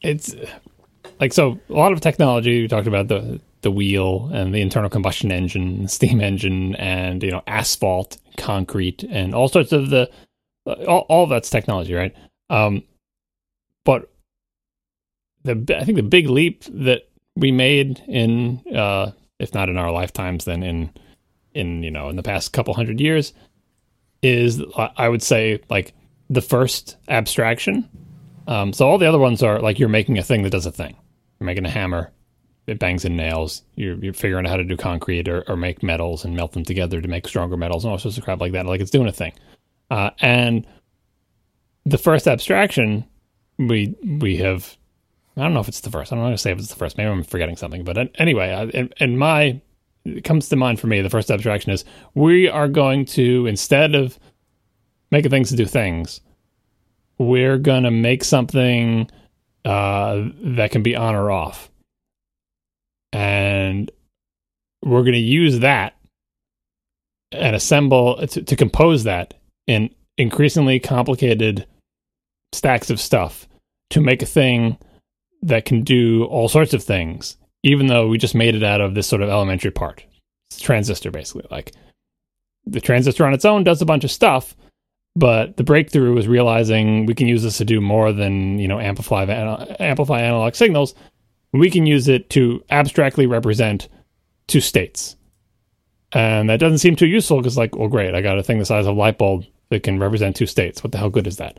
it's 0.00 0.34
like 1.20 1.32
so 1.32 1.58
a 1.68 1.72
lot 1.72 1.92
of 1.92 2.00
technology. 2.00 2.62
We 2.62 2.68
talked 2.68 2.86
about 2.86 3.08
the 3.08 3.40
the 3.62 3.70
wheel 3.70 4.30
and 4.32 4.54
the 4.54 4.60
internal 4.60 4.90
combustion 4.90 5.32
engine, 5.32 5.88
steam 5.88 6.20
engine, 6.20 6.76
and 6.76 7.22
you 7.22 7.30
know 7.30 7.42
asphalt, 7.46 8.18
concrete, 8.36 9.04
and 9.04 9.34
all 9.34 9.48
sorts 9.48 9.72
of 9.72 9.90
the 9.90 10.10
all, 10.66 11.06
all 11.08 11.26
that's 11.26 11.50
technology, 11.50 11.94
right? 11.94 12.14
Um, 12.50 12.82
but 13.84 14.10
the 15.44 15.76
I 15.76 15.84
think 15.84 15.96
the 15.96 16.02
big 16.02 16.28
leap 16.28 16.64
that 16.64 17.08
we 17.36 17.50
made 17.50 18.02
in, 18.06 18.62
uh, 18.74 19.12
if 19.38 19.54
not 19.54 19.68
in 19.68 19.78
our 19.78 19.90
lifetimes, 19.90 20.44
then 20.44 20.62
in 20.62 20.90
in 21.54 21.82
you 21.82 21.90
know 21.90 22.08
in 22.08 22.16
the 22.16 22.22
past 22.22 22.52
couple 22.52 22.74
hundred 22.74 23.00
years, 23.00 23.32
is 24.22 24.62
I 24.76 24.90
I 24.96 25.08
would 25.08 25.22
say 25.22 25.60
like 25.68 25.94
the 26.30 26.42
first 26.42 26.96
abstraction. 27.08 27.88
Um, 28.46 28.72
so 28.72 28.88
all 28.88 28.98
the 28.98 29.06
other 29.06 29.18
ones 29.18 29.42
are 29.42 29.60
like 29.60 29.78
you're 29.78 29.88
making 29.88 30.18
a 30.18 30.22
thing 30.22 30.42
that 30.42 30.50
does 30.50 30.66
a 30.66 30.72
thing. 30.72 30.96
You're 31.38 31.46
making 31.46 31.64
a 31.64 31.70
hammer, 31.70 32.10
it 32.66 32.78
bangs 32.78 33.04
in 33.04 33.16
nails. 33.16 33.62
You're, 33.74 33.96
you're 33.96 34.12
figuring 34.12 34.46
out 34.46 34.50
how 34.50 34.56
to 34.56 34.64
do 34.64 34.76
concrete 34.76 35.28
or, 35.28 35.44
or 35.48 35.56
make 35.56 35.82
metals 35.82 36.24
and 36.24 36.36
melt 36.36 36.52
them 36.52 36.64
together 36.64 37.00
to 37.00 37.08
make 37.08 37.26
stronger 37.26 37.56
metals 37.56 37.84
and 37.84 37.90
all 37.90 37.98
sorts 37.98 38.18
of 38.18 38.24
crap 38.24 38.40
like 38.40 38.52
that. 38.52 38.66
Like 38.66 38.80
it's 38.80 38.90
doing 38.90 39.08
a 39.08 39.12
thing. 39.12 39.32
Uh, 39.92 40.10
and 40.20 40.66
the 41.84 41.98
first 41.98 42.26
abstraction, 42.26 43.04
we 43.58 43.94
we 44.02 44.38
have. 44.38 44.78
I 45.36 45.42
don't 45.42 45.52
know 45.52 45.60
if 45.60 45.68
it's 45.68 45.80
the 45.80 45.90
first. 45.90 46.12
I'm 46.12 46.18
not 46.18 46.24
going 46.24 46.34
to 46.34 46.38
say 46.38 46.50
if 46.50 46.58
it's 46.58 46.68
the 46.68 46.76
first. 46.76 46.96
Maybe 46.96 47.10
I'm 47.10 47.22
forgetting 47.22 47.56
something. 47.56 47.84
But 47.84 48.10
anyway, 48.14 48.52
I- 48.52 48.78
in, 48.78 48.90
in 48.98 49.18
my 49.18 49.60
it 50.06 50.24
comes 50.24 50.48
to 50.48 50.56
mind 50.56 50.80
for 50.80 50.86
me. 50.86 51.02
The 51.02 51.10
first 51.10 51.30
abstraction 51.30 51.72
is 51.72 51.84
we 52.14 52.48
are 52.48 52.68
going 52.68 53.04
to 53.06 53.46
instead 53.46 53.94
of 53.94 54.18
making 55.10 55.30
things 55.30 55.50
to 55.50 55.56
do 55.56 55.66
things, 55.66 56.22
we're 57.18 57.58
going 57.58 57.82
to 57.82 57.90
make 57.90 58.24
something 58.24 59.10
uh, 59.66 60.24
that 60.56 60.70
can 60.70 60.82
be 60.82 60.96
on 60.96 61.14
or 61.14 61.30
off, 61.30 61.70
and 63.12 63.90
we're 64.82 65.02
going 65.02 65.12
to 65.12 65.18
use 65.18 65.58
that 65.58 65.98
and 67.30 67.54
assemble 67.54 68.26
to, 68.26 68.42
to 68.42 68.56
compose 68.56 69.04
that 69.04 69.34
in 69.66 69.90
increasingly 70.18 70.78
complicated 70.78 71.66
stacks 72.52 72.90
of 72.90 73.00
stuff 73.00 73.48
to 73.90 74.00
make 74.00 74.22
a 74.22 74.26
thing 74.26 74.78
that 75.42 75.64
can 75.64 75.82
do 75.82 76.24
all 76.24 76.48
sorts 76.48 76.74
of 76.74 76.82
things, 76.82 77.36
even 77.62 77.86
though 77.86 78.08
we 78.08 78.18
just 78.18 78.34
made 78.34 78.54
it 78.54 78.62
out 78.62 78.80
of 78.80 78.94
this 78.94 79.06
sort 79.06 79.22
of 79.22 79.28
elementary 79.28 79.70
part. 79.70 80.04
It's 80.50 80.60
a 80.60 80.64
transistor, 80.64 81.10
basically. 81.10 81.46
Like 81.50 81.72
the 82.64 82.80
transistor 82.80 83.26
on 83.26 83.34
its 83.34 83.44
own 83.44 83.64
does 83.64 83.82
a 83.82 83.86
bunch 83.86 84.04
of 84.04 84.10
stuff, 84.10 84.56
but 85.16 85.56
the 85.56 85.64
breakthrough 85.64 86.14
was 86.14 86.28
realizing 86.28 87.06
we 87.06 87.14
can 87.14 87.26
use 87.26 87.42
this 87.42 87.58
to 87.58 87.64
do 87.64 87.80
more 87.80 88.12
than 88.12 88.58
you 88.58 88.68
know 88.68 88.80
amplify 88.80 89.24
amplify 89.80 90.20
analog 90.20 90.54
signals. 90.54 90.94
We 91.52 91.70
can 91.70 91.84
use 91.86 92.08
it 92.08 92.30
to 92.30 92.64
abstractly 92.70 93.26
represent 93.26 93.88
two 94.46 94.60
states, 94.60 95.16
and 96.12 96.48
that 96.50 96.60
doesn't 96.60 96.78
seem 96.78 96.96
too 96.96 97.06
useful 97.06 97.38
because, 97.38 97.56
like, 97.56 97.76
well, 97.76 97.88
great, 97.88 98.14
I 98.14 98.20
got 98.20 98.38
a 98.38 98.42
thing 98.42 98.58
the 98.58 98.64
size 98.64 98.86
of 98.86 98.96
a 98.96 98.98
light 98.98 99.18
bulb 99.18 99.44
that 99.70 99.82
can 99.82 99.98
represent 99.98 100.36
two 100.36 100.46
states. 100.46 100.82
What 100.84 100.92
the 100.92 100.98
hell 100.98 101.10
good 101.10 101.26
is 101.26 101.36
that? 101.38 101.58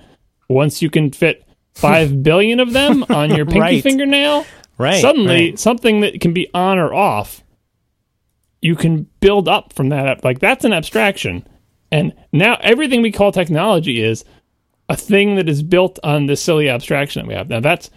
Once 0.50 0.82
you 0.82 0.90
can 0.90 1.12
fit 1.12 1.44
five 1.74 2.22
billion 2.24 2.60
of 2.60 2.74
them 2.74 3.04
on 3.10 3.32
your 3.36 3.46
pinky 3.46 3.60
Right. 3.60 3.84
fingernail, 3.84 4.46
Right. 4.78 5.02
suddenly 5.02 5.50
right. 5.52 5.60
something 5.60 6.02
that 6.02 6.20
can 6.22 6.34
be 6.34 6.50
on 6.54 6.78
or 6.80 6.94
off 6.94 7.44
you 8.62 8.76
can 8.76 9.08
build 9.20 9.48
up 9.50 9.74
from 9.74 9.90
that 9.90 10.24
like 10.24 10.40
that's 10.40 10.64
an 10.66 10.72
abstraction 10.74 11.46
and 11.92 12.14
now 12.32 12.58
everything 12.62 13.02
we 13.02 13.12
call 13.12 13.32
technology 13.32 14.02
is 14.02 14.24
a 14.90 14.96
thing 14.96 15.36
that 15.36 15.50
is 15.50 15.62
built 15.62 16.00
on 16.04 16.26
this 16.28 16.42
silly 16.42 16.70
abstraction 16.70 17.22
that 17.22 17.28
we 17.28 17.34
have 17.34 17.50
now 17.50 17.60
that's 17.60 17.90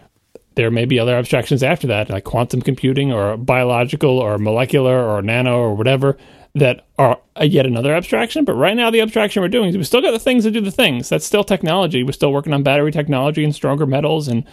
there 0.57 0.70
may 0.70 0.85
be 0.85 0.99
other 0.99 1.16
abstractions 1.16 1.62
after 1.62 1.87
that 1.87 2.11
like 2.11 2.24
quantum 2.24 2.61
computing 2.61 3.12
or 3.12 3.37
biological 3.37 4.19
or 4.19 4.39
molecular 4.39 5.03
or 5.09 5.23
nano 5.23 5.57
or 5.59 5.74
whatever 5.74 6.16
that 6.57 6.87
are 6.99 7.20
yet 7.43 7.66
another 7.66 7.95
abstraction 7.95 8.45
but 8.45 8.55
right 8.55 8.77
now 8.77 8.91
the 8.91 9.01
abstraction 9.01 9.43
we're 9.43 9.49
doing 9.49 9.69
is 9.69 9.77
we 9.77 9.85
still 9.85 10.03
got 10.03 10.11
the 10.11 10.19
things 10.19 10.45
that 10.45 10.51
do 10.51 10.61
the 10.61 10.70
things 10.70 11.09
that's 11.09 11.24
still 11.24 11.45
technology 11.45 12.03
we're 12.03 12.12
still 12.12 12.33
working 12.33 12.53
on 12.53 12.62
battery 12.62 12.91
technology 12.91 13.45
and 13.45 13.55
stronger 13.55 13.87
metals 13.87 14.27
and 14.27 14.45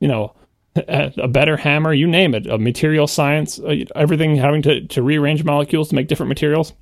you 0.00 0.08
know 0.08 0.34
a 0.76 1.12
a 1.18 1.28
better 1.28 1.56
hammer, 1.56 1.92
you 1.92 2.06
name 2.06 2.34
it, 2.34 2.46
a 2.46 2.58
material 2.58 3.06
science, 3.06 3.58
uh, 3.58 3.84
everything 3.94 4.36
having 4.36 4.62
to, 4.62 4.86
to 4.88 5.02
rearrange 5.02 5.44
molecules 5.44 5.88
to 5.88 5.94
make 5.94 6.08
different 6.08 6.28
materials, 6.28 6.72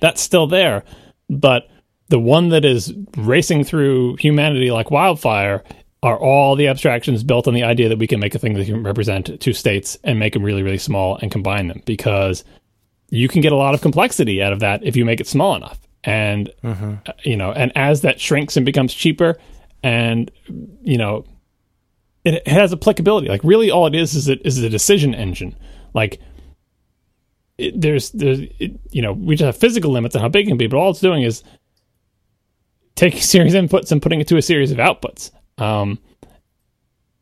that's 0.00 0.20
still 0.20 0.46
there. 0.46 0.84
But 1.28 1.68
the 2.08 2.18
one 2.18 2.48
that 2.48 2.64
is 2.64 2.92
racing 3.16 3.64
through 3.64 4.16
humanity 4.16 4.70
like 4.70 4.90
wildfire 4.90 5.62
are 6.02 6.18
all 6.18 6.56
the 6.56 6.66
abstractions 6.66 7.22
built 7.22 7.46
on 7.46 7.54
the 7.54 7.62
idea 7.62 7.88
that 7.88 7.98
we 7.98 8.06
can 8.06 8.20
make 8.20 8.34
a 8.34 8.38
thing 8.38 8.54
that 8.54 8.64
can 8.64 8.82
represent 8.82 9.38
two 9.40 9.52
states 9.52 9.98
and 10.02 10.18
make 10.18 10.32
them 10.32 10.42
really, 10.42 10.62
really 10.62 10.78
small 10.78 11.18
and 11.20 11.30
combine 11.30 11.68
them 11.68 11.82
because 11.84 12.42
you 13.10 13.28
can 13.28 13.40
get 13.40 13.52
a 13.52 13.56
lot 13.56 13.74
of 13.74 13.80
complexity 13.82 14.42
out 14.42 14.52
of 14.52 14.60
that 14.60 14.82
if 14.84 14.96
you 14.96 15.04
make 15.04 15.20
it 15.20 15.26
small 15.26 15.54
enough. 15.54 15.78
And, 16.02 16.50
uh, 17.06 17.12
you 17.24 17.36
know, 17.36 17.52
and 17.52 17.72
as 17.76 18.00
that 18.00 18.20
shrinks 18.20 18.56
and 18.56 18.64
becomes 18.64 18.94
cheaper 18.94 19.36
and, 19.82 20.30
you 20.82 20.96
know, 20.96 21.26
it 22.24 22.46
has 22.46 22.72
applicability. 22.72 23.28
Like 23.28 23.42
really, 23.44 23.70
all 23.70 23.86
it 23.86 23.94
is 23.94 24.14
is 24.14 24.28
it 24.28 24.40
is 24.44 24.58
a 24.62 24.68
decision 24.68 25.14
engine. 25.14 25.56
Like 25.94 26.20
it, 27.58 27.80
there's 27.80 28.10
there's 28.10 28.40
it, 28.58 28.78
you 28.90 29.02
know 29.02 29.12
we 29.12 29.36
just 29.36 29.46
have 29.46 29.56
physical 29.56 29.90
limits 29.90 30.14
on 30.14 30.22
how 30.22 30.28
big 30.28 30.46
it 30.46 30.50
can 30.50 30.58
be, 30.58 30.66
but 30.66 30.76
all 30.76 30.90
it's 30.90 31.00
doing 31.00 31.22
is 31.22 31.42
taking 32.94 33.20
series 33.34 33.54
inputs 33.54 33.90
and 33.92 34.02
putting 34.02 34.20
it 34.20 34.28
to 34.28 34.36
a 34.36 34.42
series 34.42 34.70
of 34.70 34.78
outputs. 34.78 35.30
Um, 35.58 35.98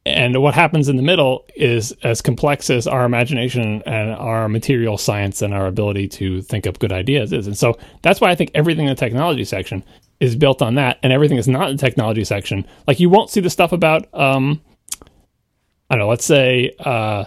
and 0.08 0.42
what 0.42 0.54
happens 0.54 0.88
in 0.88 0.96
the 0.96 1.02
middle 1.02 1.44
is 1.56 1.92
as 2.02 2.20
complex 2.20 2.70
as 2.70 2.86
our 2.86 3.04
imagination 3.04 3.82
and 3.86 4.10
our 4.10 4.48
material 4.48 4.98
science 4.98 5.42
and 5.42 5.54
our 5.54 5.66
ability 5.66 6.08
to 6.08 6.42
think 6.42 6.66
up 6.66 6.78
good 6.78 6.92
ideas 6.92 7.32
is. 7.32 7.46
And 7.46 7.56
so 7.56 7.78
that's 8.02 8.20
why 8.20 8.30
I 8.30 8.34
think 8.34 8.50
everything 8.54 8.86
in 8.86 8.90
the 8.90 8.94
technology 8.94 9.44
section 9.44 9.84
is 10.20 10.34
built 10.34 10.62
on 10.62 10.74
that, 10.74 10.98
and 11.02 11.12
everything 11.12 11.38
is 11.38 11.46
not 11.46 11.70
in 11.70 11.76
the 11.76 11.80
technology 11.80 12.24
section. 12.24 12.66
Like 12.86 12.98
you 12.98 13.08
won't 13.08 13.30
see 13.30 13.40
the 13.40 13.50
stuff 13.50 13.72
about 13.72 14.12
um, 14.14 14.60
I 15.90 15.94
don't 15.94 16.00
know, 16.00 16.08
let's 16.08 16.24
say 16.24 16.72
uh, 16.80 17.24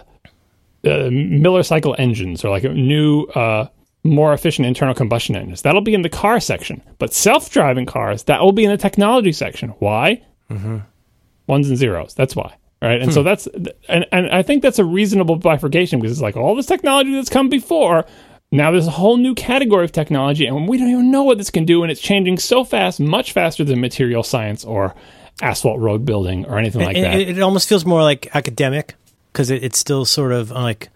uh, 0.84 1.08
Miller 1.10 1.62
cycle 1.62 1.96
engines 1.98 2.44
or 2.44 2.50
like 2.50 2.64
new, 2.64 3.24
uh, 3.34 3.66
more 4.04 4.32
efficient 4.32 4.66
internal 4.66 4.94
combustion 4.94 5.36
engines. 5.36 5.62
That'll 5.62 5.80
be 5.80 5.94
in 5.94 6.02
the 6.02 6.08
car 6.08 6.40
section. 6.40 6.82
But 6.98 7.12
self 7.12 7.50
driving 7.50 7.86
cars, 7.86 8.24
that 8.24 8.40
will 8.40 8.52
be 8.52 8.64
in 8.64 8.70
the 8.70 8.76
technology 8.76 9.32
section. 9.32 9.70
Why? 9.78 10.22
Ones 11.46 11.68
and 11.68 11.76
zeros. 11.76 12.14
That's 12.14 12.36
why. 12.36 12.54
Right. 12.82 13.00
And 13.00 13.12
so 13.12 13.20
hmm. 13.22 13.26
that's, 13.26 13.46
and, 13.88 14.06
and 14.10 14.28
I 14.30 14.42
think 14.42 14.60
that's 14.60 14.80
a 14.80 14.84
reasonable 14.84 15.36
bifurcation 15.36 16.00
because 16.00 16.10
it's 16.10 16.20
like 16.20 16.36
all 16.36 16.56
this 16.56 16.66
technology 16.66 17.14
that's 17.14 17.30
come 17.30 17.48
before. 17.48 18.04
Now 18.50 18.72
there's 18.72 18.88
a 18.88 18.90
whole 18.90 19.16
new 19.16 19.36
category 19.36 19.84
of 19.84 19.92
technology, 19.92 20.46
and 20.46 20.68
we 20.68 20.78
don't 20.78 20.90
even 20.90 21.10
know 21.12 21.22
what 21.22 21.38
this 21.38 21.48
can 21.48 21.64
do, 21.64 21.82
and 21.84 21.92
it's 21.92 22.00
changing 22.00 22.38
so 22.38 22.64
fast, 22.64 22.98
much 22.98 23.32
faster 23.32 23.62
than 23.62 23.80
material 23.80 24.24
science 24.24 24.64
or 24.64 24.96
asphalt 25.40 25.78
road 25.78 26.04
building 26.04 26.44
or 26.46 26.58
anything 26.58 26.82
like 26.82 26.96
it, 26.96 27.02
that. 27.02 27.20
it, 27.20 27.38
it 27.38 27.40
almost 27.40 27.68
feels 27.68 27.86
more 27.86 28.02
like 28.02 28.34
academic 28.34 28.94
because 29.32 29.48
it, 29.48 29.62
it's 29.62 29.78
still 29.78 30.04
sort 30.04 30.32
of 30.32 30.50
like 30.50 30.90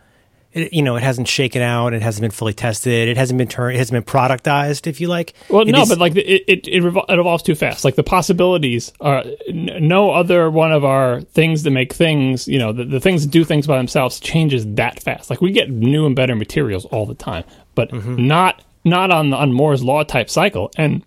it, 0.57 0.73
you 0.73 0.83
know 0.83 0.97
it 0.97 1.03
hasn't 1.03 1.29
shaken 1.29 1.63
out 1.63 1.93
it 1.95 2.03
hasn't 2.03 2.23
been 2.23 2.31
fully 2.31 2.53
tested 2.55 3.09
it 3.09 3.17
hasn't 3.17 3.39
been 3.39 3.47
turned 3.49 3.75
it 3.77 3.79
hasn't 3.79 3.95
been 3.95 4.11
productized 4.13 4.87
if 4.87 5.01
you 5.01 5.09
like 5.09 5.35
Well, 5.51 5.63
It 5.63 5.73
no, 5.73 5.83
is- 5.83 5.89
but 5.89 5.99
like 5.99 6.17
it 6.17 6.27
it 6.49 6.67
it, 6.69 6.83
revol- 6.83 7.05
it 7.09 7.19
evolves 7.19 7.43
too 7.43 7.55
fast. 7.55 7.85
Like 7.85 7.95
the 7.95 8.03
possibilities 8.03 8.93
are 9.01 9.25
n- 9.49 9.71
no 9.81 10.11
other 10.11 10.51
one 10.51 10.73
of 10.73 10.85
our 10.85 11.21
things 11.21 11.63
that 11.65 11.71
make 11.71 11.93
things. 11.93 12.49
You 12.49 12.59
know, 12.59 12.73
the, 12.73 12.85
the 12.85 13.01
things 13.01 13.23
that 13.25 13.31
do 13.31 13.45
things 13.45 13.67
by 13.67 13.77
themselves 13.77 14.19
changes 14.21 14.67
that 14.75 15.01
fast. 15.03 15.31
Like 15.31 15.41
we 15.41 15.53
get 15.53 15.71
new 15.71 16.07
and 16.07 16.17
better 16.17 16.35
materials 16.35 16.85
all 16.87 17.07
the 17.07 17.15
time, 17.15 17.45
but 17.75 17.91
Mm-hmm. 17.91 18.27
not 18.27 18.63
not 18.85 19.11
on 19.11 19.33
on 19.35 19.53
Moore's 19.53 19.83
law 19.85 20.03
type 20.05 20.31
cycle. 20.31 20.71
And 20.77 21.05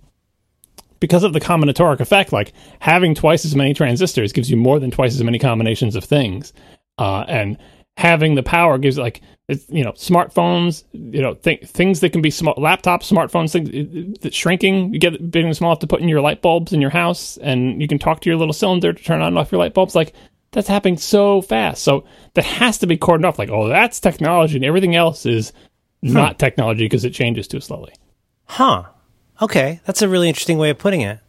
because 1.00 1.24
of 1.24 1.32
the 1.34 1.40
combinatoric 1.40 2.00
effect, 2.02 2.34
like 2.34 2.52
having 2.80 3.16
twice 3.16 3.46
as 3.46 3.56
many 3.56 3.74
transistors 3.74 4.34
gives 4.34 4.52
you 4.52 4.58
more 4.58 4.80
than 4.80 4.92
twice 4.92 5.16
as 5.16 5.24
many 5.24 5.40
combinations 5.40 5.96
of 5.96 6.04
things. 6.04 6.52
Uh, 6.98 7.24
and 7.30 7.58
having 7.98 8.36
the 8.36 8.44
power 8.44 8.78
gives 8.78 8.98
like 8.98 9.22
it's, 9.50 9.66
you 9.70 9.84
know 9.84 9.92
smartphones 9.92 10.84
you 10.94 11.22
know 11.22 11.34
th- 11.34 11.66
things 11.68 12.00
that 12.00 12.12
can 12.12 12.22
be 12.22 12.30
small 12.30 12.56
laptops 12.56 13.12
smartphones 13.12 13.52
things 13.52 14.20
that 14.22 14.34
shrinking. 14.34 14.94
You 14.94 15.00
get 15.00 15.32
big 15.32 15.44
and 15.44 15.56
small 15.56 15.72
enough 15.72 15.80
to 15.80 15.88
put 15.88 16.02
in 16.02 16.08
your 16.08 16.22
light 16.22 16.42
bulbs 16.42 16.72
in 16.72 16.82
your 16.82 16.92
house 16.92 17.38
and 17.38 17.82
you 17.82 17.88
can 17.88 18.00
talk 18.00 18.22
to 18.22 18.30
your 18.30 18.38
little 18.38 18.54
cylinder 18.54 18.94
to 18.94 19.04
turn 19.04 19.22
on 19.22 19.30
and 19.30 19.38
off 19.38 19.52
your 19.52 19.60
light 19.60 19.74
bulbs. 19.74 19.96
Like 19.96 20.14
that's 20.52 20.68
happening 20.68 20.98
so 20.98 21.42
fast. 21.42 21.84
So 21.84 22.06
that 22.36 22.46
has 22.46 22.78
to 22.80 22.88
be 22.88 22.98
cordoned 22.98 23.26
off. 23.26 23.40
Like 23.40 23.50
oh 23.50 23.68
that's 23.68 24.00
technology 24.00 24.56
and 24.56 24.66
everything 24.66 24.96
else 24.96 25.26
is 25.26 25.52
not 26.02 26.40
technology 26.40 26.86
because 26.86 27.06
it 27.06 27.12
changes 27.12 27.48
too 27.48 27.60
slowly. 27.60 27.94
Huh. 28.46 28.86
Okay, 29.42 29.80
that's 29.86 30.02
a 30.02 30.10
really 30.10 30.28
interesting 30.28 30.58
way 30.58 30.70
of 30.70 30.78
putting 30.78 31.02
it. 31.02 31.20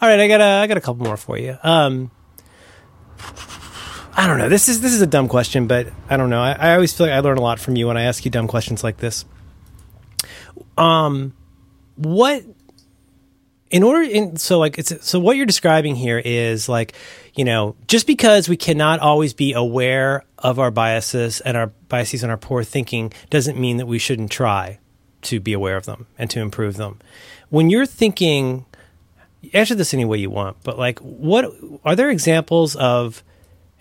All 0.00 0.08
right, 0.08 0.20
I 0.20 0.28
got 0.28 0.40
a, 0.40 0.44
I 0.44 0.66
got 0.66 0.78
a 0.78 0.80
couple 0.80 1.04
more 1.04 1.18
for 1.18 1.36
you. 1.36 1.58
Um, 1.62 2.10
I 4.14 4.26
don't 4.26 4.38
know. 4.38 4.48
This 4.48 4.68
is 4.68 4.80
this 4.80 4.92
is 4.92 5.00
a 5.00 5.06
dumb 5.06 5.28
question, 5.28 5.66
but 5.66 5.88
I 6.08 6.16
don't 6.16 6.30
know. 6.30 6.42
I, 6.42 6.52
I 6.52 6.74
always 6.74 6.92
feel 6.92 7.06
like 7.06 7.14
I 7.14 7.20
learn 7.20 7.38
a 7.38 7.42
lot 7.42 7.58
from 7.58 7.76
you 7.76 7.86
when 7.86 7.96
I 7.96 8.02
ask 8.02 8.24
you 8.24 8.30
dumb 8.30 8.46
questions 8.46 8.84
like 8.84 8.98
this. 8.98 9.24
Um, 10.76 11.34
what 11.96 12.42
in 13.70 13.82
order 13.82 14.02
in 14.02 14.36
so 14.36 14.58
like 14.58 14.78
it's 14.78 15.06
so 15.06 15.18
what 15.18 15.36
you're 15.36 15.46
describing 15.46 15.96
here 15.96 16.20
is 16.22 16.68
like 16.68 16.94
you 17.34 17.44
know 17.44 17.74
just 17.88 18.06
because 18.06 18.48
we 18.48 18.56
cannot 18.56 19.00
always 19.00 19.32
be 19.32 19.54
aware 19.54 20.24
of 20.38 20.58
our 20.58 20.70
biases 20.70 21.40
and 21.40 21.56
our 21.56 21.68
biases 21.88 22.22
and 22.22 22.30
our 22.30 22.36
poor 22.36 22.62
thinking 22.64 23.12
doesn't 23.30 23.58
mean 23.58 23.78
that 23.78 23.86
we 23.86 23.98
shouldn't 23.98 24.30
try 24.30 24.78
to 25.22 25.40
be 25.40 25.52
aware 25.52 25.76
of 25.76 25.86
them 25.86 26.06
and 26.18 26.28
to 26.30 26.40
improve 26.40 26.76
them. 26.76 26.98
When 27.48 27.70
you're 27.70 27.86
thinking, 27.86 28.66
answer 29.52 29.74
this 29.74 29.94
any 29.94 30.04
way 30.04 30.18
you 30.18 30.30
want, 30.30 30.58
but 30.62 30.78
like, 30.78 30.98
what 30.98 31.52
are 31.84 31.96
there 31.96 32.10
examples 32.10 32.76
of, 32.76 33.22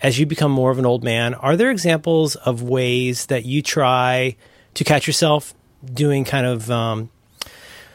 as 0.02 0.20
you 0.20 0.26
become 0.26 0.52
more 0.52 0.72
of 0.72 0.80
an 0.80 0.86
old 0.86 1.04
man, 1.04 1.34
are 1.36 1.56
there 1.56 1.70
examples 1.70 2.36
of 2.36 2.64
ways 2.64 3.28
that 3.28 3.46
you 3.46 3.62
try 3.62 4.36
to 4.74 4.84
catch 4.84 5.06
yourself 5.08 5.54
doing 5.94 6.24
kind 6.24 6.46
of 6.46 6.72
um, 6.72 7.10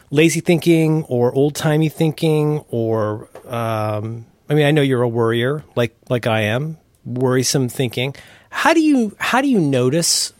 lazy 0.09 0.39
thinking 0.39 1.03
or 1.05 1.33
old 1.33 1.55
timey 1.55 1.89
thinking 1.89 2.59
or, 2.69 3.29
um, 3.45 4.25
I 4.49 4.53
mean, 4.53 4.65
I 4.65 4.71
know 4.71 4.81
you're 4.81 5.01
a 5.01 5.09
worrier 5.09 5.63
like 5.75 5.95
like 6.09 6.25
I 6.25 6.41
am, 6.41 6.77
worrisome 7.05 7.67
thinking. 7.67 8.15
How 8.49 8.73
do 8.73 8.81
you 8.81 9.15
how 9.19 9.41
do 9.41 9.49
you 9.49 9.59
notice 9.59 10.31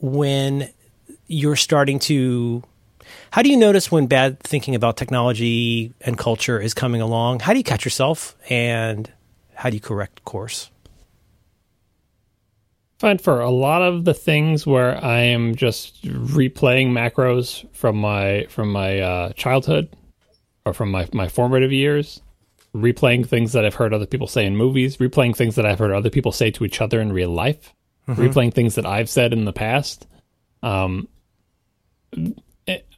when 0.00 0.68
you're 1.28 1.56
starting 1.56 1.98
to 2.00 2.62
how 3.30 3.42
do 3.42 3.50
you 3.50 3.56
notice 3.56 3.90
when 3.90 4.06
bad 4.06 4.40
thinking 4.40 4.74
about 4.74 4.96
technology 4.96 5.92
and 6.00 6.18
culture 6.18 6.60
is 6.60 6.74
coming 6.74 7.00
along 7.00 7.40
how 7.40 7.52
do 7.52 7.58
you 7.58 7.64
catch 7.64 7.84
yourself 7.84 8.36
and 8.48 9.10
how 9.54 9.70
do 9.70 9.76
you 9.76 9.80
correct 9.80 10.24
course 10.24 10.70
find 12.98 13.20
for 13.20 13.40
a 13.40 13.50
lot 13.50 13.82
of 13.82 14.04
the 14.04 14.14
things 14.14 14.66
where 14.66 15.02
i 15.04 15.18
am 15.18 15.54
just 15.54 16.02
replaying 16.04 16.88
macros 16.88 17.66
from 17.74 17.96
my 17.96 18.46
from 18.48 18.70
my 18.70 19.00
uh, 19.00 19.32
childhood 19.32 19.88
or 20.64 20.72
from 20.72 20.90
my, 20.90 21.08
my 21.12 21.28
formative 21.28 21.72
years 21.72 22.22
replaying 22.74 23.26
things 23.26 23.52
that 23.52 23.64
i've 23.64 23.74
heard 23.74 23.94
other 23.94 24.06
people 24.06 24.26
say 24.26 24.44
in 24.44 24.56
movies 24.56 24.96
replaying 24.98 25.34
things 25.34 25.54
that 25.54 25.66
i've 25.66 25.78
heard 25.78 25.92
other 25.92 26.10
people 26.10 26.32
say 26.32 26.50
to 26.50 26.64
each 26.64 26.80
other 26.80 27.00
in 27.00 27.12
real 27.12 27.30
life 27.30 27.74
mm-hmm. 28.08 28.20
replaying 28.20 28.52
things 28.52 28.74
that 28.74 28.86
i've 28.86 29.08
said 29.08 29.32
in 29.32 29.44
the 29.44 29.52
past 29.52 30.06
um, 30.62 31.06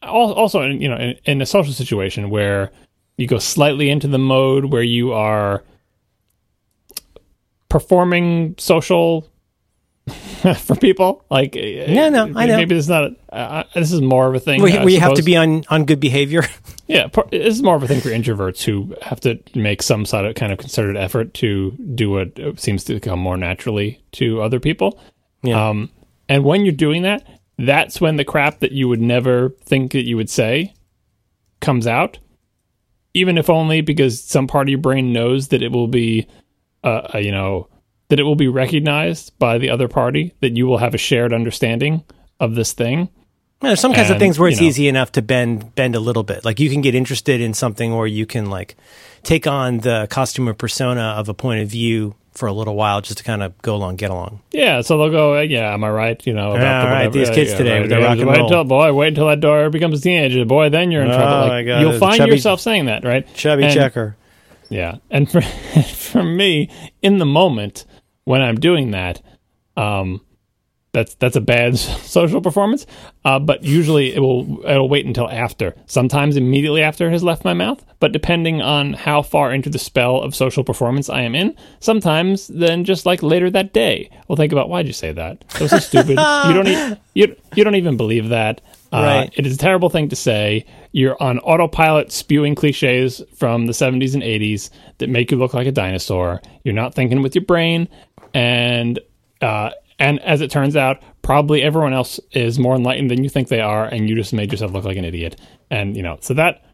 also 0.03 0.63
you 0.63 0.89
know 0.89 0.97
in, 0.97 1.19
in, 1.25 1.43
a 1.43 1.47
social 1.47 1.73
situation 1.73 2.31
where 2.31 2.71
you 3.17 3.27
go 3.27 3.39
slightly 3.39 3.91
into 3.91 4.09
the 4.09 4.19
mode 4.19 4.67
where 4.67 4.83
you 4.83 5.13
are 5.13 5.63
performing 7.69 8.55
social 8.59 9.29
for 10.59 10.77
people. 10.77 11.25
Like 11.31 11.55
yeah 11.55 12.09
no 12.09 12.25
i 12.35 12.47
know. 12.47 12.57
maybe 12.57 12.77
is 12.77 12.89
not 12.89 13.13
a, 13.31 13.37
uh, 13.37 13.63
this 13.75 13.93
is 13.93 14.01
more 14.01 14.29
of 14.29 14.35
a 14.35 14.41
thing 14.41 14.61
where, 14.63 14.89
you 14.89 15.01
have 15.01 15.15
to 15.15 15.23
be 15.23 15.37
on 15.37 15.65
on 15.69 15.85
good 15.85 16.01
behavior. 16.01 16.43
Yeah 16.87 17.09
this 17.31 17.57
is 17.57 17.63
more 17.63 17.77
of 17.77 17.83
a 17.83 17.87
thing 17.87 18.01
for 18.01 18.09
introverts 18.09 18.63
who 18.63 18.95
have 19.03 19.21
to 19.21 19.39
make 19.55 19.83
some 19.83 20.07
sort 20.07 20.25
of 20.25 20.35
kind 20.37 20.53
of 20.53 20.59
concerted 20.59 20.97
effort 20.97 21.35
to 21.35 21.73
do 21.95 22.09
what 22.11 22.59
seems 22.59 22.83
to 22.85 22.99
come 22.99 23.19
more 23.19 23.37
naturally 23.37 24.03
to 24.13 24.41
other 24.41 24.59
people. 24.59 24.99
Yeah. 25.43 25.69
um 25.69 25.91
and 26.31 26.45
when 26.45 26.65
you're 26.65 26.73
doing 26.73 27.03
that 27.03 27.27
that's 27.59 28.01
when 28.01 28.17
the 28.17 28.25
crap 28.25 28.61
that 28.61 28.73
you 28.73 28.89
would 28.89 29.03
never 29.03 29.51
think 29.65 29.93
that 29.93 30.07
you 30.07 30.17
would 30.17 30.31
say 30.31 30.73
comes 31.61 31.87
out 31.87 32.19
even 33.15 33.37
if 33.37 33.51
only 33.51 33.81
because 33.81 34.23
some 34.23 34.47
part 34.47 34.69
of 34.69 34.71
your 34.71 34.79
brain 34.79 35.13
knows 35.13 35.49
that 35.49 35.63
it 35.63 35.73
will 35.73 35.89
be 35.89 36.27
uh, 36.85 37.09
uh, 37.15 37.19
you 37.19 37.33
know 37.33 37.69
that 38.09 38.19
it 38.19 38.25
will 38.25 38.37
be 38.37 38.49
recognized 38.49 39.39
by 39.39 39.59
the 39.59 39.71
other 39.71 39.89
party 39.89 40.35
that 40.41 40.57
you 40.57 40.67
will 40.67 40.79
have 40.79 40.95
a 40.95 40.99
shared 40.99 41.33
understanding 41.33 42.05
of 42.41 42.55
this 42.55 42.73
thing 42.73 43.09
there's 43.61 43.81
some 43.81 43.93
kinds 43.93 44.09
and, 44.09 44.17
of 44.17 44.21
things 44.21 44.39
where 44.39 44.49
it's 44.49 44.61
you 44.61 44.67
know, 44.67 44.69
easy 44.69 44.89
enough 44.89 45.13
to 45.13 45.23
bend 45.23 45.75
bend 45.75 45.95
a 45.95 46.01
little 46.01 46.23
bit 46.23 46.45
like 46.45 46.61
you 46.61 46.71
can 46.71 46.81
get 46.81 46.95
interested 46.95 47.41
in 47.41 47.55
something 47.55 47.93
or 47.93 48.07
you 48.07 48.25
can 48.25 48.51
like 48.51 48.77
take 49.23 49.47
on 49.47 49.79
the 49.79 50.07
costume 50.11 50.49
or 50.49 50.55
persona 50.55 51.15
of 51.17 51.29
a 51.29 51.35
point 51.35 51.61
of 51.61 51.69
view 51.69 52.15
for 52.39 52.47
a 52.47 52.53
little 52.53 52.77
while 52.77 53.01
just 53.01 53.19
to 53.19 53.25
kind 53.25 53.43
of 53.43 53.61
go 53.63 53.75
along, 53.75 53.97
get 53.97 54.11
along. 54.11 54.41
Yeah, 54.53 54.81
so 54.81 54.97
they'll 54.97 55.11
go, 55.11 55.41
yeah, 55.41 55.75
am 55.75 55.83
I 55.83 55.91
right? 55.91 56.27
You 56.27 56.35
know, 56.35 56.53
about 56.53 56.63
yeah, 56.63 56.85
the, 56.85 56.91
right, 56.91 57.13
these 57.13 57.31
kids 57.31 57.51
yeah, 57.51 57.59
today 57.59 57.81
right, 57.81 58.03
rock 58.03 58.19
and 58.19 58.29
wait 58.29 58.37
roll. 58.39 58.47
Until, 58.47 58.65
boy, 58.65 58.93
wait 58.93 59.09
until 59.09 59.27
that 59.27 59.41
daughter 59.41 59.69
becomes 59.71 59.99
a 59.99 60.03
teenager. 60.03 60.45
Boy, 60.45 60.69
then 60.69 60.93
you're 60.93 61.03
in 61.03 61.11
oh 61.11 61.17
trouble. 61.17 61.49
Like, 61.49 61.67
God, 61.67 61.81
you'll 61.81 61.99
find 61.99 62.17
chubby, 62.17 62.31
yourself 62.31 62.61
saying 62.61 62.87
that, 62.87 63.05
right? 63.05 63.27
Chubby 63.35 63.65
and, 63.65 63.75
checker. 63.75 64.17
Yeah, 64.69 64.99
and 65.11 65.31
for 65.31 65.41
for 65.41 66.23
me, 66.23 66.71
in 67.03 67.19
the 67.19 67.27
moment 67.27 67.85
when 68.29 68.43
I'm 68.43 68.61
doing 68.61 68.91
that, 68.91 69.23
um, 69.79 70.21
that's 70.93 71.15
that's 71.15 71.37
a 71.37 71.41
bad 71.41 71.79
social 71.79 72.43
performance. 72.43 72.87
Uh, 73.25 73.39
but 73.39 73.65
usually 73.65 74.15
it 74.15 74.21
will 74.21 74.61
it'll 74.67 74.89
wait 74.89 75.07
until 75.07 75.31
after. 75.31 75.75
Sometimes 75.87 76.37
immediately 76.37 76.83
after 76.83 77.09
it 77.09 77.13
has 77.13 77.23
left 77.23 77.45
my 77.45 77.55
mouth. 77.55 77.83
But 78.01 78.13
depending 78.13 78.61
on 78.61 78.93
how 78.93 79.23
far 79.23 79.53
into 79.53 79.71
the 79.71 79.79
spell 79.79 80.21
of 80.21 80.35
social 80.35 80.63
performance 80.63 81.09
I 81.09 81.23
am 81.23 81.35
in, 81.35 81.57
sometimes 81.81 82.49
then 82.49 82.85
just 82.85 83.07
like 83.07 83.23
later 83.23 83.51
that 83.51 83.73
day, 83.73 84.11
we'll 84.29 84.37
think 84.37 84.53
about 84.53 84.69
why'd 84.69 84.87
you 84.87 84.93
say 84.93 85.11
that? 85.13 85.41
That 85.49 85.63
was 85.63 85.71
so 85.71 85.79
stupid. 85.79 86.11
you 86.47 86.53
don't 86.53 86.69
e- 86.69 86.97
you 87.15 87.35
you 87.55 87.65
don't 87.65 87.77
even 87.77 87.97
believe 87.97 88.29
that. 88.29 88.61
Uh, 88.93 89.03
right. 89.03 89.33
It 89.37 89.47
is 89.47 89.55
a 89.55 89.59
terrible 89.59 89.91
thing 89.91 90.09
to 90.09 90.17
say. 90.17 90.65
You're 90.93 91.23
on 91.23 91.39
autopilot 91.41 92.11
spewing 92.11 92.55
cliches 92.55 93.23
from 93.37 93.67
the 93.67 93.73
70s 93.73 94.15
and 94.15 94.23
80s 94.23 94.71
that 94.97 95.11
make 95.11 95.31
you 95.31 95.37
look 95.37 95.53
like 95.53 95.67
a 95.67 95.73
dinosaur. 95.73 96.41
You're 96.65 96.75
not 96.75 96.95
thinking 96.95 97.21
with 97.21 97.35
your 97.35 97.45
brain, 97.45 97.89
and 98.35 98.99
uh, 99.41 99.71
and 99.99 100.21
as 100.21 100.41
it 100.41 100.51
turns 100.51 100.77
out, 100.77 101.03
probably 101.23 101.63
everyone 101.63 101.93
else 101.93 102.21
is 102.33 102.59
more 102.59 102.77
enlightened 102.77 103.11
than 103.11 103.25
you 103.25 103.31
think 103.31 103.49
they 103.49 103.61
are, 103.61 103.85
and 103.85 104.09
you 104.09 104.15
just 104.15 104.33
made 104.33 104.53
yourself 104.53 104.73
look 104.73 104.85
like 104.85 104.97
an 104.97 105.05
idiot. 105.05 105.41
And 105.71 105.97
you 105.97 106.03
know, 106.03 106.19
so 106.21 106.35
that 106.35 106.65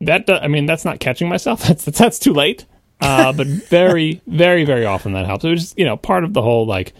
that 0.00 0.28
I 0.30 0.48
mean, 0.48 0.66
that's 0.66 0.84
not 0.84 1.00
catching 1.00 1.28
myself. 1.28 1.62
That's 1.66 1.84
that's, 1.84 2.18
too 2.18 2.32
late. 2.32 2.66
Uh, 3.00 3.32
but 3.32 3.46
very, 3.46 4.22
very, 4.26 4.64
very 4.64 4.86
often 4.86 5.12
that 5.12 5.26
helps. 5.26 5.44
It 5.44 5.50
was 5.50 5.60
just, 5.60 5.78
you 5.78 5.84
know 5.84 5.96
part 5.96 6.24
of 6.24 6.32
the 6.32 6.42
whole 6.42 6.66
like 6.66 6.94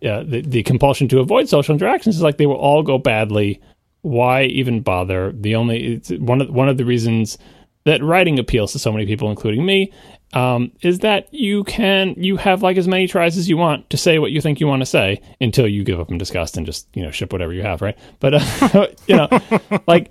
yeah, 0.00 0.22
the 0.22 0.42
the 0.42 0.62
compulsion 0.62 1.08
to 1.08 1.20
avoid 1.20 1.48
social 1.48 1.72
interactions 1.72 2.16
is 2.16 2.22
like 2.22 2.36
they 2.36 2.46
will 2.46 2.56
all 2.56 2.82
go 2.82 2.98
badly. 2.98 3.60
Why 4.02 4.44
even 4.44 4.82
bother? 4.82 5.32
The 5.32 5.54
only 5.54 5.94
it's 5.94 6.10
one 6.10 6.42
of 6.42 6.50
one 6.50 6.68
of 6.68 6.76
the 6.76 6.84
reasons 6.84 7.38
that 7.84 8.02
writing 8.02 8.38
appeals 8.38 8.72
to 8.72 8.78
so 8.78 8.92
many 8.92 9.06
people, 9.06 9.30
including 9.30 9.64
me, 9.64 9.92
um, 10.34 10.72
is 10.82 10.98
that 11.00 11.32
you 11.32 11.64
can 11.64 12.14
you 12.16 12.36
have 12.36 12.62
like 12.62 12.76
as 12.76 12.88
many 12.88 13.06
tries 13.06 13.38
as 13.38 13.48
you 13.48 13.56
want 13.56 13.88
to 13.90 13.96
say 13.96 14.18
what 14.18 14.32
you 14.32 14.40
think 14.40 14.60
you 14.60 14.66
want 14.66 14.82
to 14.82 14.86
say 14.86 15.22
until 15.40 15.66
you 15.66 15.84
give 15.84 16.00
up 16.00 16.10
in 16.10 16.18
disgust 16.18 16.56
and 16.56 16.66
just 16.66 16.88
you 16.94 17.02
know 17.02 17.10
ship 17.10 17.32
whatever 17.32 17.52
you 17.52 17.62
have, 17.62 17.80
right? 17.80 17.96
But 18.20 18.34
uh, 18.34 18.88
you 19.06 19.16
know, 19.16 19.28
like 19.86 20.10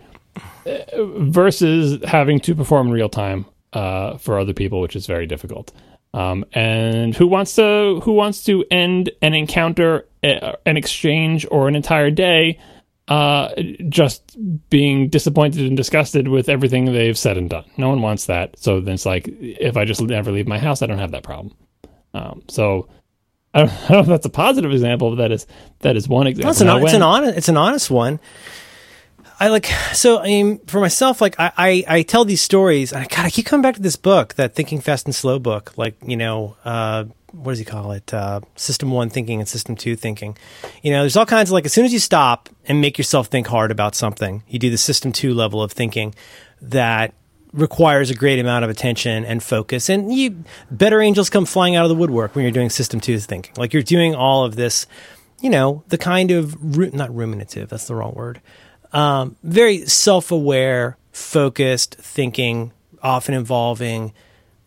uh, 0.66 0.80
versus 1.18 2.04
having 2.06 2.40
to 2.41 2.56
perform 2.56 2.88
in 2.88 2.94
real 2.94 3.10
time 3.10 3.45
uh, 3.74 4.18
for 4.18 4.40
other 4.40 4.54
people, 4.54 4.82
which 4.82 4.95
is 4.95 5.06
very 5.06 5.28
difficult. 5.28 5.72
Um, 6.14 6.45
and 6.54 7.16
who 7.16 7.28
wants 7.28 7.56
to 7.56 8.00
who 8.04 8.14
wants 8.14 8.44
to 8.45 8.64
end 8.72 9.10
an 9.22 9.34
encounter, 9.34 10.08
uh, 10.24 10.54
an 10.66 10.78
exchange, 10.78 11.45
or 11.52 11.68
an 11.68 11.76
entire 11.76 12.12
day 12.12 12.60
uh, 13.07 13.49
just 13.89 14.38
being 14.69 15.09
disappointed 15.09 15.65
and 15.65 15.75
disgusted 15.75 16.27
with 16.27 16.47
everything 16.47 16.85
they've 16.85 17.17
said 17.17 17.38
and 17.38 17.49
done. 17.49 17.65
No 17.77 17.89
one 17.89 18.01
wants 18.01 18.27
that. 18.27 18.57
So 18.57 18.80
then 18.80 18.95
it's 18.95 19.05
like, 19.05 19.27
if 19.27 19.75
I 19.75 19.85
just 19.85 20.01
never 20.01 20.31
leave 20.31 20.47
my 20.47 20.59
house, 20.59 20.81
I 20.81 20.85
don't 20.85 20.99
have 20.99 21.11
that 21.11 21.23
problem. 21.23 21.55
Um, 22.13 22.43
so 22.47 22.88
I 23.53 23.59
don't, 23.59 23.71
I 23.84 23.88
don't, 23.88 23.91
know 23.91 23.99
if 23.99 24.07
that's 24.07 24.25
a 24.25 24.30
positive 24.30 24.71
example, 24.71 25.11
but 25.11 25.15
that 25.17 25.31
is 25.31 25.47
that 25.80 25.97
is 25.97 26.07
one 26.07 26.27
example. 26.27 26.51
It's 26.51 26.61
an, 26.61 26.69
it's, 26.69 26.93
an 26.93 27.01
honest, 27.01 27.38
it's 27.38 27.49
an 27.49 27.57
honest 27.57 27.91
one. 27.91 28.19
I 29.44 29.49
like 29.49 29.65
so. 29.91 30.20
I 30.20 30.28
mean, 30.28 30.60
for 30.68 30.80
myself, 30.80 31.20
like 31.20 31.38
I, 31.38 31.52
I, 31.57 31.84
I 31.86 32.02
tell 32.03 32.24
these 32.24 32.41
stories, 32.41 32.94
and 32.94 33.03
I, 33.03 33.07
God, 33.07 33.26
I 33.26 33.30
keep 33.30 33.45
coming 33.45 33.61
back 33.61 33.76
to 33.76 33.82
this 33.82 33.98
book, 33.98 34.36
that 34.36 34.56
Thinking 34.56 34.80
Fast 34.80 35.06
and 35.06 35.14
Slow 35.14 35.38
book. 35.38 35.78
Like 35.78 35.98
you 36.02 36.15
know, 36.15 36.56
uh, 36.64 37.03
what 37.34 37.52
does 37.52 37.60
he 37.60 37.65
call 37.65 37.91
it? 37.91 38.14
Uh, 38.14 38.40
system 38.56 38.90
one 38.91 39.10
thinking 39.10 39.41
and 39.41 39.49
system 39.49 39.76
two 39.76 39.98
thinking. 39.98 40.38
You 40.82 40.91
know, 40.91 41.02
there's 41.02 41.18
all 41.18 41.26
kinds 41.26 41.49
of 41.49 41.56
like, 41.56 41.65
as 41.65 41.74
soon 41.74 41.84
as 41.84 41.91
you 41.91 41.99
stop 41.99 42.48
and 42.70 42.80
make 42.80 42.98
yourself 42.98 43.28
think 43.28 43.48
hard 43.48 43.70
about 43.70 43.95
something, 43.95 44.44
you 44.48 44.60
do 44.60 44.70
the 44.70 44.78
system 44.78 45.11
two 45.11 45.34
level 45.34 45.61
of 45.61 45.74
thinking 45.74 46.15
that 46.61 47.14
requires 47.52 48.10
a 48.10 48.15
great 48.15 48.40
amount 48.40 48.64
of 48.64 48.72
attention 48.72 49.26
and 49.26 49.44
focus. 49.44 49.90
And 49.90 50.14
you 50.14 50.45
better 50.72 51.02
angels 51.02 51.30
come 51.30 51.45
flying 51.45 51.76
out 51.76 51.84
of 51.84 51.90
the 51.90 51.95
woodwork 51.95 52.34
when 52.34 52.44
you're 52.44 52.53
doing 52.53 52.70
system 52.70 53.02
two 53.02 53.20
thinking. 53.20 53.53
Like 53.57 53.74
you're 53.74 53.84
doing 53.84 54.15
all 54.15 54.45
of 54.45 54.56
this, 54.56 54.88
you 55.41 55.49
know, 55.49 55.84
the 55.90 55.98
kind 55.98 56.32
of 56.32 56.64
not 56.94 57.14
ruminative. 57.14 57.68
That's 57.68 57.88
the 57.88 57.95
wrong 57.95 58.14
word. 58.14 58.40
Um, 58.94 59.36
very 59.44 59.86
self-aware, 59.86 60.98
focused 61.11 61.95
thinking, 61.95 62.72
often 63.02 63.34
involving, 63.34 64.14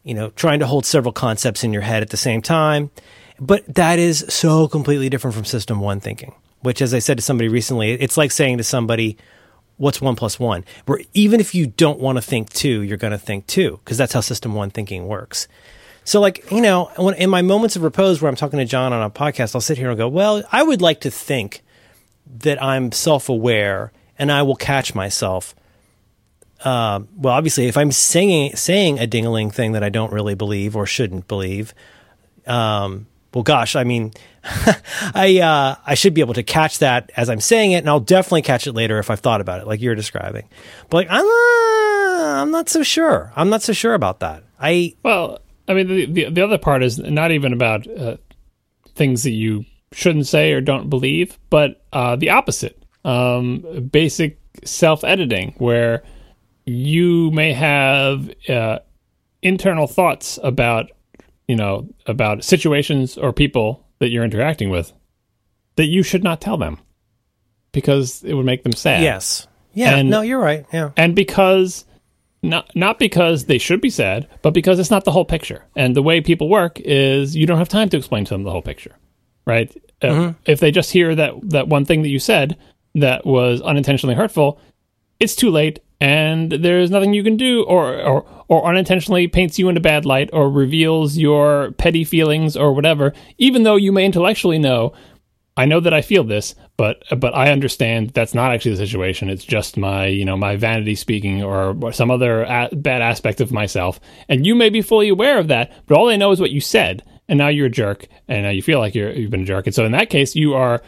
you 0.03 0.15
know, 0.15 0.31
trying 0.31 0.61
to 0.61 0.67
hold 0.67 0.85
several 0.85 1.13
concepts 1.13 1.65
in 1.65 1.73
your 1.73 1.83
head 1.83 2.03
at 2.03 2.11
the 2.11 2.17
same 2.17 2.43
time. 2.43 2.91
But 3.39 3.75
that 3.75 3.99
is 3.99 4.25
so 4.29 4.69
completely 4.69 5.09
different 5.09 5.35
from 5.35 5.45
system 5.45 5.81
one 5.81 6.01
thinking, 6.01 6.35
which, 6.61 6.81
as 6.83 6.95
I 6.95 6.99
said 6.99 7.19
to 7.19 7.23
somebody 7.23 7.49
recently, 7.49 7.93
it's 7.93 8.17
like 8.17 8.31
saying 8.31 8.59
to 8.59 8.65
somebody, 8.65 9.17
what's 9.77 10.01
one 10.01 10.17
plus 10.17 10.39
one? 10.39 10.65
Where 10.87 11.01
even 11.15 11.41
if 11.41 11.55
you 11.55 11.67
don't 11.67 12.01
want 12.01 12.17
to 12.17 12.23
think 12.23 12.51
two, 12.51 12.83
you're 12.83 12.97
going 12.97 13.13
to 13.13 13.19
think 13.19 13.47
two 13.47 13.81
because 13.85 13.99
that's 13.99 14.13
how 14.13 14.21
system 14.21 14.55
one 14.55 14.71
thinking 14.71 15.07
works. 15.07 15.49
So, 16.05 16.21
like, 16.21 16.51
you 16.51 16.61
know, 16.61 16.91
when, 16.97 17.15
in 17.15 17.29
my 17.31 17.43
moments 17.43 17.77
of 17.77 17.83
repose 17.83 18.23
where 18.23 18.29
I'm 18.29 18.37
talking 18.37 18.59
to 18.59 18.65
John 18.65 18.93
on 18.93 19.03
a 19.03 19.11
podcast, 19.11 19.55
I'll 19.55 19.61
sit 19.61 19.77
here 19.77 19.91
and 19.91 19.99
go, 19.99 20.09
well, 20.09 20.43
I 20.53 20.63
would 20.63 20.81
like 20.81 21.01
to 21.01 21.11
think 21.11 21.63
that 22.39 22.63
I'm 22.63 22.93
self 22.93 23.29
aware 23.29 23.93
and 24.19 24.31
I 24.31 24.43
will 24.43 24.57
catch 24.57 24.95
myself. 24.95 25.55
Uh, 26.65 27.01
well, 27.17 27.35
obviously, 27.35 27.67
if 27.67 27.77
I'm 27.77 27.93
saying 27.93 28.57
saying 28.57 28.99
a 28.99 29.07
dingling 29.07 29.51
thing 29.51 29.73
that 29.73 29.85
I 29.85 29.89
don't 29.89 30.13
really 30.13 30.35
believe 30.35 30.75
or 30.75 30.87
shouldn't 30.87 31.29
believe, 31.29 31.75
um, 32.47 33.07
well, 33.35 33.43
gosh, 33.43 33.77
I 33.77 33.85
mean, 33.85 34.13
I 35.15 35.41
uh, 35.41 35.77
I 35.87 35.95
should 35.95 36.15
be 36.15 36.23
able 36.23 36.35
to 36.35 36.43
catch 36.43 36.79
that 36.79 37.13
as 37.17 37.29
I'm 37.29 37.41
saying 37.41 37.73
it, 37.73 37.79
and 37.79 37.89
I'll 37.89 38.01
definitely 38.01 38.43
catch 38.43 38.67
it 38.67 38.73
later 38.73 38.99
if 38.99 39.11
I've 39.11 39.21
thought 39.21 39.43
about 39.43 39.61
it, 39.61 39.67
like 39.67 39.83
you're 39.83 39.95
describing. 39.95 40.49
But 40.89 40.97
like, 40.97 41.09
I'm 41.11 41.25
uh, 41.27 42.43
I'm 42.43 42.51
not 42.51 42.71
so 42.71 42.83
sure. 42.83 43.33
I'm 43.37 43.51
not 43.51 43.63
so 43.63 43.75
sure 43.75 43.93
about 43.93 44.21
that. 44.21 44.43
I 44.59 44.95
well, 45.03 45.41
I 45.69 45.75
mean, 45.75 45.89
the 45.89 46.07
the, 46.07 46.31
the 46.31 46.43
other 46.43 46.59
part 46.59 46.83
is 46.83 46.99
not 46.99 47.31
even 47.31 47.53
about 47.53 47.87
uh, 47.87 48.17
things 48.95 49.25
that 49.25 49.33
you 49.33 49.67
shouldn't 49.93 50.27
say 50.27 50.53
or 50.53 50.61
don't 50.61 50.89
believe, 50.89 51.39
but 51.51 51.85
uh, 51.93 52.17
the 52.17 52.31
opposite. 52.31 52.83
Um, 53.07 53.89
basic 53.91 54.39
self 54.65 55.05
editing, 55.05 55.55
where 55.59 56.03
you 56.65 57.31
may 57.31 57.53
have 57.53 58.31
uh, 58.49 58.81
internal 59.43 59.87
thoughts 59.87 60.39
about 60.43 60.91
you 61.47 61.57
know, 61.57 61.89
about 62.07 62.45
situations 62.45 63.17
or 63.17 63.33
people 63.33 63.87
that 63.99 64.11
you're 64.11 64.25
interacting 64.25 64.71
with 64.71 64.93
that 65.77 65.87
you 65.87 66.03
should 66.03 66.25
not 66.25 66.41
tell 66.41 66.57
them 66.57 66.79
because 67.73 68.23
it 68.25 68.35
would 68.35 68.47
make 68.47 68.63
them 68.63 68.73
sad. 68.73 69.03
Yes. 69.03 69.47
Yeah. 69.73 69.97
And, 69.97 70.11
no, 70.11 70.23
you're 70.23 70.41
right. 70.41 70.67
Yeah. 70.73 70.91
And 70.97 71.15
because 71.15 71.85
not 72.43 72.75
not 72.75 72.99
because 72.99 73.45
they 73.45 73.59
should 73.59 73.81
be 73.81 73.91
sad, 73.91 74.29
but 74.43 74.55
because 74.55 74.79
it's 74.79 74.91
not 74.91 75.05
the 75.05 75.13
whole 75.13 75.25
picture. 75.25 75.65
And 75.77 75.95
the 75.95 76.03
way 76.03 76.21
people 76.21 76.49
work 76.49 76.81
is 76.81 77.37
you 77.37 77.47
don't 77.47 77.59
have 77.59 77.69
time 77.69 77.89
to 77.91 77.97
explain 77.97 78.25
to 78.25 78.35
them 78.35 78.43
the 78.43 78.51
whole 78.51 78.63
picture, 78.63 78.97
right? 79.47 79.71
Uh, 80.03 80.07
mm-hmm. 80.07 80.29
Uh, 80.29 80.33
if 80.47 80.61
they 80.61 80.71
just 80.71 80.91
hear 80.91 81.15
that 81.15 81.35
that 81.51 81.69
one 81.69 81.85
thing 81.85 82.03
that 82.03 82.09
you 82.09 82.19
said 82.19 82.57
that 82.97 83.25
was 83.25 83.61
unintentionally 83.63 84.15
hurtful, 84.15 84.61
it's 85.21 85.37
too 85.37 85.51
late 85.51 85.81
and 86.01 86.53
there's 86.53 86.91
nothing 86.91 87.15
you 87.15 87.25
can 87.25 87.37
do 87.37 87.63
or, 87.65 87.99
or 88.03 88.27
or 88.49 88.67
unintentionally 88.67 89.27
paints 89.29 89.59
you 89.59 89.69
in 89.69 89.77
a 89.77 89.81
bad 89.81 90.05
light 90.05 90.29
or 90.33 90.51
reveals 90.51 91.17
your 91.17 91.73
petty 91.73 92.05
feelings 92.05 92.57
or 92.57 92.75
whatever 92.75 93.15
even 93.39 93.63
though 93.63 93.77
you 93.77 93.91
may 93.93 94.05
intellectually 94.05 94.59
know 94.59 94.93
I 95.57 95.65
know 95.65 95.81
that 95.81 95.95
I 95.95 96.03
feel 96.03 96.23
this 96.23 96.55
but 96.77 97.03
but 97.19 97.35
I 97.35 97.51
understand 97.51 98.11
that's 98.11 98.35
not 98.35 98.53
actually 98.53 98.73
the 98.73 98.87
situation. 98.87 99.31
It's 99.31 99.45
just 99.45 99.79
my 99.79 100.07
you 100.07 100.25
know 100.25 100.37
my 100.37 100.57
vanity 100.57 100.95
speaking 100.95 101.43
or 101.43 101.93
some 101.93 102.11
other 102.11 102.43
a- 102.43 102.69
bad 102.73 103.01
aspect 103.01 103.41
of 103.41 103.53
myself. 103.53 103.99
And 104.29 104.47
you 104.47 104.55
may 104.55 104.69
be 104.69 104.83
fully 104.83 105.09
aware 105.09 105.39
of 105.39 105.49
that 105.49 105.73
but 105.87 105.97
all 105.97 106.11
I 106.11 106.17
know 106.17 106.31
is 106.31 106.41
what 106.41 106.51
you 106.51 106.61
said 106.61 107.03
and 107.29 107.39
now 107.39 107.49
you're 107.49 107.67
a 107.67 107.71
jerk 107.71 108.07
and 108.29 108.43
now 108.43 108.51
you 108.51 108.63
feel 108.63 108.79
like 108.79 108.95
you're, 108.95 109.13
you've 109.13 109.31
been 109.31 109.43
a 109.43 109.47
jerk. 109.47 109.67
And 109.67 109.75
so 109.75 109.87
in 109.87 109.93
that 109.93 110.11
case 110.11 110.37
you 110.37 110.53
are 110.53 110.83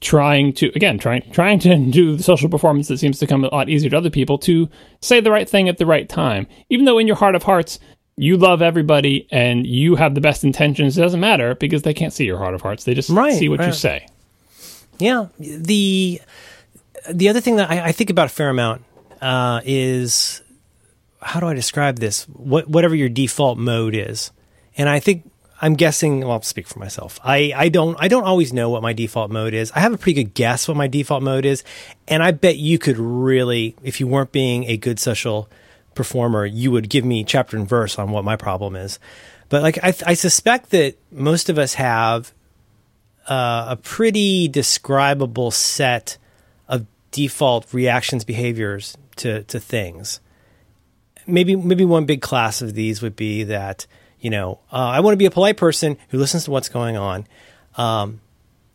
trying 0.00 0.52
to 0.54 0.72
again 0.74 0.98
trying 0.98 1.22
trying 1.30 1.58
to 1.58 1.76
do 1.90 2.16
the 2.16 2.22
social 2.22 2.48
performance 2.48 2.88
that 2.88 2.98
seems 2.98 3.18
to 3.18 3.26
come 3.26 3.44
a 3.44 3.48
lot 3.48 3.68
easier 3.68 3.90
to 3.90 3.96
other 3.96 4.10
people 4.10 4.38
to 4.38 4.68
say 5.00 5.20
the 5.20 5.30
right 5.30 5.48
thing 5.48 5.68
at 5.68 5.78
the 5.78 5.86
right 5.86 6.08
time. 6.08 6.46
Even 6.68 6.86
though 6.86 6.98
in 6.98 7.06
your 7.06 7.16
heart 7.16 7.34
of 7.34 7.42
hearts 7.42 7.78
you 8.16 8.36
love 8.36 8.60
everybody 8.60 9.26
and 9.30 9.66
you 9.66 9.94
have 9.96 10.14
the 10.14 10.20
best 10.20 10.44
intentions 10.44 10.98
it 10.98 11.00
doesn't 11.00 11.20
matter 11.20 11.54
because 11.54 11.82
they 11.82 11.94
can't 11.94 12.12
see 12.12 12.24
your 12.24 12.38
heart 12.38 12.54
of 12.54 12.60
hearts. 12.60 12.84
They 12.84 12.94
just 12.94 13.08
right, 13.08 13.34
see 13.34 13.48
what 13.48 13.60
right. 13.60 13.68
you 13.68 13.72
say. 13.72 14.06
Yeah. 14.98 15.28
The 15.38 16.20
the 17.10 17.28
other 17.28 17.40
thing 17.40 17.56
that 17.56 17.70
I, 17.70 17.86
I 17.86 17.92
think 17.92 18.10
about 18.10 18.26
a 18.26 18.30
fair 18.30 18.50
amount 18.50 18.84
uh, 19.20 19.60
is 19.64 20.42
how 21.20 21.40
do 21.40 21.46
I 21.46 21.54
describe 21.54 21.98
this? 21.98 22.24
What, 22.24 22.68
whatever 22.68 22.94
your 22.94 23.08
default 23.08 23.58
mode 23.58 23.94
is, 23.94 24.30
and 24.76 24.88
I 24.88 25.00
think 25.00 25.30
I'm 25.60 25.74
guessing. 25.74 26.20
Well, 26.20 26.32
I'll 26.32 26.42
speak 26.42 26.66
for 26.66 26.78
myself. 26.78 27.20
I, 27.22 27.52
I 27.54 27.68
don't 27.68 27.96
I 28.00 28.08
don't 28.08 28.24
always 28.24 28.52
know 28.52 28.70
what 28.70 28.82
my 28.82 28.92
default 28.92 29.30
mode 29.30 29.52
is. 29.52 29.70
I 29.72 29.80
have 29.80 29.92
a 29.92 29.98
pretty 29.98 30.24
good 30.24 30.34
guess 30.34 30.66
what 30.66 30.76
my 30.76 30.86
default 30.86 31.22
mode 31.22 31.44
is, 31.44 31.64
and 32.08 32.22
I 32.22 32.30
bet 32.30 32.56
you 32.56 32.78
could 32.78 32.98
really, 32.98 33.76
if 33.82 34.00
you 34.00 34.06
weren't 34.06 34.32
being 34.32 34.64
a 34.64 34.76
good 34.76 34.98
social 34.98 35.48
performer, 35.94 36.46
you 36.46 36.70
would 36.70 36.88
give 36.88 37.04
me 37.04 37.24
chapter 37.24 37.56
and 37.56 37.68
verse 37.68 37.98
on 37.98 38.10
what 38.10 38.24
my 38.24 38.36
problem 38.36 38.74
is. 38.74 38.98
But 39.50 39.62
like 39.62 39.78
I, 39.82 39.92
I 40.06 40.14
suspect 40.14 40.70
that 40.70 40.96
most 41.10 41.50
of 41.50 41.58
us 41.58 41.74
have 41.74 42.32
uh, 43.28 43.66
a 43.70 43.76
pretty 43.76 44.48
describable 44.48 45.50
set 45.50 46.16
of 46.68 46.86
default 47.10 47.72
reactions 47.74 48.24
behaviors 48.24 48.96
to 49.16 49.42
to 49.44 49.60
things. 49.60 50.20
Maybe 51.26 51.54
maybe 51.54 51.84
one 51.84 52.06
big 52.06 52.22
class 52.22 52.62
of 52.62 52.72
these 52.72 53.02
would 53.02 53.14
be 53.14 53.42
that 53.44 53.86
you 54.20 54.30
know, 54.30 54.60
uh, 54.72 54.76
I 54.76 55.00
want 55.00 55.14
to 55.14 55.18
be 55.18 55.26
a 55.26 55.30
polite 55.30 55.56
person 55.56 55.96
who 56.08 56.18
listens 56.18 56.44
to 56.44 56.50
what's 56.50 56.68
going 56.68 56.96
on. 56.96 57.26
Um, 57.76 58.20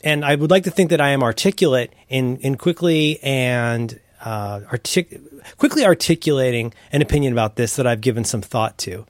and 0.03 0.23
I 0.23 0.35
would 0.35 0.51
like 0.51 0.63
to 0.63 0.71
think 0.71 0.91
that 0.91 1.01
I 1.01 1.09
am 1.09 1.23
articulate 1.23 1.93
in, 2.09 2.37
in 2.37 2.55
quickly 2.55 3.19
and 3.23 3.99
uh, 4.23 4.61
artic- 4.71 5.19
quickly 5.57 5.85
articulating 5.85 6.73
an 6.91 7.01
opinion 7.01 7.33
about 7.33 7.55
this 7.55 7.75
that 7.75 7.87
I've 7.87 8.01
given 8.01 8.23
some 8.23 8.41
thought 8.41 8.77
to. 8.79 9.05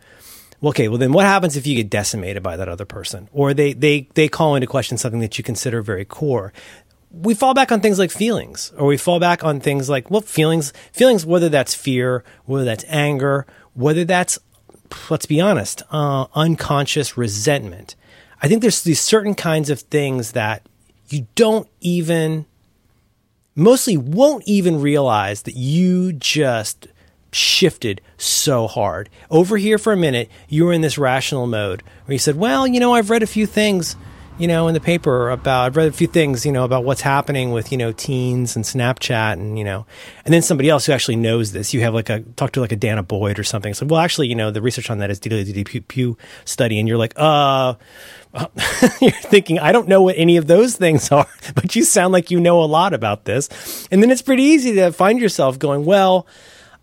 Well, 0.62 0.70
okay, 0.70 0.88
well 0.88 0.98
then 0.98 1.12
what 1.12 1.26
happens 1.26 1.58
if 1.58 1.68
you 1.68 1.76
get 1.76 1.90
decimated 1.90 2.42
by 2.42 2.58
that 2.58 2.70
other 2.70 2.86
person, 2.86 3.30
or 3.34 3.54
they 3.54 3.74
they 3.74 4.08
they 4.14 4.28
call 4.28 4.56
into 4.56 4.68
question 4.68 4.98
something 4.98 5.20
that 5.20 5.38
you 5.38 5.44
consider 5.44 5.82
very 5.82 6.06
core? 6.06 6.54
We 7.12 7.34
fall 7.34 7.54
back 7.54 7.72
on 7.72 7.82
things 7.82 8.00
like 8.00 8.12
feelings, 8.12 8.74
or 8.78 8.88
we 8.88 8.98
fall 8.98 9.20
back 9.20 9.44
on 9.44 9.60
things 9.60 9.90
like 9.90 10.10
well, 10.10 10.22
feelings, 10.22 10.74
feelings, 10.92 11.26
whether 11.26 11.50
that's 11.50 11.76
fear, 11.76 12.24
whether 12.46 12.66
that's 12.66 12.86
anger, 12.88 13.46
whether 13.74 14.06
that's 14.06 14.40
let's 15.10 15.26
be 15.26 15.42
honest, 15.42 15.84
uh, 15.92 16.28
unconscious 16.34 17.18
resentment. 17.18 17.96
I 18.42 18.48
think 18.48 18.62
there's 18.62 18.84
these 18.84 19.02
certain 19.02 19.36
kinds 19.36 19.70
of 19.70 19.80
things 19.80 20.34
that 20.34 20.68
you 21.10 21.28
don't 21.36 21.68
even, 21.82 22.46
mostly 23.56 23.98
won't 23.98 24.44
even 24.48 24.82
realize 24.82 25.44
that 25.44 25.56
you 25.56 26.14
just 26.14 26.88
shifted 27.32 28.02
so 28.18 28.68
hard. 28.68 29.10
Over 29.30 29.58
here 29.58 29.78
for 29.78 29.94
a 29.94 29.98
minute, 29.98 30.30
you 30.48 30.66
were 30.66 30.74
in 30.74 30.82
this 30.82 30.98
rational 30.98 31.48
mode 31.48 31.84
where 32.06 32.14
you 32.14 32.20
said, 32.20 32.38
well, 32.38 32.66
you 32.66 32.80
know, 32.80 32.94
I've 32.94 33.10
read 33.10 33.24
a 33.24 33.28
few 33.28 33.46
things 33.46 33.96
you 34.38 34.48
know, 34.48 34.68
in 34.68 34.74
the 34.74 34.82
paper 34.82 35.30
about, 35.30 35.66
I've 35.66 35.78
read 35.78 35.88
a 35.88 35.92
few 35.92 36.08
things, 36.08 36.46
you 36.46 36.52
know, 36.52 36.66
about 36.66 36.84
what's 36.84 37.02
happening 37.02 37.52
with, 37.52 37.72
you 37.72 37.78
know, 37.78 37.92
teens 37.92 38.56
and 38.56 38.66
Snapchat 38.66 39.34
and, 39.34 39.58
you 39.58 39.64
know, 39.64 39.86
and 40.26 40.34
then 40.34 40.42
somebody 40.42 40.70
else 40.70 40.86
who 40.86 40.92
actually 40.92 41.16
knows 41.16 41.54
this, 41.54 41.74
you 41.74 41.82
have 41.82 41.94
like 41.94 42.10
a, 42.10 42.20
talk 42.36 42.52
to 42.52 42.62
like 42.62 42.74
a 42.74 42.78
danah 42.78 43.08
boyd 43.08 43.40
or 43.40 43.44
something. 43.44 43.74
So, 43.74 43.86
well, 43.86 44.02
actually, 44.02 44.28
you 44.28 44.36
know, 44.36 44.52
the 44.52 44.62
research 44.62 44.90
on 44.90 44.98
that 44.98 45.10
is 45.10 45.20
Pew 45.20 46.18
study. 46.44 46.80
And 46.80 46.88
you're 46.88 46.98
like, 46.98 47.14
uh, 47.16 47.76
you're 49.02 49.12
thinking, 49.12 49.60
I 49.60 49.72
don't 49.72 49.88
know 49.88 50.02
what 50.02 50.18
any 50.18 50.36
of 50.36 50.48
those 50.48 50.76
things 50.76 51.12
are, 51.12 51.28
but 51.56 51.76
you 51.76 51.84
sound 51.84 52.12
like 52.12 52.30
you 52.30 52.42
know 52.42 52.62
a 52.62 52.66
lot 52.66 52.94
about 52.94 53.26
this. 53.26 53.88
And 53.90 54.04
then 54.04 54.12
it's 54.12 54.22
pretty 54.22 54.44
easy 54.44 54.74
to 54.76 54.92
find 54.92 55.20
yourself 55.20 55.58
going, 55.60 55.86
well, 55.86 56.28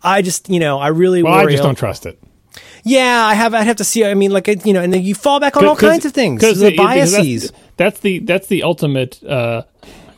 I 0.03 0.23
just, 0.23 0.49
you 0.49 0.59
know, 0.59 0.79
I 0.79 0.89
really 0.89 1.23
well, 1.23 1.35
I 1.35 1.47
just 1.47 1.62
don't 1.62 1.77
trust 1.77 2.07
it. 2.07 2.19
Yeah, 2.85 3.27
I 3.27 3.35
have. 3.35 3.55
I'd 3.55 3.65
have 3.65 3.77
to 3.77 3.85
see. 3.85 4.05
I 4.05 4.15
mean, 4.15 4.33
like 4.33 4.49
you 4.49 4.73
know, 4.73 4.83
and 4.83 4.93
then 4.93 5.03
you 5.03 5.15
fall 5.15 5.39
back 5.39 5.57
on 5.57 5.65
all 5.65 5.77
kinds 5.77 6.05
of 6.05 6.13
things. 6.13 6.41
Because 6.41 6.59
the 6.59 6.77
biases. 6.77 7.51
That's, 7.51 7.63
that's, 7.77 8.01
the 8.01 8.19
that's 8.21 8.47
the 8.49 8.63
ultimate. 8.65 9.23
Uh, 9.23 9.63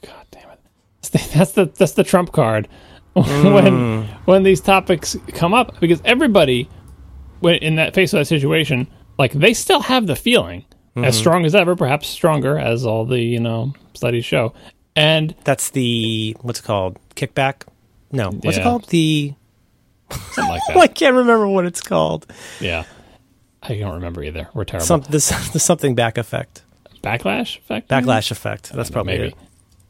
God 0.03 0.27
damn 0.31 0.51
it! 0.51 0.61
That's 1.03 1.09
the, 1.11 1.39
that's 1.39 1.53
the 1.53 1.65
that's 1.67 1.93
the 1.93 2.05
trump 2.05 2.33
card 2.33 2.69
when 3.13 3.25
mm. 3.25 4.07
when 4.25 4.43
these 4.43 4.61
topics 4.61 5.17
come 5.29 5.53
up 5.53 5.79
because 5.79 6.01
everybody, 6.05 6.69
when 7.41 7.57
in 7.57 7.77
that 7.77 7.95
face 7.95 8.13
of 8.15 8.21
that 8.21 8.27
situation, 8.27 8.89
like 9.19 9.33
they 9.33 9.53
still 9.53 9.81
have 9.81 10.07
the 10.07 10.17
feeling 10.17 10.63
mm-hmm. 10.97 11.05
as 11.05 11.17
strong 11.17 11.45
as 11.45 11.55
ever, 11.55 11.77
perhaps 11.77 12.09
stronger 12.09 12.59
as 12.59 12.87
all 12.87 13.05
the 13.05 13.21
you 13.21 13.41
know 13.41 13.75
studies 13.93 14.25
show, 14.25 14.55
and 14.97 15.35
that's 15.45 15.71
the 15.71 16.35
what's 16.41 16.61
it 16.61 16.65
called 16.65 16.99
kickback. 17.15 17.67
No, 18.11 18.31
what's 18.31 18.57
yeah. 18.57 18.63
it 18.63 18.65
called? 18.65 18.89
The 18.89 19.35
Something 20.33 20.49
like 20.49 20.63
that. 20.69 20.77
I 20.77 20.87
can't 20.87 21.17
remember 21.17 21.49
what 21.49 21.65
it's 21.65 21.81
called. 21.81 22.27
Yeah. 22.61 22.85
I 23.63 23.79
don't 23.79 23.95
remember 23.95 24.23
either. 24.23 24.49
We're 24.55 24.65
terrible. 24.65 24.87
Some, 24.87 25.01
the, 25.03 25.11
the 25.53 25.61
something 25.61 25.95
back 25.95 26.19
effect. 26.19 26.63
Backlash 27.03 27.59
effect? 27.59 27.89
Backlash 27.89 28.31
effect. 28.31 28.73
That's 28.73 28.91
probably 28.91 29.19
maybe. 29.19 29.29
it. 29.29 29.35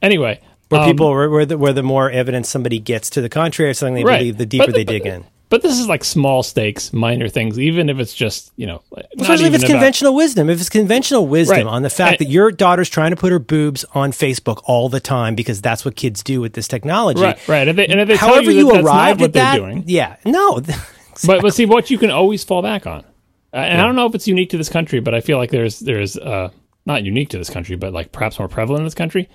Anyway. 0.03 0.41
Where 0.69 0.81
um, 0.81 0.87
people, 0.87 1.11
where, 1.11 1.31
where, 1.31 1.47
the, 1.47 1.59
where 1.59 1.73
the 1.73 1.83
more 1.83 2.11
evidence 2.11 2.49
somebody 2.49 2.79
gets 2.79 3.11
to 3.11 3.21
the 3.21 3.29
contrary 3.29 3.71
of 3.71 3.77
something 3.77 3.95
they 3.95 4.05
right. 4.05 4.19
believe, 4.19 4.39
the 4.39 4.47
deeper 4.47 4.73
they 4.73 4.85
dig 4.85 5.07
in. 5.07 5.25
But 5.55 5.63
this 5.63 5.79
is 5.79 5.87
like 5.87 6.03
small 6.03 6.43
stakes, 6.43 6.93
minor 6.93 7.29
things, 7.29 7.61
even 7.61 7.89
if 7.89 8.01
it's 8.01 8.13
just 8.13 8.51
you 8.57 8.67
know, 8.67 8.83
Especially 9.21 9.47
if 9.47 9.55
it's 9.55 9.63
about- 9.63 9.71
conventional 9.75 10.15
wisdom. 10.17 10.51
If 10.51 10.59
it's 10.59 10.69
conventional 10.69 11.29
wisdom 11.29 11.59
Right. 11.59 11.67
on 11.67 11.83
the 11.83 11.91
fact 11.91 12.19
that 12.19 12.29
your 12.29 12.51
daughter's 12.51 12.89
trying 12.89 13.11
to 13.11 13.17
put 13.17 13.31
her 13.31 13.39
boobs 13.39 13.85
on 13.95 14.11
Facebook 14.11 14.61
all 14.65 14.89
the 14.89 14.99
time 14.99 15.37
because 15.37 15.61
that's 15.61 15.85
what 15.85 15.95
kids 15.95 16.25
do 16.25 16.41
with 16.41 16.55
this 16.55 16.67
technology. 16.67 17.21
right, 17.23 17.39
right. 17.47 17.69
And, 17.69 17.79
they, 17.79 17.87
and 17.87 18.01
if 18.01 18.09
they 18.09 18.17
However, 18.17 18.51
you, 18.51 18.59
you, 18.59 18.67
that 18.67 18.73
that's 18.75 18.87
arrived 18.87 19.23
at 19.23 19.33
that, 19.35 19.53
they're 19.53 19.61
doing, 19.61 19.85
yeah, 19.87 20.17
no, 20.25 20.61
but 21.27 21.41
but 21.43 21.55
see 21.55 21.67
what 21.67 21.89
you 21.89 21.99
can 21.99 22.11
always 22.11 22.43
fall 22.43 22.61
back 22.61 22.85
on, 22.85 23.05
uh, 23.53 23.57
and 23.59 23.81
I 23.81 23.85
don't 23.85 23.95
know 23.95 24.07
if 24.07 24.15
it's 24.17 24.27
unique 24.27 24.51
to 24.51 24.57
this 24.59 24.69
country, 24.69 24.99
but 24.99 25.15
I 25.15 25.21
feel 25.21 25.39
like 25.39 25.51
there's 25.53 25.79
there's 25.79 26.17
uh 26.17 26.49
not 26.85 27.05
unique 27.05 27.29
to 27.29 27.39
this 27.39 27.49
country, 27.49 27.77
but 27.77 27.93
like 27.93 28.11
perhaps 28.11 28.41
more 28.41 28.49
prevalent 28.49 28.81
in 28.81 28.87
this 28.87 28.95
country. 28.95 29.29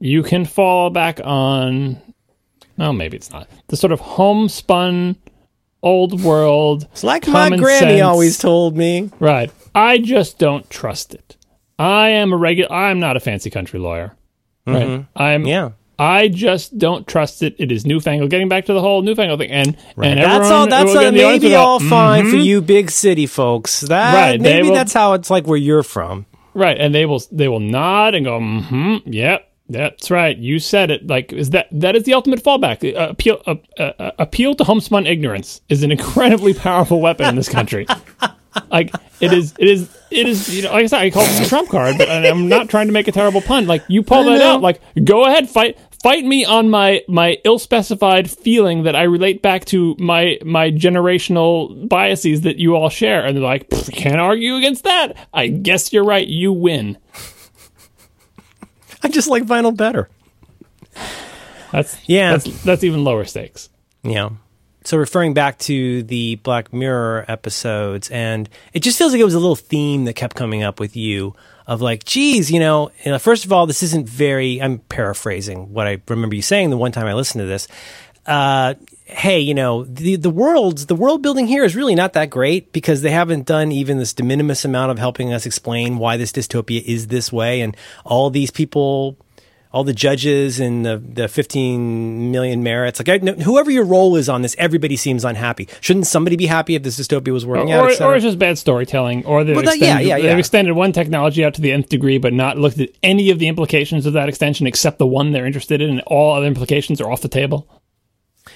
You 0.00 0.22
can 0.22 0.44
fall 0.44 0.90
back 0.90 1.18
on, 1.24 2.00
no, 2.76 2.92
maybe 2.92 3.16
it's 3.16 3.30
not 3.32 3.48
the 3.68 3.76
sort 3.78 3.92
of 3.92 4.00
homespun, 4.00 5.16
old 5.82 6.22
world. 6.22 6.86
it's 6.92 7.04
like 7.04 7.26
my 7.28 7.48
granny 7.50 7.78
sense- 7.98 8.02
always 8.02 8.38
told 8.38 8.76
me. 8.76 9.10
Right. 9.18 9.50
I 9.74 9.98
just 9.98 10.38
don't 10.38 10.68
trust 10.70 11.14
it. 11.14 11.36
I 11.78 12.08
am 12.10 12.32
a 12.32 12.36
regular. 12.36 12.72
I'm 12.72 13.00
not 13.00 13.16
a 13.16 13.20
fancy 13.20 13.50
country 13.50 13.78
lawyer. 13.80 14.14
Right. 14.66 15.06
I'm. 15.16 15.40
Mm-hmm. 15.42 15.46
Yeah. 15.48 15.70
I 15.98 16.28
just 16.28 16.78
don't 16.78 17.06
trust 17.06 17.42
it. 17.42 17.54
It 17.58 17.70
is 17.70 17.84
newfangled. 17.84 18.30
Getting 18.30 18.48
back 18.48 18.64
to 18.66 18.72
the 18.72 18.80
whole 18.80 19.02
newfangled 19.02 19.38
thing, 19.38 19.50
and 19.50 19.76
and 19.96 20.18
that's 20.18 20.50
all. 20.50 20.66
That's 20.66 20.94
all, 20.94 21.04
in 21.04 21.12
the 21.14 21.24
audience 21.24 21.42
maybe 21.42 21.54
all 21.54 21.78
fine 21.78 22.30
for 22.30 22.36
"Mhm." 22.36 22.44
you, 22.44 22.62
big 22.62 22.90
city 22.90 23.26
folks. 23.26 23.80
That 23.80 24.14
Right, 24.14 24.40
maybe 24.40 24.68
will- 24.68 24.74
that's 24.74 24.94
how 24.94 25.12
it's 25.12 25.28
like 25.30 25.46
where 25.46 25.58
you're 25.58 25.82
from. 25.82 26.24
Right, 26.54 26.76
and 26.80 26.94
they 26.94 27.04
will 27.06 27.22
they 27.30 27.48
will 27.48 27.60
nod 27.60 28.14
and 28.14 28.24
go, 28.24 28.38
mm-hmm, 28.40 28.96
yep, 29.12 29.49
that's 29.70 30.10
right. 30.10 30.36
You 30.36 30.58
said 30.58 30.90
it. 30.90 31.06
Like 31.06 31.32
is 31.32 31.50
that 31.50 31.68
that 31.70 31.94
is 31.94 32.02
the 32.02 32.14
ultimate 32.14 32.42
fallback. 32.42 32.84
Uh, 32.84 33.10
appeal 33.10 33.40
uh, 33.46 33.54
uh, 33.78 34.10
appeal 34.18 34.54
to 34.56 34.64
homespun 34.64 35.06
ignorance 35.06 35.60
is 35.68 35.82
an 35.82 35.92
incredibly 35.92 36.54
powerful 36.54 37.00
weapon 37.00 37.26
in 37.26 37.36
this 37.36 37.48
country. 37.48 37.86
like 38.70 38.92
it 39.20 39.32
is 39.32 39.54
it 39.58 39.68
is 39.68 39.96
it 40.10 40.26
is 40.26 40.54
you 40.54 40.62
know 40.62 40.72
like 40.72 40.84
I 40.84 40.86
said 40.86 41.00
I 41.00 41.10
call 41.10 41.22
it 41.22 41.40
the 41.40 41.48
trump 41.48 41.68
card, 41.68 41.96
but 41.98 42.10
I'm 42.10 42.48
not 42.48 42.68
trying 42.68 42.88
to 42.88 42.92
make 42.92 43.06
a 43.06 43.12
terrible 43.12 43.40
pun. 43.40 43.66
Like 43.66 43.84
you 43.88 44.02
pull 44.02 44.24
that 44.24 44.42
out, 44.42 44.60
like 44.60 44.80
go 45.04 45.24
ahead 45.24 45.48
fight. 45.48 45.78
Fight 46.02 46.24
me 46.24 46.46
on 46.46 46.70
my 46.70 47.02
my 47.08 47.36
ill-specified 47.44 48.30
feeling 48.30 48.84
that 48.84 48.96
I 48.96 49.02
relate 49.02 49.42
back 49.42 49.66
to 49.66 49.94
my 49.98 50.38
my 50.42 50.70
generational 50.70 51.86
biases 51.90 52.40
that 52.40 52.56
you 52.56 52.74
all 52.74 52.88
share, 52.88 53.26
and 53.26 53.36
they're 53.36 53.44
like, 53.44 53.68
can't 53.92 54.18
argue 54.18 54.54
against 54.56 54.84
that. 54.84 55.14
I 55.34 55.48
guess 55.48 55.92
you're 55.92 56.04
right. 56.04 56.26
You 56.26 56.54
win. 56.54 56.96
I 59.02 59.08
just 59.08 59.28
like 59.28 59.44
vinyl 59.44 59.76
better. 59.76 60.08
That's 61.72 61.96
Yeah. 62.08 62.32
That's 62.32 62.62
that's 62.62 62.84
even 62.84 63.04
lower 63.04 63.24
stakes. 63.24 63.68
Yeah. 64.02 64.30
So 64.84 64.96
referring 64.96 65.34
back 65.34 65.58
to 65.60 66.02
the 66.02 66.36
Black 66.36 66.72
Mirror 66.72 67.26
episodes, 67.28 68.10
and 68.10 68.48
it 68.72 68.80
just 68.80 68.96
feels 68.96 69.12
like 69.12 69.20
it 69.20 69.24
was 69.24 69.34
a 69.34 69.38
little 69.38 69.56
theme 69.56 70.06
that 70.06 70.14
kept 70.14 70.36
coming 70.36 70.62
up 70.62 70.80
with 70.80 70.96
you 70.96 71.34
of 71.66 71.82
like, 71.82 72.04
geez, 72.04 72.50
you 72.50 72.58
know, 72.58 72.90
you 73.04 73.12
know, 73.12 73.18
first 73.18 73.44
of 73.44 73.52
all, 73.52 73.66
this 73.66 73.82
isn't 73.82 74.08
very. 74.08 74.60
I'm 74.60 74.78
paraphrasing 74.78 75.72
what 75.72 75.86
I 75.86 76.00
remember 76.08 76.34
you 76.34 76.42
saying 76.42 76.70
the 76.70 76.76
one 76.76 76.92
time 76.92 77.06
I 77.06 77.14
listened 77.14 77.42
to 77.42 77.46
this. 77.46 77.68
Uh, 78.26 78.74
hey, 79.04 79.40
you 79.40 79.54
know, 79.54 79.84
the 79.84 80.16
the 80.16 80.30
worlds, 80.30 80.86
the 80.86 80.94
world 80.94 81.22
building 81.22 81.46
here 81.46 81.64
is 81.64 81.74
really 81.74 81.94
not 81.94 82.12
that 82.12 82.30
great 82.30 82.72
because 82.72 83.02
they 83.02 83.10
haven't 83.10 83.46
done 83.46 83.72
even 83.72 83.98
this 83.98 84.12
de 84.12 84.22
minimis 84.22 84.64
amount 84.64 84.90
of 84.90 84.98
helping 84.98 85.32
us 85.32 85.46
explain 85.46 85.98
why 85.98 86.16
this 86.16 86.32
dystopia 86.32 86.82
is 86.84 87.08
this 87.08 87.32
way, 87.32 87.60
and 87.60 87.76
all 88.04 88.30
these 88.30 88.50
people 88.50 89.16
all 89.72 89.84
the 89.84 89.92
judges 89.94 90.58
and 90.58 90.84
the, 90.84 90.96
the 90.98 91.28
15 91.28 92.32
million 92.32 92.62
merits. 92.62 92.98
Like, 92.98 93.08
I, 93.08 93.16
no, 93.24 93.34
whoever 93.34 93.70
your 93.70 93.84
role 93.84 94.16
is 94.16 94.28
on 94.28 94.42
this, 94.42 94.56
everybody 94.58 94.96
seems 94.96 95.24
unhappy. 95.24 95.68
Shouldn't 95.80 96.08
somebody 96.08 96.36
be 96.36 96.46
happy 96.46 96.74
if 96.74 96.82
this 96.82 96.98
dystopia 96.98 97.32
was 97.32 97.46
working 97.46 97.70
out? 97.70 98.00
Or, 98.00 98.04
or 98.04 98.16
it's 98.16 98.24
just 98.24 98.38
bad 98.38 98.58
storytelling, 98.58 99.24
or 99.26 99.44
they've, 99.44 99.54
Well, 99.54 99.64
that- 99.64 99.74
extended, 99.76 100.06
yeah, 100.06 100.16
yeah, 100.16 100.22
they've 100.22 100.32
yeah. 100.32 100.38
extended 100.38 100.72
one 100.74 100.92
technology 100.92 101.44
out 101.44 101.54
to 101.54 101.60
the 101.60 101.70
nth 101.70 101.88
degree, 101.88 102.18
but 102.18 102.32
not 102.32 102.58
looked 102.58 102.80
at 102.80 102.90
any 103.02 103.30
of 103.30 103.38
the 103.38 103.46
implications 103.46 104.06
of 104.06 104.12
that 104.14 104.28
extension 104.28 104.66
except 104.66 104.98
the 104.98 105.06
one 105.06 105.30
they're 105.30 105.46
interested 105.46 105.80
in, 105.80 105.90
and 105.90 106.00
all 106.06 106.34
other 106.34 106.46
implications 106.46 107.00
are 107.00 107.10
off 107.10 107.20
the 107.20 107.28
table. 107.28 107.68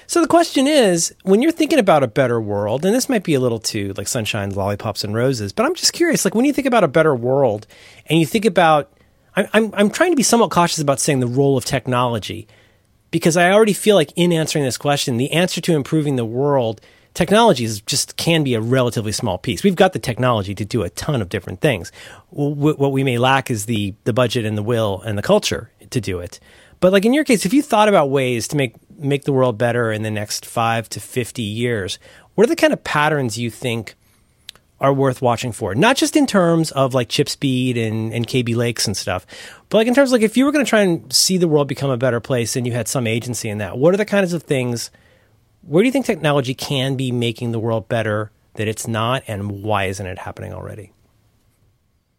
So 0.07 0.21
the 0.21 0.29
question 0.29 0.67
is, 0.67 1.15
when 1.23 1.43
you're 1.43 1.53
thinking 1.53 1.79
about 1.79 2.03
a 2.03 2.09
better 2.09 2.41
world, 2.41 2.85
and 2.85 2.95
this 2.95 3.09
might 3.09 3.25
be 3.25 3.35
a 3.35 3.41
little 3.41 3.59
too 3.59 3.95
like 3.97 4.09
sunshine, 4.09 4.51
lollipops, 4.51 5.05
and 5.05 5.15
roses, 5.15 5.53
but 5.53 5.65
I'm 5.67 5.75
just 5.75 5.93
curious, 5.93 6.25
like 6.25 6.35
when 6.35 6.45
you 6.45 6.53
think 6.53 6.67
about 6.67 6.85
a 6.85 6.89
better 6.89 7.15
world, 7.15 7.67
and 8.07 8.21
you 8.21 8.27
think 8.27 8.45
about, 8.45 8.93
I'm 9.37 9.71
I'm 9.75 9.91
trying 9.91 10.13
to 10.13 10.17
be 10.17 10.23
somewhat 10.23 10.51
cautious 10.51 10.79
about 10.79 11.01
saying 11.01 11.21
the 11.21 11.27
role 11.27 11.57
of 11.57 11.65
technology, 11.65 12.47
because 13.11 13.37
I 13.37 13.51
already 13.51 13.73
feel 13.73 13.97
like 13.97 14.13
in 14.17 14.33
answering 14.33 14.65
this 14.65 14.77
question, 14.77 15.17
the 15.17 15.33
answer 15.33 15.61
to 15.61 15.75
improving 15.75 16.17
the 16.17 16.25
world, 16.25 16.81
technology 17.15 17.65
is 17.65 17.81
just 17.81 18.17
can 18.17 18.45
be 18.45 18.55
a 18.55 18.61
relatively 18.61 19.13
small 19.13 19.39
piece. 19.39 19.65
We've 19.65 19.77
got 19.77 19.93
the 19.93 19.99
technology 19.99 20.55
to 20.55 20.65
do 20.65 20.83
a 20.83 20.91
ton 20.91 21.23
of 21.23 21.29
different 21.29 21.61
things. 21.61 21.93
What 22.31 22.93
we 22.93 23.05
may 23.05 23.19
lack 23.19 23.51
is 23.51 23.67
the 23.67 23.95
the 24.05 24.13
budget 24.13 24.45
and 24.45 24.59
the 24.59 24.63
will 24.63 25.01
and 25.03 25.17
the 25.17 25.23
culture 25.23 25.71
to 25.91 26.01
do 26.01 26.19
it. 26.19 26.41
But 26.81 26.93
like 26.93 27.05
in 27.05 27.15
your 27.15 27.25
case, 27.25 27.47
if 27.47 27.55
you 27.55 27.63
thought 27.63 27.89
about 27.89 28.11
ways 28.11 28.47
to 28.49 28.57
make 28.57 28.75
make 28.99 29.25
the 29.25 29.33
world 29.33 29.59
better 29.59 29.93
in 29.93 30.03
the 30.03 30.11
next 30.11 30.47
five 30.47 30.89
to 30.91 31.01
fifty 31.01 31.43
years, 31.43 31.99
what 32.35 32.45
are 32.45 32.49
the 32.49 32.57
kind 32.57 32.73
of 32.73 32.83
patterns 32.85 33.39
you 33.39 33.51
think 33.51 33.95
are 34.81 34.93
worth 34.93 35.23
watching 35.23 35.53
for? 35.53 35.75
Not 35.75 35.97
just 35.97 36.16
in 36.16 36.27
terms 36.27 36.71
of 36.73 36.95
like 36.95 37.09
chip 37.09 37.29
speed 37.29 37.77
and, 37.77 38.12
and 38.12 38.27
Kaby 38.27 38.55
Lakes 38.55 38.87
and 38.87 38.97
stuff, 38.97 39.27
but 39.69 39.79
like 39.79 39.87
in 39.87 39.95
terms 39.95 40.11
of 40.11 40.12
like 40.12 40.23
if 40.23 40.37
you 40.37 40.45
were 40.45 40.53
going 40.53 40.65
to 40.65 40.69
try 40.69 40.81
and 40.81 41.12
see 41.12 41.39
the 41.39 41.49
world 41.49 41.69
become 41.69 41.91
a 41.91 41.97
better 41.97 42.21
place 42.21 42.57
and 42.57 42.66
you 42.66 42.73
had 42.73 42.89
some 42.89 43.07
agency 43.07 43.49
in 43.49 43.59
that, 43.59 43.79
what 43.79 43.95
are 43.95 43.97
the 43.97 44.05
kinds 44.05 44.33
of 44.33 44.43
things? 44.43 44.91
Where 45.62 45.83
do 45.83 45.87
you 45.87 45.93
think 45.93 46.07
technology 46.07 46.55
can 46.55 46.97
be 46.97 47.12
making 47.12 47.53
the 47.53 47.59
world 47.59 47.89
better 47.89 48.31
that 48.55 48.69
it's 48.69 48.87
not, 48.87 49.23
and 49.27 49.62
why 49.62 49.85
isn't 49.85 50.07
it 50.07 50.19
happening 50.19 50.53
already? 50.53 50.93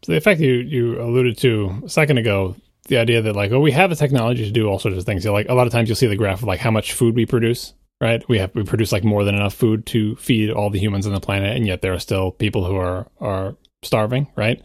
So 0.01 0.11
the 0.11 0.17
effect 0.17 0.41
you, 0.41 0.53
you 0.53 1.01
alluded 1.01 1.37
to 1.39 1.81
a 1.85 1.89
second 1.89 2.17
ago, 2.17 2.55
the 2.87 2.97
idea 2.97 3.21
that 3.21 3.35
like, 3.35 3.51
oh, 3.51 3.59
we 3.59 3.71
have 3.71 3.89
the 3.89 3.95
technology 3.95 4.45
to 4.45 4.51
do 4.51 4.67
all 4.67 4.79
sorts 4.79 4.97
of 4.97 5.03
things. 5.03 5.23
You 5.23 5.29
know, 5.29 5.33
like 5.33 5.49
a 5.49 5.53
lot 5.53 5.67
of 5.67 5.73
times 5.73 5.89
you'll 5.89 5.95
see 5.95 6.07
the 6.07 6.15
graph 6.15 6.39
of 6.41 6.47
like 6.47 6.59
how 6.59 6.71
much 6.71 6.93
food 6.93 7.15
we 7.15 7.25
produce, 7.25 7.73
right? 8.01 8.23
We 8.29 8.39
have 8.39 8.51
we 8.53 8.63
produce 8.63 8.91
like 8.91 9.03
more 9.03 9.23
than 9.23 9.35
enough 9.35 9.53
food 9.53 9.85
to 9.87 10.15
feed 10.17 10.51
all 10.51 10.69
the 10.69 10.79
humans 10.79 11.07
on 11.07 11.13
the 11.13 11.19
planet, 11.19 11.55
and 11.55 11.65
yet 11.65 11.81
there 11.81 11.93
are 11.93 11.99
still 11.99 12.31
people 12.31 12.65
who 12.65 12.75
are 12.75 13.07
are 13.19 13.55
starving, 13.83 14.27
right? 14.35 14.61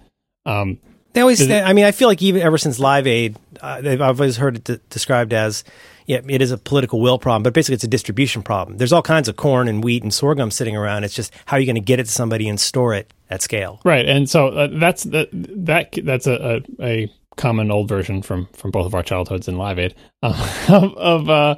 Um, 0.47 0.79
They 1.13 1.21
always. 1.23 1.41
It- 1.41 1.51
I 1.51 1.73
mean, 1.73 1.85
I 1.85 1.93
feel 1.93 2.09
like 2.09 2.23
even 2.23 2.43
ever 2.43 2.59
since 2.59 2.79
Live 2.79 3.07
Aid, 3.07 3.37
uh, 3.61 3.81
they've 3.81 4.01
I've 4.01 4.21
always 4.21 4.37
heard 4.37 4.57
it 4.57 4.65
de- 4.65 4.77
described 4.91 5.33
as, 5.33 5.65
yeah, 6.07 6.21
it 6.29 6.41
is 6.43 6.51
a 6.51 6.59
political 6.59 7.01
will 7.01 7.19
problem, 7.19 7.43
but 7.43 7.53
basically 7.53 7.75
it's 7.75 7.85
a 7.85 7.89
distribution 7.89 8.43
problem. 8.43 8.79
There's 8.79 8.93
all 8.93 9.03
kinds 9.03 9.29
of 9.29 9.37
corn 9.37 9.67
and 9.69 9.83
wheat 9.83 10.03
and 10.03 10.13
sorghum 10.15 10.51
sitting 10.51 10.77
around. 10.77 11.05
It's 11.05 11.15
just 11.15 11.33
how 11.47 11.57
are 11.57 11.61
you 11.61 11.67
going 11.67 11.75
to 11.77 11.81
get 11.81 11.99
it 12.01 12.05
to 12.07 12.13
somebody 12.13 12.49
and 12.49 12.59
store 12.61 12.95
it 12.95 13.13
at 13.29 13.43
scale? 13.43 13.81
Right, 13.85 14.07
and 14.07 14.29
so 14.31 14.49
uh, 14.49 14.69
that's 14.73 15.05
that 15.05 15.29
that 15.33 15.99
that's 16.05 16.27
a, 16.27 16.63
a, 16.81 16.85
a 16.85 17.13
common 17.41 17.71
old 17.71 17.89
version 17.89 18.21
from 18.23 18.47
from 18.53 18.71
both 18.71 18.87
of 18.87 18.95
our 18.95 19.03
childhoods 19.03 19.49
in 19.49 19.57
Live 19.57 19.79
Aid 19.79 19.95
uh, 20.23 20.65
of, 20.69 20.95
of 20.97 21.31
uh, 21.31 21.57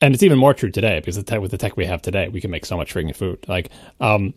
and 0.00 0.14
it's 0.14 0.22
even 0.22 0.38
more 0.38 0.54
true 0.54 0.70
today 0.70 1.00
because 1.00 1.16
the 1.16 1.22
tech, 1.22 1.40
with 1.40 1.50
the 1.50 1.58
tech 1.58 1.76
we 1.76 1.84
have 1.84 2.00
today, 2.00 2.28
we 2.28 2.40
can 2.40 2.50
make 2.50 2.64
so 2.64 2.76
much 2.76 2.94
freaking 2.94 3.14
food. 3.14 3.44
Like, 3.48 3.70
um, 4.00 4.34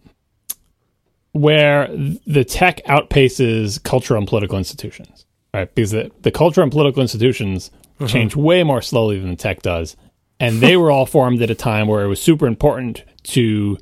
where 1.34 1.88
the 2.26 2.44
tech 2.44 2.84
outpaces 2.86 3.82
cultural 3.82 4.18
and 4.18 4.28
political 4.28 4.58
institutions, 4.58 5.26
right? 5.53 5.74
Because 5.74 5.91
the, 5.91 6.12
the 6.22 6.32
cultural 6.32 6.64
and 6.64 6.72
political 6.72 7.02
institutions 7.02 7.72
change 8.08 8.36
way 8.36 8.64
more 8.64 8.82
slowly 8.82 9.20
than 9.20 9.30
the 9.30 9.36
tech 9.36 9.62
does, 9.62 9.95
and 10.40 10.60
they 10.60 10.76
were 10.76 10.90
all 10.90 11.06
formed 11.18 11.41
at 11.41 11.52
a 11.52 11.56
time 11.56 11.88
where 11.88 12.03
it 12.03 12.08
was 12.08 12.22
super 12.22 12.48
important 12.48 13.03
to 13.24 13.78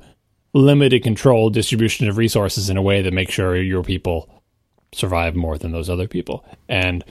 limited 0.52 1.02
control 1.02 1.48
distribution 1.48 2.08
of 2.08 2.18
resources 2.18 2.68
in 2.68 2.76
a 2.76 2.82
way 2.82 3.00
that 3.00 3.12
makes 3.12 3.32
sure 3.32 3.56
your 3.56 3.82
people 3.82 4.39
survive 4.92 5.34
more 5.34 5.58
than 5.58 5.72
those 5.72 5.90
other 5.90 6.08
people. 6.08 6.44
And 6.68 7.04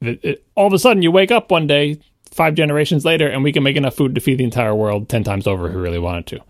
it, 0.00 0.24
it, 0.24 0.46
all 0.54 0.66
of 0.66 0.72
a 0.72 0.78
sudden, 0.78 1.02
you 1.02 1.10
wake 1.10 1.30
up 1.30 1.50
one 1.50 1.66
day, 1.66 1.98
five 2.30 2.54
generations 2.54 3.04
later, 3.04 3.28
and 3.28 3.42
we 3.44 3.52
can 3.52 3.62
make 3.62 3.76
enough 3.76 3.94
food 3.94 4.14
to 4.14 4.20
feed 4.20 4.38
the 4.38 4.44
entire 4.44 4.74
world 4.74 5.08
10 5.08 5.24
times 5.24 5.46
over 5.46 5.64
we 5.64 5.74
really 5.74 5.98
wanted 5.98 6.26
to. 6.26 6.40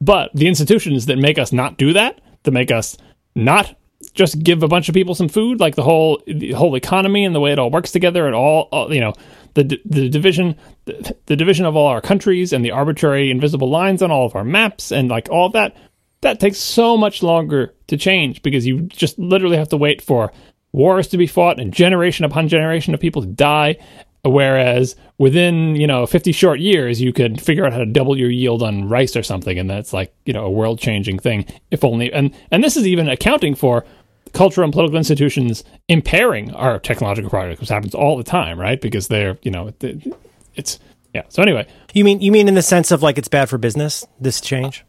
But 0.00 0.30
the 0.34 0.48
institutions 0.48 1.06
that 1.06 1.16
make 1.16 1.38
us 1.38 1.52
not 1.52 1.78
do 1.78 1.92
that, 1.92 2.20
that 2.42 2.50
make 2.50 2.70
us 2.70 2.96
not 3.34 3.76
just 4.14 4.42
give 4.42 4.62
a 4.62 4.68
bunch 4.68 4.88
of 4.88 4.94
people 4.94 5.14
some 5.14 5.28
food, 5.28 5.60
like 5.60 5.76
the 5.76 5.82
whole 5.82 6.20
the 6.26 6.52
whole 6.52 6.74
economy 6.74 7.24
and 7.24 7.34
the 7.34 7.40
way 7.40 7.52
it 7.52 7.58
all 7.58 7.70
works 7.70 7.92
together, 7.92 8.26
and 8.26 8.34
all, 8.34 8.68
all 8.72 8.92
you 8.92 9.00
know, 9.00 9.14
the 9.54 9.80
the 9.84 10.08
division 10.08 10.56
the, 10.86 11.16
the 11.26 11.36
division 11.36 11.66
of 11.66 11.76
all 11.76 11.86
our 11.86 12.00
countries 12.00 12.52
and 12.52 12.64
the 12.64 12.72
arbitrary 12.72 13.30
invisible 13.30 13.70
lines 13.70 14.02
on 14.02 14.10
all 14.10 14.26
of 14.26 14.34
our 14.34 14.44
maps 14.44 14.90
and 14.90 15.08
like 15.08 15.28
all 15.30 15.46
of 15.46 15.52
that, 15.52 15.76
that 16.22 16.40
takes 16.40 16.58
so 16.58 16.96
much 16.96 17.22
longer 17.22 17.74
to 17.88 17.96
change 17.96 18.42
because 18.42 18.66
you 18.66 18.82
just 18.82 19.18
literally 19.18 19.56
have 19.56 19.68
to 19.68 19.76
wait 19.76 20.00
for 20.02 20.32
wars 20.72 21.06
to 21.08 21.18
be 21.18 21.26
fought 21.26 21.60
and 21.60 21.72
generation 21.72 22.24
upon 22.24 22.48
generation 22.48 22.94
of 22.94 23.00
people 23.00 23.22
to 23.22 23.28
die. 23.28 23.76
Whereas 24.24 24.94
within, 25.18 25.74
you 25.74 25.86
know, 25.86 26.06
50 26.06 26.30
short 26.32 26.60
years, 26.60 27.00
you 27.00 27.12
could 27.12 27.40
figure 27.40 27.66
out 27.66 27.72
how 27.72 27.80
to 27.80 27.86
double 27.86 28.16
your 28.16 28.30
yield 28.30 28.62
on 28.62 28.88
rice 28.88 29.16
or 29.16 29.22
something. 29.24 29.58
And 29.58 29.68
that's 29.68 29.92
like, 29.92 30.14
you 30.24 30.32
know, 30.32 30.44
a 30.44 30.50
world 30.50 30.78
changing 30.78 31.18
thing, 31.18 31.44
if 31.72 31.82
only. 31.84 32.12
And, 32.12 32.32
and 32.52 32.62
this 32.62 32.76
is 32.76 32.86
even 32.86 33.08
accounting 33.08 33.56
for 33.56 33.84
cultural 34.32 34.64
and 34.64 34.72
political 34.72 34.96
institutions 34.96 35.64
impairing 35.88 36.52
our 36.54 36.78
technological 36.78 37.30
progress, 37.30 37.58
which 37.60 37.68
happens 37.68 37.94
all 37.96 38.16
the 38.16 38.22
time, 38.24 38.58
right? 38.60 38.80
Because 38.80 39.08
they're, 39.08 39.38
you 39.42 39.50
know, 39.50 39.72
it- 39.80 40.06
it's 40.54 40.78
Yeah. 41.14 41.22
So 41.28 41.42
anyway, 41.42 41.66
You 41.92 42.04
mean 42.04 42.22
you 42.22 42.32
mean 42.32 42.48
in 42.48 42.54
the 42.54 42.62
sense 42.62 42.90
of 42.90 43.02
like 43.02 43.18
it's 43.18 43.28
bad 43.28 43.50
for 43.50 43.58
business? 43.58 44.06
This 44.18 44.40
change? 44.40 44.82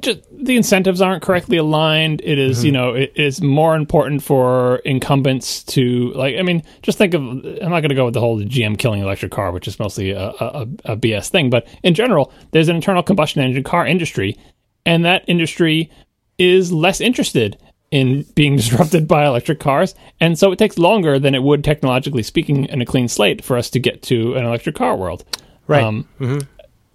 just 0.00 0.20
the 0.32 0.56
incentives 0.56 1.02
aren't 1.02 1.22
correctly 1.22 1.58
aligned. 1.58 2.22
It 2.24 2.38
is, 2.38 2.58
Mm-hmm. 2.58 2.66
you 2.66 2.72
know, 2.72 2.94
it 2.94 3.12
is 3.14 3.42
more 3.42 3.76
important 3.76 4.22
for 4.22 4.76
incumbents 4.86 5.62
to 5.64 6.12
like. 6.14 6.36
I 6.38 6.42
mean, 6.42 6.62
just 6.80 6.96
think 6.96 7.12
of. 7.12 7.20
I'm 7.20 7.44
not 7.70 7.80
going 7.80 7.90
to 7.90 7.94
go 7.94 8.06
with 8.06 8.14
the 8.14 8.20
whole 8.20 8.40
GM 8.40 8.78
killing 8.78 9.02
electric 9.02 9.32
car, 9.32 9.52
which 9.52 9.68
is 9.68 9.78
mostly 9.78 10.12
a, 10.12 10.28
a, 10.40 10.66
a 10.86 10.96
BS 10.96 11.28
thing. 11.28 11.50
But 11.50 11.68
in 11.82 11.92
general, 11.92 12.32
there's 12.52 12.68
an 12.68 12.76
internal 12.76 13.02
combustion 13.02 13.42
engine 13.42 13.62
car 13.62 13.86
industry, 13.86 14.38
and 14.86 15.04
that 15.04 15.24
industry 15.26 15.90
is 16.38 16.72
less 16.72 17.02
interested 17.02 17.58
in 17.90 18.22
being 18.34 18.56
disrupted 18.62 19.06
by 19.06 19.26
electric 19.26 19.60
cars, 19.60 19.94
and 20.20 20.38
so 20.38 20.52
it 20.52 20.58
takes 20.58 20.78
longer 20.78 21.18
than 21.18 21.34
it 21.34 21.42
would 21.42 21.62
technologically 21.62 22.22
speaking 22.22 22.64
in 22.64 22.80
a 22.80 22.86
clean 22.86 23.08
slate 23.08 23.44
for 23.44 23.58
us 23.58 23.68
to 23.70 23.78
get 23.78 24.00
to 24.04 24.34
an 24.36 24.44
electric 24.46 24.74
car 24.74 24.96
world. 24.96 25.22
Right. 25.66 25.82
Um, 25.82 26.08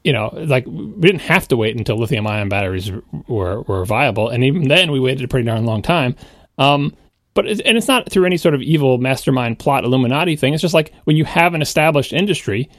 you 0.03 0.13
know, 0.13 0.29
like 0.33 0.65
we 0.65 1.01
didn't 1.01 1.21
have 1.21 1.47
to 1.49 1.57
wait 1.57 1.77
until 1.77 1.97
lithium 1.97 2.25
ion 2.25 2.49
batteries 2.49 2.91
were 3.27 3.61
were 3.61 3.85
viable, 3.85 4.29
and 4.29 4.43
even 4.43 4.67
then 4.67 4.91
we 4.91 4.99
waited 4.99 5.23
a 5.23 5.27
pretty 5.27 5.45
darn 5.45 5.65
long 5.65 5.81
time. 5.81 6.15
Um, 6.57 6.95
but 7.33 7.47
it's, 7.47 7.61
and 7.61 7.77
it's 7.77 7.87
not 7.87 8.09
through 8.11 8.25
any 8.25 8.37
sort 8.37 8.55
of 8.55 8.61
evil 8.61 8.97
mastermind 8.97 9.59
plot 9.59 9.83
Illuminati 9.83 10.35
thing. 10.35 10.53
It's 10.53 10.61
just 10.61 10.73
like 10.73 10.93
when 11.05 11.15
you 11.15 11.25
have 11.25 11.53
an 11.53 11.61
established 11.61 12.13
industry, 12.13 12.69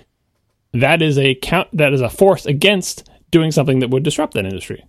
that 0.72 1.00
is 1.00 1.18
a 1.18 1.34
count 1.36 1.68
that 1.72 1.92
is 1.92 2.00
a 2.00 2.10
force 2.10 2.44
against 2.44 3.08
doing 3.30 3.50
something 3.50 3.78
that 3.78 3.90
would 3.90 4.02
disrupt 4.02 4.34
that 4.34 4.44
industry. 4.44 4.84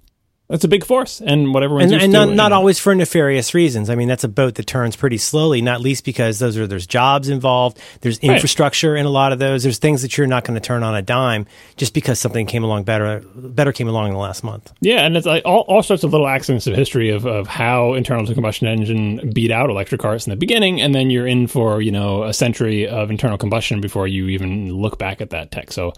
That's 0.49 0.65
a 0.65 0.67
big 0.67 0.85
force, 0.85 1.21
and 1.21 1.53
whatever. 1.53 1.79
and, 1.79 1.93
and 1.93 2.11
not, 2.11 2.29
not 2.29 2.51
always 2.51 2.77
for 2.77 2.93
nefarious 2.93 3.53
reasons. 3.53 3.89
I 3.89 3.95
mean, 3.95 4.09
that's 4.09 4.25
a 4.25 4.27
boat 4.27 4.55
that 4.55 4.67
turns 4.67 4.95
pretty 4.95 5.17
slowly, 5.17 5.61
not 5.61 5.79
least 5.79 6.03
because 6.03 6.37
those 6.37 6.57
are 6.57 6.67
there's 6.67 6.85
jobs 6.85 7.29
involved, 7.29 7.79
there's 8.01 8.19
infrastructure 8.19 8.93
in 8.95 9.05
a 9.05 9.09
lot 9.09 9.31
of 9.31 9.39
those. 9.39 9.63
There's 9.63 9.77
things 9.77 10.01
that 10.01 10.17
you're 10.17 10.27
not 10.27 10.43
going 10.43 10.55
to 10.55 10.65
turn 10.65 10.83
on 10.83 10.95
a 10.95 11.01
dime 11.01 11.47
just 11.77 11.93
because 11.93 12.19
something 12.19 12.45
came 12.45 12.63
along 12.63 12.83
better 12.83 13.23
better 13.33 13.71
came 13.71 13.87
along 13.87 14.07
in 14.07 14.13
the 14.13 14.19
last 14.19 14.43
month. 14.43 14.73
Yeah, 14.81 15.05
and 15.05 15.15
it's 15.15 15.25
like 15.25 15.43
all, 15.45 15.61
all 15.61 15.81
sorts 15.81 16.03
of 16.03 16.11
little 16.11 16.27
accidents 16.27 16.67
of 16.67 16.75
history 16.75 17.09
of, 17.09 17.25
of 17.25 17.47
how 17.47 17.93
internal 17.93 18.25
combustion 18.25 18.67
engine 18.67 19.31
beat 19.33 19.49
out 19.49 19.69
electric 19.69 20.01
cars 20.01 20.27
in 20.27 20.31
the 20.31 20.37
beginning, 20.37 20.81
and 20.81 20.93
then 20.93 21.09
you're 21.09 21.27
in 21.27 21.47
for 21.47 21.81
you 21.81 21.91
know 21.91 22.23
a 22.23 22.33
century 22.33 22.85
of 22.85 23.09
internal 23.09 23.37
combustion 23.37 23.79
before 23.79 24.07
you 24.07 24.27
even 24.27 24.73
look 24.73 24.99
back 24.99 25.21
at 25.21 25.29
that 25.29 25.51
tech. 25.51 25.71
So, 25.71 25.93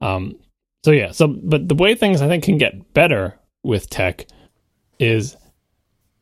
um, 0.00 0.36
so 0.84 0.90
yeah, 0.90 1.12
so 1.12 1.26
but 1.28 1.68
the 1.68 1.74
way 1.74 1.94
things 1.94 2.22
I 2.22 2.28
think 2.28 2.44
can 2.44 2.56
get 2.56 2.94
better 2.94 3.36
with 3.62 3.90
tech 3.90 4.26
is 4.98 5.36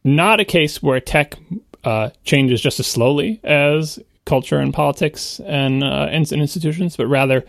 not 0.05 0.41
a 0.41 0.45
case 0.45 0.83
where 0.83 1.01
tech 1.01 1.37
uh, 1.85 2.11
changes 2.25 2.61
just 2.61 2.81
as 2.81 2.87
slowly 2.87 3.41
as 3.45 3.99
culture 4.25 4.59
and 4.59 4.75
politics 4.75 5.41
and, 5.47 5.83
uh, 5.83 6.09
and 6.11 6.31
institutions, 6.33 6.97
but 6.97 7.07
rather 7.07 7.45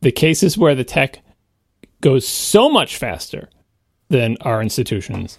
the 0.00 0.12
cases 0.12 0.58
where 0.58 0.74
the 0.74 0.84
tech 0.84 1.20
goes 2.00 2.26
so 2.26 2.68
much 2.68 2.96
faster 2.96 3.48
than 4.08 4.36
our 4.40 4.60
institutions 4.60 5.38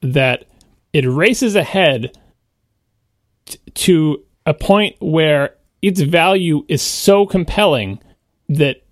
that 0.00 0.44
it 0.92 1.06
races 1.06 1.54
ahead 1.54 2.16
t- 3.46 3.58
to 3.74 4.24
a 4.44 4.54
point 4.54 4.96
where 5.00 5.54
its 5.80 6.00
value 6.00 6.64
is 6.68 6.82
so 6.82 7.24
compelling 7.24 7.98
that 8.48 8.82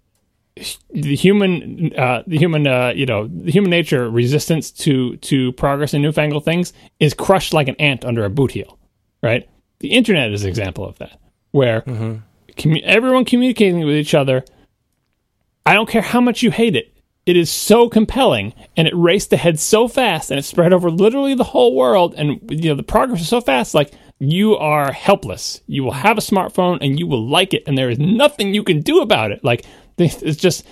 the 0.90 1.14
human 1.14 1.92
uh, 1.96 2.22
the 2.26 2.38
human 2.38 2.66
uh, 2.66 2.92
you 2.94 3.04
know 3.04 3.28
the 3.28 3.52
human 3.52 3.70
nature 3.70 4.08
resistance 4.08 4.70
to 4.70 5.16
to 5.18 5.52
progress 5.52 5.92
and 5.92 6.02
newfangled 6.02 6.44
things 6.44 6.72
is 6.98 7.12
crushed 7.12 7.52
like 7.52 7.68
an 7.68 7.76
ant 7.76 8.04
under 8.04 8.24
a 8.24 8.30
boot 8.30 8.52
heel 8.52 8.78
right? 9.22 9.48
The 9.80 9.88
internet 9.88 10.32
is 10.32 10.44
an 10.44 10.48
example 10.48 10.86
of 10.86 10.98
that 10.98 11.20
where 11.50 11.82
commu- 12.56 12.82
everyone 12.82 13.24
communicating 13.24 13.84
with 13.84 13.94
each 13.94 14.14
other 14.14 14.44
i 15.64 15.74
don't 15.74 15.88
care 15.88 16.02
how 16.02 16.20
much 16.20 16.42
you 16.42 16.50
hate 16.50 16.74
it 16.76 16.92
it 17.26 17.36
is 17.36 17.50
so 17.50 17.88
compelling 17.88 18.54
and 18.76 18.88
it 18.88 18.94
raced 18.96 19.32
ahead 19.32 19.58
so 19.58 19.88
fast 19.88 20.30
and 20.30 20.38
it 20.38 20.44
spread 20.44 20.72
over 20.72 20.90
literally 20.90 21.34
the 21.34 21.44
whole 21.44 21.74
world 21.74 22.14
and 22.16 22.40
you 22.50 22.70
know 22.70 22.74
the 22.74 22.82
progress 22.82 23.20
is 23.20 23.28
so 23.28 23.40
fast 23.40 23.74
like 23.74 23.92
you 24.18 24.56
are 24.56 24.92
helpless. 24.92 25.60
You 25.66 25.84
will 25.84 25.92
have 25.92 26.16
a 26.16 26.22
smartphone 26.22 26.78
and 26.80 26.98
you 26.98 27.06
will 27.06 27.28
like 27.28 27.52
it 27.52 27.62
and 27.66 27.76
there 27.76 27.90
is 27.90 27.98
nothing 27.98 28.54
you 28.54 28.62
can 28.62 28.80
do 28.80 29.00
about 29.00 29.30
it. 29.30 29.44
Like 29.44 29.66
it's 29.98 30.36
just 30.36 30.66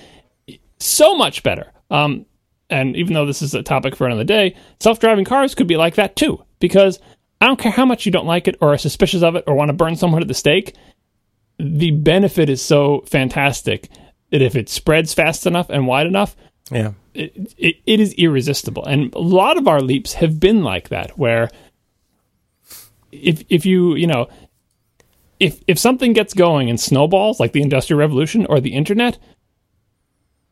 so 0.78 1.14
much 1.16 1.42
better 1.42 1.70
um, 1.90 2.26
and 2.70 2.96
even 2.96 3.14
though 3.14 3.26
this 3.26 3.42
is 3.42 3.54
a 3.54 3.62
topic 3.62 3.96
for 3.96 4.06
another 4.06 4.24
day 4.24 4.54
self-driving 4.80 5.24
cars 5.24 5.54
could 5.54 5.66
be 5.66 5.76
like 5.76 5.94
that 5.94 6.16
too 6.16 6.42
because 6.60 6.98
i 7.40 7.46
don't 7.46 7.58
care 7.58 7.72
how 7.72 7.86
much 7.86 8.04
you 8.06 8.12
don't 8.12 8.26
like 8.26 8.48
it 8.48 8.56
or 8.60 8.72
are 8.72 8.78
suspicious 8.78 9.22
of 9.22 9.34
it 9.36 9.44
or 9.46 9.54
want 9.54 9.68
to 9.68 9.72
burn 9.74 9.96
someone 9.96 10.22
at 10.22 10.28
the 10.28 10.34
stake 10.34 10.74
the 11.58 11.90
benefit 11.92 12.48
is 12.50 12.60
so 12.60 13.02
fantastic 13.06 13.88
that 14.30 14.42
if 14.42 14.56
it 14.56 14.68
spreads 14.68 15.14
fast 15.14 15.46
enough 15.46 15.70
and 15.70 15.86
wide 15.86 16.06
enough 16.06 16.34
Yeah. 16.72 16.92
it, 17.14 17.52
it, 17.56 17.76
it 17.86 18.00
is 18.00 18.12
irresistible. 18.14 18.84
And 18.84 19.14
a 19.14 19.20
lot 19.20 19.56
of 19.56 19.68
our 19.68 19.80
leaps 19.80 20.14
have 20.14 20.40
been 20.40 20.64
like 20.64 20.88
that, 20.88 21.16
where 21.16 21.50
if 23.12 23.44
if 23.48 23.64
you 23.64 23.94
you 23.94 24.06
know 24.08 24.28
if 25.40 25.62
if 25.66 25.78
something 25.78 26.12
gets 26.12 26.34
going 26.34 26.70
and 26.70 26.80
snowballs 26.80 27.40
like 27.40 27.52
the 27.52 27.62
industrial 27.62 27.98
revolution 27.98 28.46
or 28.46 28.60
the 28.60 28.74
internet, 28.74 29.18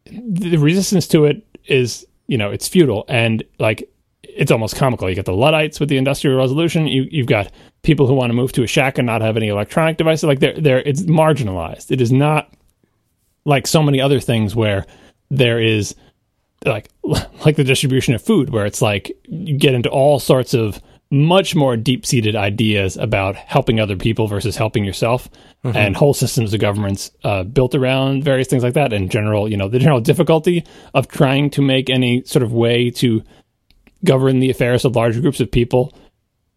the 0.06 0.56
resistance 0.56 1.06
to 1.08 1.24
it 1.24 1.46
is 1.66 2.06
you 2.26 2.38
know 2.38 2.50
it's 2.50 2.68
futile 2.68 3.04
and 3.08 3.44
like 3.58 3.88
it's 4.22 4.50
almost 4.50 4.76
comical. 4.76 5.08
You 5.08 5.14
get 5.14 5.26
the 5.26 5.34
Luddites 5.34 5.80
with 5.80 5.88
the 5.88 5.96
industrial 5.96 6.38
revolution. 6.38 6.86
You 6.86 7.06
you've 7.10 7.26
got 7.26 7.52
people 7.82 8.06
who 8.06 8.14
want 8.14 8.30
to 8.30 8.34
move 8.34 8.52
to 8.52 8.62
a 8.62 8.66
shack 8.66 8.98
and 8.98 9.06
not 9.06 9.20
have 9.20 9.36
any 9.36 9.48
electronic 9.48 9.96
devices. 9.96 10.24
Like 10.24 10.40
they're 10.40 10.58
they're 10.58 10.80
it's 10.80 11.02
marginalized. 11.02 11.90
It 11.90 12.00
is 12.00 12.12
not 12.12 12.52
like 13.44 13.66
so 13.66 13.82
many 13.82 14.00
other 14.00 14.20
things 14.20 14.54
where 14.54 14.86
there 15.30 15.60
is 15.60 15.94
like 16.64 16.88
like 17.44 17.56
the 17.56 17.64
distribution 17.64 18.14
of 18.14 18.22
food 18.22 18.50
where 18.50 18.66
it's 18.66 18.82
like 18.82 19.12
you 19.24 19.56
get 19.56 19.74
into 19.74 19.88
all 19.88 20.18
sorts 20.18 20.54
of 20.54 20.80
much 21.12 21.54
more 21.54 21.76
deep-seated 21.76 22.34
ideas 22.34 22.96
about 22.96 23.36
helping 23.36 23.78
other 23.78 23.96
people 23.96 24.26
versus 24.26 24.56
helping 24.56 24.82
yourself 24.84 25.28
and 25.62 25.94
whole 25.94 26.14
systems 26.14 26.54
of 26.54 26.60
governments 26.60 27.10
uh, 27.22 27.44
built 27.44 27.74
around 27.74 28.24
various 28.24 28.48
things 28.48 28.64
like 28.64 28.74
that 28.74 28.92
and 28.92 29.10
general 29.10 29.48
you 29.48 29.56
know 29.56 29.68
the 29.68 29.78
general 29.78 30.00
difficulty 30.00 30.64
of 30.94 31.06
trying 31.08 31.50
to 31.50 31.60
make 31.60 31.90
any 31.90 32.24
sort 32.24 32.42
of 32.42 32.52
way 32.52 32.90
to 32.90 33.22
govern 34.04 34.40
the 34.40 34.50
affairs 34.50 34.84
of 34.84 34.96
large 34.96 35.20
groups 35.20 35.38
of 35.38 35.50
people 35.50 35.92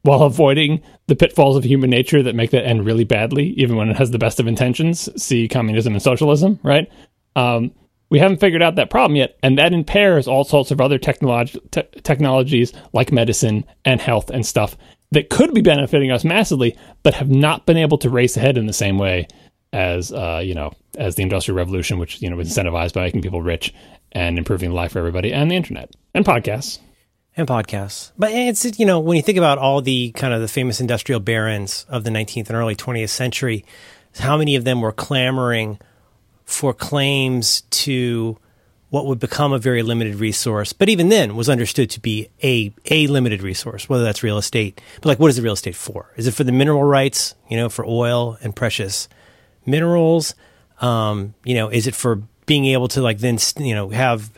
while 0.02 0.22
avoiding 0.22 0.82
the 1.07 1.15
pitfalls 1.15 1.57
of 1.57 1.64
human 1.64 1.90
nature 1.90 2.22
that 2.22 2.36
make 2.36 2.52
that 2.52 2.65
end 2.65 2.86
really 2.86 3.03
badly, 3.03 3.48
even 3.57 3.76
when 3.76 3.90
it 3.90 3.98
has 3.98 4.11
the 4.11 4.19
best 4.19 4.40
of 4.40 4.45
intentions. 4.45 5.10
See 5.22 5.48
communism 5.48 5.94
and 5.94 6.02
socialism, 6.02 6.60
right? 6.61 6.88
Um, 7.36 7.72
we 8.10 8.19
haven't 8.19 8.40
figured 8.40 8.61
out 8.61 8.76
that 8.76 8.90
problem 8.90 9.15
yet, 9.15 9.38
and 9.41 9.57
that 9.57 9.73
impairs 9.73 10.27
all 10.27 10.44
sorts 10.44 10.72
of 10.72 10.80
other 10.80 10.99
technolog- 10.99 11.60
te- 11.72 12.02
technologies 12.02 12.73
like 12.94 13.11
medicine 13.11 13.65
and 13.84 13.99
health 13.99 14.30
and 14.30 14.45
stuff 14.45 14.77
that 15.11 15.30
could 15.30 15.53
be 15.53 15.61
benefiting 15.61 16.11
us 16.11 16.23
massively, 16.23 16.77
but 17.03 17.14
have 17.15 17.30
not 17.30 17.65
been 17.65 17.77
able 17.77 17.98
to 17.99 18.10
race 18.10 18.38
ahead 18.38 18.57
in 18.57 18.65
the 18.65 18.73
same 18.73 18.98
way 18.98 19.27
as 19.73 20.11
uh, 20.14 20.41
you 20.44 20.53
know 20.53 20.72
as 20.98 21.15
the 21.15 21.23
industrial 21.23 21.57
revolution, 21.57 21.99
which 21.99 22.22
you 22.22 22.30
know 22.30 22.36
was 22.36 22.49
incentivized 22.49 22.94
by 22.94 23.02
making 23.02 23.22
people 23.22 23.41
rich 23.41 23.73
and 24.11 24.38
improving 24.38 24.72
life 24.72 24.94
for 24.94 24.99
everybody, 24.99 25.34
and 25.34 25.52
the 25.52 25.56
internet 25.56 25.94
and 26.14 26.26
podcasts. 26.26 26.80
and 27.36 27.48
podcasts. 27.48 28.11
But 28.18 28.32
it's 28.32 28.80
you 28.80 28.86
know 28.86 28.99
when 28.99 29.18
you 29.18 29.23
think 29.23 29.38
about 29.38 29.57
all 29.57 29.82
the 29.82 30.11
kind 30.11 30.34
of 30.34 30.41
the 30.41 30.48
famous 30.48 30.80
industrial 30.80 31.19
barons 31.19 31.86
of 31.90 32.03
the 32.03 32.10
19th 32.10 32.48
and 32.48 32.56
early 32.56 32.76
20th 32.76 33.10
century, 33.10 33.65
how 34.19 34.38
many 34.38 34.56
of 34.56 34.64
them 34.64 34.82
were 34.82 34.94
clamoring 34.94 35.80
for 36.46 36.74
claims 36.74 37.62
to 37.62 38.38
what 38.90 39.08
would 39.08 39.20
become 39.20 39.52
a 39.52 39.60
very 39.60 39.84
limited 39.84 40.16
resource, 40.16 40.72
but 40.72 40.88
even 40.88 41.10
then 41.10 41.36
was 41.36 41.50
understood 41.50 41.90
to 41.90 42.00
be 42.00 42.30
a 42.44 42.74
a 42.86 43.08
limited 43.08 43.42
resource, 43.42 43.90
whether 43.90 44.04
that's 44.04 44.24
real 44.24 44.38
estate. 44.38 44.80
But 45.02 45.06
like, 45.08 45.20
what 45.20 45.30
is 45.30 45.36
the 45.36 45.42
real 45.42 45.54
estate 45.54 45.76
for? 45.76 46.14
Is 46.16 46.28
it 46.28 46.34
for 46.34 46.44
the 46.44 46.52
mineral 46.52 46.84
rights, 46.84 47.36
you 47.50 47.58
know, 47.58 47.68
for 47.68 47.86
oil 47.86 48.38
and 48.42 48.56
precious 48.56 49.10
minerals? 49.66 50.36
Um, 50.80 51.34
you 51.44 51.56
know, 51.56 51.68
is 51.70 51.88
it 51.88 51.96
for 51.96 52.22
being 52.46 52.66
able 52.66 52.88
to 52.90 53.02
like 53.02 53.18
then 53.18 53.38
you 53.58 53.76
know 53.76 53.90
have 53.90 54.30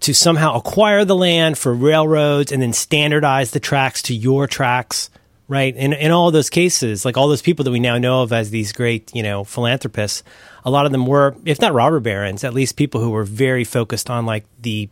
to 0.00 0.14
somehow 0.14 0.54
acquire 0.54 1.04
the 1.04 1.16
land 1.16 1.58
for 1.58 1.74
railroads 1.74 2.52
and 2.52 2.62
then 2.62 2.72
standardize 2.72 3.50
the 3.50 3.60
tracks 3.60 4.02
to 4.02 4.14
your 4.14 4.46
tracks, 4.46 5.10
right? 5.48 5.74
In 5.74 5.92
in 5.94 6.10
all 6.10 6.30
those 6.30 6.50
cases, 6.50 7.04
like 7.04 7.16
all 7.16 7.28
those 7.28 7.42
people 7.42 7.64
that 7.64 7.70
we 7.70 7.80
now 7.80 7.98
know 7.98 8.22
of 8.22 8.32
as 8.32 8.50
these 8.50 8.72
great, 8.72 9.14
you 9.14 9.22
know, 9.22 9.42
philanthropists, 9.42 10.22
a 10.64 10.70
lot 10.70 10.86
of 10.86 10.92
them 10.92 11.06
were, 11.06 11.34
if 11.44 11.60
not 11.60 11.72
robber 11.72 12.00
barons, 12.00 12.44
at 12.44 12.54
least 12.54 12.76
people 12.76 13.00
who 13.00 13.10
were 13.10 13.24
very 13.24 13.64
focused 13.64 14.10
on 14.10 14.26
like 14.26 14.44
the 14.60 14.88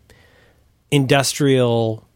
industrial 0.91 2.07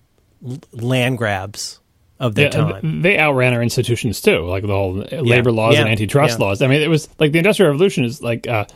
land 0.72 1.18
grabs 1.18 1.80
of 2.18 2.34
their 2.34 2.46
Yeah, 2.46 2.50
time. 2.50 3.02
they 3.02 3.18
outran 3.18 3.52
our 3.54 3.62
institutions 3.62 4.20
too, 4.20 4.44
like 4.46 4.62
the 4.62 4.68
whole 4.68 4.94
labor 4.94 5.52
laws 5.52 5.76
and 5.76 5.88
antitrust 5.88 6.38
yeah. 6.38 6.44
laws. 6.46 6.62
I 6.62 6.66
mean, 6.68 6.80
it 6.80 6.88
was 6.88 7.08
like 7.18 7.32
the 7.32 7.38
Industrial 7.38 7.70
Revolution 7.70 8.04
is 8.04 8.22
like 8.22 8.46
uh, 8.46 8.66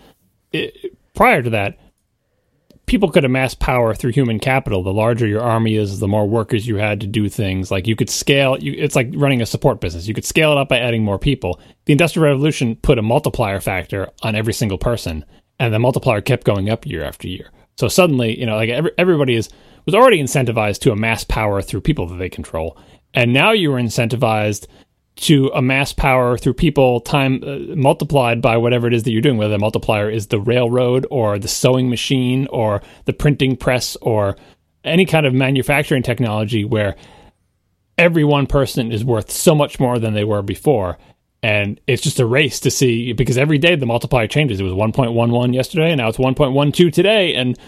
it, 0.52 0.94
prior 1.14 1.42
to 1.42 1.50
that, 1.50 1.78
people 2.86 3.10
could 3.10 3.24
amass 3.24 3.54
power 3.54 3.94
through 3.94 4.12
human 4.12 4.38
capital. 4.38 4.82
The 4.82 4.92
larger 4.92 5.26
your 5.26 5.42
army 5.42 5.74
is, 5.74 5.98
the 5.98 6.08
more 6.08 6.26
workers 6.28 6.66
you 6.66 6.76
had 6.76 7.00
to 7.00 7.06
do 7.06 7.28
things. 7.28 7.70
Like 7.70 7.86
you 7.86 7.96
could 7.96 8.08
scale. 8.08 8.56
You, 8.58 8.74
it's 8.76 8.96
like 8.96 9.10
running 9.14 9.42
a 9.42 9.46
support 9.46 9.80
business. 9.80 10.06
You 10.06 10.14
could 10.14 10.24
scale 10.24 10.52
it 10.52 10.58
up 10.58 10.68
by 10.68 10.78
adding 10.78 11.04
more 11.04 11.18
people. 11.18 11.60
The 11.84 11.92
Industrial 11.92 12.28
Revolution 12.28 12.76
put 12.76 12.98
a 12.98 13.02
multiplier 13.02 13.60
factor 13.60 14.10
on 14.22 14.34
every 14.34 14.52
single 14.52 14.78
person, 14.78 15.24
and 15.58 15.74
the 15.74 15.78
multiplier 15.78 16.20
kept 16.20 16.44
going 16.44 16.70
up 16.70 16.86
year 16.86 17.04
after 17.04 17.28
year. 17.28 17.50
So 17.76 17.88
suddenly, 17.88 18.38
you 18.38 18.46
know, 18.46 18.56
like 18.56 18.70
every, 18.70 18.92
everybody 18.96 19.34
is 19.34 19.50
was 19.84 19.94
already 19.94 20.20
incentivized 20.20 20.80
to 20.80 20.90
amass 20.90 21.22
power 21.22 21.62
through 21.62 21.80
people 21.80 22.06
that 22.06 22.16
they 22.16 22.28
control, 22.28 22.78
and 23.14 23.32
now 23.32 23.52
you 23.52 23.70
were 23.70 23.80
incentivized 23.80 24.66
to 25.16 25.50
amass 25.54 25.92
power 25.92 26.36
through 26.36 26.54
people 26.54 27.00
time 27.00 27.42
uh, 27.42 27.74
multiplied 27.74 28.42
by 28.42 28.56
whatever 28.56 28.86
it 28.86 28.94
is 28.94 29.02
that 29.02 29.10
you're 29.10 29.22
doing 29.22 29.38
whether 29.38 29.52
the 29.52 29.58
multiplier 29.58 30.10
is 30.10 30.26
the 30.26 30.38
railroad 30.38 31.06
or 31.10 31.38
the 31.38 31.48
sewing 31.48 31.88
machine 31.88 32.46
or 32.48 32.82
the 33.06 33.12
printing 33.12 33.56
press 33.56 33.96
or 34.02 34.36
any 34.84 35.06
kind 35.06 35.26
of 35.26 35.32
manufacturing 35.32 36.02
technology 36.02 36.64
where 36.64 36.96
every 37.98 38.24
one 38.24 38.46
person 38.46 38.92
is 38.92 39.04
worth 39.04 39.30
so 39.30 39.54
much 39.54 39.80
more 39.80 39.98
than 39.98 40.12
they 40.14 40.24
were 40.24 40.42
before. 40.42 40.98
And 41.42 41.80
it's 41.86 42.02
just 42.02 42.20
a 42.20 42.26
race 42.26 42.60
to 42.60 42.70
see 42.70 43.12
because 43.12 43.38
every 43.38 43.58
day 43.58 43.74
the 43.74 43.86
multiplier 43.86 44.26
changes. 44.26 44.60
It 44.60 44.64
was 44.64 44.72
1.11 44.72 45.54
yesterday 45.54 45.92
and 45.92 45.98
now 45.98 46.08
it's 46.08 46.18
1.12 46.18 46.92
today 46.92 47.34
and 47.34 47.58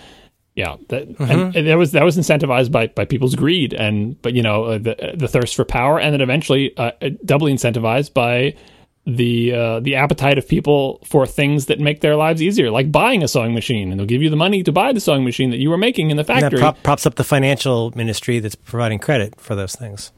yeah, 0.59 0.75
that, 0.89 1.09
mm-hmm. 1.09 1.23
and, 1.23 1.55
and 1.55 1.69
that 1.69 1.79
was 1.79 1.93
that 1.93 2.03
was 2.03 2.19
incentivized 2.19 2.73
by 2.73 2.89
by 2.89 3.05
people's 3.05 3.37
greed 3.37 3.73
and 3.73 4.21
but 4.23 4.35
you 4.35 4.43
know 4.43 4.65
uh, 4.65 4.79
the 4.79 5.15
the 5.15 5.29
thirst 5.29 5.55
for 5.55 5.65
power, 5.65 6.01
and 6.01 6.13
then 6.13 6.21
eventually 6.21 6.77
uh, 6.77 6.91
doubly 7.25 7.55
incentivized 7.55 8.13
by 8.13 8.57
the 9.07 9.55
uh, 9.55 9.79
the 9.79 9.95
appetite 9.95 10.37
of 10.37 10.49
people 10.49 10.99
for 11.05 11.29
things 11.29 11.67
that 11.67 11.79
make 11.79 12.01
their 12.01 12.17
lives 12.17 12.43
easier, 12.43 12.73
like 12.73 12.91
buying 12.91 13.23
a 13.23 13.29
sewing 13.29 13.55
machine, 13.55 13.93
and 13.93 14.01
they'll 14.01 14.07
give 14.07 14.21
you 14.21 14.31
the 14.31 14.37
money 14.37 14.65
to 14.65 14.73
buy 14.73 14.93
the 14.93 14.99
sewing 14.99 15.23
machine 15.23 15.51
that 15.51 15.59
you 15.59 15.71
were 15.71 15.79
making 15.79 16.11
in 16.11 16.17
the 16.17 16.25
factory. 16.25 16.59
Prop, 16.59 16.83
props 16.83 17.07
up 17.07 17.15
the 17.15 17.23
financial 17.23 17.93
ministry 17.95 18.41
that's 18.41 18.57
providing 18.57 18.99
credit 18.99 19.41
for 19.41 19.55
those 19.55 19.77
things. 19.77 20.11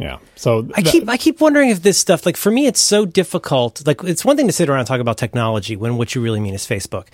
Yeah. 0.00 0.18
So 0.34 0.62
th- 0.62 0.74
I 0.76 0.82
keep 0.82 1.08
I 1.08 1.16
keep 1.16 1.40
wondering 1.40 1.70
if 1.70 1.82
this 1.82 1.98
stuff 1.98 2.26
like 2.26 2.36
for 2.36 2.50
me 2.50 2.66
it's 2.66 2.80
so 2.80 3.06
difficult. 3.06 3.86
Like 3.86 4.02
it's 4.02 4.24
one 4.24 4.36
thing 4.36 4.48
to 4.48 4.52
sit 4.52 4.68
around 4.68 4.80
and 4.80 4.88
talk 4.88 5.00
about 5.00 5.18
technology 5.18 5.76
when 5.76 5.96
what 5.96 6.16
you 6.16 6.20
really 6.20 6.40
mean 6.40 6.54
is 6.54 6.66
Facebook 6.66 7.06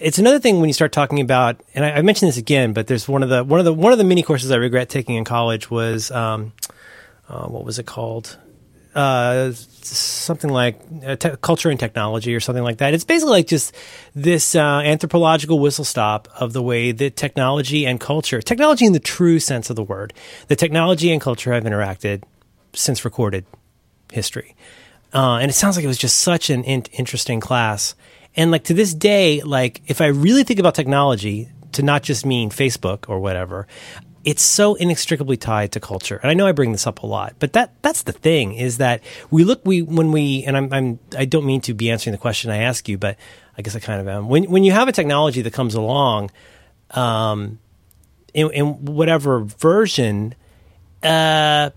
it's 0.00 0.18
another 0.18 0.38
thing 0.38 0.60
when 0.60 0.68
you 0.68 0.72
start 0.72 0.92
talking 0.92 1.20
about, 1.20 1.60
and 1.74 1.84
I, 1.84 1.92
I, 1.92 2.02
mentioned 2.02 2.28
this 2.28 2.36
again, 2.36 2.72
but 2.72 2.86
there's 2.86 3.08
one 3.08 3.22
of 3.22 3.28
the 3.28 3.44
one 3.44 3.60
of 3.60 3.64
the 3.64 3.72
one 3.72 3.92
of 3.92 3.98
the 3.98 4.04
mini 4.04 4.22
courses 4.22 4.50
I 4.50 4.56
regret 4.56 4.88
taking 4.88 5.16
in 5.16 5.24
college 5.24 5.70
was 5.70 6.10
um, 6.10 6.52
uh, 7.28 7.46
what 7.46 7.64
was 7.64 7.78
it 7.78 7.86
called? 7.86 8.38
Uh, 8.94 9.52
something 9.52 10.50
like 10.50 10.80
uh, 11.04 11.16
te- 11.16 11.36
culture 11.42 11.68
and 11.68 11.78
technology 11.78 12.34
or 12.34 12.40
something 12.40 12.64
like 12.64 12.78
that. 12.78 12.94
It's 12.94 13.04
basically 13.04 13.32
like 13.32 13.46
just 13.46 13.74
this 14.14 14.54
uh, 14.54 14.80
anthropological 14.80 15.58
whistle 15.58 15.84
stop 15.84 16.28
of 16.40 16.54
the 16.54 16.62
way 16.62 16.92
that 16.92 17.14
technology 17.14 17.84
and 17.86 18.00
culture, 18.00 18.40
technology 18.40 18.86
in 18.86 18.94
the 18.94 19.00
true 19.00 19.38
sense 19.38 19.68
of 19.68 19.76
the 19.76 19.82
word, 19.82 20.14
the 20.48 20.56
technology 20.56 21.12
and 21.12 21.20
culture 21.20 21.52
have 21.52 21.64
interacted 21.64 22.22
since 22.72 23.04
recorded 23.04 23.44
history. 24.10 24.56
Uh, 25.12 25.36
and 25.36 25.50
it 25.50 25.54
sounds 25.54 25.76
like 25.76 25.84
it 25.84 25.88
was 25.88 25.98
just 25.98 26.18
such 26.18 26.48
an 26.48 26.64
in- 26.64 26.84
interesting 26.92 27.38
class. 27.40 27.94
And 28.36 28.50
like 28.50 28.64
to 28.64 28.74
this 28.74 28.92
day, 28.94 29.40
like 29.42 29.82
if 29.86 30.00
I 30.00 30.06
really 30.06 30.44
think 30.44 30.60
about 30.60 30.74
technology 30.74 31.50
to 31.72 31.82
not 31.82 32.02
just 32.02 32.26
mean 32.26 32.50
Facebook 32.50 33.08
or 33.08 33.18
whatever, 33.18 33.66
it's 34.24 34.42
so 34.42 34.74
inextricably 34.74 35.36
tied 35.36 35.72
to 35.72 35.80
culture. 35.80 36.16
And 36.16 36.30
I 36.30 36.34
know 36.34 36.46
I 36.46 36.52
bring 36.52 36.72
this 36.72 36.86
up 36.86 37.02
a 37.02 37.06
lot, 37.06 37.36
but 37.38 37.52
that 37.54 37.80
that's 37.82 38.02
the 38.02 38.12
thing 38.12 38.54
is 38.54 38.78
that 38.78 39.00
we 39.30 39.44
look 39.44 39.60
we 39.64 39.82
when 39.82 40.10
we 40.12 40.42
and 40.44 40.56
I'm, 40.56 40.72
I'm 40.72 40.98
I 41.16 41.24
don't 41.24 41.46
mean 41.46 41.60
to 41.62 41.74
be 41.74 41.90
answering 41.90 42.12
the 42.12 42.18
question 42.18 42.50
I 42.50 42.58
ask 42.58 42.88
you, 42.88 42.98
but 42.98 43.16
I 43.56 43.62
guess 43.62 43.76
I 43.76 43.80
kind 43.80 44.00
of 44.00 44.08
am. 44.08 44.28
When 44.28 44.44
when 44.50 44.64
you 44.64 44.72
have 44.72 44.88
a 44.88 44.92
technology 44.92 45.42
that 45.42 45.52
comes 45.52 45.74
along, 45.74 46.30
um, 46.90 47.60
in, 48.34 48.50
in 48.50 48.84
whatever 48.84 49.40
version, 49.40 50.34
uh, 51.02 51.70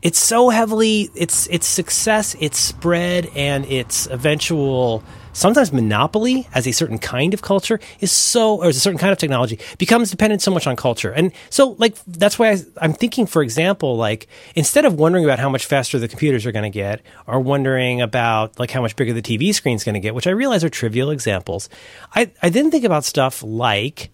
it's 0.00 0.18
so 0.18 0.48
heavily 0.48 1.10
its 1.14 1.48
its 1.48 1.66
success, 1.66 2.36
its 2.40 2.58
spread, 2.58 3.28
and 3.34 3.66
its 3.66 4.06
eventual 4.06 5.02
sometimes 5.32 5.72
monopoly 5.72 6.48
as 6.54 6.66
a 6.66 6.72
certain 6.72 6.98
kind 6.98 7.34
of 7.34 7.42
culture 7.42 7.80
is 8.00 8.12
so, 8.12 8.56
or 8.56 8.68
as 8.68 8.76
a 8.76 8.80
certain 8.80 8.98
kind 8.98 9.12
of 9.12 9.18
technology 9.18 9.58
becomes 9.78 10.10
dependent 10.10 10.42
so 10.42 10.50
much 10.50 10.66
on 10.66 10.76
culture. 10.76 11.12
And 11.12 11.32
so, 11.50 11.76
like, 11.78 11.96
that's 12.06 12.38
why 12.38 12.50
I, 12.50 12.84
am 12.84 12.92
thinking, 12.92 13.26
for 13.26 13.42
example, 13.42 13.96
like, 13.96 14.28
instead 14.54 14.84
of 14.84 14.94
wondering 14.94 15.24
about 15.24 15.38
how 15.38 15.48
much 15.48 15.66
faster 15.66 15.98
the 15.98 16.08
computers 16.08 16.46
are 16.46 16.52
going 16.52 16.70
to 16.70 16.70
get 16.70 17.02
or 17.26 17.40
wondering 17.40 18.00
about, 18.00 18.58
like, 18.58 18.70
how 18.70 18.82
much 18.82 18.96
bigger 18.96 19.12
the 19.12 19.22
TV 19.22 19.54
screen 19.54 19.76
is 19.76 19.84
going 19.84 19.94
to 19.94 20.00
get, 20.00 20.14
which 20.14 20.26
I 20.26 20.30
realize 20.30 20.64
are 20.64 20.68
trivial 20.70 21.10
examples, 21.10 21.68
I, 22.14 22.30
I 22.42 22.50
then 22.50 22.70
think 22.70 22.84
about 22.84 23.04
stuff 23.04 23.42
like 23.42 24.10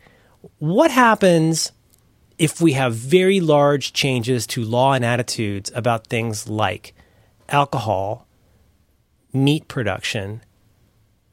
what 0.59 0.91
happens 0.91 1.73
if 2.39 2.61
we 2.61 2.73
have 2.73 2.95
very 2.95 3.41
large 3.41 3.93
changes 3.93 4.47
to 4.47 4.63
law 4.63 4.93
and 4.93 5.05
attitudes 5.05 5.73
about 5.75 6.07
things 6.07 6.49
like 6.49 6.95
alcohol, 7.49 8.27
meat 9.33 9.69
production, 9.69 10.43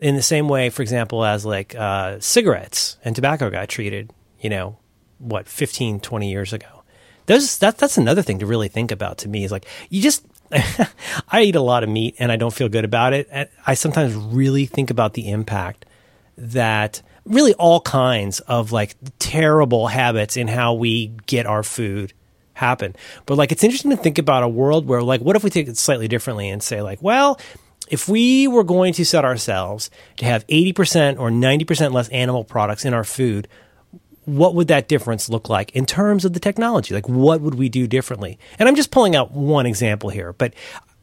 in 0.04 0.18
the 0.18 0.22
same 0.22 0.50
way, 0.50 0.70
for 0.70 0.82
example, 0.82 1.24
as 1.24 1.46
like 1.46 1.74
uh, 1.76 2.20
cigarettes 2.20 2.98
and 3.06 3.16
tobacco 3.16 3.50
got 3.50 3.70
treated, 3.70 4.12
you 4.42 4.50
know, 4.50 4.78
what, 5.18 5.48
15, 5.48 6.02
20 6.02 6.30
years 6.30 6.52
ago. 6.52 6.84
There's, 7.26 7.60
that, 7.60 7.78
that's 7.78 7.98
another 7.98 8.22
thing 8.22 8.40
to 8.40 8.46
really 8.46 8.68
think 8.68 8.92
about 8.92 9.20
to 9.20 9.30
me 9.30 9.46
is 9.46 9.52
like, 9.52 9.66
you 9.90 10.02
just, 10.02 10.26
I 10.52 11.44
eat 11.44 11.56
a 11.56 11.62
lot 11.62 11.84
of 11.84 11.90
meat 11.90 12.16
and 12.20 12.34
I 12.34 12.36
don't 12.36 12.54
feel 12.54 12.68
good 12.68 12.84
about 12.84 13.14
it. 13.14 13.50
I 13.66 13.76
sometimes 13.76 14.14
really 14.14 14.66
think 14.66 14.90
about 14.90 15.14
the 15.14 15.32
impact 15.32 15.86
that 16.38 17.02
really 17.24 17.54
all 17.54 17.80
kinds 17.80 18.42
of 18.42 18.74
like 18.74 18.98
terrible 19.20 19.88
habits 19.88 20.36
in 20.36 20.50
how 20.50 20.74
we 20.74 21.16
get 21.28 21.46
our 21.46 21.64
food 21.64 22.12
happen. 22.56 22.94
But 23.26 23.38
like, 23.38 23.54
it's 23.54 23.64
interesting 23.64 23.92
to 23.92 23.98
think 23.98 24.18
about 24.18 24.44
a 24.44 24.50
world 24.50 24.86
where 24.86 25.02
like, 25.02 25.22
what 25.22 25.38
if 25.38 25.46
we 25.46 25.50
take 25.50 25.70
it 25.70 25.78
slightly 25.78 26.10
differently 26.10 26.50
and 26.50 26.62
say 26.62 26.82
like, 26.82 27.02
well, 27.02 27.40
if 27.90 28.08
we 28.08 28.48
were 28.48 28.64
going 28.64 28.94
to 28.94 29.06
set 29.06 29.26
ourselves 29.26 29.90
to 30.18 30.26
have 30.26 30.46
80% 30.48 31.20
or 31.20 31.30
90% 31.30 31.94
less 31.94 32.10
animal 32.10 32.44
products 32.44 32.86
in 32.86 32.94
our 32.94 33.04
food, 33.04 33.48
what 34.26 34.56
would 34.56 34.70
that 34.70 34.88
difference 34.88 35.30
look 35.30 35.50
like 35.50 35.72
in 35.72 35.86
terms 35.86 36.26
of 36.26 36.34
the 36.34 36.40
technology? 36.40 36.94
Like, 36.94 37.10
what 37.10 37.42
would 37.42 37.56
we 37.56 37.70
do 37.70 37.88
differently? 37.88 38.40
And 38.58 38.70
I'm 38.70 38.76
just 38.76 38.92
pulling 38.92 39.16
out 39.16 39.32
one 39.32 39.66
example 39.66 40.10
here, 40.10 40.34
but 40.34 40.54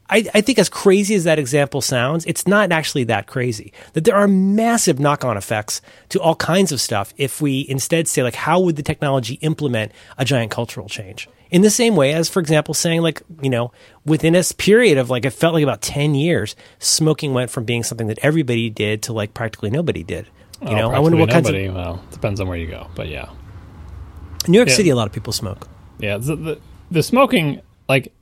I, 0.09 0.25
I, 0.33 0.41
think 0.41 0.59
as 0.59 0.67
crazy 0.67 1.15
as 1.15 1.23
that 1.23 1.39
example 1.39 1.79
sounds, 1.79 2.25
it's 2.25 2.45
not 2.45 2.73
actually 2.73 3.05
that 3.05 3.27
crazy. 3.27 3.71
That 3.93 4.03
there 4.03 4.15
are 4.15 4.27
massive 4.27 4.99
knock 4.99 5.23
on 5.23 5.37
effects 5.37 5.81
to 6.09 6.19
all 6.19 6.35
kinds 6.35 6.73
of 6.73 6.81
stuff 6.81 7.13
if 7.15 7.39
we 7.39 7.65
instead 7.69 8.09
say, 8.09 8.21
like, 8.21 8.35
how 8.35 8.59
would 8.59 8.75
the 8.75 8.83
technology 8.83 9.35
implement 9.35 9.93
a 10.17 10.25
giant 10.25 10.51
cultural 10.51 10.89
change? 10.89 11.29
In 11.51 11.61
the 11.61 11.69
same 11.69 11.95
way 11.95 12.13
as, 12.13 12.29
for 12.29 12.39
example, 12.39 12.73
saying, 12.73 13.01
like, 13.01 13.21
you 13.41 13.49
know, 13.49 13.71
within 14.05 14.35
a 14.35 14.43
period 14.57 14.97
of 14.97 15.09
like, 15.09 15.25
it 15.25 15.31
felt 15.31 15.53
like 15.53 15.63
about 15.63 15.81
10 15.81 16.15
years, 16.15 16.55
smoking 16.79 17.33
went 17.33 17.51
from 17.51 17.65
being 17.65 17.83
something 17.83 18.07
that 18.07 18.19
everybody 18.23 18.69
did 18.69 19.03
to 19.03 19.13
like 19.13 19.33
practically 19.33 19.69
nobody 19.69 20.03
did. 20.03 20.27
You 20.61 20.69
oh, 20.69 20.75
know, 20.75 20.91
I 20.91 20.99
wonder 20.99 21.17
what 21.17 21.29
nobody, 21.29 21.67
kinds 21.67 21.69
of. 21.69 21.75
Well, 21.75 22.03
depends 22.11 22.39
on 22.39 22.47
where 22.47 22.57
you 22.57 22.67
go, 22.67 22.87
but 22.95 23.09
yeah. 23.09 23.29
New 24.47 24.57
York 24.57 24.69
yeah. 24.69 24.75
City, 24.75 24.89
a 24.89 24.95
lot 24.95 25.07
of 25.07 25.13
people 25.13 25.33
smoke. 25.33 25.67
Yeah. 25.99 26.17
The, 26.17 26.35
the, 26.35 26.61
the 26.89 27.03
smoking, 27.03 27.61
like, 27.89 28.13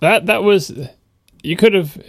that 0.00 0.26
that 0.26 0.42
was 0.42 0.72
you 1.42 1.56
could 1.56 1.74
have. 1.74 2.02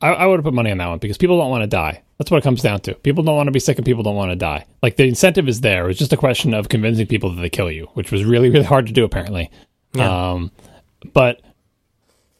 I, 0.00 0.10
I 0.10 0.26
would 0.26 0.38
have 0.38 0.44
put 0.44 0.54
money 0.54 0.70
on 0.70 0.78
that 0.78 0.86
one 0.86 0.98
because 0.98 1.18
people 1.18 1.38
don't 1.38 1.50
want 1.50 1.62
to 1.62 1.66
die. 1.66 2.02
That's 2.18 2.30
what 2.30 2.38
it 2.38 2.44
comes 2.44 2.62
down 2.62 2.80
to. 2.80 2.94
People 2.94 3.22
don't 3.22 3.36
want 3.36 3.46
to 3.46 3.52
be 3.52 3.60
sick 3.60 3.78
and 3.78 3.86
people 3.86 4.02
don't 4.02 4.16
want 4.16 4.30
to 4.30 4.36
die. 4.36 4.66
Like 4.82 4.96
the 4.96 5.04
incentive 5.04 5.48
is 5.48 5.60
there. 5.60 5.88
It's 5.88 5.98
just 5.98 6.12
a 6.12 6.16
question 6.16 6.54
of 6.54 6.68
convincing 6.68 7.06
people 7.06 7.34
that 7.34 7.40
they 7.40 7.50
kill 7.50 7.70
you, 7.70 7.88
which 7.94 8.10
was 8.10 8.24
really 8.24 8.50
really 8.50 8.64
hard 8.64 8.86
to 8.86 8.92
do 8.92 9.04
apparently. 9.04 9.50
Yeah. 9.94 10.32
Um, 10.32 10.52
but 11.12 11.40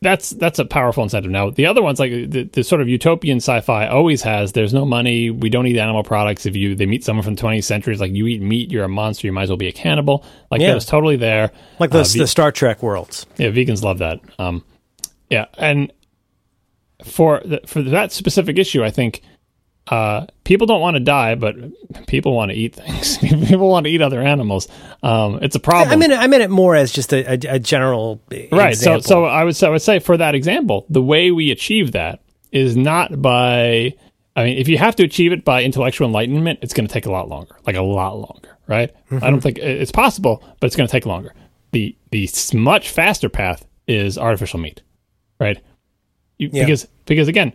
that's 0.01 0.31
that's 0.31 0.59
a 0.59 0.65
powerful 0.65 1.03
incentive. 1.03 1.31
Now 1.31 1.51
the 1.51 1.67
other 1.67 1.83
ones, 1.83 1.99
like 1.99 2.11
the, 2.11 2.45
the, 2.45 2.63
sort 2.63 2.81
of 2.81 2.89
utopian 2.89 3.39
sci-fi, 3.39 3.89
always 3.89 4.23
has. 4.23 4.53
There's 4.53 4.73
no 4.73 4.85
money. 4.85 5.31
We 5.31 5.51
don't 5.51 5.67
eat 5.67 5.77
animal 5.77 6.05
products. 6.05 6.47
If 6.47 6.55
you 6.55 6.77
they 6.77 6.87
meet 6.87 7.05
someone 7.05 7.25
from 7.25 7.35
the 7.35 7.43
20th 7.43 7.65
century, 7.65 7.93
it's 7.93 8.01
like 8.01 8.13
you 8.13 8.27
eat 8.27 8.41
meat, 8.41 8.71
you're 8.71 8.85
a 8.85 8.89
monster. 8.89 9.27
You 9.27 9.33
might 9.33 9.45
as 9.45 9.49
well 9.49 9.57
be 9.57 9.67
a 9.67 9.73
cannibal. 9.73 10.25
Like 10.51 10.61
yeah. 10.61 10.69
that 10.69 10.75
was 10.75 10.87
totally 10.87 11.17
there. 11.17 11.51
Like 11.81 11.91
the, 11.91 12.01
uh, 12.01 12.05
the 12.15 12.27
Star 12.27 12.53
Trek 12.53 12.83
worlds. 12.83 13.27
Yeah, 13.37 13.49
vegans 13.49 13.83
love 13.83 13.99
that. 13.99 14.21
Um, 14.39 14.65
yeah, 15.31 15.47
and 15.57 15.93
for 17.05 17.41
the, 17.45 17.61
for 17.67 17.83
that 17.83 18.13
specific 18.13 18.59
issue, 18.59 18.85
I 18.85 18.91
think 18.91 19.23
uh, 19.89 20.27
people 20.45 20.67
don't 20.67 20.81
want 20.81 20.97
to 20.97 21.01
die, 21.01 21.35
but 21.35 21.55
people 22.07 22.35
want 22.35 22.51
to 22.51 22.57
eat 22.57 22.75
things. 22.75 23.19
people 23.49 23.69
want 23.69 23.87
to 23.87 23.91
eat 23.91 24.03
other 24.03 24.21
animals. 24.21 24.69
Um, 25.03 25.39
it's 25.43 25.57
a 25.57 25.61
problem. 25.61 25.91
I 25.91 25.97
mean, 25.97 26.13
I 26.13 26.27
meant 26.27 26.43
it 26.43 26.51
more 26.51 26.75
as 26.77 26.93
just 26.93 27.13
a, 27.13 27.25
a, 27.33 27.55
a 27.55 27.59
general 27.59 28.21
right. 28.53 28.71
Example. 28.71 29.03
So, 29.03 29.09
so 29.09 29.25
I 29.25 29.45
would 29.45 29.63
I 29.63 29.71
would 29.71 29.83
say 29.83 29.99
for 29.99 30.17
that 30.17 30.35
example, 30.35 30.87
the 30.91 31.03
way 31.03 31.31
we 31.31 31.51
achieve 31.51 31.93
that 31.93 32.21
is 32.53 32.77
not 32.77 33.21
by. 33.23 33.95
I 34.37 34.45
mean, 34.45 34.59
if 34.59 34.69
you 34.69 34.79
have 34.79 34.95
to 34.97 35.03
achieve 35.03 35.33
it 35.33 35.45
by 35.45 35.65
intellectual 35.65 36.07
enlightenment, 36.07 36.61
it's 36.63 36.73
going 36.73 36.87
to 36.87 36.93
take 36.93 37.07
a 37.07 37.11
lot 37.11 37.29
longer, 37.29 37.57
like 37.67 37.75
a 37.75 37.83
lot 37.83 38.17
longer, 38.17 38.57
right? 38.69 38.95
Mm-hmm. 39.11 39.25
I 39.25 39.31
don't 39.31 39.41
think 39.41 39.59
it's 39.59 39.91
possible, 39.91 40.45
but 40.61 40.69
it's 40.69 40.77
going 40.77 40.87
to 40.87 40.93
take 40.93 41.07
longer. 41.07 41.35
The 41.73 41.97
the 42.13 42.31
much 42.55 42.91
faster 42.91 43.29
path 43.29 43.67
is 43.89 44.17
artificial 44.17 44.61
meat 44.61 44.83
right? 45.41 45.61
You, 46.39 46.51
yeah. 46.53 46.65
Because 46.65 46.87
because 47.07 47.29
again, 47.29 47.53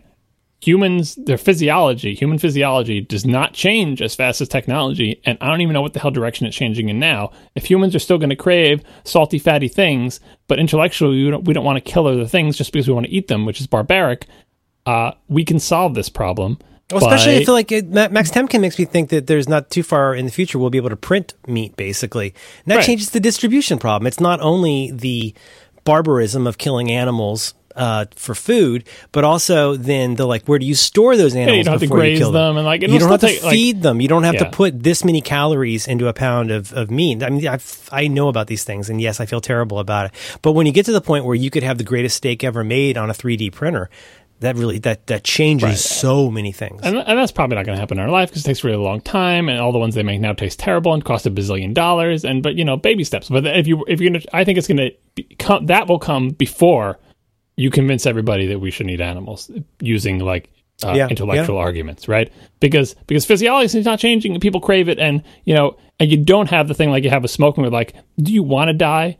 humans 0.60 1.14
their 1.16 1.38
physiology, 1.38 2.14
human 2.14 2.38
physiology 2.38 3.00
does 3.00 3.24
not 3.26 3.52
change 3.52 4.00
as 4.00 4.14
fast 4.14 4.40
as 4.40 4.48
technology, 4.48 5.20
and 5.24 5.36
I 5.40 5.48
don't 5.48 5.60
even 5.60 5.72
know 5.74 5.82
what 5.82 5.92
the 5.92 6.00
hell 6.00 6.10
direction 6.10 6.46
it's 6.46 6.56
changing 6.56 6.88
in 6.88 6.98
now. 6.98 7.30
If 7.54 7.64
humans 7.68 7.94
are 7.94 7.98
still 7.98 8.18
going 8.18 8.30
to 8.30 8.36
crave 8.36 8.82
salty, 9.04 9.38
fatty 9.38 9.68
things, 9.68 10.20
but 10.48 10.58
intellectually 10.58 11.24
we 11.24 11.30
don't, 11.30 11.44
we 11.44 11.52
don't 11.54 11.64
want 11.64 11.82
to 11.84 11.92
kill 11.92 12.06
other 12.06 12.26
things 12.26 12.56
just 12.56 12.72
because 12.72 12.86
we 12.88 12.94
want 12.94 13.06
to 13.06 13.12
eat 13.12 13.28
them, 13.28 13.44
which 13.46 13.60
is 13.60 13.66
barbaric, 13.66 14.26
uh, 14.86 15.12
we 15.28 15.44
can 15.44 15.58
solve 15.58 15.94
this 15.94 16.08
problem 16.08 16.58
Well, 16.90 17.02
especially 17.04 17.36
I 17.36 17.38
But- 17.40 17.44
feel 17.46 17.54
like 17.54 17.72
it, 17.72 17.88
Max 17.88 18.30
Temkin 18.30 18.60
makes 18.60 18.78
me 18.78 18.84
think 18.84 19.08
that 19.10 19.26
there's 19.26 19.48
not 19.48 19.70
too 19.70 19.82
far 19.82 20.14
in 20.14 20.26
the 20.26 20.30
future 20.32 20.58
we'll 20.58 20.68
be 20.70 20.78
able 20.78 20.90
to 20.90 20.96
print 20.96 21.32
meat, 21.46 21.74
basically. 21.76 22.34
And 22.64 22.72
that 22.72 22.76
Right. 22.76 22.84
changes 22.84 23.10
the 23.10 23.20
distribution 23.20 23.78
problem. 23.78 24.06
It's 24.06 24.20
not 24.20 24.40
only 24.42 24.90
the 24.92 25.34
barbarism 25.84 26.46
of 26.46 26.58
killing 26.58 26.90
animals 26.90 27.54
uh, 27.76 28.06
for 28.14 28.34
food, 28.34 28.84
but 29.12 29.24
also 29.24 29.76
then 29.76 30.14
the 30.14 30.26
like, 30.26 30.46
where 30.46 30.58
do 30.58 30.66
you 30.66 30.74
store 30.74 31.16
those 31.16 31.34
animals 31.34 31.58
you 31.58 31.64
don't 31.64 31.72
have 31.72 31.80
to 31.80 31.86
before 31.86 31.98
graze 31.98 32.18
you 32.18 32.24
kill 32.24 32.32
them? 32.32 32.54
them 32.54 32.56
and, 32.58 32.66
like, 32.66 32.82
you 32.82 32.98
don't 32.98 33.10
have 33.10 33.20
to 33.20 33.26
take, 33.26 33.42
like- 33.42 33.52
feed 33.52 33.82
them. 33.82 34.00
You 34.00 34.08
don't 34.08 34.22
have 34.24 34.38
to 34.38 34.48
put 34.50 34.82
this 34.82 35.04
many 35.04 35.20
calories 35.20 35.86
into 35.88 36.06
a 36.08 36.12
pound 36.12 36.50
of, 36.50 36.72
of 36.72 36.90
meat. 36.90 37.22
I 37.22 37.30
mean, 37.30 37.46
I've, 37.46 37.88
I 37.92 38.06
know 38.08 38.28
about 38.28 38.46
these 38.46 38.64
things, 38.64 38.88
and 38.90 39.00
yes, 39.00 39.20
I 39.20 39.26
feel 39.26 39.40
terrible 39.40 39.78
about 39.78 40.06
it. 40.06 40.38
But 40.42 40.52
when 40.52 40.66
you 40.66 40.72
get 40.72 40.86
to 40.86 40.92
the 40.92 41.00
point 41.00 41.24
where 41.24 41.34
you 41.34 41.50
could 41.50 41.62
have 41.62 41.78
the 41.78 41.84
greatest 41.84 42.16
steak 42.16 42.44
ever 42.44 42.62
made 42.64 42.96
on 42.96 43.10
a 43.10 43.12
3D 43.12 43.52
printer, 43.52 43.90
that 44.40 44.56
really 44.56 44.78
that 44.80 45.06
that 45.06 45.24
changes 45.24 45.64
Right. 45.64 45.76
so 45.78 46.30
many 46.30 46.52
things. 46.52 46.80
And, 46.82 46.96
and 46.98 47.18
that's 47.18 47.32
probably 47.32 47.54
not 47.56 47.64
going 47.66 47.76
to 47.76 47.80
happen 47.80 47.98
in 47.98 48.04
our 48.04 48.10
life 48.10 48.28
because 48.28 48.42
it 48.42 48.46
takes 48.46 48.62
a 48.62 48.66
really 48.66 48.82
long 48.82 49.00
time, 49.00 49.48
and 49.48 49.58
all 49.60 49.72
the 49.72 49.78
ones 49.78 49.94
they 49.94 50.02
make 50.02 50.20
now 50.20 50.32
taste 50.34 50.58
terrible 50.58 50.92
and 50.92 51.04
cost 51.04 51.24
a 51.24 51.30
bazillion 51.30 51.72
dollars. 51.72 52.24
And 52.24 52.42
but 52.42 52.56
you 52.56 52.64
know, 52.64 52.76
baby 52.76 53.04
steps. 53.04 53.28
But 53.28 53.46
if 53.46 53.66
you 53.66 53.84
if 53.88 54.00
you're 54.00 54.10
gonna, 54.12 54.24
I 54.32 54.44
think 54.44 54.58
it's 54.58 54.66
going 54.68 54.90
to 55.16 55.22
come. 55.38 55.66
That 55.66 55.88
will 55.88 56.00
come 56.00 56.30
before 56.30 56.98
you 57.56 57.70
convince 57.70 58.06
everybody 58.06 58.46
that 58.46 58.58
we 58.58 58.70
should 58.70 58.90
eat 58.90 59.00
animals 59.00 59.50
using 59.80 60.18
like 60.18 60.50
uh, 60.82 60.92
Yeah, 60.96 61.08
intellectual 61.08 61.56
arguments, 61.58 62.08
right? 62.08 62.32
Because 62.60 62.94
because 63.06 63.24
physiology 63.24 63.78
is 63.78 63.84
not 63.84 63.98
changing, 63.98 64.32
and 64.32 64.42
people 64.42 64.60
crave 64.60 64.88
it, 64.88 64.98
and 64.98 65.22
you 65.44 65.54
know, 65.54 65.76
and 66.00 66.10
you 66.10 66.16
don't 66.16 66.50
have 66.50 66.68
the 66.68 66.74
thing 66.74 66.90
like 66.90 67.04
you 67.04 67.10
have 67.10 67.22
with 67.22 67.30
smoking, 67.30 67.62
where 67.62 67.70
like, 67.70 67.94
do 68.18 68.32
you 68.32 68.42
want 68.42 68.68
to 68.68 68.74
die? 68.74 69.16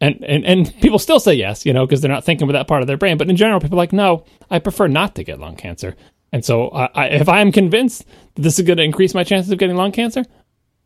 And, 0.00 0.24
and 0.24 0.44
and 0.44 0.74
people 0.80 0.98
still 0.98 1.20
say 1.20 1.34
yes, 1.34 1.64
you 1.64 1.72
know, 1.72 1.86
because 1.86 2.00
they're 2.00 2.10
not 2.10 2.24
thinking 2.24 2.46
with 2.46 2.54
that 2.54 2.68
part 2.68 2.82
of 2.82 2.86
their 2.86 2.96
brain. 2.96 3.18
But 3.18 3.28
in 3.28 3.36
general, 3.36 3.60
people 3.60 3.78
are 3.78 3.82
like, 3.82 3.92
no, 3.92 4.24
I 4.50 4.58
prefer 4.58 4.88
not 4.88 5.14
to 5.16 5.24
get 5.24 5.38
lung 5.38 5.56
cancer. 5.56 5.94
And 6.32 6.44
so, 6.44 6.70
I, 6.70 6.88
I, 6.94 7.06
if 7.08 7.28
I 7.28 7.40
am 7.40 7.52
convinced 7.52 8.06
that 8.34 8.42
this 8.42 8.58
is 8.58 8.66
going 8.66 8.78
to 8.78 8.82
increase 8.82 9.14
my 9.14 9.22
chances 9.24 9.52
of 9.52 9.58
getting 9.58 9.76
lung 9.76 9.92
cancer, 9.92 10.24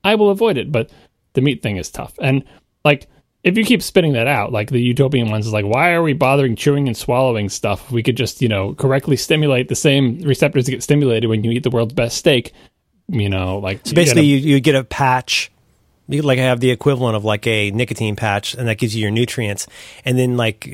I 0.05 0.15
will 0.15 0.31
avoid 0.31 0.59
it. 0.59 0.71
But 0.71 0.91
the 1.33 1.41
meat 1.41 1.63
thing 1.63 1.79
is 1.79 1.91
tough. 1.91 2.15
And 2.21 2.45
like, 2.85 3.09
if 3.45 3.57
you 3.57 3.65
keep 3.65 3.83
spitting 3.83 4.15
that 4.15 4.27
out, 4.27 4.53
like 4.53 4.71
the 4.71 4.81
utopian 4.81 5.31
ones 5.31 5.47
is 5.47 5.53
like, 5.53 5.65
why 5.65 5.93
are 5.93 6.03
we 6.03 6.13
bothering 6.13 6.57
chewing 6.57 6.89
and 6.89 6.97
swallowing 6.97 7.49
stuff? 7.49 7.91
We 7.91 8.03
could 8.03 8.17
just, 8.17 8.43
you 8.43 8.49
know, 8.49 8.75
correctly 8.75 9.17
stimulate 9.17 9.69
the 9.69 9.77
same 9.77 10.21
receptors 10.21 10.67
that 10.67 10.73
get 10.73 10.83
stimulated 10.83 11.31
when 11.31 11.45
you 11.45 11.53
eat 11.53 11.63
the 11.63 11.71
world's 11.71 11.95
best 11.95 12.17
steak. 12.17 12.53
You 13.09 13.31
know, 13.31 13.59
like 13.59 13.87
So 13.87 13.95
basically, 13.95 14.27
you, 14.27 14.37
you 14.37 14.61
get 14.61 14.75
a 14.75 14.85
patch. 14.85 15.51
You 16.11 16.23
like 16.23 16.39
have 16.39 16.61
the 16.61 16.71
equivalent 16.71 17.17
of 17.17 17.25
like 17.25 17.47
a 17.47 17.71
nicotine 17.71 18.17
patch, 18.17 18.55
and 18.55 18.67
that 18.67 18.79
gives 18.79 18.97
you 18.97 19.03
your 19.03 19.11
nutrients. 19.11 19.67
And 20.07 20.19
then 20.19 20.39
like 20.39 20.65
uh, 20.67 20.71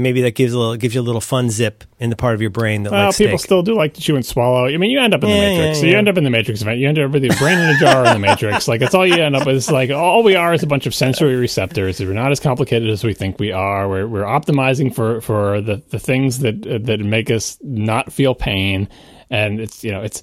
maybe 0.00 0.22
that 0.22 0.34
gives 0.34 0.54
a 0.54 0.58
little, 0.58 0.76
gives 0.76 0.94
you 0.94 1.00
a 1.00 1.02
little 1.02 1.20
fun 1.20 1.50
zip 1.50 1.84
in 2.00 2.08
the 2.08 2.16
part 2.16 2.34
of 2.34 2.40
your 2.40 2.48
brain 2.50 2.84
that 2.84 2.92
Well, 2.92 3.06
likes 3.06 3.18
people 3.18 3.36
still 3.38 3.62
do 3.62 3.74
like 3.74 3.92
to 3.94 4.00
chew 4.00 4.16
and 4.16 4.24
swallow. 4.24 4.66
I 4.66 4.76
mean, 4.78 4.90
you 4.90 4.98
end 5.00 5.12
up 5.14 5.22
in 5.22 5.28
the 5.28 5.36
Matrix. 5.36 5.76
yeah, 5.76 5.80
So 5.82 5.86
you 5.88 5.98
end 5.98 6.08
up 6.08 6.16
in 6.16 6.24
the 6.24 6.30
Matrix 6.30 6.62
event. 6.62 6.78
You 6.78 6.88
end 6.88 6.98
up 6.98 7.10
with 7.10 7.22
your 7.22 7.36
brain 7.36 7.58
in 7.58 7.68
a 7.68 7.78
jar 7.78 8.06
in 8.06 8.14
the 8.14 8.18
Matrix. 8.18 8.66
Like, 8.66 8.80
it's 8.80 8.94
all 8.94 9.06
you 9.06 9.22
end 9.22 9.36
up 9.36 9.46
with. 9.46 9.56
It's 9.56 9.70
like, 9.70 9.90
all 9.90 10.22
we 10.22 10.36
are 10.36 10.54
is 10.54 10.62
a 10.62 10.66
bunch 10.66 10.86
of 10.86 10.94
sensory 10.94 11.36
receptors. 11.36 12.00
We're 12.00 12.12
not 12.14 12.32
as 12.32 12.40
complicated 12.40 12.88
as 12.88 13.04
we 13.04 13.12
think 13.12 13.38
we 13.38 13.52
are. 13.52 13.88
We're, 13.88 14.06
we're 14.06 14.22
optimizing 14.22 14.94
for, 14.94 15.20
for 15.20 15.60
the, 15.60 15.82
the 15.90 15.98
things 15.98 16.38
that, 16.38 16.66
uh, 16.66 16.78
that 16.82 17.00
make 17.00 17.30
us 17.30 17.58
not 17.62 18.10
feel 18.12 18.34
pain. 18.34 18.88
And 19.28 19.60
it's, 19.60 19.84
you 19.84 19.90
know, 19.90 20.00
it's, 20.02 20.22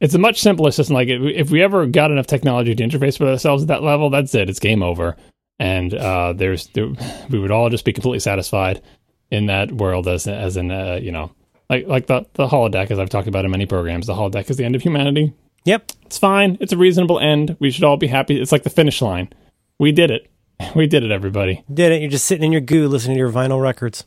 it's 0.00 0.14
a 0.14 0.18
much 0.18 0.40
simpler 0.40 0.70
system. 0.70 0.94
Like, 0.94 1.08
if 1.08 1.50
we- 1.50 1.62
ever 1.62 1.86
got 1.86 2.10
enough 2.10 2.26
technology 2.26 2.74
to 2.74 2.82
interface 2.84 3.18
with 3.18 3.28
ourselves 3.28 3.62
at 3.62 3.68
that 3.68 3.82
level, 3.82 4.10
that's 4.10 4.34
it. 4.34 4.48
It's 4.50 4.58
game 4.60 4.82
over. 4.82 5.16
And 5.58 5.94
uh, 5.94 6.34
there's, 6.34 6.66
there, 6.68 6.88
we 7.30 7.38
would 7.38 7.50
all 7.50 7.70
just 7.70 7.84
be 7.84 7.92
completely 7.92 8.20
satisfied 8.20 8.82
in 9.30 9.46
that 9.46 9.72
world 9.72 10.06
as 10.06 10.28
as 10.28 10.56
in 10.56 10.70
uh, 10.70 11.00
you 11.02 11.10
know 11.10 11.32
like 11.68 11.84
like 11.88 12.06
the 12.06 12.24
the 12.34 12.46
holodeck 12.46 12.92
as 12.92 12.98
I've 13.00 13.08
talked 13.10 13.26
about 13.26 13.44
in 13.44 13.50
many 13.50 13.66
programs. 13.66 14.06
The 14.06 14.14
holodeck 14.14 14.48
is 14.50 14.56
the 14.56 14.64
end 14.64 14.76
of 14.76 14.82
humanity. 14.82 15.32
Yep. 15.64 15.92
It's 16.04 16.18
fine. 16.18 16.58
It's 16.60 16.72
a 16.72 16.76
reasonable 16.76 17.18
end. 17.18 17.56
We 17.58 17.70
should 17.72 17.82
all 17.84 17.96
be 17.96 18.06
happy. 18.06 18.40
It's 18.40 18.52
like 18.52 18.62
the 18.62 18.70
finish 18.70 19.02
line. 19.02 19.32
We 19.78 19.90
did 19.92 20.10
it. 20.12 20.30
We 20.76 20.86
did 20.86 21.02
it, 21.02 21.10
everybody. 21.10 21.64
Did 21.72 21.90
it. 21.92 22.00
You're 22.02 22.10
just 22.10 22.24
sitting 22.26 22.44
in 22.44 22.52
your 22.52 22.60
goo 22.60 22.86
listening 22.86 23.16
to 23.16 23.18
your 23.18 23.32
vinyl 23.32 23.60
records. 23.60 24.04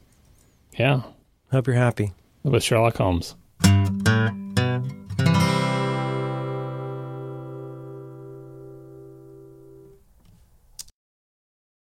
Yeah, 0.78 1.02
Hope 1.52 1.68
you're 1.68 1.76
happy. 1.76 2.14
with 2.44 2.64
Sherlock 2.64 2.96
Holmes. 2.98 3.36